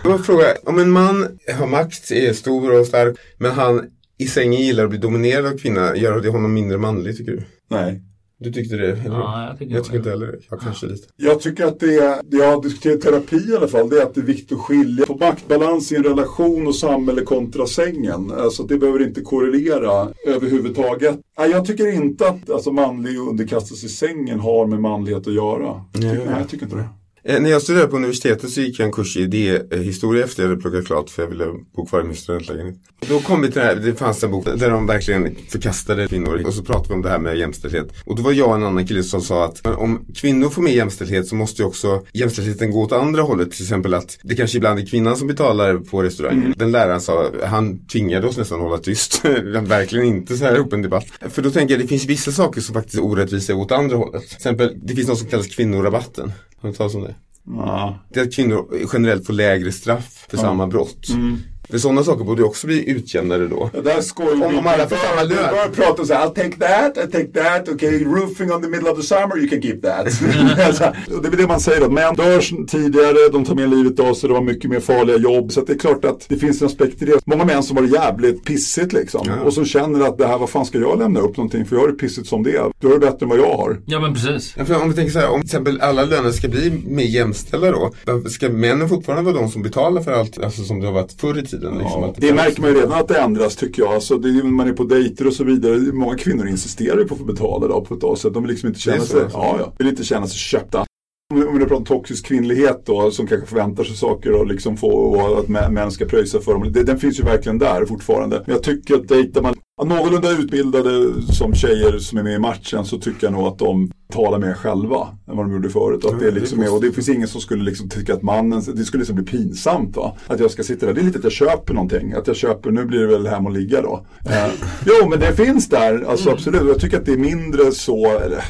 Jag 0.03 0.11
vill 0.13 0.23
fråga, 0.25 0.45
om 0.63 0.79
en 0.79 0.89
man 0.91 1.39
har 1.57 1.67
makt, 1.67 2.11
är 2.11 2.33
stor 2.33 2.79
och 2.79 2.85
stark, 2.87 3.15
men 3.37 3.51
han 3.51 3.81
i 4.17 4.27
sängen 4.27 4.61
gillar 4.61 4.83
att 4.83 4.89
bli 4.89 4.99
dominerad 4.99 5.45
av 5.45 5.57
kvinna, 5.57 5.95
gör 5.95 6.21
det 6.21 6.29
honom 6.29 6.53
mindre 6.53 6.77
manlig 6.77 7.17
tycker 7.17 7.31
du? 7.31 7.43
Nej. 7.69 8.01
Du 8.39 8.51
tyckte 8.51 8.75
det? 8.75 8.91
Eller? 8.91 9.15
Ja, 9.19 9.47
jag 9.49 9.59
tycker 9.59 9.73
jag 9.73 9.81
det. 9.81 9.85
tycker 9.85 9.97
inte 9.97 10.09
heller 10.09 10.27
det. 10.27 10.37
Ja, 10.51 10.57
kanske 10.57 10.85
lite. 10.87 11.07
Jag 11.15 11.39
tycker 11.39 11.65
att 11.65 11.79
det, 11.79 11.95
är- 11.95 12.21
det 12.23 12.37
jag 12.37 12.55
har 12.55 12.61
diskuterat 12.63 12.97
i 12.97 13.01
terapi 13.01 13.51
i 13.51 13.55
alla 13.55 13.67
fall, 13.67 13.89
det 13.89 13.97
är 14.01 14.03
att 14.03 14.15
det 14.15 14.21
är 14.21 14.25
viktigt 14.25 14.51
att 14.51 14.63
skilja 14.63 15.05
på 15.05 15.15
maktbalans 15.17 15.91
i 15.91 15.95
en 15.95 16.03
relation 16.03 16.67
och 16.67 16.75
samhälle 16.75 17.21
kontra 17.21 17.65
sängen. 17.67 18.31
Alltså 18.37 18.63
det 18.63 18.77
behöver 18.77 19.07
inte 19.07 19.21
korrelera 19.21 20.07
överhuvudtaget. 20.27 21.19
Nej, 21.37 21.49
jag 21.51 21.65
tycker 21.65 21.93
inte 21.93 22.27
att 22.27 22.49
alltså, 22.49 22.71
manlig 22.71 23.17
underkastelse 23.17 23.85
i 23.85 23.89
sängen 23.89 24.39
har 24.39 24.65
med 24.67 24.81
manlighet 24.81 25.27
att 25.27 25.33
göra. 25.33 25.81
Nej, 25.93 26.17
Nej, 26.17 26.27
jag 26.39 26.49
tycker 26.49 26.65
inte 26.65 26.77
det. 26.77 26.89
Eh, 27.27 27.41
när 27.41 27.49
jag 27.49 27.61
studerade 27.61 27.87
på 27.87 27.95
universitetet 27.95 28.49
så 28.49 28.61
gick 28.61 28.79
jag 28.79 28.85
en 28.85 28.91
kurs 28.91 29.17
i 29.17 29.21
idéhistoria 29.21 30.23
efter 30.23 30.43
jag 30.43 30.49
hade 30.49 30.61
pluggat 30.61 30.85
klart 30.85 31.09
för 31.09 31.21
jag 31.21 31.29
ville 31.29 31.45
bo 31.75 31.85
kvar 31.85 32.01
i 32.01 32.03
min 32.03 32.15
studentlägenhet. 32.15 32.75
Då 33.09 33.19
kom 33.19 33.41
vi 33.41 33.51
till 33.51 33.61
det 33.61 33.65
här, 33.67 33.75
det 33.75 33.95
fanns 33.95 34.23
en 34.23 34.31
bok 34.31 34.45
där 34.45 34.69
de 34.69 34.87
verkligen 34.87 35.35
förkastade 35.49 36.07
kvinnor 36.07 36.43
och 36.47 36.53
så 36.53 36.63
pratade 36.63 36.87
vi 36.87 36.93
om 36.93 37.01
det 37.01 37.09
här 37.09 37.19
med 37.19 37.37
jämställdhet. 37.37 37.87
Och 38.05 38.15
då 38.15 38.23
var 38.23 38.31
jag 38.31 38.49
och 38.49 38.55
en 38.55 38.63
annan 38.63 38.87
kille 38.87 39.03
som 39.03 39.21
sa 39.21 39.45
att 39.45 39.67
om 39.67 40.05
kvinnor 40.15 40.49
får 40.49 40.61
mer 40.61 40.71
jämställdhet 40.71 41.27
så 41.27 41.35
måste 41.35 41.61
ju 41.61 41.67
också 41.67 42.05
jämställdheten 42.13 42.71
gå 42.71 42.81
åt 42.81 42.91
andra 42.91 43.21
hållet. 43.21 43.51
Till 43.51 43.63
exempel 43.63 43.93
att 43.93 44.17
det 44.23 44.35
kanske 44.35 44.57
ibland 44.57 44.79
är 44.79 44.85
kvinnan 44.85 45.17
som 45.17 45.27
betalar 45.27 45.77
på 45.77 46.03
restaurangen. 46.03 46.43
Mm. 46.43 46.53
Den 46.57 46.71
läraren 46.71 47.01
sa, 47.01 47.31
han 47.43 47.85
tvingade 47.85 48.27
oss 48.27 48.37
nästan 48.37 48.59
hålla 48.59 48.77
tyst. 48.77 49.25
verkligen 49.61 50.05
inte 50.05 50.37
så 50.37 50.45
här 50.45 50.53
öppen 50.53 50.81
debatt. 50.81 51.05
För 51.29 51.41
då 51.41 51.51
tänker 51.51 51.73
jag, 51.73 51.83
det 51.83 51.87
finns 51.87 52.05
vissa 52.05 52.31
saker 52.31 52.61
som 52.61 52.73
faktiskt 52.73 52.97
är 52.97 53.03
orättvisa 53.03 53.55
åt 53.55 53.71
andra 53.71 53.97
hållet. 53.97 54.27
Till 54.27 54.35
exempel, 54.35 54.77
det 54.83 54.95
finns 54.95 55.07
något 55.07 55.19
som 55.19 55.27
kallas 55.27 55.47
kvinnorabatten. 55.47 56.31
Har 56.65 56.71
du 56.71 56.77
talat 56.77 56.95
om 56.95 57.01
det? 57.01 57.15
Ja. 57.45 57.99
Det 58.09 58.19
är 58.19 58.23
att 58.23 58.35
kvinnor 58.35 58.67
generellt 58.93 59.25
får 59.25 59.33
lägre 59.33 59.71
straff 59.71 60.25
för 60.29 60.37
ja. 60.37 60.43
samma 60.43 60.67
brott. 60.67 61.09
Mm. 61.09 61.37
För 61.69 61.77
sådana 61.77 62.03
saker 62.03 62.23
borde 62.23 62.43
också 62.43 62.67
bli 62.67 62.89
utjämnade 62.89 63.47
då. 63.47 63.69
Ja, 63.73 63.81
där 63.81 64.01
skojar 64.01 64.45
om, 64.47 64.57
om 64.57 64.67
alla 64.67 64.87
får 64.89 64.95
samma 64.95 65.23
lön. 65.23 65.37
börjar 65.51 65.69
prata 65.69 66.05
så 66.05 66.13
här, 66.13 66.25
I'll 66.25 66.33
take 66.33 66.57
that, 66.59 66.97
I'll 66.97 67.11
take 67.11 67.43
that, 67.43 67.69
okay, 67.69 68.03
roofing 68.03 68.51
on 68.51 68.61
the 68.61 68.67
middle 68.67 68.89
of 68.89 68.97
the 68.97 69.03
summer, 69.03 69.37
you 69.37 69.49
can 69.49 69.61
keep 69.61 69.81
that. 69.81 70.05
det 71.21 71.27
är 71.27 71.37
det 71.37 71.47
man 71.47 71.59
säger, 71.59 71.85
att 71.85 71.91
män 71.91 72.15
dör 72.15 72.65
tidigare, 72.67 73.29
de 73.31 73.45
tar 73.45 73.55
mer 73.55 73.67
livet 73.67 73.99
av 73.99 74.13
sig, 74.13 74.29
de 74.29 74.35
har 74.35 74.41
mycket 74.41 74.69
mer 74.69 74.79
farliga 74.79 75.17
jobb. 75.17 75.51
Så 75.51 75.61
det 75.61 75.73
är 75.73 75.77
klart 75.77 76.05
att 76.05 76.25
det 76.29 76.37
finns 76.37 76.61
en 76.61 76.67
aspekt 76.67 77.01
i 77.01 77.05
det. 77.05 77.19
Många 77.25 77.45
män 77.45 77.63
som 77.63 77.77
har 77.77 77.83
det 77.83 77.89
jävligt 77.89 78.45
pissigt 78.45 78.93
liksom. 78.93 79.21
Ja. 79.27 79.41
Och 79.41 79.53
som 79.53 79.65
känner 79.65 80.07
att 80.07 80.17
det 80.17 80.27
här, 80.27 80.37
vad 80.37 80.49
fan 80.49 80.65
ska 80.65 80.79
jag 80.79 80.99
lämna 80.99 81.19
upp 81.19 81.37
någonting 81.37 81.65
för 81.65 81.75
jag 81.75 81.83
har 81.83 81.87
det 81.87 81.93
pissigt 81.93 82.27
som 82.27 82.43
det 82.43 82.55
är. 82.55 82.71
Du 82.79 82.87
har 82.87 82.93
det 82.93 82.99
bättre 82.99 83.17
än 83.21 83.29
vad 83.29 83.39
jag 83.39 83.57
har. 83.57 83.81
Ja 83.85 83.99
men 83.99 84.13
precis. 84.13 84.53
Ja, 84.57 84.65
för 84.65 84.81
om 84.81 84.89
vi 84.89 84.95
tänker 84.95 85.11
så 85.11 85.19
här, 85.19 85.29
om 85.29 85.41
till 85.41 85.47
exempel 85.47 85.81
alla 85.81 86.03
löner 86.03 86.31
ska 86.31 86.47
bli 86.47 86.83
mer 86.87 87.05
jämställda 87.05 87.71
då. 87.71 87.91
Ska 88.29 88.49
männen 88.49 88.89
fortfarande 88.89 89.31
vara 89.31 89.41
de 89.41 89.51
som 89.51 89.61
betalar 89.61 90.01
för 90.01 90.11
allt, 90.11 90.43
alltså 90.43 90.63
som 90.63 90.79
det 90.79 90.85
har 90.85 90.93
varit 90.93 91.11
förr 91.21 91.39
i 91.39 91.45
tiden? 91.45 91.54
Liksom, 91.61 92.13
ja 92.17 92.33
märker 92.33 92.61
man 92.61 92.69
ju 92.69 92.75
redan 92.75 92.99
att 92.99 93.07
det 93.07 93.19
ändras 93.19 93.55
tycker 93.55 93.81
jag. 93.81 93.93
Alltså, 93.93 94.17
det 94.17 94.29
är, 94.29 94.43
man 94.43 94.67
är 94.67 94.73
på 94.73 94.83
dejter 94.83 95.27
och 95.27 95.33
så 95.33 95.43
vidare. 95.43 95.77
Många 95.77 96.17
kvinnor 96.17 96.47
insisterar 96.47 96.97
ju 96.97 97.07
på 97.07 97.13
att 97.13 97.19
få 97.19 97.25
betala 97.25 97.67
då, 97.67 97.81
på 97.81 98.11
ett 98.13 98.19
sätt. 98.19 98.33
De 98.33 98.43
vill 98.43 98.51
liksom 98.51 98.67
inte 98.67 98.79
känna 98.79 99.03
sig, 99.03 99.21
ja, 99.33 99.55
ja, 99.59 99.73
vill 99.77 99.87
inte 99.87 100.03
känna 100.03 100.27
sig 100.27 100.37
köpta. 100.37 100.85
Om 101.33 101.53
vi 101.53 101.59
pratar 101.59 101.75
om 101.75 101.85
toxisk 101.85 102.25
kvinnlighet 102.25 102.85
då, 102.85 103.11
som 103.11 103.27
kanske 103.27 103.47
förväntar 103.47 103.83
sig 103.83 103.95
saker 103.95 104.31
och 104.31 104.47
liksom 104.47 104.77
få 104.77 104.87
och 104.87 105.39
att 105.39 105.47
män 105.71 105.91
ska 105.91 106.05
pröjsa 106.05 106.39
för 106.39 106.53
dem. 106.53 106.71
Det, 106.71 106.83
den 106.83 106.99
finns 106.99 107.19
ju 107.19 107.23
verkligen 107.23 107.57
där 107.57 107.85
fortfarande. 107.85 108.43
Men 108.45 108.55
jag 108.55 108.63
tycker 108.63 108.95
att 108.95 109.07
dejtar 109.07 109.41
man 109.41 109.55
någorlunda 109.83 110.31
utbildade 110.31 111.21
som 111.33 111.55
tjejer 111.55 111.99
som 111.99 112.17
är 112.17 112.23
med 112.23 112.33
i 112.33 112.39
matchen 112.39 112.85
så 112.85 112.97
tycker 112.97 113.27
jag 113.27 113.33
nog 113.33 113.47
att 113.47 113.59
de 113.59 113.91
talar 114.13 114.39
mer 114.39 114.53
själva 114.53 115.07
än 115.27 115.37
vad 115.37 115.45
de 115.45 115.53
gjorde 115.53 115.69
förut. 115.69 116.05
Att 116.05 116.19
det, 116.19 116.31
liksom 116.31 116.61
är, 116.61 116.73
och 116.73 116.81
det 116.81 116.91
finns 116.91 117.09
ingen 117.09 117.27
som 117.27 117.41
skulle 117.41 117.63
liksom 117.63 117.89
tycka 117.89 118.13
att 118.13 118.21
mannen, 118.21 118.63
det 118.75 118.83
skulle 118.83 119.01
liksom 119.01 119.15
bli 119.15 119.25
pinsamt 119.25 119.95
va? 119.95 120.17
Att 120.27 120.39
jag 120.39 120.51
ska 120.51 120.63
sitta 120.63 120.85
där, 120.85 120.93
det 120.93 121.01
är 121.01 121.05
lite 121.05 121.17
att 121.17 121.23
jag 121.23 121.33
köper 121.33 121.73
någonting. 121.73 122.13
Att 122.13 122.27
jag 122.27 122.35
köper, 122.35 122.71
nu 122.71 122.85
blir 122.85 122.99
det 122.99 123.07
väl 123.07 123.27
hem 123.27 123.45
och 123.45 123.51
ligga 123.51 123.81
då. 123.81 124.05
Eh, 124.25 124.47
jo 124.85 125.09
men 125.09 125.19
det 125.19 125.35
finns 125.35 125.69
där, 125.69 126.05
alltså 126.09 126.29
absolut. 126.29 126.67
Jag 126.67 126.79
tycker 126.79 126.97
att 126.97 127.05
det 127.05 127.13
är 127.13 127.17
mindre 127.17 127.71
så, 127.71 128.19
eller, 128.19 128.43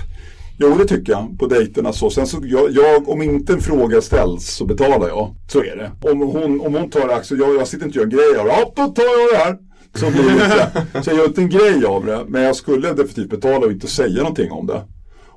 Jo, 0.58 0.76
det 0.78 0.86
tycker 0.86 1.12
jag 1.12 1.40
på 1.40 1.48
dejterna. 1.48 1.94
Så. 1.94 2.10
Sen 2.10 2.28
så, 2.28 2.38
jag, 2.44 2.72
jag, 2.72 3.10
om 3.10 3.22
inte 3.22 3.54
en 3.54 3.62
fråga 3.62 4.02
ställs 4.02 4.56
så 4.56 4.66
betalar 4.66 5.08
jag. 5.08 5.36
Så 5.48 5.60
är 5.60 5.76
det. 5.76 6.12
Om 6.12 6.20
hon, 6.20 6.62
om 6.62 6.76
hon 6.76 6.90
tar 6.90 7.10
aktier, 7.10 7.40
jag, 7.40 7.56
jag 7.56 7.68
sitter 7.68 7.86
inte 7.86 8.00
och 8.00 8.12
gör 8.12 8.12
en 8.12 8.34
grej 8.34 8.42
av. 8.42 8.48
Ja, 8.48 8.74
då 8.76 8.88
tar 8.88 9.04
jag 9.04 9.34
det 9.34 9.38
här. 9.38 9.58
Så, 9.96 10.12
blir 10.12 10.24
det 10.24 11.04
så 11.04 11.10
jag 11.10 11.18
gör 11.18 11.26
inte 11.26 11.42
en 11.42 11.50
grej 11.50 11.86
av 11.86 12.06
det. 12.06 12.26
Men 12.28 12.42
jag 12.42 12.56
skulle 12.56 12.88
definitivt 12.88 13.30
betala 13.30 13.66
och 13.66 13.72
inte 13.72 13.88
säga 13.88 14.18
någonting 14.18 14.52
om 14.52 14.68
det. 14.68 14.82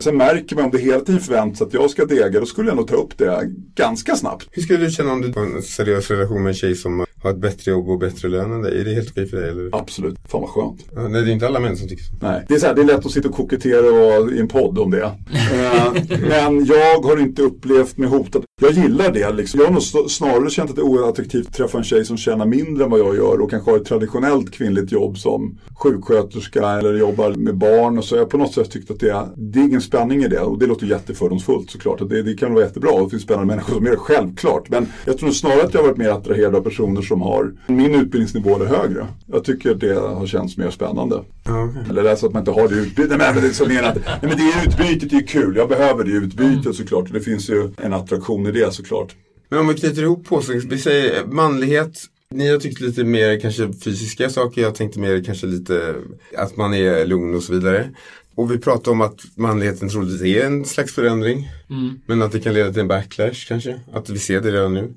Sen 0.00 0.16
märker 0.16 0.56
man 0.56 0.64
om 0.64 0.70
det 0.70 0.78
hela 0.78 1.00
tiden 1.00 1.20
förväntas 1.20 1.62
att 1.62 1.74
jag 1.74 1.90
ska 1.90 2.04
dega, 2.04 2.40
då 2.40 2.46
skulle 2.46 2.68
jag 2.68 2.76
nog 2.76 2.88
ta 2.88 2.94
upp 2.94 3.18
det 3.18 3.42
ganska 3.74 4.16
snabbt. 4.16 4.48
Hur 4.50 4.62
skulle 4.62 4.78
du 4.78 4.90
känna 4.90 5.12
om 5.12 5.20
du 5.20 5.32
har 5.32 5.46
en 5.46 5.62
seriös 5.62 6.10
relation 6.10 6.42
med 6.42 6.50
en 6.50 6.54
tjej 6.54 6.74
som 6.74 7.06
har 7.22 7.30
ett 7.30 7.40
bättre 7.40 7.70
jobb 7.70 7.88
och 7.88 7.98
bättre 7.98 8.28
lön 8.28 8.52
än 8.52 8.62
dig? 8.62 8.80
Är 8.80 8.84
det 8.84 8.94
helt 8.94 9.10
okej 9.10 9.26
för 9.26 9.36
dig? 9.36 9.50
Eller? 9.50 9.68
Absolut, 9.72 10.16
fan 10.28 10.40
vad 10.40 10.50
skönt. 10.50 10.84
Ja, 10.94 11.08
nej, 11.08 11.22
det 11.22 11.30
är 11.30 11.32
inte 11.32 11.46
alla 11.46 11.60
män 11.60 11.76
som 11.76 11.88
tycker 11.88 12.04
så. 12.04 12.12
Nej, 12.20 12.44
det 12.48 12.54
är, 12.54 12.58
så 12.58 12.66
här, 12.66 12.74
det 12.74 12.80
är 12.80 12.84
lätt 12.84 13.06
att 13.06 13.12
sitta 13.12 13.28
och 13.28 13.34
kokettera 13.34 14.30
i 14.34 14.40
en 14.40 14.48
podd 14.48 14.78
om 14.78 14.90
det. 14.90 15.04
Eh, 15.04 15.92
men 16.20 16.64
jag 16.64 17.00
har 17.02 17.20
inte 17.20 17.42
upplevt 17.42 17.98
mig 17.98 18.08
hotad. 18.08 18.44
Jag 18.60 18.72
gillar 18.72 19.12
det 19.12 19.32
liksom. 19.32 19.60
Jag 19.60 19.66
har 19.66 19.72
nog 19.72 20.10
snarare 20.10 20.50
känt 20.50 20.70
att 20.70 20.76
det 20.76 20.82
är 20.82 20.86
oattraktivt 20.86 21.46
att 21.46 21.54
träffa 21.54 21.78
en 21.78 21.84
tjej 21.84 22.04
som 22.04 22.16
tjänar 22.16 22.46
mindre 22.46 22.84
än 22.84 22.90
vad 22.90 23.00
jag 23.00 23.16
gör 23.16 23.40
och 23.40 23.50
kanske 23.50 23.70
har 23.70 23.78
ett 23.78 23.84
traditionellt 23.84 24.50
kvinnligt 24.50 24.92
jobb 24.92 25.18
som 25.18 25.58
sjuksköterska 25.82 26.70
eller 26.70 26.94
jobbar 26.94 27.30
med 27.30 27.56
barn 27.56 27.98
och 27.98 28.04
så. 28.04 28.14
Jag 28.14 28.22
har 28.22 28.26
på 28.26 28.36
något 28.36 28.54
sätt 28.54 28.70
tyckt 28.70 28.90
att 28.90 29.00
det 29.00 29.10
är, 29.10 29.28
det 29.36 29.58
är 29.58 29.64
ingen 29.64 29.80
spänning 29.80 30.22
i 30.22 30.28
det 30.28 30.40
och 30.40 30.58
det 30.58 30.66
låter 30.66 30.86
jättefördomsfullt 30.86 31.70
såklart. 31.70 32.08
Det, 32.08 32.22
det 32.22 32.34
kan 32.34 32.54
vara 32.54 32.64
jättebra 32.64 32.90
och 32.90 33.04
det 33.04 33.10
finns 33.10 33.22
spännande 33.22 33.46
människor 33.46 33.74
som 33.74 33.86
är 33.86 33.90
det, 33.90 33.96
självklart. 33.96 34.68
Men 34.70 34.86
jag 35.04 35.18
tror 35.18 35.30
snarare 35.30 35.62
att 35.62 35.74
jag 35.74 35.80
har 35.80 35.88
varit 35.88 35.98
mer 35.98 36.10
attraherad 36.10 36.54
av 36.54 36.60
personer 36.60 37.02
som 37.08 37.22
har 37.22 37.52
min 37.66 37.94
utbildningsnivå 37.94 38.56
eller 38.56 38.66
högre. 38.66 39.06
Jag 39.26 39.44
tycker 39.44 39.70
att 39.70 39.80
det 39.80 39.94
har 39.94 40.26
känts 40.26 40.56
mer 40.56 40.70
spännande. 40.70 41.16
Okay. 41.16 41.90
Eller 41.90 42.02
det 42.02 42.10
är 42.10 42.16
så 42.16 42.26
att 42.26 42.32
man 42.32 42.40
inte 42.40 42.50
har 42.50 42.68
det 42.68 42.74
utbytet. 42.74 43.18
Nej, 43.18 43.32
men 43.34 43.42
det 43.42 43.48
är 43.48 43.52
så 43.52 43.66
menat, 43.66 43.98
nej, 44.06 44.18
men 44.22 44.36
det 44.36 44.66
utbytet 44.66 45.12
är 45.12 45.26
kul. 45.26 45.56
Jag 45.56 45.68
behöver 45.68 46.04
det 46.04 46.10
utbytet 46.10 46.64
mm. 46.64 46.74
såklart. 46.74 47.12
Det 47.12 47.20
finns 47.20 47.50
ju 47.50 47.70
en 47.82 47.92
attraktion 47.92 48.46
i 48.46 48.52
det 48.52 48.74
såklart. 48.74 49.14
Men 49.48 49.60
om 49.60 49.68
vi 49.68 49.74
knyter 49.74 50.02
ihop 50.02 50.28
på 50.28 50.42
så, 50.42 50.52
vi 50.52 50.78
säger 50.78 51.26
manlighet, 51.26 52.04
ni 52.30 52.50
har 52.50 52.58
tyckt 52.58 52.80
lite 52.80 53.04
mer 53.04 53.40
kanske 53.40 53.72
fysiska 53.72 54.30
saker, 54.30 54.62
jag 54.62 54.74
tänkte 54.74 55.00
mer 55.00 55.24
kanske 55.24 55.46
lite 55.46 55.94
att 56.36 56.56
man 56.56 56.74
är 56.74 57.06
lugn 57.06 57.34
och 57.34 57.42
så 57.42 57.52
vidare. 57.52 57.90
Och 58.34 58.52
vi 58.52 58.58
pratar 58.58 58.92
om 58.92 59.00
att 59.00 59.20
manligheten 59.34 59.88
troligtvis 59.88 60.22
är 60.22 60.46
en 60.46 60.64
slags 60.64 60.94
förändring. 60.94 61.50
Mm. 61.70 62.00
Men 62.06 62.22
att 62.22 62.32
det 62.32 62.40
kan 62.40 62.54
leda 62.54 62.72
till 62.72 62.80
en 62.80 62.88
backlash 62.88 63.48
kanske, 63.48 63.80
att 63.92 64.10
vi 64.10 64.18
ser 64.18 64.40
det 64.40 64.50
redan 64.50 64.74
nu. 64.74 64.94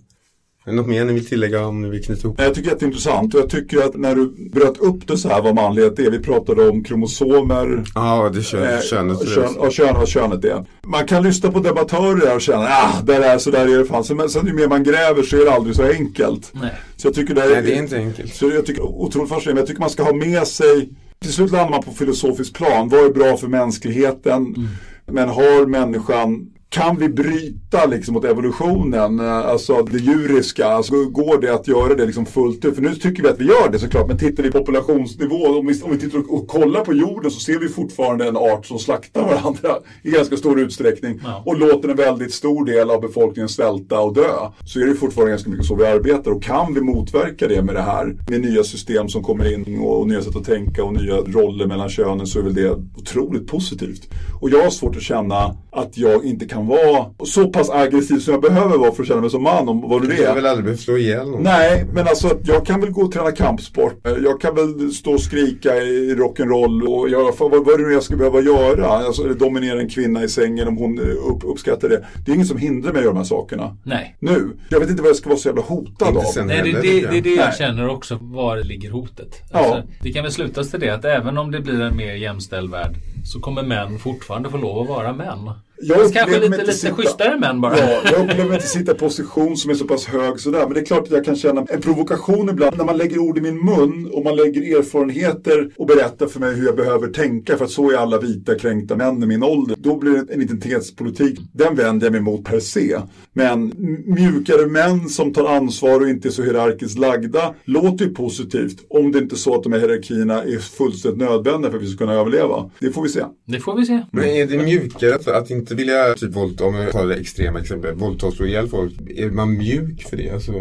Är 0.66 0.72
det 0.72 0.78
något 0.78 0.88
mer 0.88 1.06
ni 1.06 1.14
vill 1.14 1.26
tillägga 1.26 1.66
om 1.66 1.82
ni 1.82 1.90
vill 1.90 2.04
knyta 2.04 2.28
ihop? 2.28 2.42
Jag 2.42 2.54
tycker 2.54 2.72
att 2.72 2.80
det 2.80 2.86
är 2.86 2.88
intressant 2.88 3.34
och 3.34 3.40
jag 3.40 3.50
tycker 3.50 3.78
att 3.78 3.96
när 3.96 4.16
du 4.16 4.50
bröt 4.50 4.78
upp 4.78 5.08
det 5.08 5.18
så 5.18 5.30
här 5.30 5.42
vad 5.42 5.56
manlighet 5.56 6.00
är. 6.00 6.12
Vi 6.12 6.20
pratade 6.20 6.70
om 6.70 6.84
kromosomer. 6.84 7.84
Ja, 7.96 8.30
det 8.34 8.40
är 8.40 8.44
kön, 8.44 8.64
eh, 8.64 8.82
könet. 8.82 9.30
Kön, 9.30 9.56
och 9.58 9.72
kön 9.72 9.96
vad 9.96 10.08
könet 10.08 10.46
är. 10.46 10.66
Man 10.84 11.06
kan 11.06 11.24
lyssna 11.24 11.52
på 11.52 11.60
debattörer 11.60 12.36
och 12.36 12.42
känna 12.42 12.68
ah, 12.68 13.02
där 13.04 13.22
är 13.22 13.38
så 13.38 13.52
där 13.52 13.68
är 13.68 13.78
det 13.78 13.86
fan. 13.86 14.04
Men 14.10 14.30
sen 14.30 14.48
ju 14.48 14.54
mer 14.54 14.68
man 14.68 14.84
gräver 14.84 15.24
så 15.24 15.42
är 15.42 15.46
det 15.46 15.52
aldrig 15.52 15.76
så 15.76 15.84
enkelt. 15.84 16.52
Nej, 16.54 16.74
så 16.98 17.08
jag 17.08 17.16
tycker 17.16 17.36
det 17.36 17.42
är, 17.42 17.50
Nej, 17.50 17.62
det 17.62 17.74
är 17.74 17.82
inte 17.82 17.98
enkelt. 17.98 18.36
Så 18.36 18.50
jag 18.50 18.66
tycker 18.66 18.82
otroligt 18.82 19.30
fascinerande. 19.30 19.62
Jag 19.62 19.68
tycker 19.68 19.82
man 19.82 19.90
ska 19.90 20.04
ha 20.04 20.14
med 20.14 20.48
sig 20.48 20.90
till 21.20 21.34
slut 21.34 21.52
landar 21.52 21.70
man 21.70 21.84
på 21.84 21.92
filosofisk 21.92 22.54
plan. 22.54 22.90
Vad 22.90 23.06
är 23.06 23.10
bra 23.10 23.38
för 23.38 23.48
mänskligheten? 23.48 24.36
Mm. 24.36 24.68
Men 25.06 25.30
har 25.30 25.66
människan 25.66 26.51
kan 26.72 26.98
vi 26.98 27.10
bryta 27.10 27.86
liksom 27.86 28.14
mot 28.14 28.26
evolutionen, 28.26 29.20
eh, 29.20 29.38
alltså 29.38 29.84
det 29.84 29.98
djuriska, 29.98 30.66
alltså 30.66 30.94
går 30.94 31.42
det 31.42 31.54
att 31.54 31.68
göra 31.68 31.96
det 31.96 32.06
liksom 32.06 32.26
fullt 32.26 32.66
ut? 32.66 32.76
För 32.76 32.82
nu 32.82 32.96
tycker 32.96 33.24
vi 33.24 33.30
att 33.30 33.40
vi 33.40 33.46
gör 33.46 33.72
det 33.72 33.80
såklart, 33.80 34.08
men 34.08 34.18
tittar 34.18 34.44
vi 34.44 34.52
på 34.52 34.58
populationsnivå, 34.60 35.60
om 35.60 35.68
vi, 35.68 35.82
om 35.82 35.92
vi 35.92 35.98
tittar 35.98 36.20
och, 36.20 36.34
och 36.34 36.48
kollar 36.48 36.86
på 36.86 36.94
jorden 36.94 37.32
så 37.32 37.40
ser 37.40 37.60
vi 37.60 37.70
fortfarande 37.70 38.28
en 38.28 38.38
art 38.38 38.66
som 38.66 38.80
slaktar 38.80 39.22
varandra 39.22 39.70
i 40.04 40.12
ganska 40.12 40.38
stor 40.38 40.60
utsträckning 40.60 41.20
ja. 41.24 41.44
och 41.46 41.58
låter 41.58 41.90
en 41.90 41.98
väldigt 41.98 42.34
stor 42.34 42.66
del 42.66 42.90
av 42.90 43.02
befolkningen 43.02 43.50
svälta 43.50 44.00
och 44.00 44.14
dö. 44.14 44.50
Så 44.66 44.80
är 44.80 44.86
det 44.86 44.96
fortfarande 44.96 45.32
ganska 45.32 45.50
mycket 45.50 45.66
så 45.66 45.76
vi 45.76 45.86
arbetar 45.86 46.32
och 46.32 46.44
kan 46.44 46.74
vi 46.74 46.82
motverka 46.82 47.48
det 47.48 47.62
med 47.62 47.76
det 47.76 47.82
här, 47.82 48.18
med 48.30 48.42
nya 48.42 48.64
system 48.64 49.10
som 49.10 49.24
kommer 49.24 49.54
in 49.54 49.80
och, 49.80 50.00
och 50.00 50.08
nya 50.08 50.22
sätt 50.22 50.36
att 50.36 50.46
tänka 50.46 50.84
och 50.84 50.94
nya 50.94 51.16
roller 51.16 51.66
mellan 51.66 51.90
könen 51.90 52.28
så 52.28 52.40
är 52.40 52.44
väl 52.44 52.54
det 52.54 52.72
otroligt 52.98 53.48
positivt. 53.48 54.10
Och 54.42 54.50
jag 54.50 54.64
har 54.64 54.70
svårt 54.70 54.96
att 54.96 55.02
känna 55.02 55.56
att 55.72 55.98
jag 55.98 56.26
inte 56.26 56.46
kan 56.46 56.61
vara 56.68 57.06
så 57.24 57.48
pass 57.50 57.70
aggressiv 57.70 58.20
som 58.20 58.34
jag 58.34 58.42
behöver 58.42 58.78
vara 58.78 58.92
för 58.92 59.04
att 59.04 59.08
känna 59.08 59.22
mig 59.22 59.30
som 59.30 59.44
man, 59.44 59.70
om 59.70 59.82
vad 59.82 60.02
du 60.02 60.14
är. 60.14 60.18
Du 60.18 60.28
har 60.28 60.36
väl 60.36 60.46
aldrig 60.46 60.66
behövt 60.66 60.80
slå 60.80 60.98
ihjäl 60.98 61.30
någon? 61.30 61.44
Nej, 61.44 61.86
men 61.94 62.08
alltså 62.08 62.38
jag 62.44 62.66
kan 62.66 62.82
väl 62.82 62.92
gå 62.92 63.02
och 63.02 63.12
träna 63.12 63.32
kampsport. 63.32 64.08
Jag 64.24 64.42
kan 64.42 64.56
väl 64.56 64.92
stå 64.92 65.14
och 65.14 65.22
skrika 65.22 65.78
i 65.78 66.16
rock'n'roll 66.16 66.88
och 66.88 67.10
göra, 67.10 67.34
vad, 67.40 67.52
vad 67.52 67.74
är 67.74 67.78
det 67.78 67.88
nu 67.88 67.94
jag 67.94 68.04
ska 68.04 68.16
behöva 68.16 68.42
göra? 68.42 68.88
Alltså 68.88 69.24
dominera 69.24 69.80
en 69.80 69.90
kvinna 69.90 70.24
i 70.24 70.30
sängen 70.30 70.68
om 70.68 70.78
hon 70.78 71.00
upp, 71.00 71.44
uppskattar 71.44 71.90
det. 71.90 72.06
Det 72.26 72.32
är 72.32 72.36
ingen 72.36 72.48
som 72.48 72.58
hindrar 72.58 72.92
mig 72.92 73.00
att 73.00 73.04
göra 73.04 73.14
de 73.14 73.18
här 73.18 73.26
sakerna. 73.26 73.78
Nej. 73.84 74.16
Nu. 74.20 74.52
Jag 74.70 74.80
vet 74.80 74.90
inte 74.90 75.02
vad 75.02 75.10
jag 75.10 75.16
ska 75.16 75.30
vara 75.30 75.40
så 75.40 75.48
jävla 75.48 75.62
hotad 75.62 76.18
av. 76.18 76.24
Nej, 76.46 76.62
det, 76.64 76.82
det, 76.82 76.82
det 76.82 77.18
är 77.18 77.22
det 77.22 77.30
jag 77.30 77.46
Nej. 77.46 77.56
känner 77.58 77.90
också. 77.90 78.18
Var 78.22 78.58
ligger 78.58 78.92
hotet? 78.92 79.42
Alltså, 79.52 79.76
ja. 79.76 79.84
Det 80.02 80.12
kan 80.12 80.24
väl 80.24 80.32
slutas 80.32 80.72
till 80.72 80.80
det 80.80 80.90
att 80.90 81.06
även 81.06 81.38
om 81.38 81.52
det 81.52 81.60
blir 81.60 81.82
en 81.82 81.98
mer 81.98 82.14
jämställd 82.14 82.72
värld 82.72 82.96
så 83.26 83.40
kommer 83.40 83.64
män 83.64 84.00
fortfarande 84.00 84.50
få 84.50 84.58
lov 84.58 84.82
att 84.82 84.88
vara 84.88 85.14
män. 85.14 85.50
Jag 85.84 86.14
kanske 86.14 86.40
lite, 86.40 86.58
lite 86.58 86.74
sitta, 86.74 86.94
schysstare 86.94 87.40
män 87.40 87.62
bara. 87.62 87.78
Ja, 87.78 88.02
jag 88.04 88.24
upplever 88.24 88.54
inte 88.54 88.68
sitta 88.68 88.92
i 88.92 88.96
position 88.96 89.58
som 89.58 89.72
är 89.72 89.76
så 89.76 89.86
pass 89.86 90.06
hög 90.06 90.40
sådär. 90.40 90.60
Men 90.60 90.74
det 90.74 90.80
är 90.80 90.86
klart 90.86 91.04
att 91.04 91.12
jag 91.12 91.26
kan 91.26 91.36
känna 91.36 91.66
en 91.70 91.82
provokation 91.82 92.50
ibland 92.50 92.78
när 92.78 92.86
man 92.86 92.98
lägger 92.98 93.20
ord 93.20 93.38
i 93.38 93.42
min 93.42 93.66
mun 93.66 94.10
och 94.14 94.24
man 94.24 94.36
lägger 94.36 94.78
erfarenheter 94.80 95.70
och 95.78 95.88
berättar 95.88 96.28
för 96.28 96.40
mig 96.40 96.56
hur 96.56 96.66
jag 96.66 96.76
behöver 96.76 97.08
tänka. 97.08 97.58
För 97.58 97.66
att 97.66 97.72
så 97.72 97.92
är 97.92 97.98
alla 97.98 98.20
vita 98.20 98.56
kränkta 98.56 98.96
män 98.96 99.24
i 99.24 99.26
min 99.26 99.44
ålder. 99.44 99.76
Då 99.80 99.98
blir 99.98 100.12
det 100.12 100.34
en 100.34 100.42
identitetspolitik. 100.42 101.40
Den 101.54 101.76
vänder 101.76 102.06
jag 102.06 102.12
mig 102.12 102.22
mot 102.22 102.44
per 102.44 102.60
se. 102.60 102.98
Men 103.34 103.74
mjukare 104.06 104.68
män 104.68 105.10
som 105.10 105.34
tar 105.34 105.56
ansvar 105.56 106.02
och 106.02 106.10
inte 106.10 106.28
är 106.28 106.32
så 106.32 106.44
hierarkiskt 106.44 107.00
lagda 107.00 107.54
låter 107.66 108.06
ju 108.06 108.14
positivt. 108.14 108.86
Om 108.90 109.12
det 109.12 109.20
inte 109.20 109.36
är 109.36 109.38
så 109.38 109.56
att 109.56 109.64
de 109.64 109.74
här 109.74 109.80
hierarkierna 109.80 110.44
är 110.44 110.60
fullständigt 110.60 111.20
nödvändiga 111.20 111.72
för 111.72 111.78
att 111.78 111.84
vi 111.84 111.88
ska 111.88 111.98
kunna 111.98 112.14
överleva. 112.14 112.70
Det 112.80 112.92
får 112.92 113.04
vi 113.04 113.10
se. 113.12 113.26
Det 113.48 113.60
får 113.60 113.76
vi 113.78 113.86
se. 113.86 114.02
Men 114.12 114.26
är 114.26 114.46
det 114.46 114.58
mjukare 114.58 115.38
att 115.38 115.52
inte 115.52 115.62
inte 115.62 115.76
vilja 115.76 116.14
typ 116.14 116.36
våldta, 116.36 116.66
om 116.66 116.76
jag 116.76 116.92
tar 116.92 117.08
det 117.08 117.16
extrema 117.16 117.60
exempel, 117.60 117.96
våldta 117.96 118.28
och 118.28 118.34
slå 118.34 118.46
ihjäl 118.46 118.68
folk. 118.68 118.94
Är 119.16 119.30
man 119.30 119.58
mjuk 119.58 120.04
för 120.10 120.18
det? 120.18 120.30
Alltså, 120.30 120.52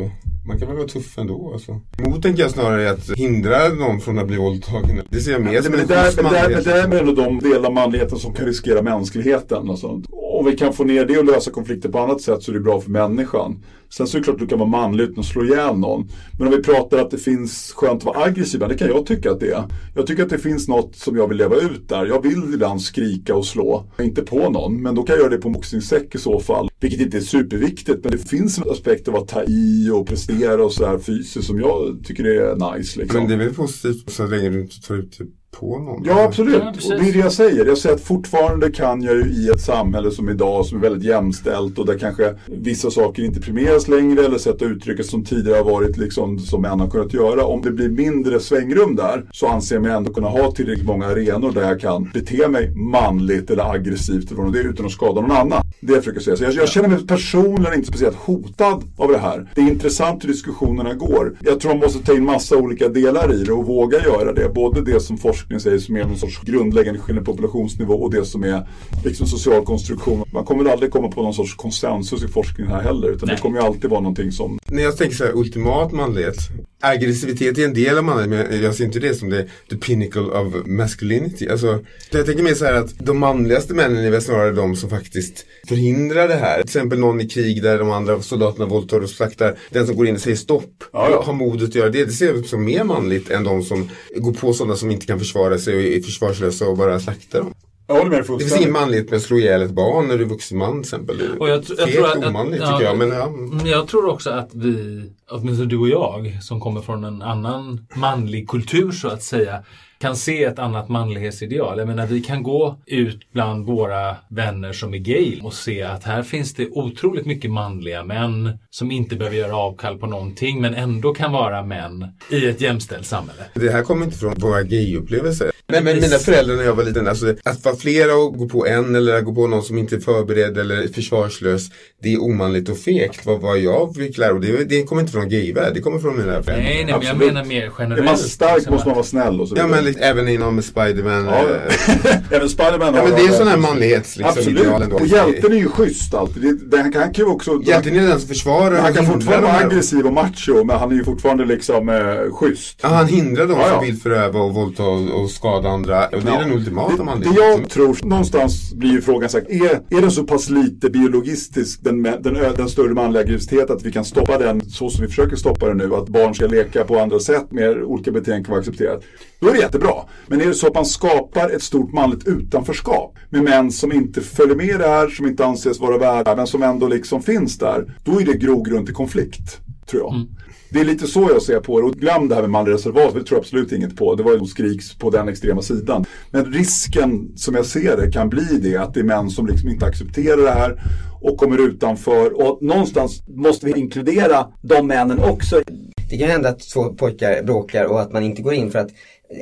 man 0.47 0.59
kan 0.59 0.69
väl 0.69 0.77
vara 0.77 0.89
tuff 0.89 1.19
ändå 1.19 1.51
alltså. 1.53 1.81
Mot 1.99 2.23
tänker 2.23 2.43
jag 2.43 2.51
snarare 2.51 2.91
att 2.91 3.11
hindra 3.11 3.69
någon 3.69 4.01
från 4.01 4.19
att 4.19 4.27
bli 4.27 4.37
våldtagen. 4.37 5.01
Det 5.11 5.21
ser 5.21 5.33
jag 5.33 5.43
mer 5.43 5.63
som 5.63 5.71
men 5.73 5.81
en 5.81 5.87
det, 5.87 5.95
där, 5.95 6.23
men 6.23 6.33
det, 6.33 6.39
där, 6.39 6.49
men 6.49 6.65
det 6.65 6.71
där 6.71 6.97
är 6.97 7.01
ändå 7.01 7.13
de 7.13 7.39
delar 7.39 7.67
av 7.67 7.75
manligheten 7.75 8.19
som 8.19 8.35
kan 8.35 8.47
riskera 8.47 8.83
mänskligheten. 8.83 9.69
Och 9.71 9.79
sånt. 9.79 10.07
Om 10.41 10.47
vi 10.47 10.57
kan 10.57 10.73
få 10.73 10.85
ner 10.85 11.05
det 11.05 11.19
och 11.19 11.25
lösa 11.25 11.51
konflikter 11.51 11.89
på 11.89 11.99
annat 11.99 12.21
sätt 12.21 12.43
så 12.43 12.51
är 12.51 12.55
det 12.55 12.61
bra 12.61 12.81
för 12.81 12.91
människan. 12.91 13.65
Sen 13.89 14.07
så 14.07 14.17
är 14.17 14.21
det 14.21 14.25
klart 14.25 14.35
att 14.35 14.41
du 14.41 14.47
kan 14.47 14.59
vara 14.59 14.69
manlig 14.69 15.05
utan 15.05 15.19
att 15.19 15.27
slå 15.27 15.45
ihjäl 15.45 15.77
någon. 15.77 16.09
Men 16.39 16.49
om 16.49 16.55
vi 16.55 16.63
pratar 16.63 16.99
att 16.99 17.11
det 17.11 17.19
finns 17.19 17.73
skönt 17.77 18.01
att 18.01 18.05
vara 18.05 18.25
aggressiv, 18.25 18.61
det 18.61 18.77
kan 18.79 18.89
jag 18.89 19.07
tycka 19.07 19.31
att 19.31 19.41
det 19.41 19.51
är. 19.51 19.65
Jag 19.95 20.07
tycker 20.07 20.23
att 20.23 20.31
det 20.31 20.39
finns 20.39 20.69
något 20.69 20.97
som 20.97 21.17
jag 21.17 21.29
vill 21.29 21.39
leva 21.39 21.57
ut 21.57 21.89
där. 21.89 22.07
Jag 22.07 22.23
vill 22.23 22.55
ibland 22.55 22.83
skrika 22.83 23.35
och 23.35 23.47
slå, 23.47 23.87
inte 24.01 24.23
på 24.23 24.51
någon. 24.51 24.83
Men 24.83 24.95
då 24.95 25.03
kan 25.03 25.15
jag 25.15 25.21
göra 25.21 25.31
det 25.31 25.39
på 25.39 25.49
en 25.49 25.53
boxningssäck 25.53 26.15
i 26.15 26.19
så 26.19 26.41
fall. 26.41 26.71
Vilket 26.81 27.01
inte 27.01 27.17
är 27.17 27.21
superviktigt, 27.21 28.05
men 28.05 28.13
det 28.13 28.29
finns 28.29 28.59
en 28.59 28.71
aspekt 28.71 29.09
av 29.09 29.17
att 29.17 29.29
ta 29.29 29.43
i 29.43 29.91
och 29.95 30.07
prestera 30.07 30.65
och 30.65 30.73
så 30.73 30.87
här 30.87 30.99
fysiskt 30.99 31.47
som 31.47 31.61
jag 31.61 32.01
tycker 32.05 32.25
är 32.25 32.77
nice. 32.77 33.01
Liksom. 33.01 33.19
Men 33.19 33.29
det 33.29 33.35
är 33.35 33.39
väl 33.39 33.55
positivt 33.55 34.11
så 34.11 34.27
länge 34.27 34.49
du 34.49 34.61
inte 34.61 34.81
tar 34.81 34.95
ut 34.95 35.13
typ 35.19 35.40
på 35.61 35.79
någon? 35.79 36.03
Ja, 36.05 36.25
absolut. 36.25 36.63
Ja, 36.63 36.95
och 36.95 37.01
det 37.01 37.09
är 37.09 37.13
det 37.13 37.19
jag 37.19 37.33
säger. 37.33 37.67
Jag 37.67 37.79
säger 37.79 37.95
att 37.95 38.01
fortfarande 38.01 38.71
kan 38.73 39.03
jag 39.03 39.15
ju 39.15 39.23
i 39.23 39.49
ett 39.49 39.61
samhälle 39.61 40.11
som 40.11 40.29
idag 40.29 40.67
som 40.67 40.79
är 40.79 40.83
väldigt 40.83 41.05
jämställt 41.05 41.79
och 41.79 41.87
där 41.87 41.99
kanske 41.99 42.35
vissa 42.47 42.91
saker 42.91 43.23
inte 43.23 43.41
premieras 43.41 43.89
längre 43.89 44.25
eller 44.25 44.39
sätt 44.39 44.55
att 44.55 44.63
uttrycka 44.63 45.03
som 45.03 45.25
tidigare 45.25 45.57
har 45.57 45.65
varit 45.65 45.97
liksom 45.97 46.39
som 46.39 46.63
män 46.63 46.81
har 46.81 46.91
kunnat 46.91 47.15
göra. 47.15 47.45
Om 47.45 47.63
det 47.63 47.71
blir 47.71 47.89
mindre 47.89 48.41
svängrum 48.41 48.97
där 48.97 49.25
så 49.33 49.47
anser 49.47 49.77
jag 49.77 49.83
mig 49.83 49.93
ändå 49.93 50.13
kunna 50.13 50.29
ha 50.29 50.53
tillräckligt 50.53 50.87
många 50.87 51.07
arenor 51.07 51.53
där 51.53 51.63
jag 51.63 51.81
kan 51.81 52.11
bete 52.15 52.49
mig 52.49 52.71
manligt 52.71 53.51
eller 53.51 53.75
aggressivt 53.75 54.33
och 54.33 54.53
det 54.53 54.59
utan 54.59 54.87
att 54.87 54.93
skada 54.93 55.21
någon 55.21 55.31
annan. 55.31 55.63
Det 55.81 55.93
jag 55.93 56.05
försöker 56.05 56.21
säga. 56.21 56.37
Så 56.37 56.45
jag, 56.45 56.53
jag 56.53 56.69
känner 56.69 56.89
mig 56.89 57.07
personligen 57.07 57.75
inte 57.75 57.87
speciellt 57.87 58.17
hotad 58.17 58.85
av 58.97 59.09
det 59.13 59.19
här. 59.19 59.51
Det 59.55 59.61
är 59.61 59.69
intressant 59.69 60.25
hur 60.25 60.29
diskussionerna 60.29 60.95
går. 60.95 61.37
Jag 61.41 61.61
tror 61.61 61.71
man 61.71 61.81
måste 61.81 61.99
ta 61.99 62.13
in 62.13 62.25
massa 62.25 62.57
olika 62.57 62.89
delar 62.89 63.35
i 63.35 63.45
det 63.45 63.53
och 63.53 63.67
våga 63.67 63.99
göra 64.05 64.33
det. 64.33 64.49
Både 64.55 64.81
det 64.81 65.01
som 65.01 65.19
forskningen 65.51 65.61
säger 65.61 65.79
som 65.79 65.97
är 65.97 66.05
någon 66.05 66.19
sorts 66.19 66.41
grundläggande 66.41 67.01
skillnad 67.01 67.25
på 67.25 67.33
populationsnivå 67.33 67.95
och 67.95 68.11
det 68.11 68.25
som 68.25 68.45
är 68.45 68.69
liksom 69.05 69.27
social 69.27 69.65
konstruktion. 69.65 70.25
Man 70.33 70.45
kommer 70.45 70.65
väl 70.65 70.73
aldrig 70.73 70.93
komma 70.93 71.09
på 71.09 71.23
någon 71.23 71.35
sorts 71.35 71.55
konsensus 71.55 72.23
i 72.23 72.29
forskningen 72.29 72.73
här 72.73 72.83
heller. 72.83 73.09
Utan 73.09 73.27
Nej. 73.27 73.37
det 73.37 73.43
kommer 73.43 73.61
ju 73.61 73.67
alltid 73.67 73.91
vara 73.91 74.01
någonting 74.01 74.33
som 74.33 74.59
När 74.67 74.83
jag 74.83 74.97
tänker 74.97 75.17
så 75.17 75.25
här 75.25 75.37
ultimat 75.37 75.93
manlighet. 75.93 76.37
Aggressivitet 76.81 77.59
är 77.59 77.65
en 77.65 77.75
del 77.75 77.99
av 77.99 78.05
manlighet 78.05 78.51
men 78.51 78.63
jag 78.63 78.75
ser 78.75 78.85
inte 78.85 78.99
det 78.99 79.15
som 79.15 79.31
det 79.31 79.47
the 79.71 79.77
pinnacle 79.77 80.21
of 80.23 80.55
masculinity. 80.67 81.49
Alltså, 81.49 81.79
jag 82.11 82.27
tänker 82.27 82.43
mer 82.43 82.55
så 82.55 82.65
här 82.65 82.75
att 82.75 82.99
de 82.99 83.19
manligaste 83.19 83.75
männen 83.75 84.05
är 84.05 84.11
väl 84.11 84.23
snarare 84.23 84.53
de 84.53 84.77
som 84.77 84.91
faktiskt 84.91 85.47
förhindrar 85.69 86.29
det 86.29 86.35
här. 86.35 86.55
Till 86.57 86.65
exempel 86.65 86.99
någon 86.99 87.21
i 87.21 87.29
krig 87.29 87.63
där 87.63 87.79
de 87.79 87.91
andra 87.91 88.23
soldaterna 88.23 88.67
våldtar 88.67 89.01
och 89.01 89.11
slaktar. 89.11 89.57
Den 89.71 89.87
som 89.87 89.97
går 89.97 90.07
in 90.07 90.15
och 90.15 90.21
säger 90.21 90.37
stopp. 90.37 90.85
Ja, 90.93 91.09
ja. 91.11 91.23
Har 91.23 91.33
modet 91.33 91.69
att 91.69 91.75
göra 91.75 91.89
det. 91.91 92.05
Det 92.05 92.13
ser 92.13 92.35
jag 92.35 92.47
som 92.47 92.65
mer 92.65 92.85
manligt 92.85 93.31
än 93.31 93.45
de 93.45 93.63
som 93.63 93.89
går 94.17 94.33
på 94.33 94.53
sådana 94.53 94.77
som 94.77 94.91
inte 94.91 95.07
kan 95.07 95.19
försvara 95.19 95.59
sig 95.59 95.77
och 95.77 95.83
är 95.83 96.01
försvarslösa 96.03 96.67
och 96.69 96.77
bara 96.77 97.01
slaktar 97.01 97.39
dem. 97.39 97.55
Jag 97.87 97.97
håller 97.97 98.11
med 98.11 98.21
Det 98.21 98.39
finns 98.39 98.57
ingen 98.57 98.73
manlighet 98.73 99.11
med 99.11 99.17
att 99.17 99.23
slå 99.23 99.39
ihjäl 99.39 99.63
ett 99.63 99.71
barn 99.71 100.09
när 100.09 100.17
du 100.19 100.25
är 100.25 100.29
vuxen 100.29 100.59
man 100.59 100.73
till 100.73 100.81
exempel. 100.81 101.19
Det 101.19 101.25
är 101.25 101.41
Och 101.41 101.49
jag, 101.49 101.65
jag 101.79 101.87
helt 101.87 101.93
tror 101.97 102.07
att, 102.09 102.27
omanligt 102.27 102.63
att- 102.63 102.71
tycker 102.79 102.85
jag. 102.91 102.99
Men, 102.99 103.09
ja. 103.09 103.31
Men 103.31 103.67
jag 103.67 103.89
tror 103.89 104.07
också 104.09 104.31
att 104.31 104.51
vi, 104.55 105.03
åtminstone 105.31 105.69
du 105.69 105.77
och 105.77 105.89
jag, 105.89 106.39
som 106.43 106.61
kommer 106.61 106.81
från 106.81 107.05
en 107.05 107.23
annan 107.23 107.87
manlig 107.95 108.49
kultur 108.49 108.91
så 108.91 109.09
att 109.09 109.23
säga, 109.23 109.65
kan 110.01 110.17
se 110.17 110.45
ett 110.45 110.59
annat 110.59 110.89
manlighetsideal. 110.89 111.79
Jag 111.79 111.89
menar, 111.89 112.07
vi 112.07 112.21
kan 112.21 112.43
gå 112.43 112.81
ut 112.87 113.33
bland 113.33 113.67
våra 113.67 114.17
vänner 114.29 114.73
som 114.73 114.95
är 114.95 114.99
gay 114.99 115.41
och 115.43 115.55
se 115.55 115.83
att 115.83 116.05
här 116.05 116.23
finns 116.23 116.55
det 116.55 116.69
otroligt 116.71 117.27
mycket 117.27 117.51
manliga 117.51 118.05
män 118.05 118.59
som 118.71 118.91
inte 118.91 119.17
behöver 119.17 119.37
göra 119.37 119.57
avkall 119.57 119.99
på 119.99 120.07
någonting 120.07 120.61
men 120.61 120.75
ändå 120.75 121.15
kan 121.15 121.33
vara 121.33 121.63
män 121.63 122.07
i 122.31 122.47
ett 122.47 122.61
jämställt 122.61 123.07
samhälle. 123.07 123.43
Det 123.55 123.71
här 123.71 123.83
kommer 123.83 124.05
inte 124.05 124.19
från 124.19 124.35
våra 124.39 124.63
gayupplevelser. 124.63 125.51
Nej 125.69 125.83
men 125.83 125.95
mina 125.95 126.19
föräldrar 126.19 126.57
när 126.57 126.65
jag 126.65 126.75
var 126.75 126.85
liten, 126.85 127.09
alltså 127.09 127.35
att 127.45 127.65
vara 127.65 127.77
flera 127.77 128.15
och 128.17 128.39
gå 128.39 128.49
på 128.49 128.67
en 128.67 128.95
eller 128.95 129.15
att 129.15 129.25
gå 129.25 129.35
på 129.35 129.47
någon 129.47 129.63
som 129.63 129.79
inte 129.79 129.97
är 129.97 130.01
förberedd 130.01 130.59
eller 130.59 130.89
försvarslös. 130.89 131.69
Det 132.03 132.13
är 132.13 132.23
omanligt 132.23 132.69
och 132.69 132.79
fegt. 132.79 133.27
Vad, 133.27 133.41
vad 133.41 133.59
jag 133.59 133.95
fick 133.95 134.19
lära 134.19 134.35
mig, 134.35 134.53
det, 134.53 134.65
det 134.65 134.83
kommer 134.83 135.03
inte 135.03 135.13
från 135.13 135.20
gayvärld, 135.29 135.75
det 135.75 135.81
kommer 135.81 135.99
från 135.99 136.17
mina 136.17 136.25
föräldrar. 136.43 136.57
Nej, 136.57 136.85
nej, 136.85 136.95
men 136.99 137.07
jag 137.07 137.17
menar 137.19 137.45
mer 137.45 137.71
generellt. 137.79 138.01
Är 138.01 138.05
man 138.05 138.17
stark 138.17 138.55
liksom 138.57 138.73
måste 138.75 138.89
man 138.89 138.95
vara 138.95 139.05
snäll 139.07 139.41
och 139.41 139.49
så 139.49 139.55
Ja 139.57 139.63
vidare. 139.67 139.77
men 139.77 139.85
liksom, 139.85 140.03
även 140.07 140.29
inom 140.29 140.63
Spiderman. 140.63 141.25
Ja, 141.27 141.39
eh, 141.41 142.17
Även 142.37 142.49
Spiderman 142.49 142.95
ja 142.95 143.03
men 143.05 143.13
det 143.13 143.21
är 143.21 143.29
har- 143.29 143.35
sån 143.35 143.49
här 143.49 143.57
manlighets 143.57 144.17
liksom, 144.17 144.39
Absolut. 144.39 144.67
ändå. 144.83 144.97
Och 144.97 145.07
hjälten 145.07 145.53
är 145.53 145.57
ju 145.57 145.69
schysst 145.69 146.15
alltid. 146.15 146.43
Det, 146.43 146.77
det, 146.77 146.83
han 146.83 146.93
kan 146.93 147.13
ju 147.15 147.25
också... 147.25 147.63
Hjälten 147.65 147.97
är 147.97 148.01
den 148.09 148.19
som 148.21 148.29
försvarar 148.29 148.79
han 148.81 148.95
kan 148.95 149.07
fortfarande 149.07 149.47
de 149.47 149.53
vara 149.53 149.61
här- 149.61 149.67
aggressiv 149.67 150.07
och 150.07 150.13
macho 150.13 150.65
men 150.65 150.79
han 150.79 150.91
är 150.93 150.95
ju 150.97 151.05
fortfarande 151.05 151.45
liksom 151.45 151.89
eh, 151.89 152.33
schysst. 152.35 152.79
Ja, 152.83 152.89
han 152.89 153.07
hindrar 153.09 153.47
de 153.47 153.53
Ja, 153.53 153.67
ja. 153.69 153.75
som 153.77 153.85
vill 153.87 153.97
föröva 153.97 154.41
och 154.41 154.55
våldta 154.55 154.83
och, 154.83 155.21
och 155.23 155.31
skada 155.31 155.69
andra. 155.69 156.05
Och 156.07 156.11
det 156.23 156.29
är 156.31 156.33
Ja. 156.35 156.39
den 156.41 156.53
ultimata 156.53 156.97
Det, 156.97 157.05
manligheten. 157.05 157.43
det 157.43 157.49
jag 157.61 157.71
tror, 157.71 157.97
någonstans 158.03 158.73
blir 158.75 158.91
ju 158.91 159.01
frågan 159.03 159.29
sagt, 159.31 159.51
är, 159.51 159.81
är 159.97 160.01
den 160.01 160.11
så 160.11 160.25
pass 160.25 160.51
lite 160.51 160.91
biologistisk, 160.91 161.81
den, 161.85 162.03
den, 162.03 162.23
den, 162.23 162.37
den 162.57 162.69
större 162.69 162.95
manliga 162.95 163.23
aggressiviteten, 163.23 163.77
att 163.77 163.83
vi 163.83 163.93
kan 163.93 164.05
stoppa 164.05 164.39
den 164.39 164.71
så 164.71 164.91
som 164.91 165.07
vi 165.07 165.10
försöker 165.11 165.37
stoppa 165.37 165.69
det 165.69 165.75
nu, 165.75 165.95
att 165.95 166.09
barn 166.09 166.35
ska 166.35 166.47
leka 166.47 166.85
på 166.85 166.99
andra 166.99 167.21
sätt 167.21 167.47
med 167.51 167.83
olika 167.83 168.11
beteenden 168.11 168.45
kan 168.45 168.51
vara 168.53 168.61
accepterat. 168.61 169.03
Då 169.41 169.49
är 169.49 169.53
det 169.53 169.59
jättebra. 169.59 169.95
Men 170.27 170.41
är 170.41 170.47
det 170.47 170.55
så 170.55 170.67
att 170.67 170.75
man 170.75 170.87
skapar 170.87 171.51
ett 171.51 171.63
stort 171.63 171.93
manligt 171.93 172.29
utanförskap 172.29 173.19
med 173.31 173.43
män 173.43 173.73
som 173.73 173.93
inte 173.93 174.21
följer 174.21 174.57
med 174.57 174.81
det 174.81 174.89
här, 174.89 175.09
som 175.09 175.27
inte 175.27 175.45
anses 175.45 175.81
vara 175.81 175.99
värda, 175.99 176.37
men 176.37 176.47
som 176.47 176.63
ändå 176.63 176.89
liksom 176.89 177.23
finns 177.23 177.59
där, 177.59 177.95
då 178.05 178.21
är 178.21 178.25
det 178.25 178.35
grogrund 178.35 178.87
till 178.87 178.95
konflikt, 178.95 179.61
tror 179.87 180.03
jag. 180.03 180.15
Mm. 180.15 180.29
Det 180.73 180.81
är 180.81 180.85
lite 180.85 181.07
så 181.07 181.21
jag 181.33 181.43
ser 181.43 181.61
på 181.61 181.81
det. 181.81 181.87
Och 181.87 181.95
glöm 181.95 182.29
det 182.29 182.35
här 182.35 182.43
med 182.43 182.51
manlig 182.51 182.73
reservat, 182.73 183.15
det 183.15 183.25
tror 183.25 183.37
jag 183.37 183.39
absolut 183.39 183.73
inget 183.73 183.97
på. 183.97 184.15
Det 184.15 184.23
var 184.23 184.33
ju 184.33 184.39
de 184.39 184.47
skriks 184.47 184.95
på 184.95 185.11
den 185.11 185.29
extrema 185.29 185.63
sidan. 185.63 186.05
Men 186.31 186.53
risken 186.53 187.33
som 187.37 187.55
jag 187.55 187.67
ser 187.67 187.97
det 187.97 188.13
kan 188.13 188.29
bli 188.29 188.59
det 188.63 188.77
att 188.77 188.95
det 188.95 189.01
är 189.01 189.05
män 189.05 189.31
som 189.31 189.47
liksom 189.47 189.69
inte 189.69 189.87
accepterar 189.87 190.43
det 190.43 190.51
här 190.51 190.83
och 191.21 191.37
kommer 191.39 191.59
utanför. 191.59 192.47
Och 192.47 192.63
någonstans 192.63 193.23
måste 193.29 193.67
vi 193.67 193.73
inkludera 193.73 194.47
de 194.63 194.87
männen 194.87 195.19
också. 195.19 195.63
Det 196.11 196.19
kan 196.19 196.29
hända 196.29 196.49
att 196.49 196.71
två 196.75 196.85
pojkar 196.95 197.43
bråkar 197.43 197.85
och 197.85 198.01
att 198.01 198.13
man 198.13 198.23
inte 198.23 198.43
går 198.43 198.55
in 198.55 198.71
för 198.71 198.79
att 198.79 198.91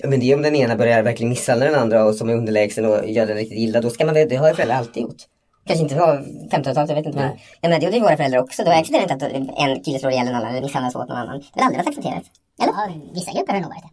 men 0.04 0.20
det 0.20 0.32
är 0.32 0.36
om 0.36 0.42
den 0.42 0.54
ena 0.54 0.76
börjar 0.76 1.02
verkligen 1.02 1.30
misshandla 1.30 1.66
den 1.66 1.74
andra 1.74 2.04
och 2.04 2.14
som 2.14 2.28
är 2.28 2.34
underlägsen 2.34 2.84
och 2.84 3.10
gör 3.10 3.26
den 3.26 3.36
riktigt 3.36 3.58
illa. 3.58 3.80
Då 3.80 3.90
ska 3.90 4.04
man 4.04 4.14
det, 4.14 4.24
det 4.24 4.36
har 4.36 4.48
ju 4.48 4.54
föräldrar 4.54 4.76
alltid 4.76 5.02
gjort. 5.02 5.22
Kanske 5.68 5.82
inte 5.84 5.94
på 5.94 6.06
1500-talet, 6.56 6.88
jag 6.90 6.96
vet 6.96 7.06
inte. 7.06 7.18
Men, 7.18 7.30
ja, 7.60 7.68
men 7.68 7.80
det 7.80 7.84
gjorde 7.86 7.96
ju 7.96 8.02
våra 8.02 8.16
föräldrar 8.16 8.40
också. 8.44 8.64
Då 8.64 8.70
accepterar 8.70 9.02
inte 9.02 9.26
att 9.26 9.32
en 9.64 9.82
kille 9.84 9.98
slår 9.98 10.12
ihjäl 10.12 10.28
en 10.28 10.34
annan 10.34 10.50
eller 10.50 10.62
misshandlar 10.62 10.90
så 10.90 11.02
åt 11.02 11.08
någon 11.08 11.18
annan. 11.18 11.38
Det 11.54 11.60
har 11.60 11.66
aldrig 11.66 11.84
varit 11.84 11.88
accepterat. 11.92 12.24
Eller? 12.62 12.72
Ja, 12.78 12.82
vissa 13.18 13.30
grupper 13.32 13.52
har 13.52 13.60
det 13.60 13.66
nog 13.66 13.72
varit 13.74 13.84
det. 13.84 13.92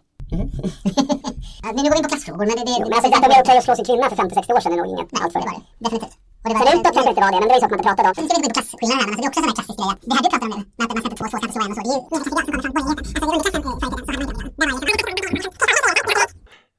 Ja, 1.63 1.67
men 1.73 1.81
nu 1.83 1.87
går 1.89 1.95
vi 1.95 2.01
in 2.01 2.07
på 2.07 2.11
klassfrågor. 2.13 2.45
Men, 2.49 2.55
det, 2.57 2.63
det, 2.69 2.75
men 2.85 2.93
alltså, 2.95 3.07
att 3.15 3.23
det 3.23 3.31
var 3.33 3.41
okej 3.43 3.57
att 3.57 3.65
slå 3.67 3.75
sin 3.75 3.87
kvinna 3.89 4.05
för 4.11 4.17
50-60 4.23 4.55
år 4.55 4.61
sedan 4.61 4.73
är 4.73 4.77
nog 4.81 4.89
inget 4.93 5.09
allt 5.21 5.33
för 5.33 5.41
det. 5.49 5.59
Definitivt. 5.83 6.15
Och 6.43 6.49
det 6.49 6.55
var 6.57 6.65
Förut 6.65 6.83
då 6.85 6.89
kanske 6.95 7.09
det 7.09 7.13
inte 7.13 7.23
var 7.25 7.31
det, 7.33 7.39
men 7.41 7.47
det 7.47 7.53
var 7.53 7.57
ju 7.59 7.63
så 7.63 7.67
att 7.67 7.73
man 7.73 7.79
inte 7.79 7.89
pratade 7.89 8.07
om. 8.09 8.13
Nu 8.17 8.23
ska 8.25 8.33
vi 8.33 8.39
inte 8.39 8.45
gå 8.45 8.49
in 8.49 8.53
på 8.53 8.57
klasskillnader 8.59 9.01
här, 9.01 9.07
men 9.07 9.13
alltså, 9.13 9.21
det 9.21 9.25
är 9.25 9.31
också 9.31 9.39
en 9.39 9.45
sån 9.45 9.51
här 9.51 9.57
klassisk 9.59 9.77
grej. 9.79 9.93
Det 10.07 10.13
här 10.15 10.23
du 10.25 10.29
pratar 10.33 10.47
om 10.47 10.51
nu, 10.55 10.59
med 10.77 10.83
att 10.85 10.93
man 10.95 11.03
sätter 11.03 11.17
två, 11.19 11.25
sätter 11.33 11.49
så 11.55 11.59
en 11.65 11.71
och 11.73 11.77
så. 11.77 11.83
Det 11.85 11.91
är 11.91 11.97
ju 11.97 12.25
kategorier 12.25 12.61
som 12.65 12.71
kommer 12.71 12.85
borgerligheten. 12.85 13.15
Alltså 13.15 14.09
i 14.11 14.71
underklassen 14.75 15.05
förr 15.05 15.11
i 15.11 15.21
tiden 15.21 15.41
så 15.45 15.59
hade 15.69 16.01
man 16.01 16.11
inte 16.11 16.35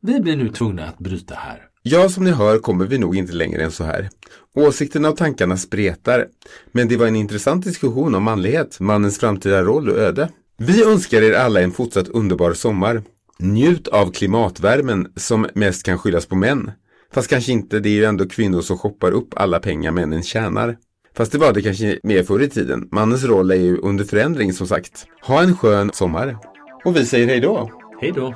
Vi 0.09 0.15
blir 0.25 0.37
nu 0.43 0.47
tvungna 0.59 0.83
att 0.91 0.99
bryta 1.07 1.35
här. 1.47 1.59
Ja, 1.89 2.09
som 2.09 2.25
ni 2.25 2.31
hör 2.31 2.59
kommer 2.59 2.87
vi 2.87 2.99
nog 2.99 3.17
inte 3.17 3.33
längre 3.33 3.63
än 3.63 3.71
så 3.71 3.85
här. 3.85 4.09
Åsikterna 4.55 5.09
och 5.09 5.17
tankarna 5.17 5.57
spretar. 5.57 6.27
Men 6.73 6.89
det 6.89 6.97
var 6.97 7.07
en 7.07 7.17
intressant 7.17 7.65
diskussion 7.65 8.15
om 8.15 8.23
manlighet, 8.23 8.81
mannens 8.81 9.19
framtida 9.19 9.63
roll 9.63 9.89
och 9.89 9.99
öde. 9.99 10.29
Vi 10.59 10.85
önskar 10.85 11.23
er 11.23 11.33
alla 11.33 11.61
en 11.61 11.73
fortsatt 11.73 12.09
underbar 12.09 12.53
sommar. 12.53 13.03
Njut 13.39 13.89
av 13.89 14.13
klimatvärmen 14.13 15.13
som 15.17 15.47
mest 15.55 15.83
kan 15.83 15.99
skyllas 15.99 16.27
på 16.27 16.37
män. 16.37 16.71
Fast 17.13 17.31
kanske 17.31 17.53
inte, 17.53 17.81
det 17.81 17.89
är 17.89 17.95
ju 17.95 18.05
ändå 18.05 18.29
kvinnor 18.29 18.61
som 18.61 18.79
shoppar 18.79 19.13
upp 19.13 19.29
alla 19.37 19.61
pengar 19.61 19.91
männen 19.91 20.23
tjänar. 20.23 20.77
Fast 21.17 21.33
det 21.33 21.39
var 21.39 21.53
det 21.53 21.63
kanske 21.63 21.99
mer 22.03 22.23
förr 22.23 22.43
i 22.43 22.49
tiden. 22.49 22.89
Mannens 22.93 23.25
roll 23.25 23.51
är 23.51 23.55
ju 23.55 23.79
under 23.79 24.05
förändring 24.05 24.53
som 24.53 24.67
sagt. 24.67 25.07
Ha 25.23 25.43
en 25.43 25.57
skön 25.57 25.91
sommar. 25.95 26.39
Och 26.85 26.97
vi 26.97 27.07
säger 27.07 27.27
hej 27.27 27.41
då. 27.41 27.71
Hej 28.01 28.13
då! 28.13 28.35